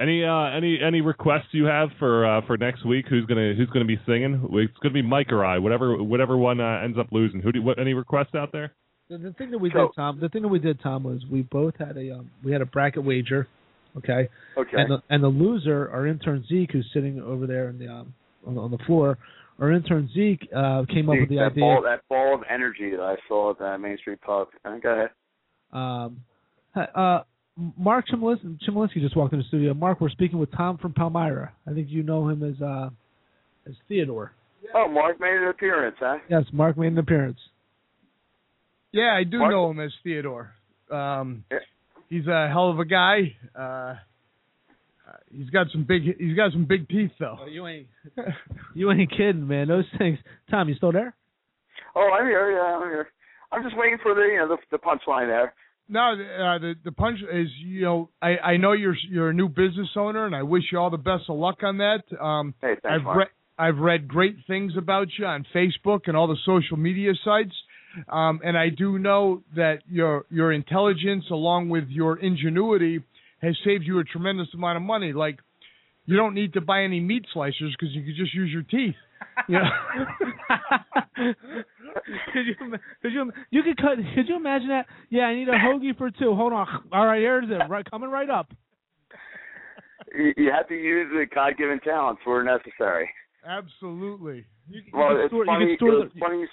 Any 0.00 0.24
uh 0.24 0.56
any 0.56 0.78
any 0.80 1.00
requests 1.00 1.48
you 1.52 1.64
have 1.64 1.88
for 1.98 2.24
uh 2.24 2.46
for 2.46 2.56
next 2.56 2.86
week? 2.86 3.06
Who's 3.08 3.26
gonna 3.26 3.54
who's 3.56 3.68
gonna 3.70 3.84
be 3.84 3.98
singing? 4.06 4.48
It's 4.52 4.78
gonna 4.82 4.94
be 4.94 5.02
Mike 5.02 5.32
or 5.32 5.44
I, 5.44 5.58
whatever 5.58 6.00
whatever 6.02 6.36
one 6.36 6.60
uh, 6.60 6.80
ends 6.84 6.98
up 6.98 7.08
losing. 7.10 7.40
Who 7.40 7.50
do 7.50 7.62
what 7.62 7.78
any 7.78 7.94
requests 7.94 8.34
out 8.36 8.52
there? 8.52 8.74
The, 9.08 9.18
the 9.18 9.32
thing 9.32 9.50
that 9.50 9.58
we 9.58 9.70
So- 9.70 9.86
did, 9.86 9.94
Tom. 9.96 10.20
The 10.20 10.28
thing 10.28 10.42
that 10.42 10.48
we 10.48 10.58
did, 10.58 10.80
Tom, 10.80 11.04
was 11.04 11.24
we 11.30 11.42
both 11.42 11.74
had 11.78 11.96
a 11.96 12.16
um, 12.16 12.30
we 12.44 12.52
had 12.52 12.60
a 12.60 12.66
bracket 12.66 13.04
wager. 13.04 13.46
Okay. 13.96 14.28
Okay. 14.56 14.76
And 14.76 14.90
the 14.90 15.02
and 15.10 15.22
the 15.22 15.28
loser, 15.28 15.90
our 15.90 16.06
intern 16.06 16.44
Zeke, 16.48 16.72
who's 16.72 16.88
sitting 16.92 17.20
over 17.20 17.46
there 17.46 17.68
in 17.68 17.78
the 17.78 17.88
um 17.88 18.14
on, 18.46 18.54
the- 18.54 18.60
on 18.60 18.70
the 18.70 18.78
floor, 18.86 19.18
our 19.58 19.72
intern 19.72 20.08
Zeke 20.14 20.46
uh, 20.54 20.84
came 20.88 21.08
up 21.08 21.16
with 21.18 21.28
the 21.30 21.36
that 21.36 21.52
idea. 21.52 21.60
ball, 21.62 21.82
that 21.82 22.02
ball 22.08 22.34
of 22.34 22.42
energy 22.50 22.90
that 22.90 23.00
I 23.00 23.16
saw 23.26 23.50
at 23.52 23.58
the 23.58 23.78
Main 23.78 23.96
Street 23.98 24.20
Pub. 24.20 24.48
Go 24.82 24.90
ahead. 24.90 25.10
Um, 25.72 26.20
uh, 26.76 27.22
Mark 27.76 28.04
Chmielewski 28.08 29.00
just 29.00 29.16
walked 29.16 29.32
in 29.32 29.40
the 29.40 29.44
studio. 29.48 29.74
Mark, 29.74 30.00
we're 30.00 30.10
speaking 30.10 30.38
with 30.38 30.52
Tom 30.52 30.78
from 30.78 30.92
Palmyra. 30.92 31.52
I 31.66 31.72
think 31.72 31.88
you 31.90 32.02
know 32.04 32.28
him 32.28 32.42
as 32.44 32.60
uh, 32.62 32.90
as 33.66 33.74
Theodore. 33.88 34.32
Oh, 34.74 34.86
Mark 34.88 35.18
made 35.18 35.34
an 35.34 35.48
appearance, 35.48 35.96
huh? 35.98 36.18
Yes, 36.28 36.44
Mark 36.52 36.76
made 36.78 36.92
an 36.92 36.98
appearance. 36.98 37.38
Yeah, 38.92 39.14
I 39.14 39.24
do 39.24 39.38
Mark- 39.38 39.50
know 39.50 39.70
him 39.70 39.80
as 39.80 39.92
Theodore. 40.02 40.52
Um, 40.90 41.44
Yeah. 41.50 41.58
he's 42.08 42.26
a 42.26 42.48
hell 42.48 42.70
of 42.70 42.78
a 42.78 42.84
guy. 42.84 43.36
Uh, 43.54 43.60
uh, 43.60 43.96
he's 45.30 45.50
got 45.50 45.68
some 45.70 45.84
big. 45.84 46.02
He's 46.18 46.36
got 46.36 46.52
some 46.52 46.64
big 46.64 46.88
teeth, 46.88 47.12
though. 47.18 47.46
you 47.48 47.66
ain't 47.66 47.86
you 48.74 48.90
ain't 48.90 49.10
kidding, 49.10 49.46
man. 49.46 49.68
Those 49.68 49.84
things. 49.98 50.18
Tom, 50.50 50.68
you 50.68 50.74
still 50.74 50.92
there? 50.92 51.14
Oh, 51.94 52.10
I'm 52.18 52.26
here. 52.26 52.52
Yeah, 52.52 52.76
I'm 52.76 52.88
here. 52.88 53.08
I'm 53.52 53.62
just 53.62 53.76
waiting 53.76 53.98
for 54.02 54.14
the 54.14 54.22
you 54.22 54.36
know 54.38 54.48
the, 54.48 54.58
the 54.70 54.78
punchline 54.78 55.26
there. 55.28 55.54
No, 55.90 56.00
uh, 56.12 56.58
the 56.58 56.74
the 56.84 56.92
punch 56.92 57.18
is 57.32 57.48
you 57.64 57.82
know 57.82 58.10
I 58.20 58.36
I 58.38 58.56
know 58.58 58.72
you're 58.72 58.96
you're 59.10 59.30
a 59.30 59.34
new 59.34 59.48
business 59.48 59.88
owner, 59.96 60.26
and 60.26 60.34
I 60.36 60.42
wish 60.42 60.64
you 60.70 60.78
all 60.78 60.90
the 60.90 60.98
best 60.98 61.24
of 61.28 61.36
luck 61.38 61.62
on 61.62 61.78
that. 61.78 62.02
Um, 62.20 62.54
Hey, 62.60 62.74
thanks, 62.82 62.86
I've 63.00 63.02
Mark. 63.04 63.18
read 63.18 63.28
I've 63.58 63.78
read 63.78 64.06
great 64.08 64.36
things 64.46 64.74
about 64.76 65.08
you 65.18 65.24
on 65.26 65.46
Facebook 65.54 66.00
and 66.06 66.16
all 66.16 66.26
the 66.28 66.36
social 66.44 66.76
media 66.76 67.12
sites. 67.24 67.54
Um, 68.08 68.40
and 68.44 68.56
I 68.56 68.68
do 68.68 68.98
know 68.98 69.42
that 69.56 69.78
your 69.88 70.24
your 70.30 70.52
intelligence 70.52 71.24
along 71.30 71.68
with 71.68 71.88
your 71.88 72.18
ingenuity 72.18 73.02
has 73.42 73.56
saved 73.64 73.84
you 73.84 73.98
a 74.00 74.04
tremendous 74.04 74.48
amount 74.54 74.76
of 74.76 74.82
money. 74.82 75.12
Like 75.12 75.38
you 76.06 76.16
don't 76.16 76.34
need 76.34 76.54
to 76.54 76.60
buy 76.60 76.82
any 76.82 77.00
meat 77.00 77.24
slicers 77.34 77.72
because 77.78 77.94
you 77.94 78.02
could 78.04 78.16
just 78.16 78.34
use 78.34 78.50
your 78.52 78.62
teeth. 78.62 78.96
You 79.48 79.58
know? 79.58 79.68
could 82.32 82.46
you 82.46 82.54
could 83.02 83.12
you 83.12 83.32
you 83.50 83.62
could 83.62 83.76
cut 83.76 83.96
could 84.14 84.28
you 84.28 84.36
imagine 84.36 84.68
that? 84.68 84.86
Yeah, 85.10 85.22
I 85.24 85.34
need 85.34 85.48
a 85.48 85.52
hoagie 85.52 85.96
for 85.96 86.10
two. 86.10 86.34
Hold 86.34 86.52
on. 86.52 86.66
All 86.92 87.06
right, 87.06 87.20
here's 87.20 87.48
it. 87.50 87.68
Right 87.68 87.88
coming 87.90 88.10
right 88.10 88.30
up. 88.30 88.50
You, 90.16 90.32
you 90.36 90.50
have 90.50 90.68
to 90.68 90.74
use 90.74 91.08
the 91.12 91.26
God-given 91.34 91.80
talents 91.80 92.22
where 92.24 92.42
necessary. 92.42 93.10
Absolutely. 93.46 94.46
You, 94.68 94.80
you 94.86 94.92
Well, 94.92 95.08
can 95.10 95.20
it's 95.20 95.30
store, 95.30 95.44
funny. 95.46 95.64
you 95.64 95.76
can 95.76 95.76
store 95.76 96.04
it's 96.04 96.14
the, 96.14 96.20
funny. 96.20 96.44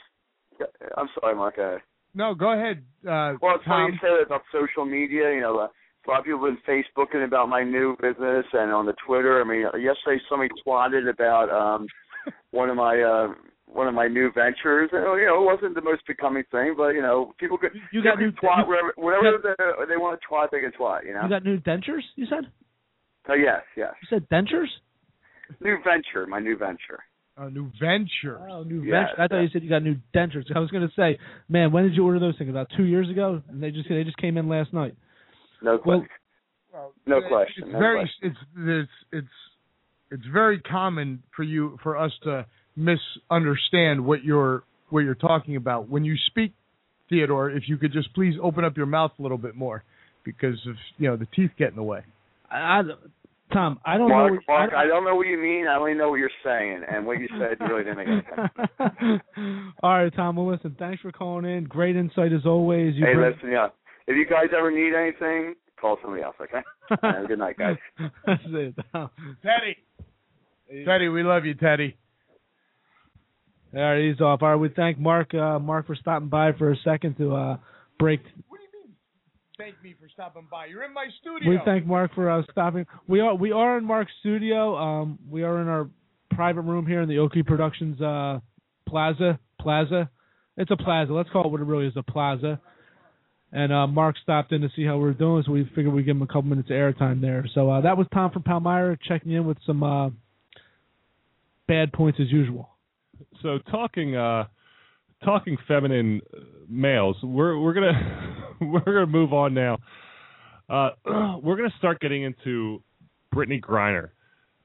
You 0.59 0.65
I'm 0.97 1.07
sorry, 1.19 1.35
Mark. 1.35 1.57
Uh, 1.57 1.77
No, 2.13 2.33
go 2.33 2.53
ahead. 2.53 2.83
Uh, 3.03 3.35
Well, 3.41 3.55
it's 3.55 3.65
funny 3.65 3.87
Tom. 3.87 3.91
you 3.93 3.99
say 4.01 4.13
that 4.17 4.25
about 4.25 4.41
social 4.51 4.85
media. 4.85 5.33
You 5.33 5.41
know, 5.41 5.59
uh, 5.59 5.67
a 5.67 6.09
lot 6.09 6.19
of 6.19 6.25
people 6.25 6.45
have 6.45 6.57
been 6.65 6.83
Facebooking 6.85 7.25
about 7.25 7.49
my 7.49 7.63
new 7.63 7.95
business 8.01 8.45
and 8.53 8.71
on 8.71 8.85
the 8.85 8.93
Twitter. 9.05 9.41
I 9.41 9.43
mean, 9.43 9.61
yesterday 9.81 10.21
somebody 10.29 10.49
twatted 10.65 11.09
about 11.09 11.49
um 11.49 11.87
one 12.51 12.69
of 12.69 12.75
my 12.75 13.01
uh 13.01 13.33
one 13.65 13.87
of 13.87 13.93
my 13.93 14.07
new 14.07 14.31
ventures. 14.31 14.89
And, 14.93 15.03
you 15.19 15.25
know, 15.25 15.41
it 15.41 15.45
wasn't 15.45 15.75
the 15.75 15.81
most 15.81 16.05
becoming 16.07 16.43
thing, 16.51 16.75
but 16.77 16.89
you 16.89 17.01
know, 17.01 17.33
people 17.39 17.57
could 17.57 17.71
you 17.91 18.03
got 18.03 18.19
new 18.19 18.31
twat 18.31 18.65
you, 18.65 18.65
whatever 18.67 18.93
whatever 18.95 19.37
they, 19.43 19.85
they 19.89 19.97
want 19.97 20.19
to 20.19 20.27
twat, 20.27 20.49
they 20.51 20.61
can 20.61 20.71
twat. 20.79 21.05
You 21.05 21.13
know. 21.13 21.23
you 21.23 21.29
got 21.29 21.43
new 21.43 21.59
dentures. 21.59 22.05
You 22.15 22.25
said 22.29 22.49
oh 23.29 23.33
yes, 23.33 23.61
yes. 23.75 23.93
you 24.01 24.07
said 24.09 24.29
dentures. 24.29 24.71
New 25.61 25.77
venture, 25.83 26.25
my 26.27 26.39
new 26.39 26.57
venture. 26.57 27.03
A 27.37 27.49
new 27.49 27.69
venture. 27.81 28.39
Oh, 28.49 28.63
new 28.63 28.81
Yeah, 28.81 29.01
ventures. 29.07 29.15
I 29.19 29.27
thought 29.27 29.41
you 29.41 29.49
said 29.51 29.63
you 29.63 29.69
got 29.69 29.83
new 29.83 29.97
dentures. 30.15 30.45
I 30.55 30.59
was 30.59 30.71
going 30.71 30.87
to 30.87 30.93
say, 30.95 31.19
man, 31.49 31.71
when 31.73 31.83
did 31.83 31.93
you 31.93 32.05
order 32.05 32.19
those 32.19 32.37
things? 32.37 32.49
About 32.49 32.69
two 32.77 32.83
years 32.83 33.09
ago, 33.09 33.41
and 33.49 33.61
they 33.61 33.71
just 33.71 33.89
they 33.89 34.03
just 34.05 34.17
came 34.17 34.37
in 34.37 34.47
last 34.47 34.71
night. 34.73 34.95
No 35.61 35.79
Well, 35.85 36.05
question. 36.71 36.91
no 37.05 37.21
question. 37.27 37.63
It's 37.65 37.73
no 37.73 37.79
very 37.79 37.99
question. 37.99 38.29
it's 38.31 38.37
it's 38.57 38.91
it's 39.11 39.27
it's 40.11 40.23
very 40.31 40.59
common 40.61 41.23
for 41.35 41.43
you 41.43 41.77
for 41.83 41.97
us 41.97 42.11
to 42.23 42.45
misunderstand 42.77 44.05
what 44.05 44.23
you're 44.23 44.63
what 44.89 45.01
you're 45.01 45.15
talking 45.15 45.57
about 45.57 45.89
when 45.89 46.05
you 46.05 46.15
speak, 46.27 46.53
Theodore. 47.09 47.49
If 47.49 47.63
you 47.67 47.77
could 47.77 47.91
just 47.91 48.13
please 48.13 48.35
open 48.41 48.63
up 48.63 48.77
your 48.77 48.85
mouth 48.85 49.11
a 49.19 49.21
little 49.21 49.37
bit 49.37 49.55
more, 49.55 49.83
because 50.23 50.57
of 50.67 50.75
you 50.97 51.09
know 51.09 51.17
the 51.17 51.27
teeth 51.35 51.51
get 51.57 51.69
in 51.71 51.75
the 51.75 51.83
way. 51.83 52.01
I, 52.49 52.57
I, 52.57 52.81
Tom, 53.55 53.79
I 53.85 53.97
don't 53.97 54.09
Mark, 54.09 54.33
know. 54.33 54.39
Mark, 54.49 54.73
I, 54.73 54.83
I 54.83 54.87
don't 54.87 55.05
know 55.05 55.15
what 55.15 55.27
you 55.27 55.37
mean. 55.37 55.65
I 55.67 55.77
only 55.77 55.93
know 55.93 56.09
what 56.09 56.17
you're 56.19 56.29
saying, 56.43 56.81
and 56.91 57.05
what 57.05 57.19
you 57.19 57.27
said 57.39 57.57
really 57.61 57.85
didn't 57.85 57.97
make 57.97 58.25
sense. 58.35 59.21
All 59.81 59.91
right, 60.03 60.13
Tom. 60.13 60.35
Well, 60.35 60.51
listen. 60.51 60.75
Thanks 60.77 61.01
for 61.01 61.11
calling 61.13 61.45
in. 61.45 61.63
Great 61.63 61.95
insight 61.95 62.33
as 62.33 62.45
always. 62.45 62.95
You 62.95 63.05
Hey, 63.05 63.13
bring- 63.13 63.31
listen, 63.33 63.51
yeah. 63.51 63.67
If 64.07 64.17
you 64.17 64.25
guys 64.29 64.47
ever 64.55 64.69
need 64.71 64.93
anything, 64.93 65.55
call 65.79 65.97
somebody 66.01 66.21
else, 66.21 66.35
okay? 66.41 66.59
Have 67.01 67.23
a 67.23 67.27
good 67.27 67.39
night, 67.39 67.57
guys. 67.57 67.77
That's 68.25 68.41
it. 68.45 68.75
Tom. 68.91 69.09
Teddy, 69.41 69.77
Teddy, 70.85 71.07
we 71.07 71.23
love 71.23 71.45
you, 71.45 71.53
Teddy. 71.53 71.95
All 73.73 73.81
right, 73.81 74.03
he's 74.05 74.19
off. 74.21 74.41
All 74.41 74.49
right, 74.49 74.55
we 74.55 74.69
thank 74.69 74.99
Mark. 74.99 75.33
Uh, 75.33 75.59
Mark 75.59 75.87
for 75.87 75.95
stopping 75.95 76.27
by 76.29 76.51
for 76.53 76.71
a 76.71 76.77
second 76.83 77.17
to 77.17 77.35
uh, 77.35 77.57
break. 77.99 78.21
What 78.47 78.59
do 78.59 78.63
you 78.63 78.83
mean? 78.85 78.95
Thank 79.57 79.81
me 79.83 79.95
for 79.99 80.09
stopping 80.09 80.47
by. 80.51 80.65
You're 80.65 80.83
in 80.83 80.93
my 80.93 81.07
studio. 81.21 81.49
We 81.49 81.59
thank 81.63 81.85
Mark 81.85 82.13
for 82.13 82.29
uh, 82.29 82.43
stopping. 82.51 82.85
We 83.07 83.21
are 83.21 83.35
we 83.35 83.51
are 83.51 83.77
in 83.77 83.85
Mark's 83.85 84.11
studio. 84.19 84.75
Um, 84.75 85.19
we 85.29 85.43
are 85.43 85.61
in 85.61 85.67
our 85.67 85.89
private 86.31 86.61
room 86.61 86.85
here 86.85 87.01
in 87.01 87.07
the 87.07 87.19
Oakley 87.19 87.43
Productions 87.43 88.01
uh, 88.01 88.39
Plaza. 88.87 89.39
Plaza. 89.59 90.09
It's 90.57 90.71
a 90.71 90.77
plaza. 90.77 91.13
Let's 91.13 91.29
call 91.29 91.45
it 91.45 91.51
what 91.51 91.61
it 91.61 91.65
really 91.65 91.87
is, 91.87 91.93
a 91.95 92.03
plaza. 92.03 92.59
And 93.51 93.71
uh, 93.71 93.87
Mark 93.87 94.15
stopped 94.21 94.51
in 94.51 94.61
to 94.61 94.69
see 94.75 94.85
how 94.85 94.97
we 94.97 95.09
are 95.09 95.13
doing, 95.13 95.43
so 95.45 95.51
we 95.53 95.63
figured 95.75 95.93
we'd 95.93 96.05
give 96.05 96.17
him 96.17 96.21
a 96.21 96.27
couple 96.27 96.43
minutes 96.43 96.69
of 96.69 96.75
airtime 96.75 97.21
there. 97.21 97.45
So 97.53 97.69
uh, 97.69 97.81
that 97.81 97.97
was 97.97 98.07
Tom 98.13 98.31
from 98.31 98.43
Palmyra 98.43 98.97
checking 99.07 99.31
in 99.31 99.45
with 99.45 99.57
some 99.65 99.83
uh, 99.83 100.09
bad 101.67 101.93
points 101.93 102.19
as 102.21 102.31
usual. 102.31 102.69
So 103.41 103.59
talking 103.71 104.15
uh 104.15 104.45
talking 105.25 105.57
feminine 105.67 106.21
uh, 106.33 106.39
males, 106.69 107.17
we're 107.23 107.59
we're 107.59 107.73
gonna 107.73 108.45
we're 108.61 108.79
gonna 108.79 109.07
move 109.07 109.33
on 109.33 109.53
now. 109.53 109.77
Uh 110.69 110.89
we're 111.43 111.57
gonna 111.57 111.73
start 111.77 111.99
getting 111.99 112.23
into 112.23 112.81
Brittney 113.33 113.59
Griner. 113.59 114.09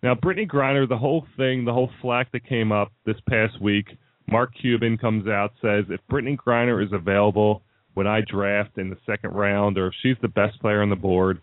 Now 0.03 0.15
Brittney 0.15 0.47
Griner, 0.47 0.89
the 0.89 0.99
whole 0.99 1.27
thing, 1.37 1.65
the 1.65 1.73
whole 1.73 1.91
flack 2.01 2.31
that 2.33 2.47
came 2.47 2.71
up 2.71 2.93
this 3.05 3.17
past 3.29 3.61
week, 3.61 3.87
Mark 4.29 4.53
Cuban 4.61 4.99
comes 4.99 5.27
out 5.27 5.53
says 5.61 5.87
if 5.89 6.01
Brittney 6.11 6.37
Griner 6.37 6.85
is 6.85 6.93
available 6.93 7.63
when 7.95 8.07
I 8.07 8.21
draft 8.21 8.79
in 8.79 8.91
the 8.91 8.97
second 9.05 9.31
round 9.31 9.77
or 9.77 9.89
if 9.89 9.95
she's 10.03 10.17
the 10.23 10.29
best 10.29 10.61
player 10.61 10.83
on 10.83 10.91
the 10.91 10.97
board, 10.97 11.41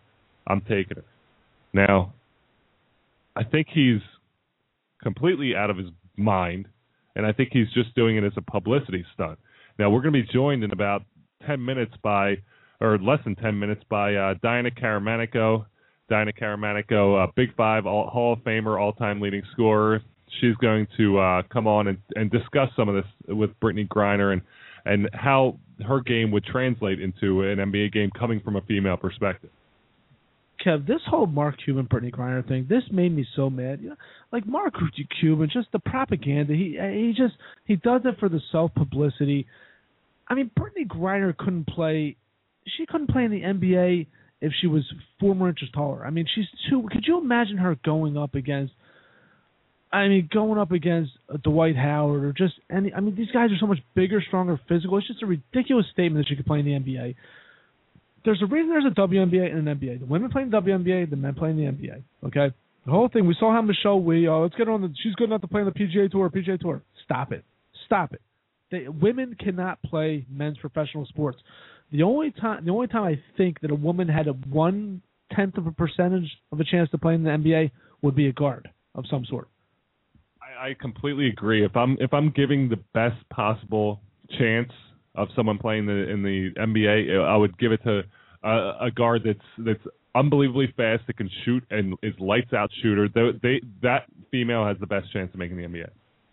I'm 0.48 0.62
taking 0.62 0.98
her. 0.98 1.04
Now, 1.74 2.14
I 3.36 3.44
think 3.44 3.68
he's 3.74 4.02
completely 5.04 5.56
out 5.56 5.70
of 5.70 5.78
his 5.78 5.90
mind 6.16 6.68
and 7.18 7.26
I 7.26 7.34
think 7.34 7.50
he's 7.52 7.70
just 7.74 7.94
doing 7.96 8.16
it 8.16 8.24
as 8.24 8.32
a 8.38 8.42
publicity 8.42 9.04
stunt. 9.14 9.40
Now 9.78 9.90
we're 9.90 10.02
going 10.02 10.14
to 10.14 10.22
be 10.22 10.32
joined 10.32 10.64
in 10.64 10.72
about 10.72 11.04
ten 11.46 11.64
minutes 11.64 11.94
by, 12.02 12.38
or 12.80 12.98
less 13.00 13.20
than 13.26 13.36
ten 13.36 13.60
minutes 13.60 13.84
by 13.90 14.16
uh, 14.16 14.36
Diana 14.42 14.72
Caramanico. 14.72 15.66
Diana 16.10 16.32
Caramanico, 16.32 17.22
uh, 17.22 17.32
Big 17.36 17.54
Five 17.58 17.86
all, 17.86 18.08
Hall 18.08 18.34
of 18.34 18.40
Famer, 18.40 18.80
all-time 18.80 19.20
leading 19.20 19.42
scorer. 19.52 20.02
She's 20.40 20.56
going 20.56 20.88
to 20.96 21.18
uh, 21.20 21.42
come 21.52 21.68
on 21.68 21.90
and, 21.90 21.98
and 22.16 22.32
discuss 22.32 22.70
some 22.78 22.88
of 22.88 22.96
this 22.96 23.36
with 23.36 23.50
Brittney 23.60 23.88
Griner 23.88 24.32
and 24.32 24.42
and 24.86 25.10
how 25.14 25.60
her 25.86 26.00
game 26.00 26.32
would 26.32 26.46
translate 26.46 27.02
into 27.02 27.42
an 27.42 27.58
NBA 27.58 27.92
game 27.92 28.10
coming 28.18 28.40
from 28.40 28.56
a 28.56 28.62
female 28.62 28.96
perspective. 28.96 29.50
Kev, 30.66 30.88
this 30.88 31.02
whole 31.08 31.28
Mark 31.28 31.56
Cuban, 31.64 31.86
Brittney 31.86 32.14
Griner 32.14 32.48
thing, 32.48 32.66
this 32.70 32.84
made 32.92 33.16
me 33.16 33.26
so 33.36 33.50
mad. 33.50 33.80
You 33.82 33.90
know, 33.90 33.96
like 34.32 34.46
Mark 34.46 34.74
Cuban, 35.20 35.50
just 35.52 35.72
the 35.72 35.80
propaganda. 35.80 36.54
He 36.54 36.78
he 36.80 37.14
just 37.16 37.36
he 37.66 37.76
does 37.78 38.02
it 38.06 38.20
for 38.20 38.30
the 38.30 38.42
self 38.52 38.74
publicity. 38.74 39.48
I 40.28 40.34
mean, 40.34 40.52
Brittney 40.58 40.88
Griner 40.88 41.36
couldn't 41.36 41.68
play. 41.68 42.18
She 42.78 42.86
couldn't 42.86 43.10
play 43.10 43.26
in 43.26 43.32
the 43.32 43.42
NBA 43.42 44.08
if 44.42 44.52
she 44.60 44.68
was 44.68 44.84
four 45.20 45.36
more 45.36 45.50
inches 45.50 45.70
taller. 45.74 46.06
I 46.06 46.10
mean, 46.10 46.26
she's 46.34 46.46
too. 46.70 46.88
Could 46.92 47.06
you 47.08 47.20
imagine 47.20 47.58
her 47.58 47.78
going 47.84 48.18
up 48.18 48.36
against? 48.36 48.74
I 49.92 50.08
mean, 50.10 50.28
going 50.32 50.60
up 50.60 50.72
against 50.72 51.12
Dwight 51.44 51.78
Howard 51.78 52.24
or 52.24 52.34
just 52.34 52.56
any. 52.70 52.94
I 52.94 53.00
mean, 53.00 53.16
these 53.16 53.32
guys 53.32 53.52
are 53.52 53.58
so 53.60 53.68
much 53.68 53.80
bigger, 53.96 54.22
stronger, 54.28 54.60
physical. 54.68 54.98
It's 54.98 55.08
just 55.08 55.24
a 55.24 55.26
ridiculous 55.26 55.86
statement 55.94 56.26
that 56.26 56.30
she 56.30 56.36
could 56.36 56.46
play 56.46 56.60
in 56.60 56.66
the 56.66 56.72
NBA 56.72 57.16
there's 58.28 58.42
a 58.42 58.46
reason 58.46 58.70
there's 58.70 58.86
a 58.86 58.90
WNBA 58.90 59.56
and 59.56 59.66
an 59.66 59.80
NBA. 59.80 60.02
The 60.02 60.06
women 60.06 60.30
play 60.30 60.42
in 60.42 60.50
the 60.50 60.58
WNBA, 60.58 61.10
the 61.10 61.16
men 61.16 61.34
play 61.34 61.50
in 61.50 61.56
the 61.56 61.64
NBA. 61.64 62.04
Okay, 62.26 62.54
the 62.86 62.92
whole 62.92 63.08
thing. 63.08 63.26
We 63.26 63.34
saw 63.40 63.54
how 63.54 63.62
Michelle 63.62 64.02
Wie. 64.02 64.28
Oh, 64.28 64.42
let's 64.42 64.56
get 64.56 64.68
her 64.68 64.74
on 64.74 64.82
the. 64.82 64.94
She's 65.02 65.16
good 65.16 65.30
enough 65.30 65.40
to 65.42 65.48
play 65.48 65.62
on 65.62 65.66
the 65.66 65.72
PGA 65.72 66.12
Tour. 66.12 66.30
PGA 66.30 66.60
Tour. 66.60 66.82
Stop 67.06 67.32
it. 67.32 67.46
Stop 67.86 68.14
it. 68.14 68.22
They, 68.70 68.90
women 68.90 69.38
cannot 69.40 69.82
play 69.82 70.26
men's 70.30 70.58
professional 70.58 71.06
sports. 71.06 71.38
The 71.94 72.04
only 72.04 72.32
time, 72.32 72.66
the 72.66 72.72
only 72.72 72.88
time 72.88 73.04
I 73.04 73.18
think 73.38 73.62
that 73.62 73.72
a 73.72 73.76
woman 73.76 74.10
had 74.10 74.28
a 74.28 74.34
one 74.34 75.02
tenth 75.34 75.58
of 75.58 75.66
a 75.66 75.72
percentage 75.72 76.30
of 76.52 76.60
a 76.60 76.66
chance 76.66 76.90
to 76.92 76.98
play 76.98 77.14
in 77.14 77.24
the 77.24 77.30
NBA 77.30 77.72
would 78.02 78.16
be 78.16 78.28
a 78.28 78.34
guard 78.34 78.70
of 78.94 79.06
some 79.10 79.24
sort. 79.24 79.48
I, 80.42 80.72
I 80.72 80.76
completely 80.82 81.30
agree. 81.30 81.64
If 81.64 81.78
I'm 81.78 81.96
if 82.02 82.14
I'm 82.14 82.32
giving 82.32 82.68
the 82.68 82.80
best 82.94 83.18
possible 83.30 84.02
chance 84.38 84.74
of 85.16 85.30
someone 85.34 85.60
playing 85.60 85.86
the 85.86 86.10
in 86.10 86.24
the 86.24 86.50
NBA, 86.60 87.26
I 87.26 87.38
would 87.38 87.58
give 87.58 87.72
it 87.72 87.82
to 87.86 88.04
a, 88.44 88.72
a 88.82 88.92
guard 88.92 89.24
that's 89.26 89.40
that's 89.66 89.96
unbelievably 90.16 90.74
fast, 90.76 91.04
that 91.08 91.18
can 91.18 91.30
shoot 91.46 91.64
and 91.70 91.96
is 92.04 92.14
lights 92.20 92.54
out 92.54 92.70
shooter. 92.82 93.08
They, 93.08 93.32
they 93.42 93.62
that 93.84 94.06
female 94.32 94.66
has 94.66 94.78
the 94.80 94.88
best 94.88 95.12
chance 95.14 95.30
of 95.34 95.40
making 95.40 95.58
the 95.58 95.64
NBA. 95.64 95.90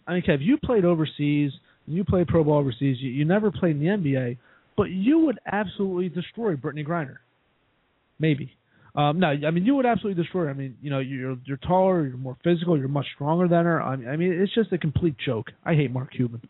I 0.07 0.15
mean, 0.15 0.23
Kev, 0.23 0.39
you 0.41 0.59
played 0.63 0.85
overseas, 0.85 1.53
you 1.87 2.05
played 2.05 2.29
pro 2.29 2.45
ball 2.45 2.59
overseas. 2.59 2.99
You, 3.01 3.11
you 3.11 3.25
never 3.25 3.51
played 3.51 3.77
in 3.77 3.81
the 3.81 3.87
NBA, 3.87 4.39
but 4.77 4.85
you 4.85 5.21
would 5.21 5.39
absolutely 5.51 6.09
destroy 6.09 6.57
Brittney 6.57 6.87
Griner. 6.87 7.17
Maybe. 8.19 8.57
Um, 8.97 9.19
no, 9.19 9.27
I 9.27 9.51
mean 9.51 9.65
you 9.65 9.75
would 9.75 9.87
absolutely 9.87 10.23
destroy 10.23 10.45
her. 10.45 10.51
I 10.51 10.55
mean, 10.55 10.77
you 10.81 10.89
know, 10.89 11.01
you're 11.01 11.37
you're 11.45 11.57
taller, 11.57 12.07
you're 12.07 12.17
more 12.17 12.37
physical, 12.45 12.79
you're 12.79 12.87
much 12.87 13.07
stronger 13.15 13.49
than 13.49 13.65
her. 13.65 13.83
I 13.83 13.97
mean, 13.97 14.09
I 14.09 14.17
mean 14.17 14.33
it's 14.33 14.55
just 14.55 14.73
a 14.73 14.79
complete 14.79 15.17
joke. 15.25 15.47
I 15.65 15.75
hate 15.75 15.91
Mark 15.91 16.13
Cuban. 16.13 16.41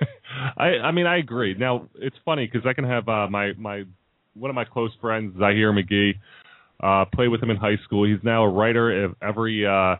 I 0.56 0.78
I 0.82 0.92
mean 0.92 1.06
I 1.06 1.18
agree. 1.18 1.54
Now 1.58 1.88
it's 1.96 2.16
funny 2.24 2.48
because 2.50 2.66
I 2.66 2.72
can 2.72 2.84
have 2.84 3.06
uh, 3.06 3.28
my 3.28 3.52
my 3.58 3.84
one 4.34 4.50
of 4.50 4.54
my 4.54 4.64
close 4.64 4.92
friends 5.00 5.36
Zahir 5.38 5.72
McGhee. 5.72 6.14
Uh, 6.82 7.04
played 7.14 7.28
with 7.28 7.40
him 7.42 7.50
in 7.50 7.56
high 7.56 7.76
school. 7.84 8.04
He's 8.04 8.22
now 8.24 8.42
a 8.42 8.48
writer 8.48 9.04
of 9.04 9.14
every. 9.22 9.66
Uh, 9.66 9.96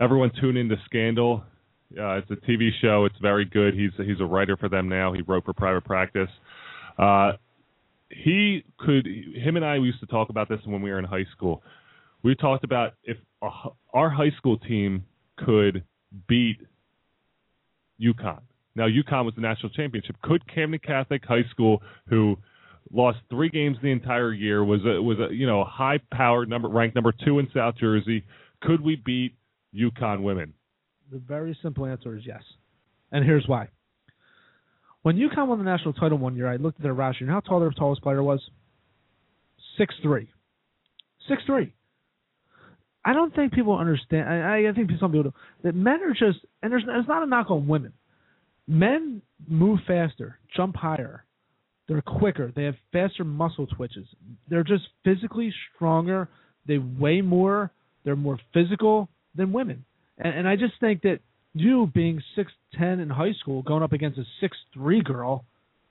everyone 0.00 0.32
tune 0.40 0.56
into 0.56 0.76
Scandal. 0.86 1.44
Uh, 1.92 2.16
it's 2.16 2.30
a 2.30 2.36
TV 2.36 2.70
show. 2.82 3.04
It's 3.04 3.18
very 3.22 3.44
good. 3.44 3.74
He's 3.74 3.90
he's 3.96 4.20
a 4.20 4.24
writer 4.24 4.56
for 4.56 4.68
them 4.68 4.88
now. 4.88 5.12
He 5.12 5.22
wrote 5.22 5.44
for 5.44 5.52
Private 5.52 5.84
Practice. 5.84 6.28
Uh, 6.98 7.32
he 8.10 8.64
could. 8.78 9.06
Him 9.06 9.56
and 9.56 9.64
I 9.64 9.78
we 9.78 9.86
used 9.86 10.00
to 10.00 10.06
talk 10.06 10.28
about 10.28 10.48
this 10.48 10.58
when 10.64 10.82
we 10.82 10.90
were 10.90 10.98
in 10.98 11.04
high 11.04 11.26
school. 11.36 11.62
We 12.22 12.34
talked 12.34 12.64
about 12.64 12.94
if 13.04 13.18
our 13.42 14.10
high 14.10 14.32
school 14.36 14.58
team 14.58 15.04
could 15.36 15.84
beat 16.28 16.58
UConn. 18.00 18.40
Now 18.74 18.88
UConn 18.88 19.24
was 19.24 19.34
the 19.34 19.42
national 19.42 19.70
championship. 19.70 20.16
Could 20.22 20.42
Camden 20.52 20.80
Catholic 20.84 21.24
High 21.24 21.44
School, 21.50 21.82
who 22.08 22.36
lost 22.92 23.18
three 23.30 23.48
games 23.48 23.76
the 23.82 23.90
entire 23.90 24.32
year, 24.32 24.64
was 24.64 24.80
a 24.84 25.00
was 25.00 25.18
a 25.18 25.34
you 25.34 25.46
know 25.46 25.64
high 25.64 25.98
powered 26.12 26.48
number 26.48 26.68
ranked 26.68 26.94
number 26.94 27.12
two 27.24 27.38
in 27.38 27.48
South 27.54 27.76
Jersey, 27.78 28.24
could 28.62 28.80
we 28.80 28.96
beat 28.96 29.34
UConn 29.74 30.22
women? 30.22 30.52
The 31.10 31.18
very 31.18 31.56
simple 31.62 31.86
answer 31.86 32.16
is 32.16 32.22
yes, 32.26 32.42
and 33.12 33.24
here's 33.24 33.46
why. 33.46 33.68
When 35.02 35.16
UConn 35.16 35.46
won 35.46 35.58
the 35.58 35.64
national 35.64 35.92
title 35.94 36.18
one 36.18 36.34
year, 36.34 36.48
I 36.48 36.56
looked 36.56 36.78
at 36.78 36.82
their 36.82 36.94
roster. 36.94 37.24
You 37.24 37.28
know 37.28 37.34
how 37.34 37.40
tall 37.40 37.60
their 37.60 37.70
tallest 37.70 38.02
player 38.02 38.22
was? 38.22 38.40
Six 39.78 39.94
three. 40.02 40.28
Six 41.28 41.42
three. 41.46 41.72
I 43.04 43.12
don't 43.12 43.32
think 43.34 43.52
people 43.52 43.78
understand. 43.78 44.28
I, 44.28 44.68
I 44.68 44.72
think 44.72 44.90
some 44.98 45.12
people 45.12 45.30
do 45.30 45.34
that 45.62 45.76
men 45.76 46.00
are 46.02 46.10
just, 46.10 46.44
and 46.62 46.72
there's 46.72 46.82
it's 46.88 47.08
not 47.08 47.22
a 47.22 47.26
knock 47.26 47.50
on 47.50 47.68
women. 47.68 47.92
Men 48.66 49.22
move 49.46 49.78
faster, 49.86 50.40
jump 50.56 50.74
higher, 50.74 51.24
they're 51.88 52.02
quicker, 52.02 52.52
they 52.54 52.64
have 52.64 52.74
faster 52.92 53.24
muscle 53.24 53.66
twitches. 53.66 54.06
They're 54.48 54.64
just 54.64 54.84
physically 55.04 55.52
stronger. 55.74 56.28
They 56.66 56.78
weigh 56.78 57.20
more. 57.20 57.70
They're 58.04 58.16
more 58.16 58.38
physical 58.52 59.08
than 59.34 59.52
women. 59.52 59.84
And, 60.18 60.34
and 60.34 60.48
I 60.48 60.56
just 60.56 60.74
think 60.80 61.02
that 61.02 61.20
you 61.54 61.90
being 61.94 62.22
six 62.34 62.52
ten 62.78 63.00
in 63.00 63.08
high 63.08 63.32
school, 63.40 63.62
going 63.62 63.82
up 63.82 63.92
against 63.92 64.18
a 64.18 64.24
six 64.40 64.56
three 64.74 65.00
girl, 65.00 65.44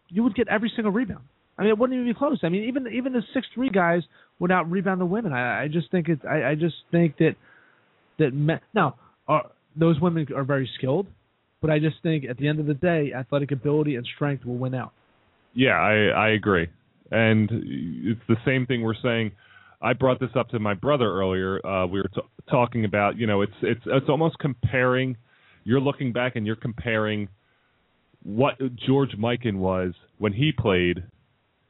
you 0.10 0.24
would 0.24 0.36
get 0.36 0.48
every 0.48 0.72
single 0.76 0.92
rebound. 0.92 1.24
I 1.58 1.64
mean, 1.64 1.70
it 1.70 1.78
wouldn't 1.78 1.98
even 1.98 2.12
be 2.12 2.18
close. 2.18 2.40
I 2.44 2.50
mean, 2.50 2.66
even 2.66 2.88
even 2.88 3.14
the 3.14 3.24
six 3.34 3.48
three 3.54 3.70
guys 3.70 4.04
would 4.40 4.52
out 4.52 4.70
rebound 4.70 5.00
the 5.00 5.06
women. 5.06 5.34
I, 5.34 5.64
I 5.64 5.68
just 5.68 5.90
think 5.92 6.10
it's. 6.10 6.22
I, 6.30 6.52
I 6.52 6.56
just 6.56 6.76
think 6.92 7.18
that 7.18 7.36
that 8.20 8.34
men, 8.34 8.60
now 8.74 8.96
are, 9.28 9.50
those 9.76 10.00
women 10.00 10.28
are 10.36 10.44
very 10.44 10.70
skilled, 10.78 11.08
but 11.62 11.70
I 11.70 11.80
just 11.80 11.98
think 12.04 12.26
at 12.26 12.38
the 12.38 12.48
end 12.48 12.60
of 12.60 12.66
the 12.66 12.74
day, 12.74 13.14
athletic 13.16 13.52
ability 13.52 13.96
and 13.96 14.06
strength 14.16 14.46
will 14.46 14.58
win 14.58 14.76
out. 14.76 14.92
Yeah, 15.56 15.72
I 15.80 16.10
I 16.10 16.30
agree, 16.32 16.68
and 17.12 17.50
it's 17.52 18.22
the 18.28 18.38
same 18.46 18.66
thing 18.68 18.84
we're 18.84 18.94
saying. 19.02 19.32
I 19.82 19.94
brought 19.94 20.20
this 20.20 20.32
up 20.36 20.50
to 20.50 20.60
my 20.60 20.74
brother 20.74 21.06
earlier. 21.12 21.66
Uh, 21.66 21.86
we 21.88 22.00
were 22.02 22.10
t- 22.14 22.22
talking 22.50 22.86
about, 22.86 23.18
you 23.18 23.28
know, 23.28 23.42
it's 23.42 23.54
it's 23.62 23.82
it's 23.86 24.10
almost 24.10 24.38
comparing. 24.40 25.18
You're 25.64 25.82
looking 25.82 26.12
back 26.14 26.36
and 26.36 26.46
you're 26.46 26.56
comparing 26.56 27.30
what 28.24 28.56
George 28.88 29.12
Mikan 29.18 29.58
was 29.58 29.94
when 30.18 30.34
he 30.34 30.52
played 30.52 31.04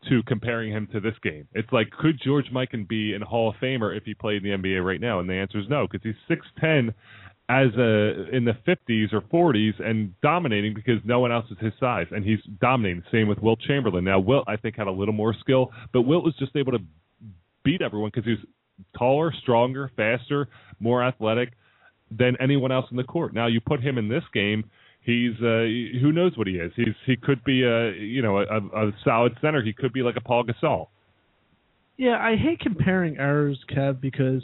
to 0.09 0.21
comparing 0.27 0.71
him 0.71 0.87
to 0.93 0.99
this 0.99 1.15
game. 1.23 1.47
It's 1.53 1.71
like, 1.71 1.89
could 1.91 2.19
George 2.23 2.45
Mikan 2.53 2.87
be 2.87 3.13
in 3.13 3.21
Hall 3.21 3.49
of 3.49 3.55
Famer 3.61 3.95
if 3.95 4.03
he 4.03 4.13
played 4.13 4.43
in 4.45 4.61
the 4.61 4.69
NBA 4.69 4.85
right 4.85 5.01
now? 5.01 5.19
And 5.19 5.29
the 5.29 5.33
answer 5.33 5.59
is 5.59 5.65
no, 5.69 5.87
because 5.89 6.03
he's 6.03 6.15
six 6.27 6.45
ten 6.59 6.93
as 7.47 7.67
a 7.77 8.35
in 8.35 8.45
the 8.45 8.57
50s 8.67 9.13
or 9.13 9.21
40s 9.21 9.79
and 9.79 10.19
dominating 10.21 10.73
because 10.73 10.99
no 11.03 11.19
one 11.19 11.31
else 11.31 11.45
is 11.51 11.57
his 11.59 11.73
size, 11.79 12.07
and 12.11 12.23
he's 12.23 12.39
dominating. 12.59 13.03
Same 13.11 13.27
with 13.27 13.39
Wilt 13.39 13.59
Chamberlain. 13.59 14.03
Now, 14.03 14.19
Wilt 14.19 14.45
I 14.47 14.55
think 14.55 14.75
had 14.75 14.87
a 14.87 14.91
little 14.91 15.13
more 15.13 15.33
skill, 15.39 15.71
but 15.93 16.03
Wilt 16.03 16.23
was 16.23 16.35
just 16.39 16.55
able 16.55 16.71
to 16.71 16.79
beat 17.63 17.81
everyone 17.81 18.11
because 18.13 18.25
he 18.25 18.31
was 18.31 18.39
taller, 18.97 19.33
stronger, 19.41 19.91
faster, 19.95 20.47
more 20.79 21.03
athletic 21.03 21.53
than 22.11 22.35
anyone 22.39 22.71
else 22.71 22.85
in 22.91 22.97
the 22.97 23.03
court. 23.03 23.33
Now, 23.33 23.47
you 23.47 23.61
put 23.61 23.81
him 23.81 23.97
in 23.97 24.07
this 24.07 24.23
game 24.33 24.65
he's 25.05 25.35
uh, 25.41 25.63
who 26.01 26.11
knows 26.11 26.37
what 26.37 26.47
he 26.47 26.55
is. 26.55 26.71
He's 26.75 26.95
he 27.05 27.15
could 27.15 27.43
be 27.43 27.63
a 27.63 27.93
you 27.93 28.21
know 28.21 28.39
a, 28.39 28.87
a 28.87 28.91
solid 29.03 29.37
center. 29.41 29.63
He 29.63 29.71
could 29.71 29.93
be 29.93 30.01
like 30.01 30.17
a 30.17 30.21
Paul 30.21 30.43
Gasol. 30.43 30.87
Yeah, 31.97 32.17
I 32.17 32.35
hate 32.35 32.59
comparing 32.59 33.17
errors, 33.17 33.57
Kev, 33.73 34.01
because 34.01 34.41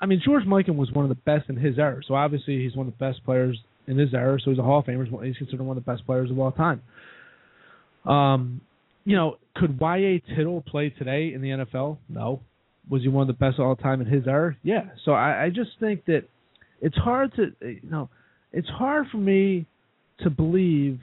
I 0.00 0.06
mean 0.06 0.20
George 0.24 0.44
Mikan 0.44 0.76
was 0.76 0.92
one 0.92 1.04
of 1.04 1.08
the 1.08 1.16
best 1.16 1.48
in 1.48 1.56
his 1.56 1.78
era. 1.78 2.00
So 2.06 2.14
obviously 2.14 2.62
he's 2.62 2.76
one 2.76 2.86
of 2.86 2.92
the 2.98 3.04
best 3.04 3.24
players 3.24 3.58
in 3.86 3.98
his 3.98 4.14
era. 4.14 4.38
So 4.42 4.50
he's 4.50 4.58
a 4.58 4.62
Hall 4.62 4.80
of 4.80 4.86
Famer. 4.86 5.26
He's 5.26 5.36
considered 5.36 5.62
one 5.62 5.76
of 5.76 5.84
the 5.84 5.90
best 5.90 6.06
players 6.06 6.30
of 6.30 6.38
all 6.38 6.52
time. 6.52 6.82
Um, 8.04 8.60
you 9.04 9.16
know, 9.16 9.38
could 9.56 9.80
Y.A. 9.80 10.22
Tittle 10.34 10.62
play 10.62 10.90
today 10.90 11.32
in 11.34 11.40
the 11.40 11.48
NFL? 11.48 11.98
No. 12.08 12.40
Was 12.88 13.02
he 13.02 13.08
one 13.08 13.22
of 13.22 13.26
the 13.26 13.32
best 13.32 13.58
all 13.58 13.74
time 13.76 14.00
in 14.00 14.06
his 14.06 14.26
era? 14.26 14.56
Yeah. 14.62 14.84
So 15.04 15.12
I, 15.12 15.44
I 15.44 15.48
just 15.50 15.70
think 15.80 16.04
that 16.06 16.24
it's 16.80 16.96
hard 16.96 17.34
to 17.36 17.52
you 17.60 17.80
know, 17.90 18.08
it's 18.52 18.68
hard 18.68 19.06
for 19.10 19.18
me 19.18 19.66
to 20.20 20.30
believe 20.30 21.00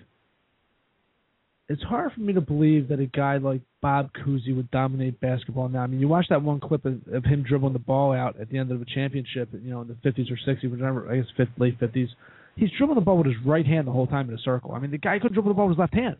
it's 1.67 1.83
hard 1.83 2.11
for 2.13 2.21
me 2.21 2.33
to 2.33 2.41
believe 2.41 2.89
that 2.89 2.99
a 2.99 3.05
guy 3.05 3.37
like 3.37 3.61
Bob 3.85 4.09
Cousy 4.13 4.55
would 4.55 4.71
dominate 4.71 5.21
basketball 5.21 5.69
now. 5.69 5.81
I 5.81 5.85
mean, 5.85 5.99
you 5.99 6.07
watch 6.07 6.25
that 6.31 6.41
one 6.41 6.59
clip 6.59 6.85
of, 6.85 6.99
of 7.13 7.23
him 7.23 7.45
dribbling 7.47 7.73
the 7.73 7.77
ball 7.77 8.13
out 8.13 8.35
at 8.41 8.49
the 8.49 8.57
end 8.57 8.71
of 8.71 8.81
a 8.81 8.85
championship, 8.85 9.47
you 9.53 9.69
know, 9.69 9.81
in 9.81 9.87
the 9.87 9.93
50s 9.93 10.25
or 10.31 10.39
60s, 10.51 10.71
whatever, 10.71 11.07
I 11.07 11.17
guess 11.17 11.27
fifth, 11.37 11.49
late 11.59 11.79
50s. 11.79 12.07
He's 12.55 12.71
dribbling 12.79 12.95
the 12.95 13.05
ball 13.05 13.19
with 13.19 13.27
his 13.27 13.35
right 13.45 13.63
hand 13.63 13.85
the 13.85 13.91
whole 13.91 14.07
time 14.07 14.27
in 14.27 14.33
a 14.33 14.39
circle. 14.39 14.71
I 14.71 14.79
mean, 14.79 14.89
the 14.89 14.97
guy 14.97 15.19
couldn't 15.19 15.33
dribble 15.33 15.51
the 15.51 15.53
ball 15.53 15.67
with 15.67 15.77
his 15.77 15.79
left 15.79 15.93
hand. 15.93 16.15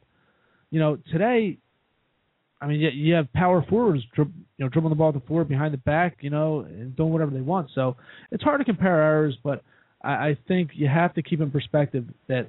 You 0.70 0.80
know, 0.80 1.00
today, 1.12 1.58
I 2.62 2.68
mean, 2.68 2.82
you, 2.82 3.16
have 3.16 3.34
power 3.34 3.66
forwards, 3.68 4.04
you 4.16 4.30
know, 4.60 4.70
dribbling 4.70 4.92
the 4.92 4.96
ball 4.96 5.12
to 5.12 5.18
the 5.18 5.26
forward 5.26 5.50
behind 5.50 5.74
the 5.74 5.80
back, 5.80 6.18
you 6.22 6.30
know, 6.30 6.60
and 6.60 6.96
doing 6.96 7.12
whatever 7.12 7.32
they 7.32 7.42
want. 7.42 7.72
So 7.74 7.96
it's 8.30 8.44
hard 8.44 8.62
to 8.62 8.66
compare 8.66 9.02
errors, 9.02 9.40
but 9.44 9.64
I, 10.04 10.10
I 10.12 10.38
think 10.48 10.70
you 10.76 10.88
have 10.88 11.16
to 11.16 11.24
keep 11.24 11.42
in 11.42 11.50
perspective 11.50 12.06
that 12.28 12.48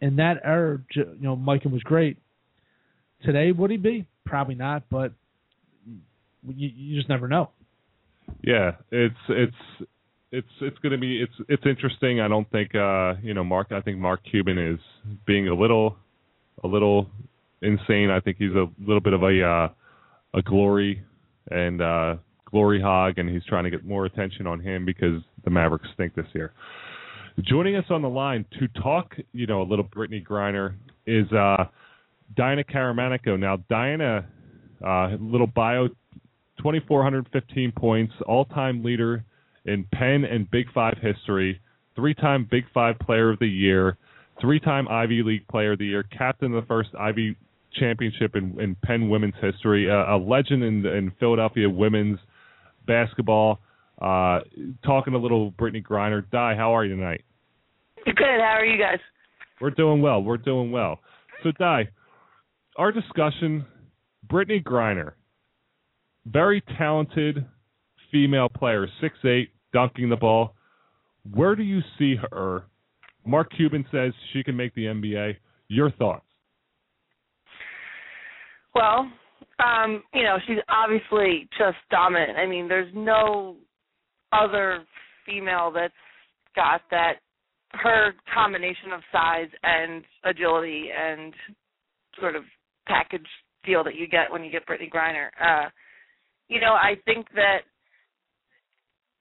in 0.00 0.16
that 0.16 0.38
era, 0.42 0.78
you 0.94 1.18
know, 1.20 1.36
Mikan 1.36 1.70
was 1.70 1.82
great. 1.82 2.16
Today, 3.26 3.52
would 3.52 3.70
he 3.70 3.76
be? 3.76 4.06
Probably 4.24 4.54
not, 4.54 4.84
but 4.90 5.12
you, 6.46 6.70
you 6.74 6.96
just 6.96 7.08
never 7.08 7.28
know. 7.28 7.50
Yeah, 8.42 8.72
it's 8.90 9.14
it's 9.28 9.88
it's 10.32 10.48
it's 10.60 10.78
going 10.78 10.92
to 10.92 10.98
be 10.98 11.22
it's 11.22 11.32
it's 11.48 11.64
interesting. 11.66 12.20
I 12.20 12.28
don't 12.28 12.50
think 12.50 12.74
uh, 12.74 13.14
you 13.22 13.34
know 13.34 13.44
Mark. 13.44 13.72
I 13.72 13.80
think 13.80 13.98
Mark 13.98 14.20
Cuban 14.30 14.58
is 14.58 14.80
being 15.26 15.48
a 15.48 15.54
little 15.54 15.96
a 16.62 16.66
little 16.66 17.08
insane. 17.62 18.10
I 18.10 18.20
think 18.20 18.36
he's 18.38 18.52
a 18.52 18.66
little 18.80 19.00
bit 19.00 19.12
of 19.12 19.22
a 19.22 19.42
uh, 19.42 19.68
a 20.38 20.42
glory 20.42 21.02
and 21.50 21.80
uh, 21.80 22.16
glory 22.50 22.80
hog, 22.80 23.18
and 23.18 23.28
he's 23.28 23.44
trying 23.44 23.64
to 23.64 23.70
get 23.70 23.84
more 23.84 24.06
attention 24.06 24.46
on 24.46 24.60
him 24.60 24.84
because 24.84 25.22
the 25.44 25.50
Mavericks 25.50 25.88
stink 25.94 26.14
this 26.14 26.26
year. 26.34 26.52
Joining 27.42 27.76
us 27.76 27.84
on 27.90 28.00
the 28.00 28.08
line 28.08 28.44
to 28.60 28.68
talk, 28.80 29.16
you 29.32 29.46
know, 29.46 29.62
a 29.62 29.64
little 29.64 29.84
Brittney 29.84 30.24
Griner 30.24 30.74
is 31.06 31.30
uh, 31.32 31.64
Diana 32.36 32.64
Caramanico. 32.64 33.38
Now, 33.38 33.58
Diana, 33.68 34.26
uh, 34.84 35.16
little 35.20 35.46
bio, 35.46 35.88
2,415 36.58 37.72
points, 37.72 38.12
all-time 38.26 38.82
leader 38.82 39.24
in 39.66 39.84
Penn 39.92 40.24
and 40.24 40.50
Big 40.50 40.66
Five 40.72 40.98
history, 41.00 41.60
three-time 41.96 42.48
Big 42.50 42.64
Five 42.72 42.98
Player 42.98 43.30
of 43.30 43.38
the 43.38 43.46
Year, 43.46 43.96
three-time 44.40 44.88
Ivy 44.88 45.22
League 45.22 45.46
Player 45.48 45.72
of 45.72 45.78
the 45.78 45.86
Year, 45.86 46.02
captain 46.02 46.54
of 46.54 46.62
the 46.62 46.66
first 46.66 46.90
Ivy 46.98 47.36
championship 47.74 48.36
in, 48.36 48.58
in 48.60 48.76
Penn 48.84 49.08
women's 49.08 49.34
history, 49.40 49.90
uh, 49.90 50.14
a 50.14 50.18
legend 50.18 50.62
in, 50.62 50.86
in 50.86 51.12
Philadelphia 51.18 51.68
women's 51.68 52.18
basketball. 52.86 53.60
Uh, 54.00 54.40
talking 54.84 55.14
a 55.14 55.18
little 55.18 55.52
Brittney 55.52 55.82
Griner. 55.82 56.28
Di, 56.30 56.56
how 56.56 56.74
are 56.74 56.84
you 56.84 56.96
tonight? 56.96 57.24
Good. 58.04 58.16
How 58.18 58.56
are 58.58 58.64
you 58.64 58.78
guys? 58.78 58.98
We're 59.60 59.70
doing 59.70 60.02
well. 60.02 60.22
We're 60.22 60.36
doing 60.36 60.72
well. 60.72 60.98
So, 61.42 61.52
Di, 61.52 61.88
our 62.76 62.92
discussion: 62.92 63.64
Brittney 64.30 64.62
Griner, 64.62 65.12
very 66.26 66.62
talented 66.78 67.44
female 68.10 68.48
player, 68.48 68.86
six 69.00 69.16
eight, 69.24 69.50
dunking 69.72 70.08
the 70.08 70.16
ball. 70.16 70.54
Where 71.32 71.56
do 71.56 71.62
you 71.62 71.80
see 71.98 72.16
her? 72.30 72.64
Mark 73.26 73.50
Cuban 73.56 73.84
says 73.90 74.12
she 74.32 74.42
can 74.42 74.56
make 74.56 74.74
the 74.74 74.84
NBA. 74.84 75.36
Your 75.68 75.90
thoughts? 75.92 76.26
Well, 78.74 79.10
um, 79.58 80.02
you 80.12 80.22
know, 80.22 80.36
she's 80.46 80.58
obviously 80.68 81.48
just 81.56 81.76
dominant. 81.90 82.36
I 82.36 82.46
mean, 82.46 82.68
there's 82.68 82.92
no 82.94 83.56
other 84.32 84.84
female 85.24 85.70
that's 85.74 85.92
got 86.54 86.82
that 86.90 87.14
her 87.72 88.12
combination 88.32 88.92
of 88.92 89.00
size 89.10 89.48
and 89.62 90.04
agility 90.24 90.88
and 90.96 91.32
sort 92.20 92.36
of 92.36 92.42
package 92.86 93.26
deal 93.64 93.84
that 93.84 93.94
you 93.94 94.06
get 94.06 94.30
when 94.30 94.44
you 94.44 94.50
get 94.50 94.66
Brittney 94.66 94.90
Griner. 94.90 95.28
Uh, 95.40 95.68
you 96.48 96.60
know, 96.60 96.72
I 96.72 96.96
think 97.04 97.26
that 97.34 97.60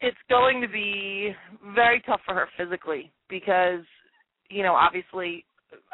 it's 0.01 0.17
going 0.29 0.61
to 0.61 0.67
be 0.67 1.33
very 1.73 2.01
tough 2.05 2.19
for 2.25 2.33
her 2.33 2.47
physically 2.57 3.11
because, 3.29 3.85
you 4.49 4.61
know, 4.61 4.73
obviously, 4.73 5.45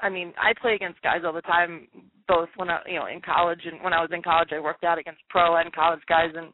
I 0.02 0.10
mean, 0.10 0.34
I 0.38 0.54
play 0.60 0.74
against 0.74 1.02
guys 1.04 1.22
all 1.24 1.34
the 1.34 1.42
time, 1.42 1.88
both 2.28 2.50
when 2.56 2.70
I, 2.70 2.80
you 2.88 2.96
know, 2.96 3.06
in 3.06 3.22
college 3.22 3.62
and 3.66 3.84
when 3.84 3.94
I 3.94 4.02
was 4.02 4.10
in 4.14 4.24
college, 4.24 4.50
I 4.52 4.60
worked 4.60 4.84
out 4.84 4.98
against 4.98 5.22
pro 5.30 5.56
and 5.58 5.72
college 5.74 6.02
guys, 6.10 6.32
and 6.36 6.52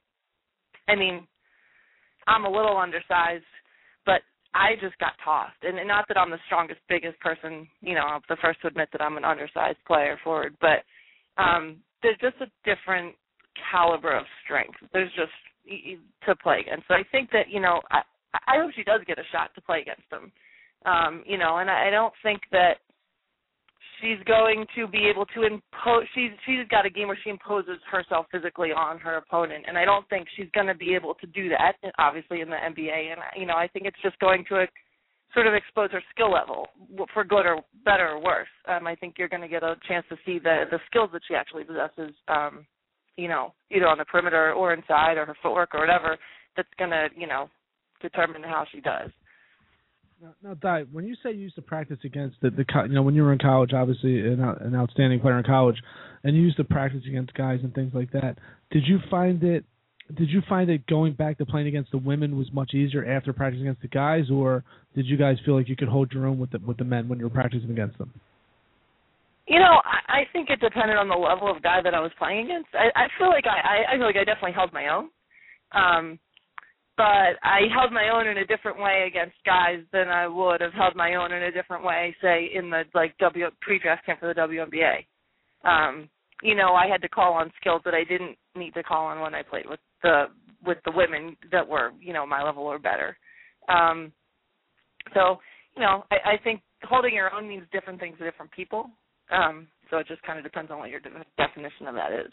I 0.87 0.95
mean, 0.95 1.25
I'm 2.27 2.45
a 2.45 2.51
little 2.51 2.77
undersized, 2.77 3.45
but 4.05 4.21
I 4.53 4.73
just 4.81 4.97
got 4.99 5.13
tossed. 5.23 5.63
And 5.63 5.75
not 5.87 6.05
that 6.07 6.17
I'm 6.17 6.31
the 6.31 6.39
strongest, 6.45 6.81
biggest 6.89 7.19
person, 7.19 7.67
you 7.81 7.95
know, 7.95 8.01
I'm 8.01 8.21
the 8.27 8.37
first 8.41 8.61
to 8.61 8.67
admit 8.67 8.89
that 8.91 9.01
I'm 9.01 9.17
an 9.17 9.25
undersized 9.25 9.79
player 9.87 10.19
forward, 10.23 10.55
but 10.59 10.83
um 11.37 11.77
there's 12.01 12.17
just 12.21 12.35
a 12.41 12.51
different 12.63 13.15
caliber 13.71 14.15
of 14.15 14.25
strength. 14.43 14.77
There's 14.93 15.11
just 15.15 15.31
to 16.25 16.35
play 16.35 16.59
against. 16.61 16.87
So 16.87 16.93
I 16.93 17.03
think 17.11 17.31
that, 17.31 17.49
you 17.49 17.59
know, 17.59 17.81
I 17.91 18.01
I 18.47 18.59
hope 18.59 18.71
she 18.75 18.83
does 18.83 19.01
get 19.07 19.17
a 19.17 19.23
shot 19.31 19.51
to 19.55 19.61
play 19.61 19.81
against 19.81 20.09
them. 20.11 20.31
Um, 20.85 21.23
you 21.25 21.37
know, 21.37 21.57
and 21.57 21.69
I, 21.69 21.87
I 21.87 21.89
don't 21.89 22.13
think 22.21 22.41
that 22.51 22.83
she's 24.01 24.19
going 24.27 24.65
to 24.75 24.87
be 24.87 25.07
able 25.07 25.25
to 25.27 25.43
impose 25.43 26.03
she's 26.13 26.31
she's 26.45 26.67
got 26.69 26.85
a 26.85 26.89
game 26.89 27.07
where 27.07 27.17
she 27.23 27.29
imposes 27.29 27.79
herself 27.89 28.25
physically 28.31 28.71
on 28.71 28.99
her 28.99 29.15
opponent 29.15 29.63
and 29.67 29.77
I 29.77 29.85
don't 29.85 30.07
think 30.09 30.27
she's 30.35 30.49
going 30.53 30.67
to 30.67 30.75
be 30.75 30.93
able 30.95 31.13
to 31.15 31.27
do 31.27 31.47
that 31.49 31.73
obviously 31.97 32.41
in 32.41 32.49
the 32.49 32.57
NBA 32.57 33.13
and 33.13 33.21
you 33.37 33.45
know 33.45 33.55
I 33.55 33.69
think 33.69 33.85
it's 33.85 34.01
just 34.03 34.19
going 34.19 34.43
to 34.49 34.67
sort 35.35 35.45
of 35.45 35.53
expose 35.53 35.91
her 35.91 36.01
skill 36.11 36.31
level 36.31 36.67
for 37.13 37.23
good 37.23 37.45
or 37.45 37.61
better 37.83 38.09
or 38.09 38.23
worse. 38.23 38.47
Um, 38.67 38.87
I 38.87 38.95
think 38.95 39.15
you're 39.19 39.29
going 39.29 39.43
to 39.43 39.47
get 39.47 39.61
a 39.61 39.75
chance 39.87 40.05
to 40.09 40.15
see 40.25 40.39
the 40.39 40.63
the 40.71 40.79
skills 40.87 41.11
that 41.13 41.21
she 41.27 41.35
actually 41.35 41.65
possesses. 41.65 42.15
Um, 42.27 42.65
you 43.17 43.27
know, 43.27 43.53
either 43.71 43.87
on 43.87 43.97
the 43.97 44.05
perimeter 44.05 44.53
or 44.53 44.73
inside 44.73 45.17
or 45.17 45.25
her 45.25 45.35
footwork 45.41 45.73
or 45.73 45.79
whatever. 45.81 46.17
That's 46.57 46.67
going 46.79 46.91
to 46.91 47.07
you 47.15 47.27
know 47.27 47.49
determine 48.01 48.43
how 48.43 48.65
she 48.71 48.81
does. 48.81 49.11
Now, 50.21 50.33
now 50.41 50.53
Di, 50.55 50.83
when 50.91 51.05
you 51.05 51.15
say 51.21 51.31
you 51.31 51.41
used 51.41 51.55
to 51.55 51.61
practice 51.61 51.99
against 52.03 52.37
the, 52.41 52.49
the 52.49 52.65
you 52.87 52.95
know 52.95 53.03
when 53.03 53.15
you 53.15 53.23
were 53.23 53.33
in 53.33 53.39
college, 53.39 53.73
obviously 53.73 54.19
an, 54.19 54.41
an 54.41 54.75
outstanding 54.75 55.19
player 55.19 55.37
in 55.37 55.43
college, 55.43 55.77
and 56.23 56.35
you 56.35 56.41
used 56.41 56.57
to 56.57 56.63
practice 56.63 57.01
against 57.07 57.33
guys 57.33 57.59
and 57.63 57.73
things 57.73 57.93
like 57.93 58.11
that. 58.11 58.37
Did 58.71 58.83
you 58.87 58.99
find 59.09 59.43
it? 59.43 59.65
Did 60.13 60.29
you 60.29 60.41
find 60.47 60.69
that 60.69 60.85
going 60.85 61.13
back 61.13 61.39
to 61.39 61.45
playing 61.45 61.67
against 61.67 61.91
the 61.91 61.97
women 61.97 62.37
was 62.37 62.51
much 62.53 62.75
easier 62.75 63.05
after 63.05 63.33
practicing 63.33 63.67
against 63.67 63.81
the 63.81 63.87
guys, 63.87 64.29
or 64.29 64.63
did 64.93 65.07
you 65.07 65.17
guys 65.17 65.37
feel 65.43 65.55
like 65.55 65.67
you 65.67 65.75
could 65.75 65.87
hold 65.87 66.11
your 66.11 66.27
own 66.27 66.37
with 66.37 66.51
the 66.51 66.59
with 66.59 66.77
the 66.77 66.83
men 66.83 67.07
when 67.07 67.17
you 67.17 67.25
were 67.25 67.31
practicing 67.31 67.71
against 67.71 67.97
them? 67.97 68.11
You 69.47 69.59
know, 69.59 69.81
I, 69.83 70.19
I 70.19 70.21
think 70.31 70.49
it 70.49 70.59
depended 70.59 70.97
on 70.97 71.07
the 71.07 71.15
level 71.15 71.49
of 71.49 71.61
guy 71.63 71.81
that 71.83 71.93
I 71.93 71.99
was 71.99 72.11
playing 72.19 72.45
against. 72.45 72.69
I, 72.73 72.89
I 72.95 73.07
feel 73.17 73.29
like 73.29 73.45
I, 73.45 73.93
I 73.93 73.97
feel 73.97 74.05
like 74.05 74.15
I 74.15 74.23
definitely 74.23 74.53
held 74.53 74.73
my 74.73 74.87
own. 74.89 75.09
Um, 75.71 76.19
but 76.97 77.35
I 77.43 77.67
held 77.73 77.91
my 77.91 78.09
own 78.09 78.27
in 78.27 78.37
a 78.37 78.45
different 78.45 78.79
way 78.79 79.05
against 79.07 79.35
guys 79.45 79.79
than 79.91 80.07
I 80.07 80.27
would 80.27 80.61
have 80.61 80.73
held 80.73 80.95
my 80.95 81.15
own 81.15 81.31
in 81.33 81.43
a 81.43 81.51
different 81.51 81.83
way, 81.83 82.15
say 82.21 82.49
in 82.53 82.69
the 82.69 82.83
like 82.93 83.17
W 83.17 83.47
pre-draft 83.61 84.05
camp 84.05 84.19
for 84.19 84.33
the 84.33 84.39
WNBA. 84.39 85.05
Um, 85.67 86.09
you 86.45 86.55
know, 86.55 86.75
I 86.75 86.87
had 86.87 87.01
to 87.01 87.09
call 87.09 87.33
on 87.33 87.51
skills 87.59 87.81
that 87.85 87.95
I 87.95 88.03
didn't 88.03 88.37
need 88.55 88.73
to 88.75 88.83
call 88.83 89.05
on 89.07 89.19
when 89.19 89.33
I 89.33 89.41
played 89.41 89.65
with 89.67 89.79
the 90.03 90.25
with 90.65 90.77
the 90.85 90.91
women 90.95 91.35
that 91.51 91.67
were 91.67 91.91
you 91.99 92.13
know 92.13 92.25
my 92.25 92.43
level 92.43 92.63
or 92.63 92.77
better. 92.77 93.17
Um, 93.67 94.11
so 95.13 95.37
you 95.75 95.81
know, 95.81 96.05
I, 96.11 96.33
I 96.33 96.37
think 96.43 96.61
holding 96.83 97.13
your 97.13 97.33
own 97.33 97.47
means 97.47 97.63
different 97.71 97.99
things 97.99 98.17
to 98.19 98.23
different 98.23 98.51
people. 98.51 98.89
Um, 99.31 99.67
so 99.89 99.97
it 99.97 100.07
just 100.07 100.21
kind 100.21 100.37
of 100.37 100.45
depends 100.45 100.69
on 100.69 100.77
what 100.77 100.89
your 100.89 100.99
de- 100.99 101.09
definition 101.37 101.87
of 101.87 101.95
that 101.95 102.11
is. 102.11 102.31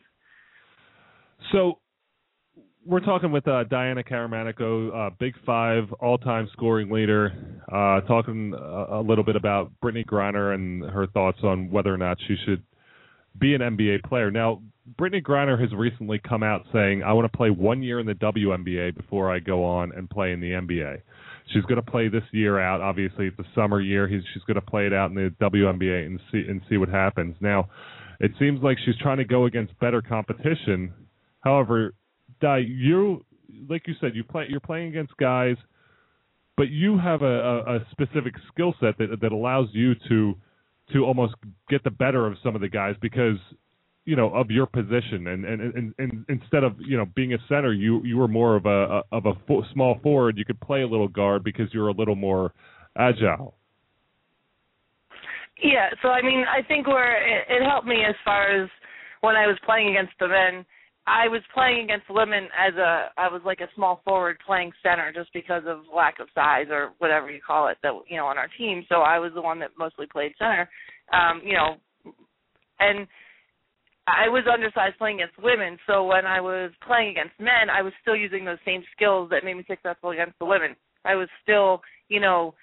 So 1.52 1.78
we're 2.84 3.01
talking 3.01 3.32
with 3.32 3.48
uh, 3.48 3.64
Diana 3.64 4.02
Caramanico, 4.02 5.09
uh, 5.09 5.10
Big 5.18 5.34
Five 5.47 5.84
all-time 6.01 6.48
scoring 6.52 6.90
leader, 6.90 7.32
uh, 7.72 8.06
talking 8.06 8.52
a, 8.55 8.97
a, 8.97 9.02
little 9.02 9.24
bit 9.24 9.36
about 9.36 9.72
Brittney 9.82 10.05
Griner 10.05 10.55
and 10.55 10.84
her 10.90 11.06
thoughts 11.06 11.39
on 11.43 11.70
whether 11.70 11.93
or 11.93 11.98
not 11.98 12.18
she 12.28 12.36
should 12.44 12.62
be 13.38 13.54
an 13.54 13.60
NBA 13.60 14.04
player. 14.04 14.30
Now, 14.30 14.62
Brittney 14.98 15.22
Griner 15.22 15.60
has 15.60 15.72
recently 15.72 16.18
come 16.18 16.42
out 16.42 16.66
saying, 16.72 17.02
"I 17.02 17.12
want 17.12 17.30
to 17.30 17.36
play 17.36 17.50
one 17.50 17.82
year 17.82 18.00
in 18.00 18.06
the 18.06 18.14
WNBA 18.14 18.96
before 18.96 19.30
I 19.30 19.38
go 19.38 19.64
on 19.64 19.92
and 19.92 20.10
play 20.10 20.32
in 20.32 20.40
the 20.40 20.52
NBA." 20.52 21.00
She's 21.52 21.64
going 21.64 21.82
to 21.82 21.90
play 21.90 22.09
this 22.09 22.22
year 22.32 22.59
out. 22.59 22.80
Obviously, 22.80 23.26
it's 23.26 23.36
the 23.36 23.44
summer 23.54 23.80
year. 23.80 24.06
He's, 24.09 24.22
she's 24.32 24.42
going 24.44 24.54
to 24.54 24.60
play 24.60 24.86
it 24.86 24.92
out 24.92 25.10
in 25.10 25.16
the 25.16 25.34
WNBA 25.40 26.06
and 26.06 26.20
see 26.30 26.44
and 26.48 26.60
see 26.68 26.76
what 26.76 26.88
happens. 26.88 27.36
Now, 27.40 27.68
it 28.20 28.32
seems 28.38 28.62
like 28.62 28.78
she's 28.84 28.96
trying 29.00 29.18
to 29.18 29.24
go 29.24 29.46
against 29.46 29.78
better 29.80 30.00
competition. 30.02 30.92
However, 31.40 31.94
Di, 32.40 32.59
you 32.59 33.24
like 33.68 33.86
you 33.86 33.94
said, 34.00 34.14
you 34.14 34.24
play 34.24 34.46
you're 34.48 34.60
playing 34.60 34.88
against 34.88 35.16
guys, 35.16 35.56
but 36.56 36.68
you 36.70 36.98
have 36.98 37.22
a, 37.22 37.26
a, 37.26 37.76
a 37.76 37.86
specific 37.90 38.34
skill 38.52 38.74
set 38.80 38.98
that 38.98 39.18
that 39.20 39.32
allows 39.32 39.68
you 39.72 39.94
to 40.09 40.34
to 40.93 41.05
almost 41.05 41.35
get 41.69 41.82
the 41.85 41.90
better 41.90 42.27
of 42.27 42.36
some 42.43 42.55
of 42.55 42.60
the 42.60 42.69
guys 42.69 42.94
because 43.01 43.36
you 44.05 44.16
know 44.16 44.31
of 44.35 44.51
your 44.51 44.66
position. 44.66 45.27
And 45.28 45.44
and, 45.44 45.60
and, 45.74 45.94
and 45.98 46.24
instead 46.28 46.64
of 46.64 46.74
you 46.78 46.97
know 46.97 47.06
being 47.14 47.35
a 47.35 47.39
center 47.48 47.73
you 47.73 48.02
you 48.05 48.16
were 48.16 48.28
more 48.28 48.56
of 48.56 48.66
a 48.66 49.02
of 49.12 49.27
a 49.27 49.32
fo- 49.47 49.64
small 49.73 49.98
forward. 50.02 50.39
You 50.39 50.44
could 50.44 50.60
play 50.60 50.82
a 50.82 50.86
little 50.86 51.09
guard 51.09 51.44
because 51.44 51.69
you're 51.73 51.89
a 51.89 51.94
little 51.94 52.16
more 52.16 52.52
agile. 52.97 53.55
Yeah 55.62 55.90
so 56.02 56.09
i 56.09 56.20
mean 56.23 56.44
i 56.51 56.62
think 56.66 56.86
where 56.86 57.16
it, 57.16 57.47
it 57.48 57.64
helped 57.64 57.86
me 57.86 58.05
as 58.06 58.14
far 58.24 58.51
as 58.51 58.69
when 59.20 59.36
i 59.36 59.47
was 59.47 59.56
playing 59.64 59.89
against 59.89 60.12
the 60.19 60.28
men 60.28 60.64
I 61.06 61.26
was 61.26 61.42
playing 61.52 61.84
against 61.84 62.06
women 62.08 62.48
as 62.56 62.74
a 62.74 63.08
I 63.16 63.28
was 63.28 63.42
like 63.44 63.60
a 63.60 63.68
small 63.74 64.00
forward 64.04 64.38
playing 64.46 64.72
center 64.82 65.12
just 65.12 65.32
because 65.32 65.62
of 65.66 65.80
lack 65.94 66.20
of 66.20 66.28
size 66.34 66.66
or 66.70 66.92
whatever 66.98 67.30
you 67.30 67.40
call 67.44 67.68
it 67.68 67.78
that 67.82 67.92
you 68.08 68.16
know 68.16 68.26
on 68.26 68.38
our 68.38 68.48
team. 68.56 68.84
So 68.88 68.96
I 68.96 69.18
was 69.18 69.32
the 69.34 69.42
one 69.42 69.58
that 69.60 69.70
mostly 69.76 70.06
played 70.06 70.32
center. 70.38 70.68
Um, 71.12 71.42
you 71.44 71.54
know, 71.54 71.74
and 72.78 73.06
I 74.06 74.28
was 74.28 74.44
undersized 74.52 74.98
playing 74.98 75.20
against 75.20 75.42
women. 75.42 75.78
So 75.86 76.04
when 76.04 76.24
I 76.24 76.40
was 76.40 76.70
playing 76.86 77.10
against 77.10 77.38
men, 77.38 77.70
I 77.70 77.82
was 77.82 77.92
still 78.00 78.16
using 78.16 78.44
those 78.44 78.58
same 78.64 78.82
skills 78.94 79.30
that 79.30 79.44
made 79.44 79.54
me 79.54 79.64
successful 79.68 80.10
against 80.10 80.38
the 80.38 80.46
women. 80.46 80.74
I 81.04 81.14
was 81.14 81.28
still, 81.42 81.82
you 82.08 82.20
know, 82.20 82.54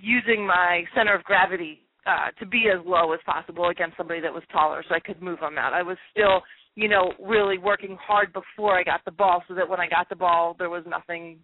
using 0.00 0.46
my 0.46 0.84
center 0.94 1.14
of 1.14 1.24
gravity 1.24 1.80
uh, 2.06 2.30
to 2.38 2.46
be 2.46 2.66
as 2.72 2.84
low 2.86 3.12
as 3.12 3.20
possible 3.26 3.68
against 3.68 3.96
somebody 3.96 4.20
that 4.20 4.32
was 4.32 4.42
taller, 4.50 4.84
so 4.88 4.94
I 4.94 5.00
could 5.00 5.20
move 5.20 5.40
them 5.40 5.58
out. 5.58 5.72
I 5.72 5.82
was 5.82 5.96
still 6.10 6.42
you 6.78 6.88
know, 6.88 7.12
really 7.18 7.58
working 7.58 7.98
hard 8.00 8.32
before 8.32 8.78
I 8.78 8.84
got 8.84 9.04
the 9.04 9.10
ball 9.10 9.42
so 9.48 9.54
that 9.56 9.68
when 9.68 9.80
I 9.80 9.88
got 9.88 10.08
the 10.08 10.14
ball, 10.14 10.54
there 10.56 10.70
was 10.70 10.84
nothing 10.86 11.40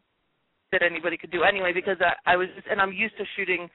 that 0.71 0.81
anybody 0.81 1.17
could 1.17 1.33
do 1.33 1.43
anyway 1.43 1.73
because 1.75 1.97
I, 2.01 2.35
I 2.35 2.37
was, 2.37 2.47
and 2.71 2.81
I'm 2.81 2.93
used 2.93 3.17
to 3.19 3.25
shooting, 3.35 3.69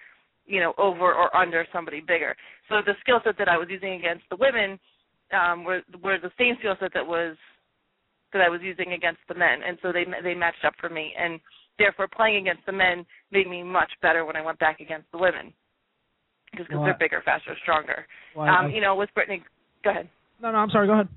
you 0.45 0.61
know, 0.61 0.73
over 0.77 1.14
or 1.14 1.36
under 1.36 1.68
somebody 1.73 1.99
bigger. 1.99 2.34
So 2.69 2.76
the 2.86 2.94
skill 3.02 3.19
set 3.26 3.38
that 3.40 3.49
I 3.49 3.57
was 3.57 3.68
using 3.69 3.95
against 3.95 4.23
the 4.30 4.38
women 4.38 4.80
um, 5.36 5.65
were 5.65 5.81
were 6.02 6.18
the 6.18 6.31
same 6.40 6.56
skill 6.60 6.76
set 6.80 6.94
that 6.94 7.06
was 7.06 7.36
that 8.31 8.41
I 8.41 8.48
was 8.48 8.61
using 8.64 8.94
against 8.94 9.19
the 9.27 9.36
men, 9.36 9.60
and 9.68 9.77
so 9.81 9.91
they 9.91 10.06
they 10.23 10.34
matched 10.34 10.64
up 10.64 10.76
for 10.80 10.88
me, 10.88 11.11
and 11.19 11.41
therefore 11.77 12.07
playing 12.07 12.38
against 12.38 12.65
the 12.68 12.72
men 12.72 13.06
made 13.34 13.49
me 13.49 13.64
much 13.64 13.91
better 14.02 14.23
when 14.23 14.38
I 14.38 14.41
went 14.41 14.60
back 14.60 14.80
against 14.80 15.11
the 15.11 15.18
women, 15.18 15.52
just 16.56 16.69
because 16.69 16.80
well, 16.80 16.86
they're 16.86 16.98
bigger, 16.98 17.22
faster, 17.26 17.52
stronger. 17.61 18.07
Well, 18.34 18.48
um, 18.48 18.68
I, 18.68 18.69
you 18.69 18.80
know, 18.80 18.95
with 18.95 19.10
Brittney, 19.11 19.41
go 19.84 19.90
ahead. 19.90 20.07
No, 20.41 20.53
no, 20.53 20.60
I'm 20.60 20.69
sorry. 20.69 20.88
Go 20.88 20.94
ahead. 20.94 21.10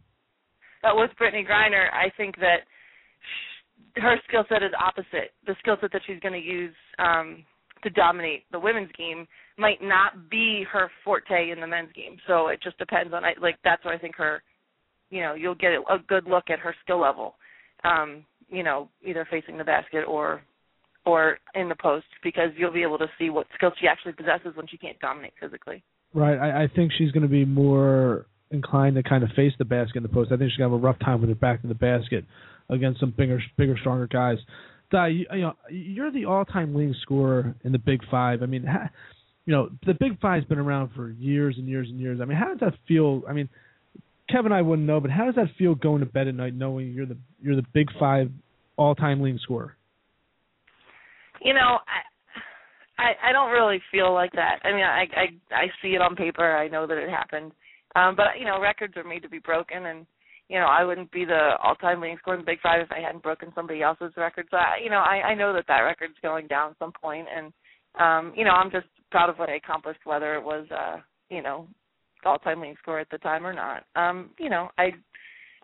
But 0.82 0.96
with 0.96 1.10
Brittney 1.20 1.46
Griner, 1.46 1.86
I 1.92 2.10
think 2.16 2.36
that 2.36 2.66
her 3.96 4.16
skill 4.28 4.44
set 4.48 4.62
is 4.62 4.72
opposite. 4.78 5.32
The 5.46 5.54
skill 5.60 5.76
set 5.80 5.92
that 5.92 6.02
she's 6.06 6.20
going 6.20 6.34
to 6.34 6.46
use 6.46 6.74
um, 6.98 7.44
to 7.82 7.90
dominate 7.90 8.44
the 8.50 8.58
women's 8.58 8.90
game 8.96 9.26
might 9.58 9.82
not 9.82 10.30
be 10.30 10.64
her 10.72 10.90
forte 11.04 11.50
in 11.50 11.60
the 11.60 11.66
men's 11.66 11.92
game. 11.94 12.16
So 12.26 12.48
it 12.48 12.60
just 12.62 12.78
depends 12.78 13.12
on. 13.12 13.22
Like 13.40 13.56
that's 13.64 13.84
why 13.84 13.94
I 13.94 13.98
think 13.98 14.16
her, 14.16 14.42
you 15.10 15.20
know, 15.20 15.34
you'll 15.34 15.54
get 15.54 15.72
a 15.72 15.98
good 16.08 16.26
look 16.26 16.44
at 16.50 16.58
her 16.58 16.74
skill 16.82 17.00
level. 17.00 17.34
Um, 17.84 18.24
you 18.48 18.62
know, 18.62 18.88
either 19.04 19.26
facing 19.30 19.58
the 19.58 19.64
basket 19.64 20.04
or 20.06 20.42
or 21.04 21.38
in 21.54 21.68
the 21.68 21.74
post 21.74 22.06
because 22.22 22.50
you'll 22.56 22.72
be 22.72 22.82
able 22.82 22.98
to 22.98 23.08
see 23.18 23.28
what 23.28 23.46
skills 23.54 23.72
she 23.80 23.88
actually 23.88 24.12
possesses 24.12 24.54
when 24.54 24.66
she 24.68 24.78
can't 24.78 24.98
dominate 25.00 25.32
physically. 25.40 25.82
Right. 26.14 26.38
I, 26.38 26.64
I 26.64 26.68
think 26.74 26.92
she's 26.96 27.10
going 27.10 27.22
to 27.22 27.28
be 27.28 27.44
more 27.44 28.26
inclined 28.52 28.96
to 28.96 29.02
kind 29.02 29.24
of 29.24 29.30
face 29.36 29.52
the 29.58 29.64
basket 29.64 29.98
in 29.98 30.02
the 30.02 30.08
post. 30.08 30.30
I 30.32 30.36
think 30.36 30.50
she's 30.50 30.58
gonna 30.58 30.70
have 30.74 30.80
a 30.80 30.84
rough 30.84 30.98
time 31.00 31.20
with 31.20 31.30
her 31.30 31.34
back 31.34 31.62
to 31.62 31.68
the 31.68 31.74
basket 31.74 32.24
against 32.68 33.00
some 33.00 33.12
bigger, 33.16 33.40
bigger, 33.56 33.76
stronger 33.78 34.06
guys. 34.06 34.38
Di, 34.90 35.08
you, 35.08 35.26
you 35.32 35.40
know, 35.40 35.54
you're 35.70 36.12
the 36.12 36.26
all-time 36.26 36.74
leading 36.74 36.94
scorer 37.02 37.54
in 37.64 37.72
the 37.72 37.78
Big 37.78 38.00
Five. 38.10 38.42
I 38.42 38.46
mean, 38.46 38.64
ha, 38.64 38.90
you 39.46 39.52
know, 39.52 39.70
the 39.86 39.94
Big 39.94 40.20
Five's 40.20 40.44
been 40.46 40.58
around 40.58 40.90
for 40.94 41.10
years 41.10 41.56
and 41.58 41.66
years 41.66 41.88
and 41.88 41.98
years. 41.98 42.20
I 42.20 42.26
mean, 42.26 42.38
how 42.38 42.48
does 42.48 42.60
that 42.60 42.74
feel? 42.86 43.22
I 43.28 43.32
mean, 43.32 43.48
Kevin, 44.30 44.52
I 44.52 44.62
wouldn't 44.62 44.86
know, 44.86 45.00
but 45.00 45.10
how 45.10 45.24
does 45.26 45.34
that 45.36 45.48
feel 45.58 45.74
going 45.74 46.00
to 46.00 46.06
bed 46.06 46.28
at 46.28 46.34
night 46.34 46.54
knowing 46.54 46.92
you're 46.92 47.06
the 47.06 47.16
you're 47.42 47.56
the 47.56 47.66
Big 47.72 47.88
Five 47.98 48.30
all-time 48.76 49.20
leading 49.20 49.40
scorer? 49.42 49.76
You 51.42 51.54
know, 51.54 51.78
I, 52.98 53.02
I 53.02 53.30
I 53.30 53.32
don't 53.32 53.50
really 53.50 53.80
feel 53.90 54.12
like 54.12 54.32
that. 54.32 54.60
I 54.64 54.72
mean, 54.72 54.84
I 54.84 55.04
I 55.16 55.54
I 55.54 55.66
see 55.80 55.88
it 55.88 56.02
on 56.02 56.16
paper. 56.16 56.56
I 56.56 56.68
know 56.68 56.86
that 56.86 56.98
it 56.98 57.10
happened. 57.10 57.52
Um, 57.94 58.16
but 58.16 58.38
you 58.38 58.44
know, 58.44 58.60
records 58.60 58.96
are 58.96 59.04
made 59.04 59.22
to 59.22 59.28
be 59.28 59.38
broken, 59.38 59.86
and 59.86 60.06
you 60.48 60.58
know, 60.58 60.66
I 60.66 60.84
wouldn't 60.84 61.10
be 61.10 61.24
the 61.24 61.56
all-time 61.62 62.00
leading 62.00 62.18
scorer 62.18 62.36
in 62.36 62.42
the 62.42 62.50
Big 62.50 62.60
Five 62.60 62.82
if 62.82 62.92
I 62.92 63.00
hadn't 63.00 63.22
broken 63.22 63.52
somebody 63.54 63.82
else's 63.82 64.12
record. 64.16 64.46
So, 64.50 64.58
I, 64.58 64.76
you 64.82 64.90
know, 64.90 64.98
I, 64.98 65.28
I 65.28 65.34
know 65.34 65.52
that 65.54 65.64
that 65.68 65.80
record's 65.80 66.18
going 66.20 66.46
down 66.46 66.72
at 66.72 66.78
some 66.78 66.92
point, 66.92 67.26
and 67.34 67.52
um, 67.98 68.32
you 68.36 68.44
know, 68.44 68.50
I'm 68.50 68.70
just 68.70 68.86
proud 69.10 69.30
of 69.30 69.38
what 69.38 69.48
I 69.48 69.56
accomplished, 69.56 70.00
whether 70.04 70.34
it 70.34 70.42
was, 70.42 70.66
uh, 70.70 70.98
you 71.30 71.42
know, 71.42 71.68
all-time 72.24 72.60
leading 72.60 72.76
scorer 72.82 73.00
at 73.00 73.10
the 73.10 73.18
time 73.18 73.46
or 73.46 73.52
not. 73.52 73.84
Um, 73.96 74.30
you 74.38 74.50
know, 74.50 74.68
I 74.78 74.90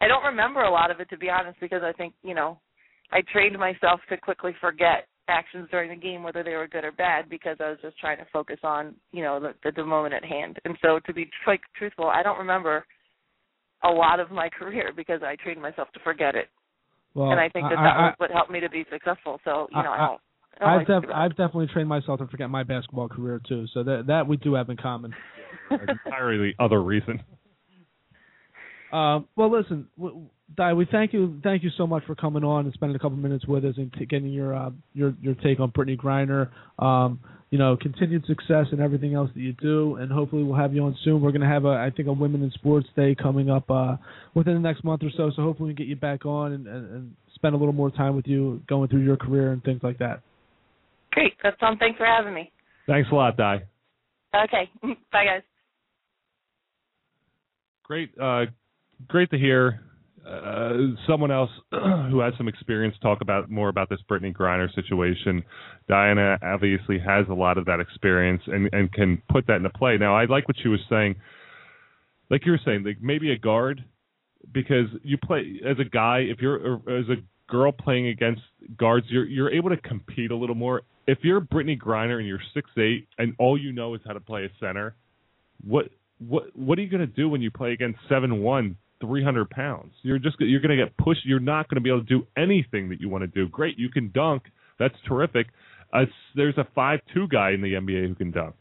I 0.01 0.09
don't 0.09 0.25
remember 0.25 0.63
a 0.63 0.71
lot 0.71 0.91
of 0.91 1.01
it 1.01 1.11
to 1.11 1.19
be 1.19 1.31
honest, 1.31 1.59
because 1.61 1.83
I 1.83 1.93
think 1.93 2.15
you 2.23 2.35
know, 2.35 2.59
I 3.13 3.21
trained 3.33 3.59
myself 3.59 4.01
to 4.09 4.17
quickly 4.17 4.53
forget 4.61 5.07
actions 5.29 5.69
during 5.71 5.91
the 5.91 5.97
game, 5.97 6.23
whether 6.23 6.43
they 6.43 6.55
were 6.55 6.69
good 6.69 6.85
or 6.85 6.93
bad, 6.93 7.29
because 7.29 7.57
I 7.61 7.71
was 7.71 7.79
just 7.83 7.99
trying 7.99 8.19
to 8.19 8.27
focus 8.33 8.59
on 8.63 8.95
you 9.13 9.23
know 9.23 9.41
the, 9.41 9.55
the, 9.65 9.73
the 9.73 9.85
moment 9.85 10.15
at 10.15 10.25
hand. 10.25 10.59
And 10.65 10.77
so, 10.83 11.01
to 11.07 11.13
be 11.13 11.31
quite 11.45 11.61
truthful, 11.77 12.07
I 12.07 12.23
don't 12.23 12.39
remember 12.39 12.85
a 13.85 13.89
lot 13.89 14.21
of 14.21 14.31
my 14.31 14.49
career 14.59 14.93
because 14.95 15.21
I 15.23 15.37
trained 15.37 15.63
myself 15.63 15.89
to 15.95 16.01
forget 16.01 16.35
it. 16.35 16.49
Well, 17.15 17.31
and 17.31 17.41
I 17.41 17.49
think 17.49 17.69
that 17.71 17.77
that 17.77 17.97
I, 17.97 18.03
was 18.07 18.15
what 18.19 18.31
helped 18.31 18.51
me 18.51 18.61
to 18.61 18.71
be 18.71 18.85
successful. 18.91 19.41
So 19.45 19.69
you 19.71 19.83
know, 19.83 19.91
I, 19.91 19.97
I 19.97 20.07
don't. 20.07 20.21
I 20.61 20.73
have 20.79 20.87
def- 20.87 21.11
I've 21.15 21.31
definitely 21.37 21.69
trained 21.73 21.89
myself 21.89 22.19
to 22.19 22.27
forget 22.27 22.51
my 22.51 22.65
basketball 22.65 23.09
career 23.09 23.41
too. 23.49 23.67
So 23.73 23.83
that 23.85 24.05
that 24.09 24.27
we 24.27 24.37
do 24.37 24.55
have 24.55 24.71
in 24.71 24.77
common. 24.77 25.15
entirely 25.89 26.55
other 26.59 26.83
reason. 26.83 27.23
Uh, 28.91 29.21
well, 29.37 29.51
listen, 29.51 29.87
Di, 30.57 30.73
we 30.73 30.87
thank 30.91 31.13
you, 31.13 31.39
thank 31.43 31.63
you 31.63 31.71
so 31.77 31.87
much 31.87 32.05
for 32.07 32.15
coming 32.15 32.43
on 32.43 32.65
and 32.65 32.75
spending 32.75 32.97
a 32.97 32.99
couple 32.99 33.17
minutes 33.19 33.47
with 33.47 33.65
us 33.65 33.75
and 33.77 33.93
t- 33.93 34.07
getting 34.07 34.33
your 34.33 34.55
uh, 34.55 34.71
your 34.95 35.15
your 35.21 35.35
take 35.35 35.61
on 35.61 35.71
Brittney 35.71 35.97
Griner. 35.97 36.49
Um, 36.83 37.21
you 37.51 37.59
know, 37.59 37.77
continued 37.81 38.27
success 38.27 38.67
and 38.73 38.81
everything 38.81 39.15
else 39.15 39.31
that 39.35 39.41
you 39.41 39.55
do, 39.55 39.97
and 39.97 40.13
hopefully 40.13 40.43
we'll 40.43 40.59
have 40.59 40.75
you 40.75 40.85
on 40.85 40.97
soon. 41.03 41.23
We're 41.23 41.31
going 41.31 41.41
to 41.41 41.49
have 41.49 41.65
a, 41.65 41.69
I 41.69 41.91
think, 41.95 42.09
a 42.09 42.13
Women 42.13 42.43
in 42.43 42.51
Sports 42.51 42.87
Day 42.95 43.15
coming 43.15 43.49
up 43.49 43.71
uh, 43.71 43.97
within 44.35 44.53
the 44.55 44.61
next 44.61 44.85
month 44.85 45.03
or 45.03 45.11
so. 45.17 45.31
So 45.35 45.43
hopefully 45.43 45.69
we 45.69 45.75
can 45.75 45.85
get 45.85 45.89
you 45.89 45.97
back 45.97 46.27
on 46.27 46.53
and, 46.53 46.67
and, 46.67 46.91
and 46.91 47.15
spend 47.35 47.55
a 47.55 47.59
little 47.59 47.73
more 47.73 47.91
time 47.91 48.15
with 48.17 48.27
you, 48.27 48.61
going 48.69 48.91
through 48.91 49.03
your 49.03 49.17
career 49.17 49.53
and 49.53 49.65
things 49.65 49.81
like 49.83 49.97
that. 49.99 50.21
Great. 51.13 51.33
That's 51.43 51.57
on. 51.63 51.79
Thanks 51.79 51.97
for 51.97 52.05
having 52.05 52.35
me. 52.35 52.53
Thanks 52.87 53.09
a 53.11 53.15
lot, 53.15 53.39
Di. 53.39 53.63
Okay. 54.35 54.71
Bye, 54.83 55.25
guys. 55.25 55.43
Great, 57.85 58.11
uh, 58.21 58.45
great 59.09 59.31
to 59.31 59.39
hear 59.39 59.81
uh, 60.29 60.73
someone 61.07 61.31
else 61.31 61.51
who 61.71 62.21
has 62.21 62.35
some 62.37 62.49
experience 62.49 62.95
talk 63.01 63.21
about 63.21 63.51
more 63.51 63.69
about 63.69 63.89
this 63.89 64.01
Brittney 64.11 64.35
Griner 64.35 64.73
situation. 64.75 65.43
Diana 65.89 66.39
obviously 66.43 66.99
has 66.99 67.27
a 67.31 67.35
lot 67.35 67.57
of 67.57 67.65
that 67.67 67.81
experience 67.81 68.43
and, 68.47 68.69
and 68.73 68.93
can 68.93 69.23
put 69.31 69.47
that 69.47 69.57
into 69.57 69.71
play. 69.71 69.97
Now, 69.97 70.17
I 70.17 70.27
like 70.27 70.47
what 70.47 70.57
she 70.63 70.69
was 70.69 70.81
saying. 70.91 71.17
Like 72.31 72.45
you 72.45 72.53
were 72.53 72.61
saying, 72.65 72.85
like 72.85 72.99
maybe 73.01 73.33
a 73.33 73.39
guard, 73.39 73.83
because 74.53 74.87
you 75.03 75.17
play 75.17 75.61
as 75.67 75.79
a 75.79 75.85
guy. 75.85 76.19
If 76.19 76.41
you're 76.41 76.75
as 76.89 77.07
a 77.09 77.17
girl 77.51 77.73
playing 77.73 78.09
against 78.09 78.43
guards, 78.77 79.07
you're 79.09 79.25
you're 79.25 79.51
able 79.51 79.71
to 79.71 79.79
compete 79.79 80.31
a 80.31 80.37
little 80.37 80.55
more. 80.55 80.83
If 81.07 81.19
you're 81.23 81.41
Brittney 81.41 81.81
Griner 81.81 82.19
and 82.19 82.27
you're 82.27 82.43
six 82.53 82.69
eight 82.77 83.09
and 83.17 83.35
all 83.39 83.59
you 83.59 83.73
know 83.73 83.95
is 83.95 84.03
how 84.07 84.13
to 84.13 84.21
play 84.21 84.45
a 84.45 84.51
center, 84.61 84.95
what 85.67 85.87
what 86.19 86.55
what 86.55 86.79
are 86.79 86.83
you 86.83 86.91
going 86.91 87.01
to 87.01 87.07
do 87.07 87.31
when 87.31 87.41
you 87.41 87.51
play 87.51 87.73
against 87.73 87.99
seven 88.09 88.43
one 88.43 88.77
300 89.01 89.51
pounds. 89.51 89.93
You're 90.03 90.19
just 90.19 90.37
you're 90.41 90.61
going 90.61 90.77
to 90.77 90.85
get 90.85 90.97
pushed. 90.97 91.25
You're 91.25 91.41
not 91.41 91.69
going 91.69 91.77
to 91.77 91.81
be 91.81 91.91
able 91.91 92.05
to 92.05 92.07
do 92.07 92.27
anything 92.37 92.89
that 92.91 93.01
you 93.01 93.09
want 93.09 93.23
to 93.23 93.29
do. 93.29 93.49
Great, 93.49 93.79
you 93.79 93.89
can 93.91 94.11
dunk. 94.13 94.45
That's 94.79 94.95
terrific. 95.07 95.49
Uh, 95.93 96.05
there's 96.35 96.57
a 96.59 96.67
five 96.75 97.01
two 97.15 97.29
guy 97.29 97.53
in 97.53 97.63
the 97.63 97.75
NBA 97.75 98.09
who 98.09 98.15
can 98.15 98.31
dunk. 98.31 98.55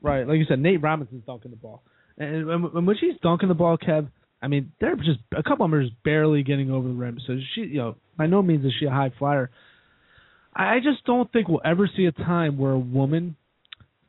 Right, 0.00 0.26
like 0.26 0.38
you 0.38 0.44
said, 0.48 0.60
Nate 0.60 0.82
Robinson's 0.82 1.24
dunking 1.26 1.50
the 1.50 1.56
ball, 1.56 1.82
and, 2.18 2.48
and 2.48 2.86
when 2.86 2.96
she's 3.00 3.14
dunking 3.20 3.48
the 3.48 3.54
ball, 3.54 3.76
Kev, 3.78 4.08
I 4.40 4.46
mean, 4.46 4.72
they're 4.80 4.96
just 4.96 5.18
a 5.36 5.42
couple 5.42 5.64
of 5.64 5.70
them 5.70 5.74
are 5.74 5.82
just 5.82 6.00
barely 6.04 6.42
getting 6.42 6.70
over 6.70 6.86
the 6.86 6.94
rim. 6.94 7.18
So 7.26 7.36
she, 7.54 7.62
you 7.62 7.78
know, 7.78 7.96
by 8.16 8.26
no 8.26 8.42
means 8.42 8.64
is 8.64 8.72
she 8.78 8.86
a 8.86 8.90
high 8.90 9.12
flyer. 9.18 9.50
I 10.54 10.78
just 10.78 11.04
don't 11.04 11.30
think 11.32 11.48
we'll 11.48 11.60
ever 11.64 11.88
see 11.96 12.06
a 12.06 12.12
time 12.12 12.58
where 12.58 12.72
a 12.72 12.78
woman 12.78 13.36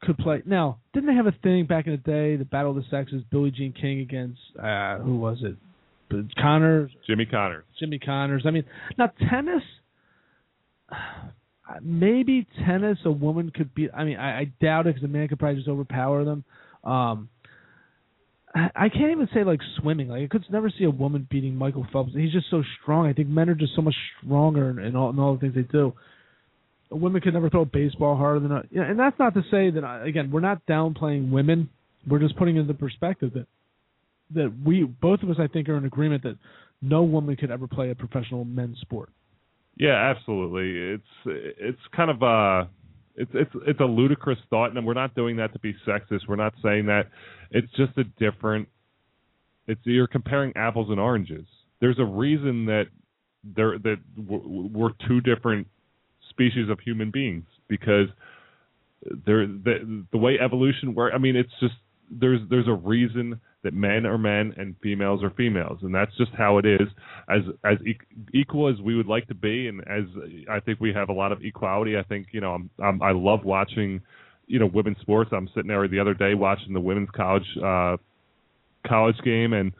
could 0.01 0.17
play. 0.17 0.41
Now, 0.45 0.80
didn't 0.93 1.07
they 1.07 1.15
have 1.15 1.27
a 1.27 1.35
thing 1.43 1.65
back 1.65 1.88
in 1.88 1.91
the 1.91 1.97
day, 1.97 2.35
the 2.35 2.45
Battle 2.45 2.71
of 2.71 2.77
the 2.77 2.85
Sexes, 2.89 3.23
Billie 3.31 3.51
Jean 3.51 3.73
King 3.73 3.99
against 3.99 4.39
uh 4.61 4.97
who 4.99 5.17
was 5.17 5.39
it? 5.41 5.55
Connors, 6.39 6.91
Jimmy 7.05 7.26
Connors. 7.26 7.65
Jimmy 7.80 7.99
Connors. 7.99 8.43
I 8.45 8.51
mean, 8.51 8.63
now 8.97 9.11
tennis. 9.30 9.63
Maybe 11.84 12.47
tennis, 12.65 12.97
a 13.05 13.11
woman 13.11 13.51
could 13.51 13.76
be. 13.76 13.91
I 13.91 14.03
mean, 14.03 14.17
I, 14.17 14.39
I 14.39 14.51
doubt 14.59 14.88
it 14.88 14.95
because 14.95 15.03
a 15.03 15.07
man 15.07 15.27
could 15.27 15.38
probably 15.38 15.57
just 15.57 15.69
overpower 15.69 16.26
them. 16.26 16.43
Um, 16.84 17.30
I, 18.55 18.71
I 18.76 18.89
can't 18.89 19.11
even 19.11 19.30
say 19.35 19.43
like 19.43 19.59
swimming. 19.80 20.07
Like 20.07 20.23
I 20.23 20.27
could 20.27 20.45
never 20.49 20.71
see 20.76 20.85
a 20.85 20.89
woman 20.89 21.27
beating 21.30 21.55
Michael 21.55 21.85
Phelps. 21.93 22.13
He's 22.15 22.31
just 22.31 22.49
so 22.49 22.63
strong. 22.81 23.05
I 23.05 23.13
think 23.13 23.27
men 23.27 23.49
are 23.51 23.55
just 23.55 23.76
so 23.76 23.84
much 23.84 23.93
stronger 24.23 24.71
in, 24.71 24.80
in 24.80 24.95
all 24.95 25.11
in 25.11 25.19
all 25.19 25.35
the 25.35 25.39
things 25.41 25.53
they 25.53 25.61
do 25.61 25.93
women 26.90 27.22
could 27.22 27.34
never 27.34 27.49
throw 27.49 27.61
a 27.61 27.66
baseball 27.66 28.16
harder 28.16 28.40
than 28.40 28.52
a, 28.52 28.64
yeah, 28.72 28.84
and 28.84 28.99
that's 28.99 29.18
not 29.20 29.34
to 29.36 29.41
say 29.52 29.70
that 29.70 29.84
uh, 29.84 30.03
again 30.03 30.32
we're 30.32 30.40
not 30.40 30.66
downplaying 30.66 31.32
women. 31.32 31.70
We're 32.07 32.20
just 32.20 32.36
putting 32.38 32.57
into 32.57 32.74
perspective 32.74 33.34
that 33.34 33.48
that 34.34 34.53
we 34.66 34.84
both 34.84 35.22
of 35.24 35.30
us 35.30 35.38
I 35.40 35.48
think 35.48 35.70
are 35.70 35.78
in 35.78 35.86
agreement 35.86 36.24
that 36.24 36.38
no 36.82 37.03
woman 37.03 37.36
could 37.36 37.52
ever 37.52 37.68
play 37.68 37.90
a 37.91 37.95
professional 37.95 38.45
men's 38.45 38.80
sport. 38.80 39.10
Yeah, 39.78 40.14
absolutely. 40.16 40.95
It's 40.95 41.57
it's 41.60 41.82
kind 41.95 42.10
of 42.10 42.22
a 42.22 42.70
it's 43.16 43.32
it's 43.34 43.52
it's 43.68 43.80
a 43.80 43.86
ludicrous 43.86 44.40
thought, 44.49 44.76
and 44.76 44.86
we're 44.86 44.94
not 44.94 45.14
doing 45.16 45.38
that 45.38 45.53
to 45.53 45.60
be 45.60 45.76
sexist. 45.88 46.28
We're 46.28 46.38
not 46.38 46.53
saying 46.64 46.88
that. 46.88 47.07
It's 47.52 47.72
just 47.76 47.98
a 47.98 48.03
different. 48.03 48.68
It's 49.68 49.82
you're 49.84 50.07
comparing 50.07 50.53
apples 50.56 50.90
and 50.90 50.99
oranges. 50.99 51.45
There's 51.82 51.99
a 51.99 52.06
reason 52.06 52.66
that 52.66 52.86
there 53.44 53.78
that 53.80 53.98
we're 54.18 54.91
two 55.07 55.22
different 55.22 55.68
species 56.40 56.70
of 56.70 56.80
human 56.80 57.11
beings 57.11 57.44
because 57.68 58.07
there 59.26 59.45
the 59.45 60.06
the 60.11 60.18
way 60.18 60.38
evolution 60.40 60.95
works. 60.95 61.14
I 61.16 61.20
mean, 61.20 61.36
it's 61.36 61.52
just 61.60 61.76
there's 62.10 62.41
there's 62.49 62.68
a 62.68 62.74
reason 62.74 63.40
that 63.64 63.74
men 63.74 64.06
are 64.06 64.18
men 64.18 64.53
and 64.57 64.76
females 64.82 65.22
are 65.22 65.32
females, 65.32 65.80
and 65.82 65.94
that's 65.94 66.16
just 66.18 66.32
how 66.38 66.57
it 66.57 66.66
is. 66.66 66.88
As 67.30 67.41
as 67.64 67.78
e- 67.86 67.98
equal 68.34 68.70
as 68.70 68.80
we 68.82 68.95
would 68.95 69.07
like 69.07 69.28
to 69.28 69.36
be, 69.36 69.68
and 69.68 69.82
as 69.82 70.06
I 70.49 70.60
think 70.60 70.80
we 70.80 70.94
have 70.94 71.10
a 71.10 71.14
lot 71.14 71.32
of 71.32 71.44
equality. 71.44 71.98
I 71.98 72.03
think 72.03 72.28
you 72.32 72.41
know 72.41 72.53
I'm, 72.53 72.70
I'm 72.82 73.02
I 73.02 73.11
love 73.11 73.44
watching 73.44 74.02
you 74.48 74.60
know 74.60 74.70
women's 74.74 74.99
sports. 75.02 75.32
I'm 75.34 75.49
sitting 75.53 75.68
there 75.68 75.88
the 75.88 75.99
other 75.99 76.14
day 76.14 76.34
watching 76.34 76.74
the 76.74 76.80
women's 76.80 77.10
college 77.16 77.48
uh 77.64 77.98
college 78.88 79.18
game 79.26 79.53
and 79.53 79.74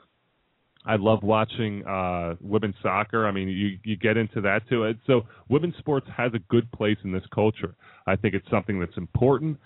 I 0.89 0.95
love 0.95 1.21
watching 1.21 1.85
uh, 1.85 2.33
women's 2.41 2.73
soccer. 2.81 3.27
I 3.27 3.31
mean, 3.31 3.47
you 3.47 3.77
you 3.83 3.95
get 3.95 4.17
into 4.17 4.41
that 4.41 4.67
too. 4.67 4.85
And 4.85 4.97
so, 5.05 5.21
women's 5.47 5.77
sports 5.77 6.07
has 6.17 6.31
a 6.33 6.39
good 6.49 6.69
place 6.71 6.97
in 7.03 7.11
this 7.11 7.21
culture. 7.33 7.75
I 8.07 8.15
think 8.15 8.33
it's 8.33 8.49
something 8.49 8.79
that's 8.79 8.97
important. 8.97 9.59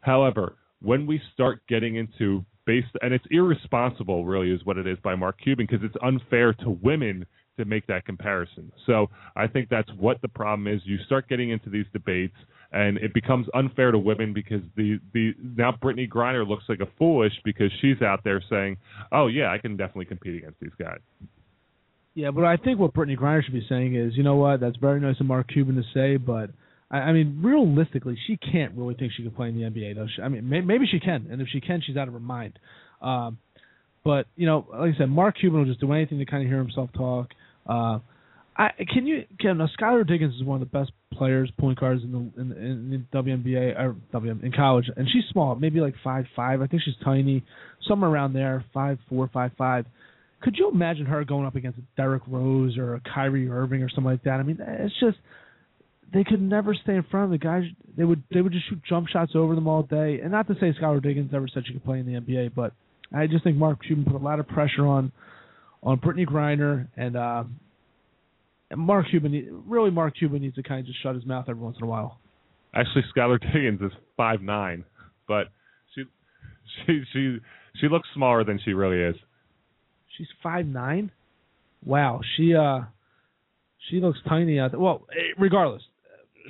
However, 0.00 0.56
when 0.82 1.06
we 1.06 1.22
start 1.32 1.62
getting 1.68 1.94
into 1.94 2.44
based, 2.66 2.88
and 3.02 3.14
it's 3.14 3.24
irresponsible, 3.30 4.24
really, 4.24 4.50
is 4.50 4.64
what 4.64 4.76
it 4.76 4.88
is 4.88 4.98
by 5.04 5.14
Mark 5.14 5.38
Cuban, 5.40 5.64
because 5.70 5.84
it's 5.84 5.94
unfair 6.02 6.52
to 6.54 6.70
women 6.70 7.24
to 7.56 7.64
make 7.64 7.86
that 7.86 8.04
comparison. 8.04 8.72
So 8.84 9.10
I 9.36 9.46
think 9.46 9.68
that's 9.68 9.90
what 9.96 10.20
the 10.22 10.28
problem 10.28 10.66
is. 10.66 10.80
You 10.84 10.98
start 11.06 11.28
getting 11.28 11.50
into 11.50 11.70
these 11.70 11.86
debates, 11.92 12.34
and 12.74 12.98
it 12.98 13.14
becomes 13.14 13.46
unfair 13.54 13.92
to 13.92 13.98
women 13.98 14.34
because 14.34 14.60
the 14.76 14.98
the 15.12 15.32
now 15.56 15.72
Brittney 15.72 16.08
Griner 16.08 16.46
looks 16.46 16.64
like 16.68 16.80
a 16.80 16.88
foolish 16.98 17.32
because 17.44 17.70
she's 17.80 18.02
out 18.02 18.24
there 18.24 18.42
saying, 18.50 18.76
"Oh 19.12 19.28
yeah, 19.28 19.50
I 19.50 19.58
can 19.58 19.76
definitely 19.76 20.06
compete 20.06 20.36
against 20.36 20.60
these 20.60 20.74
guys." 20.78 20.98
Yeah, 22.14 22.30
but 22.30 22.44
I 22.44 22.56
think 22.56 22.78
what 22.78 22.92
Brittney 22.92 23.18
Griner 23.18 23.42
should 23.44 23.54
be 23.54 23.66
saying 23.68 23.96
is, 23.96 24.16
you 24.16 24.22
know 24.22 24.36
what, 24.36 24.60
that's 24.60 24.76
very 24.76 25.00
nice 25.00 25.18
of 25.18 25.26
Mark 25.26 25.48
Cuban 25.48 25.74
to 25.76 25.82
say, 25.92 26.16
but 26.16 26.50
I, 26.90 26.98
I 26.98 27.12
mean, 27.12 27.40
realistically, 27.42 28.16
she 28.26 28.36
can't 28.36 28.72
really 28.74 28.94
think 28.94 29.12
she 29.16 29.22
can 29.22 29.32
play 29.32 29.48
in 29.48 29.56
the 29.56 29.62
NBA. 29.62 29.96
Though, 29.96 30.06
she, 30.14 30.22
I 30.22 30.28
mean, 30.28 30.48
may, 30.48 30.60
maybe 30.60 30.86
she 30.86 31.00
can, 31.00 31.28
and 31.30 31.40
if 31.40 31.48
she 31.48 31.60
can, 31.60 31.80
she's 31.84 31.96
out 31.96 32.08
of 32.08 32.14
her 32.14 32.20
mind. 32.20 32.58
Um, 33.00 33.38
but 34.04 34.26
you 34.36 34.46
know, 34.46 34.66
like 34.70 34.94
I 34.94 34.98
said, 34.98 35.10
Mark 35.10 35.36
Cuban 35.40 35.60
will 35.60 35.66
just 35.66 35.80
do 35.80 35.92
anything 35.92 36.18
to 36.18 36.26
kind 36.26 36.42
of 36.42 36.48
hear 36.48 36.58
himself 36.58 36.90
talk. 36.92 37.30
Uh, 37.66 37.98
I 38.56 38.70
can 38.88 39.06
you 39.06 39.24
can 39.40 39.58
now 39.58 39.68
Skylar 39.78 40.06
Diggins 40.06 40.34
is 40.36 40.44
one 40.44 40.62
of 40.62 40.68
the 40.70 40.78
best 40.78 40.92
players, 41.12 41.50
point 41.58 41.78
guards 41.78 42.04
in 42.04 42.12
the 42.12 42.40
in, 42.40 42.52
in 42.52 43.06
the 43.12 43.18
WNBA 43.18 43.78
or 43.78 43.96
WM 44.12 44.40
in 44.44 44.52
college, 44.52 44.88
and 44.96 45.08
she's 45.10 45.24
small, 45.32 45.56
maybe 45.56 45.80
like 45.80 45.94
five 46.04 46.26
five. 46.36 46.62
I 46.62 46.66
think 46.66 46.82
she's 46.84 46.94
tiny, 47.04 47.44
somewhere 47.88 48.10
around 48.10 48.32
there, 48.32 48.64
five 48.72 48.98
four, 49.08 49.28
five 49.32 49.52
five. 49.58 49.86
Could 50.42 50.56
you 50.56 50.70
imagine 50.70 51.06
her 51.06 51.24
going 51.24 51.46
up 51.46 51.56
against 51.56 51.80
Derrick 51.96 52.22
Rose 52.28 52.76
or 52.76 52.94
a 52.94 53.00
Kyrie 53.00 53.48
Irving 53.48 53.82
or 53.82 53.88
something 53.88 54.04
like 54.04 54.22
that? 54.24 54.40
I 54.40 54.42
mean, 54.42 54.58
it's 54.60 54.94
just 55.00 55.16
they 56.12 56.22
could 56.22 56.40
never 56.40 56.74
stay 56.74 56.94
in 56.94 57.02
front 57.10 57.24
of 57.24 57.30
the 57.32 57.44
guys. 57.44 57.64
They 57.96 58.04
would 58.04 58.22
they 58.32 58.40
would 58.40 58.52
just 58.52 58.68
shoot 58.68 58.80
jump 58.88 59.08
shots 59.08 59.32
over 59.34 59.56
them 59.56 59.66
all 59.66 59.82
day. 59.82 60.20
And 60.22 60.30
not 60.30 60.46
to 60.46 60.54
say 60.54 60.72
Skylar 60.80 61.02
Diggins 61.02 61.32
ever 61.34 61.48
said 61.52 61.64
she 61.66 61.72
could 61.72 61.84
play 61.84 61.98
in 61.98 62.06
the 62.06 62.20
NBA, 62.20 62.54
but 62.54 62.72
I 63.12 63.26
just 63.26 63.42
think 63.42 63.56
Mark 63.56 63.82
Cuban 63.84 64.04
put 64.04 64.14
a 64.14 64.18
lot 64.24 64.38
of 64.38 64.46
pressure 64.46 64.86
on 64.86 65.10
on 65.82 65.98
Brittney 65.98 66.26
Griner 66.26 66.88
and 66.96 67.16
uh, 67.16 67.44
Mark 68.74 69.06
Cuban. 69.10 69.62
Really, 69.66 69.90
Mark 69.90 70.16
Cuban 70.18 70.42
needs 70.42 70.56
to 70.56 70.62
kind 70.62 70.80
of 70.80 70.86
just 70.86 71.02
shut 71.02 71.14
his 71.14 71.26
mouth 71.26 71.46
every 71.48 71.62
once 71.62 71.76
in 71.78 71.84
a 71.84 71.86
while. 71.86 72.18
Actually, 72.74 73.04
Skylar 73.14 73.40
Diggins 73.40 73.80
is 73.80 73.92
five 74.16 74.40
nine, 74.40 74.84
but 75.28 75.48
she 75.94 76.04
she 76.86 77.02
she 77.12 77.38
she 77.80 77.88
looks 77.88 78.08
smaller 78.14 78.44
than 78.44 78.58
she 78.64 78.72
really 78.72 78.98
is. 78.98 79.16
She's 80.16 80.28
five 80.42 80.66
nine. 80.66 81.10
Wow, 81.84 82.20
she 82.36 82.54
uh 82.54 82.80
she 83.90 84.00
looks 84.00 84.18
tiny 84.28 84.58
out 84.58 84.72
there. 84.72 84.80
Well, 84.80 85.06
eh, 85.12 85.34
regardless, 85.38 85.82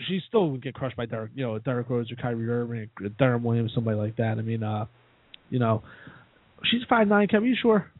she 0.06 0.20
still 0.28 0.50
would 0.50 0.62
get 0.62 0.74
crushed 0.74 0.96
by 0.96 1.06
Derrick, 1.06 1.32
you 1.34 1.44
know, 1.44 1.58
Derrick 1.58 1.90
Rose 1.90 2.10
or 2.10 2.16
Kyrie 2.16 2.48
Irving, 2.48 2.90
Deron 3.20 3.42
Williams, 3.42 3.72
somebody 3.74 3.96
like 3.96 4.16
that. 4.16 4.38
I 4.38 4.42
mean, 4.42 4.62
uh, 4.62 4.86
you 5.50 5.58
know, 5.58 5.82
she's 6.64 6.82
five 6.88 7.08
nine. 7.08 7.28
Kevin, 7.28 7.48
you 7.48 7.56
sure? 7.60 7.90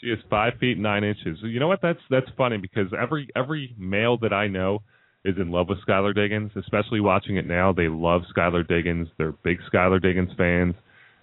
She 0.00 0.08
is 0.08 0.18
five 0.30 0.54
feet 0.60 0.78
nine 0.78 1.04
inches. 1.04 1.38
You 1.42 1.58
know 1.58 1.68
what? 1.68 1.80
That's 1.82 1.98
that's 2.10 2.26
funny 2.36 2.56
because 2.56 2.86
every 2.98 3.28
every 3.34 3.74
male 3.78 4.16
that 4.18 4.32
I 4.32 4.46
know 4.46 4.82
is 5.24 5.36
in 5.36 5.50
love 5.50 5.68
with 5.68 5.78
Skylar 5.86 6.14
Diggins. 6.14 6.52
Especially 6.56 7.00
watching 7.00 7.36
it 7.36 7.46
now, 7.46 7.72
they 7.72 7.88
love 7.88 8.22
Skylar 8.36 8.66
Diggins. 8.66 9.08
They're 9.18 9.32
big 9.32 9.58
Skylar 9.72 10.00
Diggins 10.00 10.30
fans. 10.36 10.74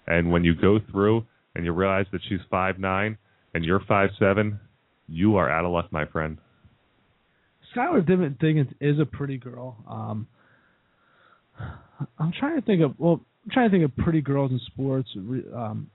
And 0.06 0.30
when 0.30 0.44
you 0.44 0.54
go 0.54 0.78
through 0.90 1.26
and 1.54 1.64
you 1.64 1.72
realize 1.72 2.06
that 2.12 2.20
she's 2.28 2.40
five 2.50 2.78
nine 2.78 3.16
and 3.54 3.64
you're 3.64 3.80
five 3.88 4.10
seven, 4.18 4.60
you 5.08 5.36
are 5.36 5.50
out 5.50 5.64
of 5.64 5.72
luck, 5.72 5.90
my 5.90 6.04
friend. 6.04 6.38
Skylar 7.74 8.38
Diggins 8.38 8.68
is 8.80 8.98
a 9.00 9.06
pretty 9.06 9.38
girl. 9.38 9.76
Um, 9.88 10.26
I'm 12.18 12.32
trying 12.38 12.60
to 12.60 12.66
think 12.66 12.82
of 12.82 12.94
well, 12.98 13.20
I'm 13.44 13.50
trying 13.50 13.70
to 13.70 13.78
think 13.78 13.84
of 13.84 13.96
pretty 14.04 14.20
girls 14.20 14.50
in 14.50 14.60
sports. 14.66 15.08
Um, 15.16 15.90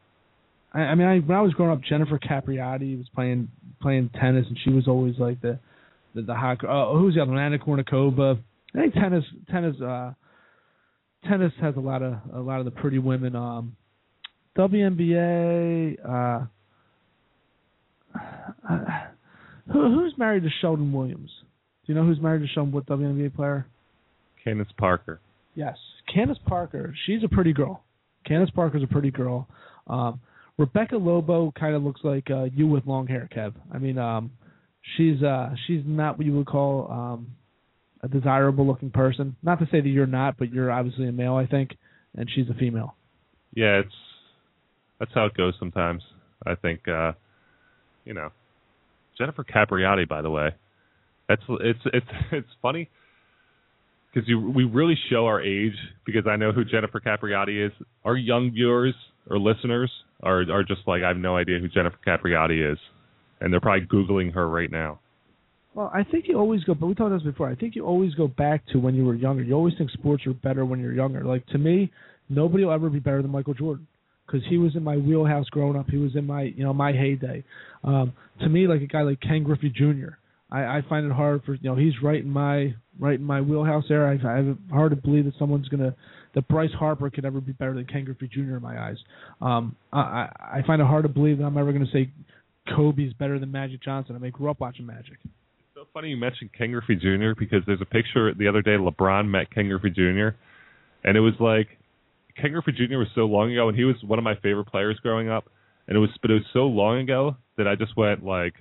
I, 0.73 0.79
I 0.79 0.95
mean, 0.95 1.07
I, 1.07 1.19
when 1.19 1.37
I 1.37 1.41
was 1.41 1.53
growing 1.53 1.71
up, 1.71 1.81
Jennifer 1.83 2.19
Capriati 2.19 2.97
was 2.97 3.07
playing 3.13 3.49
playing 3.81 4.09
tennis, 4.19 4.45
and 4.47 4.57
she 4.63 4.71
was 4.71 4.87
always 4.87 5.15
like 5.17 5.41
the 5.41 5.59
the, 6.15 6.21
the 6.21 6.35
hot. 6.35 6.63
Uh, 6.63 6.93
who's 6.97 7.15
the 7.15 7.21
other 7.21 7.31
one? 7.31 7.39
Anna 7.39 7.57
Kournikova. 7.57 8.39
I 8.75 8.77
think 8.77 8.93
tennis 8.93 9.25
tennis 9.49 9.75
uh 9.81 10.13
tennis 11.27 11.51
has 11.61 11.75
a 11.75 11.79
lot 11.79 12.01
of 12.01 12.15
a 12.33 12.39
lot 12.39 12.59
of 12.59 12.65
the 12.65 12.71
pretty 12.71 12.99
women. 12.99 13.35
Um, 13.35 13.75
WNBA. 14.57 15.97
Uh, 16.07 16.45
uh, 18.69 18.77
who, 19.71 19.93
who's 19.93 20.13
married 20.17 20.43
to 20.43 20.49
Sheldon 20.61 20.91
Williams? 20.91 21.29
Do 21.85 21.93
you 21.93 21.99
know 21.99 22.05
who's 22.05 22.19
married 22.21 22.41
to 22.41 22.47
Sheldon? 22.47 22.73
What 22.73 22.85
WNBA 22.85 23.35
player? 23.35 23.65
Candace 24.43 24.67
Parker. 24.77 25.19
Yes, 25.55 25.77
Candace 26.13 26.37
Parker. 26.45 26.93
She's 27.05 27.23
a 27.23 27.29
pretty 27.29 27.53
girl. 27.53 27.83
Candace 28.25 28.49
Parker's 28.51 28.83
a 28.83 28.87
pretty 28.87 29.11
girl. 29.11 29.47
Um, 29.87 30.19
Rebecca 30.61 30.95
Lobo 30.95 31.51
kind 31.59 31.75
of 31.75 31.81
looks 31.81 32.01
like 32.03 32.29
uh, 32.29 32.43
you 32.43 32.67
with 32.67 32.85
long 32.85 33.07
hair, 33.07 33.27
Kev. 33.35 33.55
I 33.73 33.79
mean, 33.79 33.97
um, 33.97 34.29
she's 34.95 35.21
uh, 35.23 35.55
she's 35.65 35.81
not 35.87 36.19
what 36.19 36.27
you 36.27 36.37
would 36.37 36.45
call 36.45 36.87
um, 36.91 37.27
a 38.03 38.07
desirable 38.07 38.67
looking 38.67 38.91
person. 38.91 39.35
Not 39.41 39.57
to 39.57 39.65
say 39.71 39.81
that 39.81 39.89
you're 39.89 40.05
not, 40.05 40.37
but 40.37 40.53
you're 40.53 40.69
obviously 40.69 41.07
a 41.07 41.11
male, 41.11 41.33
I 41.33 41.47
think, 41.47 41.71
and 42.15 42.29
she's 42.35 42.47
a 42.47 42.53
female. 42.53 42.95
Yeah, 43.55 43.79
it's 43.79 43.95
that's 44.99 45.11
how 45.15 45.25
it 45.25 45.33
goes 45.33 45.55
sometimes. 45.57 46.03
I 46.45 46.53
think 46.53 46.87
uh 46.87 47.13
you 48.05 48.13
know. 48.13 48.29
Jennifer 49.17 49.43
Capriati, 49.43 50.07
by 50.07 50.21
the 50.21 50.29
way. 50.29 50.49
That's 51.27 51.41
it's 51.49 51.79
it's 51.85 52.05
it's 52.31 52.49
funny 52.61 52.87
because 54.13 54.29
we 54.29 54.63
really 54.65 54.95
show 55.09 55.25
our 55.25 55.41
age 55.41 55.75
because 56.05 56.27
I 56.29 56.35
know 56.35 56.51
who 56.51 56.63
Jennifer 56.63 56.99
Capriati 56.99 57.65
is. 57.65 57.71
Our 58.05 58.15
young 58.15 58.51
viewers 58.51 58.93
or 59.29 59.39
listeners 59.39 59.91
are 60.23 60.41
are 60.51 60.63
just 60.63 60.81
like 60.87 61.03
I 61.03 61.07
have 61.09 61.17
no 61.17 61.37
idea 61.37 61.59
who 61.59 61.67
Jennifer 61.67 61.97
Capriati 62.05 62.71
is, 62.71 62.79
and 63.39 63.51
they're 63.51 63.59
probably 63.59 63.87
googling 63.87 64.33
her 64.33 64.47
right 64.47 64.71
now. 64.71 64.99
Well, 65.73 65.89
I 65.93 66.03
think 66.03 66.25
you 66.27 66.37
always 66.37 66.63
go, 66.65 66.73
but 66.73 66.87
we 66.87 66.95
talked 66.95 67.07
about 67.07 67.23
this 67.23 67.31
before. 67.31 67.49
I 67.49 67.55
think 67.55 67.75
you 67.75 67.85
always 67.85 68.13
go 68.15 68.27
back 68.27 68.65
to 68.73 68.77
when 68.77 68.93
you 68.93 69.05
were 69.05 69.15
younger. 69.15 69.41
You 69.41 69.53
always 69.53 69.73
think 69.77 69.89
sports 69.91 70.27
are 70.27 70.33
better 70.33 70.65
when 70.65 70.81
you're 70.81 70.91
younger. 70.91 71.23
Like 71.23 71.45
to 71.47 71.57
me, 71.57 71.91
nobody 72.29 72.65
will 72.65 72.73
ever 72.73 72.89
be 72.89 72.99
better 72.99 73.21
than 73.21 73.31
Michael 73.31 73.53
Jordan 73.53 73.87
because 74.25 74.45
he 74.49 74.57
was 74.57 74.75
in 74.75 74.83
my 74.83 74.97
wheelhouse 74.97 75.47
growing 75.49 75.77
up. 75.77 75.89
He 75.89 75.97
was 75.97 76.15
in 76.15 76.25
my 76.25 76.43
you 76.43 76.63
know 76.63 76.73
my 76.73 76.91
heyday. 76.91 77.43
Um, 77.83 78.13
to 78.41 78.49
me, 78.49 78.67
like 78.67 78.81
a 78.81 78.87
guy 78.87 79.01
like 79.01 79.21
Ken 79.21 79.43
Griffey 79.43 79.69
Jr. 79.69 80.15
I, 80.51 80.77
I 80.77 80.81
find 80.89 81.05
it 81.05 81.11
hard 81.11 81.43
for 81.45 81.53
you 81.53 81.69
know 81.69 81.75
he's 81.75 81.93
right 82.03 82.21
in 82.21 82.29
my 82.29 82.75
right 82.99 83.19
in 83.19 83.23
my 83.23 83.41
wheelhouse 83.41 83.85
there. 83.87 84.07
I, 84.07 84.13
I 84.13 84.37
have 84.37 84.57
hard 84.71 84.91
to 84.91 84.95
believe 84.95 85.25
that 85.25 85.33
someone's 85.39 85.69
gonna 85.69 85.95
that 86.33 86.47
Bryce 86.47 86.71
Harper 86.77 87.09
could 87.09 87.25
ever 87.25 87.41
be 87.41 87.51
better 87.51 87.73
than 87.73 87.85
Ken 87.85 88.05
Griffey 88.05 88.27
Jr. 88.27 88.55
in 88.55 88.61
my 88.61 88.79
eyes. 88.79 88.97
Um, 89.41 89.75
I 89.91 90.29
I 90.39 90.61
find 90.65 90.81
it 90.81 90.87
hard 90.87 91.03
to 91.03 91.09
believe 91.09 91.39
that 91.39 91.45
I'm 91.45 91.57
ever 91.57 91.73
gonna 91.73 91.85
say 91.91 92.09
Kobe's 92.75 93.13
better 93.13 93.39
than 93.39 93.51
Magic 93.51 93.83
Johnson. 93.83 94.15
I 94.15 94.19
mean, 94.19 94.31
I 94.33 94.37
grew 94.37 94.49
up 94.49 94.59
watching 94.59 94.85
Magic. 94.85 95.17
It's 95.23 95.75
so 95.75 95.85
funny 95.93 96.09
you 96.09 96.17
mentioned 96.17 96.51
Ken 96.57 96.71
Griffey 96.71 96.95
Jr. 96.95 97.31
because 97.37 97.63
there's 97.65 97.81
a 97.81 97.85
picture 97.85 98.33
the 98.33 98.47
other 98.47 98.61
day 98.61 98.71
LeBron 98.71 99.27
met 99.27 99.53
Ken 99.53 99.67
Griffey 99.67 99.89
Jr. 99.89 100.35
and 101.03 101.17
it 101.17 101.21
was 101.21 101.33
like 101.39 101.67
Ken 102.39 102.51
Griffey 102.51 102.71
Jr. 102.71 102.97
was 102.97 103.07
so 103.15 103.21
long 103.21 103.51
ago 103.51 103.67
and 103.67 103.77
he 103.77 103.83
was 103.83 103.95
one 104.03 104.19
of 104.19 104.23
my 104.23 104.35
favorite 104.35 104.67
players 104.67 104.99
growing 105.01 105.29
up 105.29 105.45
and 105.87 105.97
it 105.97 105.99
was 105.99 106.09
but 106.21 106.31
it 106.31 106.35
was 106.35 106.43
so 106.53 106.65
long 106.65 106.99
ago 106.99 107.35
that 107.57 107.67
I 107.67 107.75
just 107.75 107.97
went 107.97 108.23
like 108.23 108.53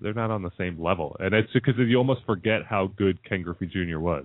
they're 0.00 0.14
not 0.14 0.30
on 0.30 0.42
the 0.42 0.50
same 0.56 0.82
level 0.82 1.16
and 1.20 1.34
it's 1.34 1.52
because 1.52 1.74
you 1.76 1.96
almost 1.96 2.22
forget 2.24 2.64
how 2.68 2.90
good 2.96 3.22
Ken 3.28 3.42
Griffey 3.42 3.66
Jr. 3.66 3.98
was. 3.98 4.24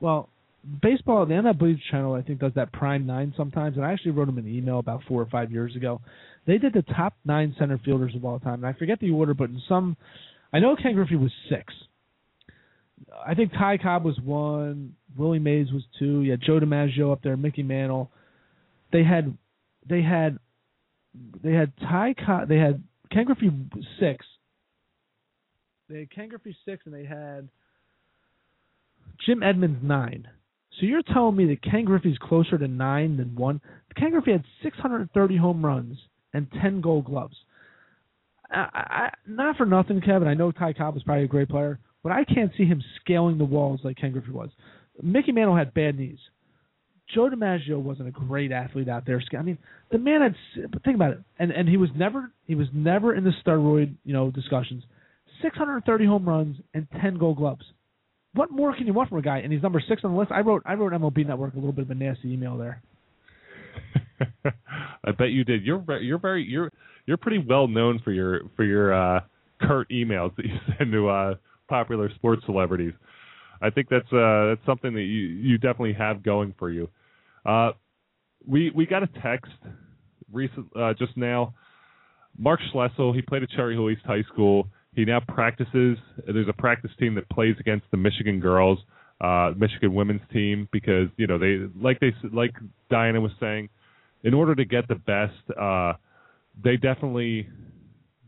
Well, 0.00 0.28
baseball, 0.82 1.26
the 1.26 1.34
MLB 1.34 1.78
channel, 1.90 2.14
I 2.14 2.22
think, 2.22 2.40
does 2.40 2.52
that 2.54 2.72
Prime 2.72 3.06
Nine 3.06 3.34
sometimes, 3.36 3.76
and 3.76 3.84
I 3.84 3.92
actually 3.92 4.12
wrote 4.12 4.26
them 4.26 4.38
an 4.38 4.48
email 4.48 4.78
about 4.78 5.02
four 5.08 5.20
or 5.20 5.26
five 5.26 5.50
years 5.50 5.74
ago. 5.76 6.00
They 6.46 6.58
did 6.58 6.72
the 6.72 6.82
top 6.82 7.14
nine 7.24 7.54
center 7.58 7.80
fielders 7.84 8.14
of 8.14 8.24
all 8.24 8.38
time, 8.38 8.64
and 8.64 8.66
I 8.66 8.72
forget 8.78 9.00
the 9.00 9.10
order, 9.10 9.34
but 9.34 9.50
in 9.50 9.60
some, 9.68 9.96
I 10.52 10.58
know 10.58 10.76
Ken 10.76 10.94
Griffey 10.94 11.16
was 11.16 11.32
six. 11.48 11.72
I 13.26 13.34
think 13.34 13.52
Ty 13.52 13.78
Cobb 13.78 14.04
was 14.04 14.18
one, 14.20 14.94
Willie 15.16 15.38
Mays 15.38 15.70
was 15.72 15.82
two. 15.98 16.22
Yeah, 16.22 16.36
Joe 16.36 16.60
DiMaggio 16.60 17.12
up 17.12 17.22
there, 17.22 17.36
Mickey 17.36 17.62
Mantle. 17.62 18.10
They 18.92 19.04
had, 19.04 19.36
they 19.88 20.02
had, 20.02 20.38
they 21.42 21.52
had 21.52 21.72
Ty 21.80 22.14
Cobb. 22.24 22.48
They 22.48 22.58
had 22.58 22.82
Ken 23.10 23.24
Griffey 23.24 23.50
six. 24.00 24.24
They 25.88 26.00
had 26.00 26.10
Ken 26.10 26.28
Griffey 26.28 26.56
six, 26.64 26.82
and 26.86 26.94
they 26.94 27.04
had 27.04 27.48
Jim 29.26 29.42
Edmonds 29.42 29.80
nine. 29.82 30.28
So 30.82 30.86
you're 30.86 31.02
telling 31.02 31.36
me 31.36 31.46
that 31.46 31.62
Ken 31.62 31.84
Griffey's 31.84 32.18
closer 32.18 32.58
to 32.58 32.66
nine 32.66 33.16
than 33.16 33.36
one? 33.36 33.60
Ken 33.96 34.10
Griffey 34.10 34.32
had 34.32 34.42
630 34.64 35.36
home 35.36 35.64
runs 35.64 35.96
and 36.34 36.48
10 36.60 36.80
Gold 36.80 37.04
Gloves. 37.04 37.36
I, 38.50 38.66
I, 38.74 39.10
not 39.28 39.56
for 39.56 39.64
nothing, 39.64 40.00
Kevin. 40.00 40.26
I 40.26 40.34
know 40.34 40.50
Ty 40.50 40.72
Cobb 40.72 40.94
was 40.94 41.04
probably 41.04 41.22
a 41.22 41.28
great 41.28 41.48
player, 41.48 41.78
but 42.02 42.10
I 42.10 42.24
can't 42.24 42.50
see 42.58 42.64
him 42.64 42.82
scaling 43.00 43.38
the 43.38 43.44
walls 43.44 43.78
like 43.84 43.96
Ken 43.96 44.10
Griffey 44.10 44.32
was. 44.32 44.50
Mickey 45.00 45.30
Mantle 45.30 45.56
had 45.56 45.72
bad 45.72 45.96
knees. 45.96 46.18
Joe 47.14 47.30
DiMaggio 47.30 47.78
wasn't 47.80 48.08
a 48.08 48.12
great 48.12 48.50
athlete 48.50 48.88
out 48.88 49.06
there. 49.06 49.22
I 49.38 49.42
mean, 49.42 49.58
the 49.92 49.98
man 49.98 50.20
had. 50.20 50.34
But 50.72 50.82
think 50.82 50.96
about 50.96 51.12
it, 51.12 51.20
and 51.38 51.52
and 51.52 51.68
he 51.68 51.76
was 51.76 51.90
never 51.94 52.32
he 52.46 52.54
was 52.54 52.68
never 52.72 53.14
in 53.14 53.22
the 53.22 53.32
steroid 53.44 53.94
you 54.04 54.14
know 54.14 54.30
discussions. 54.30 54.82
630 55.42 56.06
home 56.06 56.28
runs 56.28 56.56
and 56.74 56.88
10 57.00 57.18
Gold 57.18 57.36
Gloves. 57.36 57.64
What 58.34 58.50
more 58.50 58.74
can 58.74 58.86
you 58.86 58.94
want 58.94 59.08
from 59.08 59.18
a 59.18 59.22
guy? 59.22 59.38
And 59.38 59.52
he's 59.52 59.62
number 59.62 59.82
six 59.86 60.02
on 60.04 60.12
the 60.12 60.18
list. 60.18 60.32
I 60.32 60.40
wrote 60.40 60.62
I 60.64 60.74
wrote 60.74 60.92
MLB 60.92 61.26
Network 61.26 61.54
a 61.54 61.56
little 61.56 61.72
bit 61.72 61.84
of 61.84 61.90
a 61.90 61.94
nasty 61.94 62.32
email 62.32 62.56
there. 62.56 62.82
I 65.04 65.12
bet 65.12 65.30
you 65.30 65.44
did. 65.44 65.64
You're 65.64 65.84
you're 66.00 66.18
very 66.18 66.44
you're 66.44 66.72
you're 67.06 67.16
pretty 67.16 67.38
well 67.38 67.68
known 67.68 68.00
for 68.02 68.12
your 68.12 68.42
for 68.56 68.64
your 68.64 68.94
uh, 68.94 69.20
curt 69.60 69.90
emails 69.90 70.34
that 70.36 70.46
you 70.46 70.56
send 70.78 70.92
to 70.92 71.08
uh, 71.08 71.34
popular 71.68 72.10
sports 72.14 72.42
celebrities. 72.46 72.92
I 73.60 73.70
think 73.70 73.88
that's 73.88 74.10
uh, 74.12 74.48
that's 74.48 74.66
something 74.66 74.94
that 74.94 75.02
you 75.02 75.28
you 75.28 75.58
definitely 75.58 75.94
have 75.94 76.22
going 76.22 76.54
for 76.58 76.70
you. 76.70 76.88
Uh, 77.44 77.72
we 78.46 78.70
we 78.70 78.86
got 78.86 79.02
a 79.02 79.08
text 79.22 79.52
recent 80.32 80.66
uh, 80.76 80.94
just 80.94 81.16
now. 81.16 81.54
Mark 82.38 82.60
Schlessel, 82.72 83.14
he 83.14 83.20
played 83.22 83.42
at 83.42 83.50
Cherry 83.50 83.74
Hill 83.74 83.90
East 83.90 84.02
High 84.04 84.22
School. 84.32 84.68
He 84.94 85.04
now 85.04 85.20
practices. 85.20 85.96
There's 86.26 86.48
a 86.48 86.52
practice 86.52 86.90
team 86.98 87.14
that 87.14 87.28
plays 87.30 87.56
against 87.58 87.86
the 87.90 87.96
Michigan 87.96 88.40
girls, 88.40 88.78
uh, 89.20 89.52
Michigan 89.56 89.94
women's 89.94 90.20
team, 90.32 90.68
because 90.70 91.08
you 91.16 91.26
know 91.26 91.38
they 91.38 91.66
like 91.80 91.98
they 92.00 92.12
like 92.30 92.52
Diana 92.90 93.20
was 93.20 93.32
saying, 93.40 93.70
in 94.22 94.34
order 94.34 94.54
to 94.54 94.64
get 94.64 94.88
the 94.88 94.94
best, 94.94 95.58
uh, 95.58 95.94
they 96.62 96.76
definitely 96.76 97.48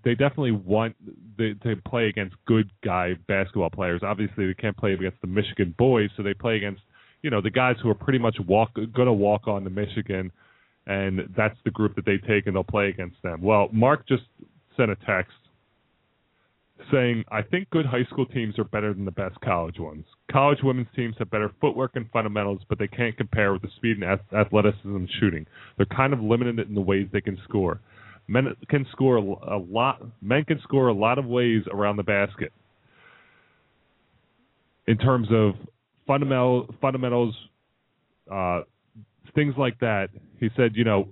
they 0.04 0.12
definitely 0.12 0.52
want 0.52 0.96
they, 1.36 1.54
to 1.64 1.76
play 1.86 2.08
against 2.08 2.34
good 2.46 2.70
guy 2.82 3.14
basketball 3.28 3.70
players. 3.70 4.00
Obviously, 4.02 4.46
they 4.46 4.54
can't 4.54 4.76
play 4.76 4.92
against 4.94 5.20
the 5.20 5.26
Michigan 5.26 5.74
boys, 5.76 6.08
so 6.16 6.22
they 6.22 6.34
play 6.34 6.56
against 6.56 6.80
you 7.22 7.28
know 7.28 7.42
the 7.42 7.50
guys 7.50 7.76
who 7.82 7.90
are 7.90 7.94
pretty 7.94 8.18
much 8.18 8.36
walk 8.46 8.74
going 8.74 9.06
to 9.06 9.12
walk 9.12 9.48
on 9.48 9.64
to 9.64 9.70
Michigan, 9.70 10.32
and 10.86 11.20
that's 11.36 11.56
the 11.66 11.70
group 11.70 11.94
that 11.96 12.06
they 12.06 12.16
take 12.16 12.46
and 12.46 12.56
they'll 12.56 12.64
play 12.64 12.88
against 12.88 13.16
them. 13.22 13.42
Well, 13.42 13.68
Mark 13.70 14.08
just 14.08 14.24
sent 14.78 14.90
a 14.90 14.96
text 15.06 15.34
saying, 16.90 17.24
I 17.30 17.42
think 17.42 17.70
good 17.70 17.86
high 17.86 18.04
school 18.10 18.26
teams 18.26 18.58
are 18.58 18.64
better 18.64 18.92
than 18.92 19.04
the 19.04 19.12
best 19.12 19.40
college 19.40 19.78
ones. 19.78 20.04
College 20.30 20.58
women's 20.62 20.88
teams 20.96 21.14
have 21.18 21.30
better 21.30 21.50
footwork 21.60 21.92
and 21.94 22.10
fundamentals, 22.12 22.62
but 22.68 22.78
they 22.78 22.88
can't 22.88 23.16
compare 23.16 23.52
with 23.52 23.62
the 23.62 23.68
speed 23.76 23.98
and 24.00 24.18
athleticism 24.32 24.94
and 24.94 25.08
shooting. 25.20 25.46
They're 25.76 25.86
kind 25.86 26.12
of 26.12 26.20
limited 26.20 26.58
in 26.58 26.74
the 26.74 26.80
ways 26.80 27.08
they 27.12 27.20
can 27.20 27.38
score. 27.44 27.80
Men 28.26 28.56
can 28.70 28.86
score 28.90 29.16
a 29.16 29.58
lot. 29.58 30.02
Men 30.22 30.44
can 30.44 30.58
score 30.62 30.88
a 30.88 30.94
lot 30.94 31.18
of 31.18 31.26
ways 31.26 31.62
around 31.70 31.96
the 31.96 32.02
basket. 32.02 32.52
In 34.86 34.98
terms 34.98 35.28
of 35.30 35.54
fundamental 36.06 36.74
fundamentals, 36.80 37.34
uh, 38.30 38.62
things 39.34 39.54
like 39.58 39.78
that, 39.80 40.08
he 40.40 40.48
said, 40.56 40.72
you 40.74 40.84
know, 40.84 41.08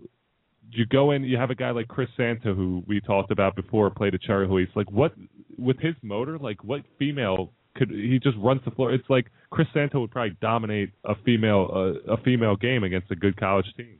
you 0.71 0.87
go 0.87 1.11
in, 1.11 1.25
you 1.25 1.37
have 1.37 1.51
a 1.51 1.55
guy 1.55 1.71
like 1.71 1.89
Chris 1.89 2.09
Santa 2.17 2.55
who 2.55 2.83
we 2.87 3.01
talked 3.01 3.31
about 3.31 3.55
before, 3.55 3.91
played 3.91 4.15
at 4.15 4.23
Cherry 4.23 4.47
East. 4.63 4.73
Like 4.75 4.91
what 4.91 5.13
with 5.59 5.79
his 5.79 5.95
motor, 6.03 6.39
like 6.39 6.62
what 6.65 6.83
female 6.99 7.53
could 7.74 7.91
he 7.91 8.19
just 8.23 8.37
runs 8.39 8.61
the 8.65 8.70
floor? 8.70 8.93
It's 8.93 9.09
like 9.09 9.27
Chris 9.51 9.66
Santo 9.73 10.01
would 10.01 10.11
probably 10.11 10.37
dominate 10.41 10.91
a 11.05 11.15
female 11.24 11.70
uh, 11.73 12.12
a 12.12 12.16
female 12.23 12.57
game 12.57 12.85
against 12.85 13.11
a 13.11 13.16
good 13.16 13.37
college 13.37 13.66
team. 13.77 13.99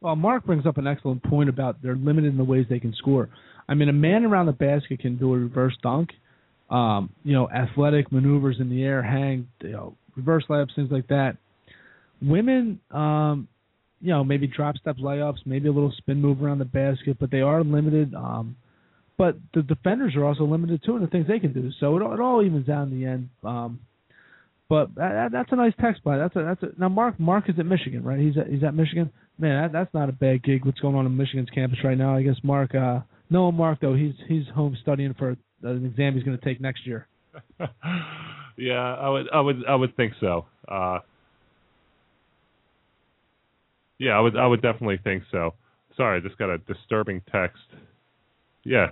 Well, 0.00 0.16
Mark 0.16 0.46
brings 0.46 0.64
up 0.64 0.78
an 0.78 0.86
excellent 0.86 1.22
point 1.22 1.48
about 1.50 1.82
they're 1.82 1.96
limited 1.96 2.30
in 2.30 2.38
the 2.38 2.44
ways 2.44 2.66
they 2.70 2.80
can 2.80 2.94
score. 2.94 3.28
I 3.68 3.74
mean, 3.74 3.88
a 3.88 3.92
man 3.92 4.24
around 4.24 4.46
the 4.46 4.52
basket 4.52 5.00
can 5.00 5.16
do 5.16 5.34
a 5.34 5.38
reverse 5.38 5.76
dunk, 5.82 6.10
um, 6.70 7.10
you 7.22 7.34
know, 7.34 7.48
athletic 7.50 8.10
maneuvers 8.10 8.56
in 8.60 8.70
the 8.70 8.82
air, 8.82 9.02
hang, 9.02 9.48
you 9.60 9.72
know, 9.72 9.96
reverse 10.16 10.44
layups, 10.48 10.74
things 10.74 10.90
like 10.90 11.06
that. 11.08 11.36
Women, 12.22 12.80
um, 12.90 13.46
you 14.00 14.08
know, 14.08 14.24
maybe 14.24 14.46
drop 14.46 14.76
step 14.78 14.96
layups, 14.96 15.38
maybe 15.44 15.68
a 15.68 15.72
little 15.72 15.92
spin 15.98 16.20
move 16.20 16.42
around 16.42 16.58
the 16.58 16.64
basket, 16.64 17.18
but 17.20 17.30
they 17.30 17.42
are 17.42 17.62
limited. 17.62 18.14
Um, 18.14 18.56
but 19.20 19.36
the 19.52 19.60
defenders 19.62 20.16
are 20.16 20.24
also 20.24 20.44
limited 20.44 20.80
too 20.82 20.96
in 20.96 21.02
the 21.02 21.08
things 21.08 21.26
they 21.28 21.38
can 21.38 21.52
do. 21.52 21.70
So 21.78 21.94
it, 21.98 22.00
it 22.14 22.20
all 22.20 22.42
evens 22.42 22.70
out 22.70 22.84
in 22.88 22.98
the 22.98 23.06
end. 23.06 23.28
Um, 23.44 23.80
But 24.70 24.94
that, 24.94 25.28
that's 25.30 25.52
a 25.52 25.56
nice 25.56 25.74
text 25.78 26.02
by. 26.02 26.16
That's 26.16 26.34
a 26.36 26.42
that's 26.42 26.62
a 26.62 26.68
now 26.80 26.88
Mark 26.88 27.20
Mark 27.20 27.44
is 27.50 27.56
at 27.58 27.66
Michigan, 27.66 28.02
right? 28.02 28.18
He's 28.18 28.38
at 28.38 28.46
he's 28.46 28.64
at 28.64 28.72
Michigan. 28.74 29.10
Man, 29.38 29.54
that, 29.62 29.72
that's 29.72 29.92
not 29.92 30.08
a 30.08 30.12
bad 30.12 30.42
gig. 30.42 30.64
What's 30.64 30.80
going 30.80 30.94
on 30.94 31.04
in 31.04 31.14
Michigan's 31.16 31.50
campus 31.50 31.80
right 31.84 31.98
now? 31.98 32.16
I 32.16 32.22
guess 32.22 32.36
Mark. 32.42 32.74
uh 32.74 33.00
No, 33.28 33.52
Mark 33.52 33.80
though. 33.82 33.94
He's 33.94 34.14
he's 34.26 34.46
home 34.54 34.74
studying 34.80 35.12
for 35.18 35.36
an 35.62 35.84
exam 35.84 36.14
he's 36.14 36.22
going 36.24 36.38
to 36.38 36.44
take 36.44 36.58
next 36.60 36.86
year. 36.86 37.06
yeah, 38.56 38.94
I 39.04 39.08
would 39.10 39.26
I 39.34 39.40
would 39.40 39.56
I 39.68 39.74
would 39.74 39.94
think 39.96 40.14
so. 40.18 40.46
Uh 40.66 41.00
Yeah, 43.98 44.12
I 44.12 44.20
would 44.20 44.36
I 44.36 44.46
would 44.46 44.62
definitely 44.62 44.98
think 45.04 45.24
so. 45.30 45.54
Sorry, 45.96 46.18
I 46.18 46.26
just 46.26 46.38
got 46.38 46.48
a 46.48 46.58
disturbing 46.58 47.20
text. 47.30 47.60
Yeah. 48.64 48.90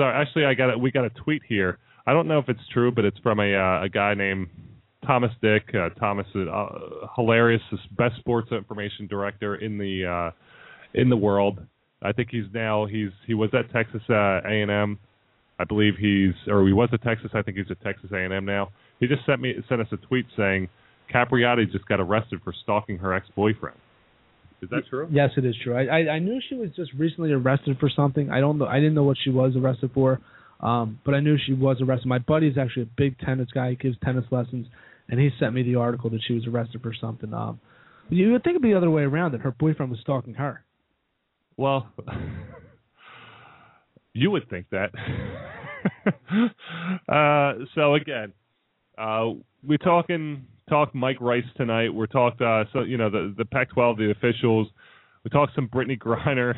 Sorry, 0.00 0.16
actually 0.16 0.46
I 0.46 0.54
got 0.54 0.72
a, 0.72 0.78
we 0.78 0.90
got 0.90 1.04
a 1.04 1.10
tweet 1.10 1.42
here. 1.46 1.78
I 2.06 2.14
don't 2.14 2.26
know 2.26 2.38
if 2.38 2.48
it's 2.48 2.66
true, 2.72 2.90
but 2.90 3.04
it's 3.04 3.18
from 3.18 3.38
a 3.38 3.54
uh, 3.54 3.84
a 3.84 3.88
guy 3.90 4.14
named 4.14 4.48
Thomas 5.06 5.30
Dick. 5.42 5.74
Uh, 5.74 5.90
Thomas 5.90 6.26
is 6.34 6.48
uh, 6.48 7.06
hilarious, 7.14 7.60
best 7.98 8.16
sports 8.18 8.50
information 8.50 9.06
director 9.08 9.56
in 9.56 9.76
the 9.76 10.06
uh, 10.06 10.30
in 10.98 11.10
the 11.10 11.18
world. 11.18 11.58
I 12.00 12.12
think 12.12 12.28
he's 12.30 12.46
now 12.54 12.86
he's 12.86 13.10
he 13.26 13.34
was 13.34 13.50
at 13.52 13.70
Texas 13.72 14.00
uh, 14.08 14.40
A 14.42 14.62
and 14.62 14.70
M. 14.70 14.98
I 15.58 15.64
believe 15.64 15.96
he's 16.00 16.32
or 16.48 16.66
he 16.66 16.72
was 16.72 16.88
at 16.94 17.02
Texas. 17.02 17.32
I 17.34 17.42
think 17.42 17.58
he's 17.58 17.70
at 17.70 17.82
Texas 17.82 18.10
A&M 18.10 18.46
now. 18.46 18.70
He 19.00 19.06
just 19.06 19.26
sent 19.26 19.42
me 19.42 19.52
sent 19.68 19.82
us 19.82 19.88
a 19.92 19.98
tweet 19.98 20.24
saying 20.34 20.70
Capriati 21.12 21.70
just 21.70 21.84
got 21.84 22.00
arrested 22.00 22.40
for 22.42 22.54
stalking 22.62 22.96
her 22.96 23.12
ex-boyfriend. 23.12 23.76
Is 24.62 24.68
that 24.70 24.82
true? 24.88 25.08
Yes, 25.10 25.30
it 25.36 25.44
is 25.44 25.54
true. 25.62 25.74
I, 25.74 25.84
I 25.84 26.12
I 26.14 26.18
knew 26.18 26.40
she 26.48 26.54
was 26.54 26.70
just 26.76 26.92
recently 26.94 27.32
arrested 27.32 27.78
for 27.78 27.90
something. 27.94 28.30
I 28.30 28.40
don't 28.40 28.58
know. 28.58 28.66
I 28.66 28.76
didn't 28.76 28.94
know 28.94 29.04
what 29.04 29.16
she 29.22 29.30
was 29.30 29.54
arrested 29.56 29.90
for, 29.94 30.20
um, 30.60 30.98
but 31.04 31.14
I 31.14 31.20
knew 31.20 31.36
she 31.46 31.54
was 31.54 31.78
arrested. 31.80 32.08
My 32.08 32.18
buddy 32.18 32.48
is 32.48 32.58
actually 32.58 32.82
a 32.82 32.90
big 32.96 33.18
tennis 33.20 33.48
guy. 33.54 33.70
He 33.70 33.76
gives 33.76 33.96
tennis 34.04 34.24
lessons, 34.30 34.66
and 35.08 35.18
he 35.18 35.30
sent 35.38 35.54
me 35.54 35.62
the 35.62 35.76
article 35.76 36.10
that 36.10 36.20
she 36.26 36.34
was 36.34 36.46
arrested 36.46 36.82
for 36.82 36.92
something. 37.00 37.32
Um, 37.32 37.60
you 38.10 38.32
would 38.32 38.42
think 38.42 38.54
it'd 38.54 38.62
be 38.62 38.70
the 38.70 38.76
other 38.76 38.90
way 38.90 39.02
around 39.02 39.32
that 39.32 39.40
her 39.42 39.52
boyfriend 39.52 39.90
was 39.90 40.00
stalking 40.00 40.34
her. 40.34 40.62
Well, 41.56 41.88
you 44.12 44.30
would 44.30 44.48
think 44.50 44.66
that. 44.70 44.90
uh, 47.08 47.64
so 47.74 47.94
again, 47.94 48.32
uh, 48.98 49.30
we're 49.62 49.78
talking 49.78 50.46
talk 50.70 50.94
Mike 50.94 51.20
Rice 51.20 51.44
tonight. 51.56 51.92
We're 51.92 52.06
talked 52.06 52.40
uh, 52.40 52.64
so 52.72 52.82
you 52.82 52.96
know 52.96 53.10
the 53.10 53.34
the 53.36 53.44
Pac-12, 53.44 53.98
the 53.98 54.10
officials. 54.12 54.68
We 55.24 55.30
talked 55.30 55.54
some 55.54 55.68
Brittney 55.68 55.98
Griner, 56.02 56.54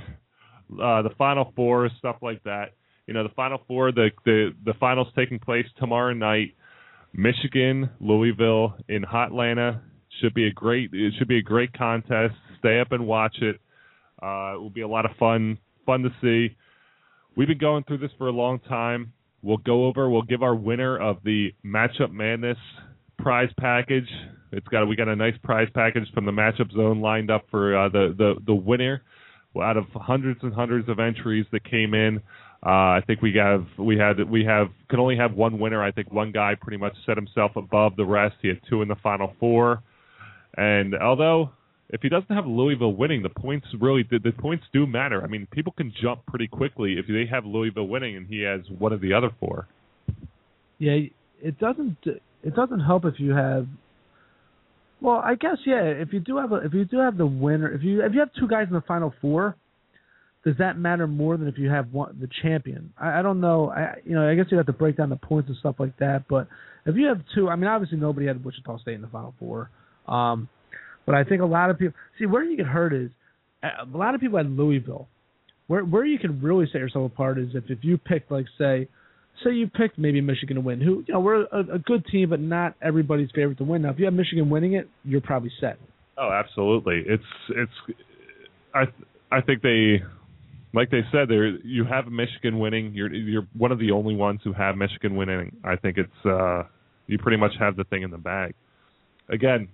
uh, 0.70 1.02
the 1.02 1.10
Final 1.18 1.52
Four, 1.56 1.90
stuff 1.98 2.16
like 2.22 2.42
that. 2.44 2.74
You 3.06 3.14
know 3.14 3.24
the 3.24 3.34
Final 3.34 3.60
Four, 3.66 3.90
the 3.90 4.10
the 4.24 4.50
the 4.64 4.74
finals 4.74 5.08
taking 5.16 5.38
place 5.40 5.66
tomorrow 5.78 6.12
night. 6.12 6.54
Michigan, 7.14 7.90
Louisville 8.00 8.74
in 8.88 9.02
Hotlanta 9.02 9.80
should 10.20 10.34
be 10.34 10.46
a 10.46 10.52
great 10.52 10.90
it 10.92 11.14
should 11.18 11.28
be 11.28 11.38
a 11.38 11.42
great 11.42 11.72
contest. 11.72 12.34
Stay 12.58 12.78
up 12.80 12.92
and 12.92 13.06
watch 13.06 13.36
it. 13.40 13.60
Uh, 14.22 14.54
it 14.54 14.60
will 14.60 14.70
be 14.70 14.82
a 14.82 14.88
lot 14.88 15.04
of 15.04 15.16
fun 15.18 15.58
fun 15.84 16.02
to 16.02 16.10
see. 16.20 16.56
We've 17.34 17.48
been 17.48 17.58
going 17.58 17.84
through 17.84 17.98
this 17.98 18.10
for 18.18 18.28
a 18.28 18.32
long 18.32 18.60
time. 18.60 19.14
We'll 19.42 19.56
go 19.56 19.86
over. 19.86 20.08
We'll 20.08 20.22
give 20.22 20.42
our 20.42 20.54
winner 20.54 20.96
of 20.96 21.16
the 21.24 21.52
matchup 21.64 22.12
madness 22.12 22.58
prize 23.22 23.48
package. 23.58 24.08
It's 24.50 24.66
got 24.68 24.86
we 24.86 24.96
got 24.96 25.08
a 25.08 25.16
nice 25.16 25.36
prize 25.42 25.68
package 25.74 26.04
from 26.12 26.26
the 26.26 26.32
matchup 26.32 26.70
zone 26.72 27.00
lined 27.00 27.30
up 27.30 27.46
for 27.50 27.76
uh, 27.76 27.88
the 27.88 28.14
the 28.16 28.34
the 28.46 28.54
winner. 28.54 29.02
Out 29.60 29.76
of 29.76 29.84
hundreds 29.94 30.40
and 30.42 30.52
hundreds 30.52 30.88
of 30.88 30.98
entries 30.98 31.44
that 31.52 31.62
came 31.64 31.92
in, 31.92 32.22
uh, 32.64 32.96
I 32.96 33.00
think 33.06 33.20
we 33.20 33.34
have 33.34 33.66
we 33.78 33.98
had 33.98 34.28
we 34.28 34.44
have 34.44 34.68
could 34.88 34.98
only 34.98 35.16
have 35.16 35.34
one 35.34 35.58
winner. 35.58 35.82
I 35.82 35.92
think 35.92 36.10
one 36.10 36.32
guy 36.32 36.54
pretty 36.60 36.78
much 36.78 36.94
set 37.06 37.16
himself 37.16 37.52
above 37.56 37.96
the 37.96 38.04
rest. 38.04 38.36
He 38.42 38.48
had 38.48 38.60
two 38.68 38.82
in 38.82 38.88
the 38.88 38.96
final 39.02 39.34
four, 39.38 39.82
and 40.56 40.94
although 40.94 41.50
if 41.90 42.00
he 42.00 42.08
doesn't 42.08 42.34
have 42.34 42.46
Louisville 42.46 42.94
winning, 42.94 43.22
the 43.22 43.28
points 43.28 43.66
really 43.78 44.04
the, 44.10 44.18
the 44.18 44.32
points 44.32 44.64
do 44.72 44.86
matter. 44.86 45.22
I 45.22 45.26
mean, 45.26 45.46
people 45.50 45.72
can 45.72 45.92
jump 46.02 46.24
pretty 46.26 46.48
quickly 46.48 46.96
if 46.98 47.06
they 47.06 47.26
have 47.30 47.44
Louisville 47.44 47.88
winning 47.88 48.16
and 48.16 48.26
he 48.26 48.40
has 48.40 48.60
one 48.78 48.92
of 48.94 49.02
the 49.02 49.12
other 49.12 49.30
four. 49.38 49.68
Yeah, 50.78 50.98
it 51.42 51.58
doesn't 51.58 51.98
it 52.42 52.54
doesn't 52.54 52.80
help 52.80 53.04
if 53.04 53.18
you 53.18 53.34
have 53.34 53.66
well, 55.02 55.16
I 55.16 55.34
guess 55.34 55.56
yeah. 55.66 55.82
If 55.82 56.12
you 56.12 56.20
do 56.20 56.36
have 56.36 56.52
a, 56.52 56.56
if 56.56 56.72
you 56.72 56.84
do 56.84 56.98
have 56.98 57.18
the 57.18 57.26
winner, 57.26 57.72
if 57.72 57.82
you 57.82 58.04
if 58.04 58.12
you 58.14 58.20
have 58.20 58.30
two 58.38 58.46
guys 58.46 58.68
in 58.68 58.74
the 58.74 58.82
final 58.82 59.12
four, 59.20 59.56
does 60.44 60.54
that 60.58 60.78
matter 60.78 61.08
more 61.08 61.36
than 61.36 61.48
if 61.48 61.58
you 61.58 61.68
have 61.70 61.92
one 61.92 62.16
the 62.20 62.28
champion? 62.40 62.92
I, 62.96 63.18
I 63.18 63.22
don't 63.22 63.40
know. 63.40 63.70
I 63.70 63.96
you 64.04 64.14
know 64.14 64.28
I 64.28 64.36
guess 64.36 64.46
you 64.50 64.56
have 64.58 64.66
to 64.66 64.72
break 64.72 64.96
down 64.96 65.10
the 65.10 65.16
points 65.16 65.48
and 65.48 65.58
stuff 65.58 65.76
like 65.80 65.96
that. 65.98 66.26
But 66.28 66.46
if 66.86 66.94
you 66.94 67.06
have 67.06 67.20
two, 67.34 67.48
I 67.48 67.56
mean 67.56 67.66
obviously 67.66 67.98
nobody 67.98 68.28
had 68.28 68.44
Wichita 68.44 68.78
State 68.78 68.94
in 68.94 69.02
the 69.02 69.08
final 69.08 69.34
four, 69.40 69.70
um, 70.06 70.48
but 71.04 71.16
I 71.16 71.24
think 71.24 71.42
a 71.42 71.46
lot 71.46 71.70
of 71.70 71.80
people 71.80 71.94
see 72.20 72.26
where 72.26 72.44
you 72.44 72.56
get 72.56 72.66
hurt 72.66 72.94
is 72.94 73.10
a 73.62 73.96
lot 73.96 74.14
of 74.14 74.20
people 74.20 74.38
had 74.38 74.50
Louisville. 74.50 75.08
Where 75.66 75.84
where 75.84 76.04
you 76.04 76.20
can 76.20 76.40
really 76.40 76.66
set 76.66 76.78
yourself 76.80 77.10
apart 77.10 77.40
is 77.40 77.48
if 77.54 77.64
if 77.68 77.78
you 77.82 77.98
pick 77.98 78.30
like 78.30 78.46
say 78.56 78.88
say 79.44 79.52
you 79.52 79.68
picked 79.68 79.98
maybe 79.98 80.20
Michigan 80.20 80.56
to 80.56 80.60
win, 80.60 80.80
who 80.80 81.04
you 81.06 81.14
know 81.14 81.20
we're 81.20 81.44
a, 81.44 81.74
a 81.74 81.78
good 81.78 82.04
team, 82.06 82.30
but 82.30 82.40
not 82.40 82.74
everybody's 82.82 83.30
favorite 83.34 83.58
to 83.58 83.64
win. 83.64 83.82
Now, 83.82 83.90
if 83.90 83.98
you 83.98 84.04
have 84.04 84.14
Michigan 84.14 84.50
winning 84.50 84.74
it, 84.74 84.88
you're 85.04 85.20
probably 85.20 85.50
set. 85.60 85.78
Oh, 86.18 86.30
absolutely. 86.30 87.02
It's 87.06 87.22
it's 87.50 87.98
I 88.74 88.84
I 89.30 89.40
think 89.40 89.62
they 89.62 90.02
like 90.74 90.90
they 90.90 91.02
said 91.10 91.28
there 91.28 91.48
you 91.48 91.84
have 91.84 92.06
Michigan 92.06 92.58
winning. 92.58 92.92
You're 92.94 93.12
you're 93.12 93.46
one 93.56 93.72
of 93.72 93.78
the 93.78 93.90
only 93.90 94.14
ones 94.14 94.40
who 94.44 94.52
have 94.52 94.76
Michigan 94.76 95.16
winning. 95.16 95.56
I 95.64 95.76
think 95.76 95.98
it's 95.98 96.26
uh 96.26 96.64
you 97.06 97.18
pretty 97.18 97.38
much 97.38 97.52
have 97.58 97.76
the 97.76 97.84
thing 97.84 98.02
in 98.02 98.10
the 98.10 98.18
bag. 98.18 98.54
Again, 99.28 99.68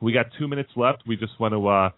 we 0.00 0.12
got 0.12 0.26
2 0.38 0.48
minutes 0.48 0.70
left. 0.76 1.02
We 1.06 1.16
just 1.16 1.38
want 1.38 1.52
to 1.52 1.68
uh 1.68 1.90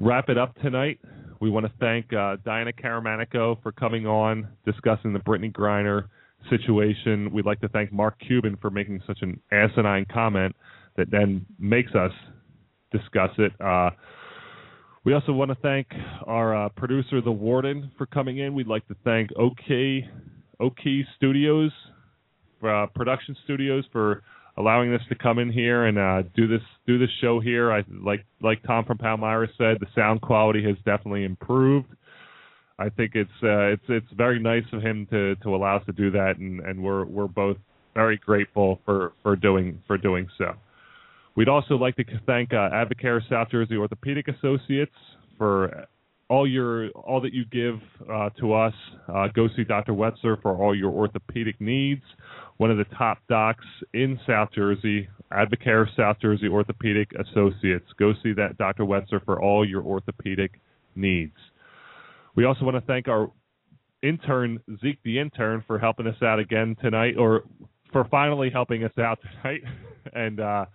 wrap 0.00 0.28
it 0.28 0.38
up 0.38 0.54
tonight. 0.56 0.98
We 1.40 1.50
want 1.50 1.66
to 1.66 1.72
thank 1.78 2.12
uh, 2.12 2.36
Diana 2.44 2.72
Caramanico 2.72 3.62
for 3.62 3.72
coming 3.72 4.06
on, 4.06 4.48
discussing 4.64 5.12
the 5.12 5.18
Brittney 5.18 5.52
Griner 5.52 6.04
situation. 6.50 7.30
We'd 7.32 7.46
like 7.46 7.60
to 7.60 7.68
thank 7.68 7.92
Mark 7.92 8.18
Cuban 8.26 8.56
for 8.60 8.70
making 8.70 9.02
such 9.06 9.18
an 9.22 9.40
asinine 9.52 10.06
comment 10.12 10.54
that 10.96 11.10
then 11.10 11.44
makes 11.58 11.94
us 11.94 12.12
discuss 12.90 13.30
it. 13.38 13.52
Uh, 13.60 13.90
we 15.04 15.14
also 15.14 15.32
want 15.32 15.50
to 15.50 15.56
thank 15.56 15.86
our 16.26 16.66
uh, 16.66 16.68
producer, 16.70 17.20
The 17.20 17.30
Warden, 17.30 17.90
for 17.96 18.06
coming 18.06 18.38
in. 18.38 18.54
We'd 18.54 18.66
like 18.66 18.86
to 18.88 18.96
thank 19.04 19.30
OK 19.36 20.08
OK 20.58 21.04
Studios, 21.16 21.70
uh, 22.66 22.86
production 22.94 23.36
studios, 23.44 23.84
for 23.92 24.22
allowing 24.58 24.92
us 24.94 25.02
to 25.08 25.14
come 25.14 25.38
in 25.38 25.52
here 25.52 25.84
and 25.84 25.98
uh, 25.98 26.22
do 26.34 26.46
this 26.46 26.62
do 26.86 26.98
this 26.98 27.10
show 27.20 27.40
here. 27.40 27.72
I 27.72 27.84
like 28.02 28.24
like 28.40 28.62
Tom 28.62 28.84
from 28.84 28.98
Palmyra 28.98 29.48
said, 29.58 29.78
the 29.80 29.86
sound 29.94 30.20
quality 30.20 30.62
has 30.64 30.76
definitely 30.84 31.24
improved. 31.24 31.88
I 32.78 32.88
think 32.90 33.12
it's 33.14 33.30
uh, 33.42 33.72
it's 33.72 33.84
it's 33.88 34.12
very 34.16 34.38
nice 34.38 34.64
of 34.72 34.82
him 34.82 35.06
to 35.10 35.36
to 35.36 35.54
allow 35.54 35.76
us 35.76 35.86
to 35.86 35.92
do 35.92 36.10
that, 36.10 36.36
and 36.38 36.60
and 36.60 36.82
we're 36.82 37.04
we're 37.04 37.28
both 37.28 37.56
very 37.94 38.18
grateful 38.18 38.80
for 38.84 39.12
for 39.22 39.36
doing 39.36 39.82
for 39.86 39.96
doing 39.96 40.28
so. 40.36 40.52
We'd 41.36 41.48
also 41.48 41.74
like 41.76 41.96
to 41.96 42.04
thank 42.26 42.52
uh, 42.52 42.70
Advocare 42.70 43.20
South 43.28 43.50
Jersey 43.50 43.76
Orthopedic 43.76 44.28
Associates 44.28 44.94
for 45.36 45.86
all 46.28 46.48
your 46.48 46.90
all 46.90 47.20
that 47.20 47.32
you 47.32 47.44
give 47.46 47.80
uh, 48.12 48.30
to 48.40 48.52
us. 48.52 48.74
Uh, 49.08 49.28
go 49.28 49.48
see 49.56 49.64
Dr. 49.64 49.92
Wetzer 49.92 50.40
for 50.42 50.56
all 50.56 50.74
your 50.74 50.90
orthopedic 50.90 51.60
needs. 51.60 52.02
One 52.56 52.70
of 52.70 52.78
the 52.78 52.86
top 52.96 53.18
docs 53.28 53.64
in 53.92 54.18
South 54.26 54.48
Jersey, 54.54 55.08
Advocare 55.32 55.86
South 55.96 56.16
Jersey 56.20 56.48
Orthopedic 56.48 57.10
Associates. 57.12 57.86
Go 57.98 58.12
see 58.22 58.32
that 58.32 58.56
Dr. 58.58 58.84
Wetzer 58.84 59.24
for 59.24 59.42
all 59.42 59.68
your 59.68 59.82
orthopedic 59.82 60.60
needs. 60.94 61.36
We 62.34 62.44
also 62.44 62.64
want 62.64 62.76
to 62.76 62.80
thank 62.82 63.08
our 63.08 63.30
intern 64.02 64.58
Zeke 64.80 65.02
the 65.04 65.18
intern 65.18 65.64
for 65.66 65.78
helping 65.78 66.06
us 66.06 66.20
out 66.22 66.38
again 66.38 66.76
tonight, 66.80 67.16
or 67.18 67.44
for 67.92 68.04
finally 68.10 68.50
helping 68.50 68.84
us 68.84 68.92
out 68.98 69.18
tonight, 69.42 69.62
and 70.12 70.40
uh, 70.40 70.66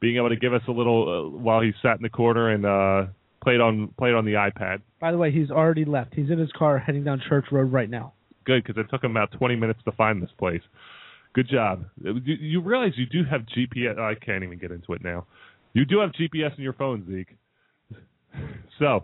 being 0.00 0.16
able 0.16 0.28
to 0.28 0.36
give 0.36 0.54
us 0.54 0.62
a 0.68 0.72
little 0.72 1.08
uh, 1.34 1.38
while 1.38 1.60
he 1.60 1.72
sat 1.82 1.96
in 1.96 2.02
the 2.02 2.08
corner 2.08 2.50
and 2.50 2.66
uh, 2.66 3.10
played 3.42 3.60
on 3.60 3.92
played 3.98 4.14
on 4.14 4.24
the 4.24 4.32
iPad. 4.32 4.80
By 5.00 5.12
the 5.12 5.18
way, 5.18 5.30
he's 5.30 5.50
already 5.50 5.84
left. 5.84 6.14
He's 6.14 6.30
in 6.30 6.38
his 6.38 6.50
car 6.52 6.78
heading 6.78 7.04
down 7.04 7.22
Church 7.28 7.46
Road 7.50 7.72
right 7.72 7.88
now. 7.88 8.12
Good, 8.44 8.64
because 8.64 8.80
it 8.80 8.88
took 8.90 9.04
him 9.04 9.10
about 9.10 9.32
20 9.32 9.56
minutes 9.56 9.80
to 9.84 9.92
find 9.92 10.22
this 10.22 10.30
place. 10.38 10.62
Good 11.34 11.48
job. 11.48 11.84
You, 12.02 12.14
you 12.24 12.60
realize 12.62 12.92
you 12.96 13.06
do 13.06 13.22
have 13.30 13.42
GPS. 13.42 13.98
I 13.98 14.14
can't 14.14 14.42
even 14.42 14.58
get 14.58 14.70
into 14.70 14.94
it 14.94 15.04
now. 15.04 15.26
You 15.74 15.84
do 15.84 15.98
have 16.00 16.10
GPS 16.12 16.56
in 16.56 16.64
your 16.64 16.72
phone, 16.74 17.06
Zeke. 17.08 17.36
So, 18.78 19.02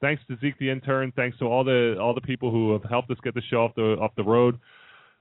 thanks 0.00 0.20
to 0.26 0.36
Zeke 0.40 0.58
the 0.58 0.68
intern. 0.68 1.12
Thanks 1.14 1.38
to 1.38 1.44
all 1.44 1.62
the 1.62 1.96
all 2.00 2.12
the 2.12 2.20
people 2.20 2.50
who 2.50 2.72
have 2.72 2.82
helped 2.82 3.08
us 3.12 3.18
get 3.22 3.34
the 3.34 3.42
show 3.50 3.58
off 3.58 3.74
the 3.76 3.96
off 4.00 4.10
the 4.16 4.24
road. 4.24 4.58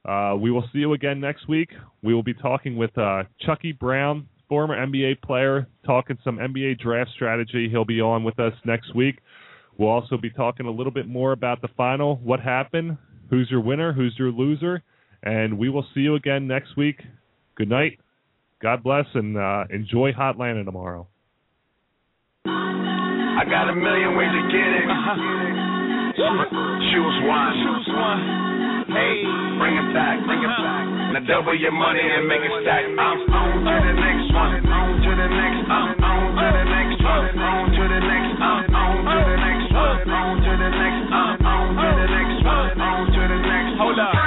Uh, 0.03 0.35
we 0.39 0.49
will 0.49 0.63
see 0.73 0.79
you 0.79 0.93
again 0.93 1.19
next 1.19 1.47
week. 1.47 1.69
We 2.01 2.15
will 2.15 2.23
be 2.23 2.33
talking 2.33 2.75
with 2.75 2.97
uh, 2.97 3.23
Chucky 3.41 3.71
Brown, 3.71 4.27
former 4.51 4.75
NBA 4.75 5.21
player, 5.21 5.65
talking 5.85 6.17
some 6.25 6.37
NBA 6.37 6.79
draft 6.79 7.11
strategy. 7.15 7.69
He'll 7.71 7.85
be 7.85 8.01
on 8.01 8.25
with 8.25 8.37
us 8.37 8.51
next 8.65 8.93
week. 8.93 9.19
We'll 9.77 9.89
also 9.89 10.17
be 10.17 10.29
talking 10.29 10.65
a 10.65 10.71
little 10.71 10.91
bit 10.91 11.07
more 11.07 11.31
about 11.31 11.61
the 11.61 11.69
final, 11.77 12.17
what 12.17 12.41
happened, 12.41 12.97
who's 13.29 13.47
your 13.49 13.61
winner, 13.61 13.93
who's 13.93 14.13
your 14.19 14.31
loser, 14.31 14.83
and 15.23 15.57
we 15.57 15.69
will 15.69 15.85
see 15.93 16.01
you 16.01 16.15
again 16.15 16.47
next 16.47 16.75
week. 16.75 16.99
Good 17.55 17.69
night 17.69 17.99
God 18.61 18.83
bless 18.83 19.05
and 19.15 19.37
uh, 19.37 19.63
enjoy 19.71 20.11
Hotlanta 20.13 20.63
tomorrow. 20.63 21.07
I 22.45 23.41
got 23.49 23.69
a 23.69 23.73
million 23.73 24.15
ways 24.15 24.29
to 24.29 24.41
get 24.53 24.69
it. 24.69 24.85
Choose 26.93 27.17
one. 27.25 27.53
Choose 27.57 27.87
one. 27.89 28.70
Hey, 28.91 29.23
bring 29.55 29.75
it 29.79 29.89
back, 29.95 30.19
bring 30.27 30.43
it 30.43 30.51
back. 30.51 30.83
Now 31.15 31.23
double 31.27 31.55
your 31.55 31.71
money 31.71 32.03
and 32.03 32.27
make 32.27 32.43
it 32.43 32.51
stack. 32.63 32.83
I'm 32.83 33.23
on 33.31 33.63
to 33.63 33.75
the 33.87 33.93
next 33.95 34.27
one, 34.35 34.55
on 34.67 34.89
to 34.99 35.11
the 35.15 35.27
next, 35.31 35.63
I'm 35.71 35.95
on 36.03 36.35
to 36.35 36.47
the 36.51 36.65
next 36.67 36.99
one, 36.99 37.27
on 37.39 37.71
to 37.71 37.83
the 37.87 37.99
next, 38.03 38.35
I'm 38.39 38.75
on 38.75 38.95
to 39.07 39.17
the 39.31 39.37
next 39.39 39.69
one, 39.71 39.99
on 40.11 40.35
to 40.43 40.51
the 40.59 40.69
next, 40.75 41.07
I'm 41.07 41.45
on 41.45 41.67
to 41.71 41.87
the 41.99 42.07
next 42.11 42.39
one, 42.43 42.69
on 42.79 43.01
to 43.15 43.21
the 43.31 43.39
next. 43.47 43.79
Hold 43.79 43.99
up. 43.99 44.20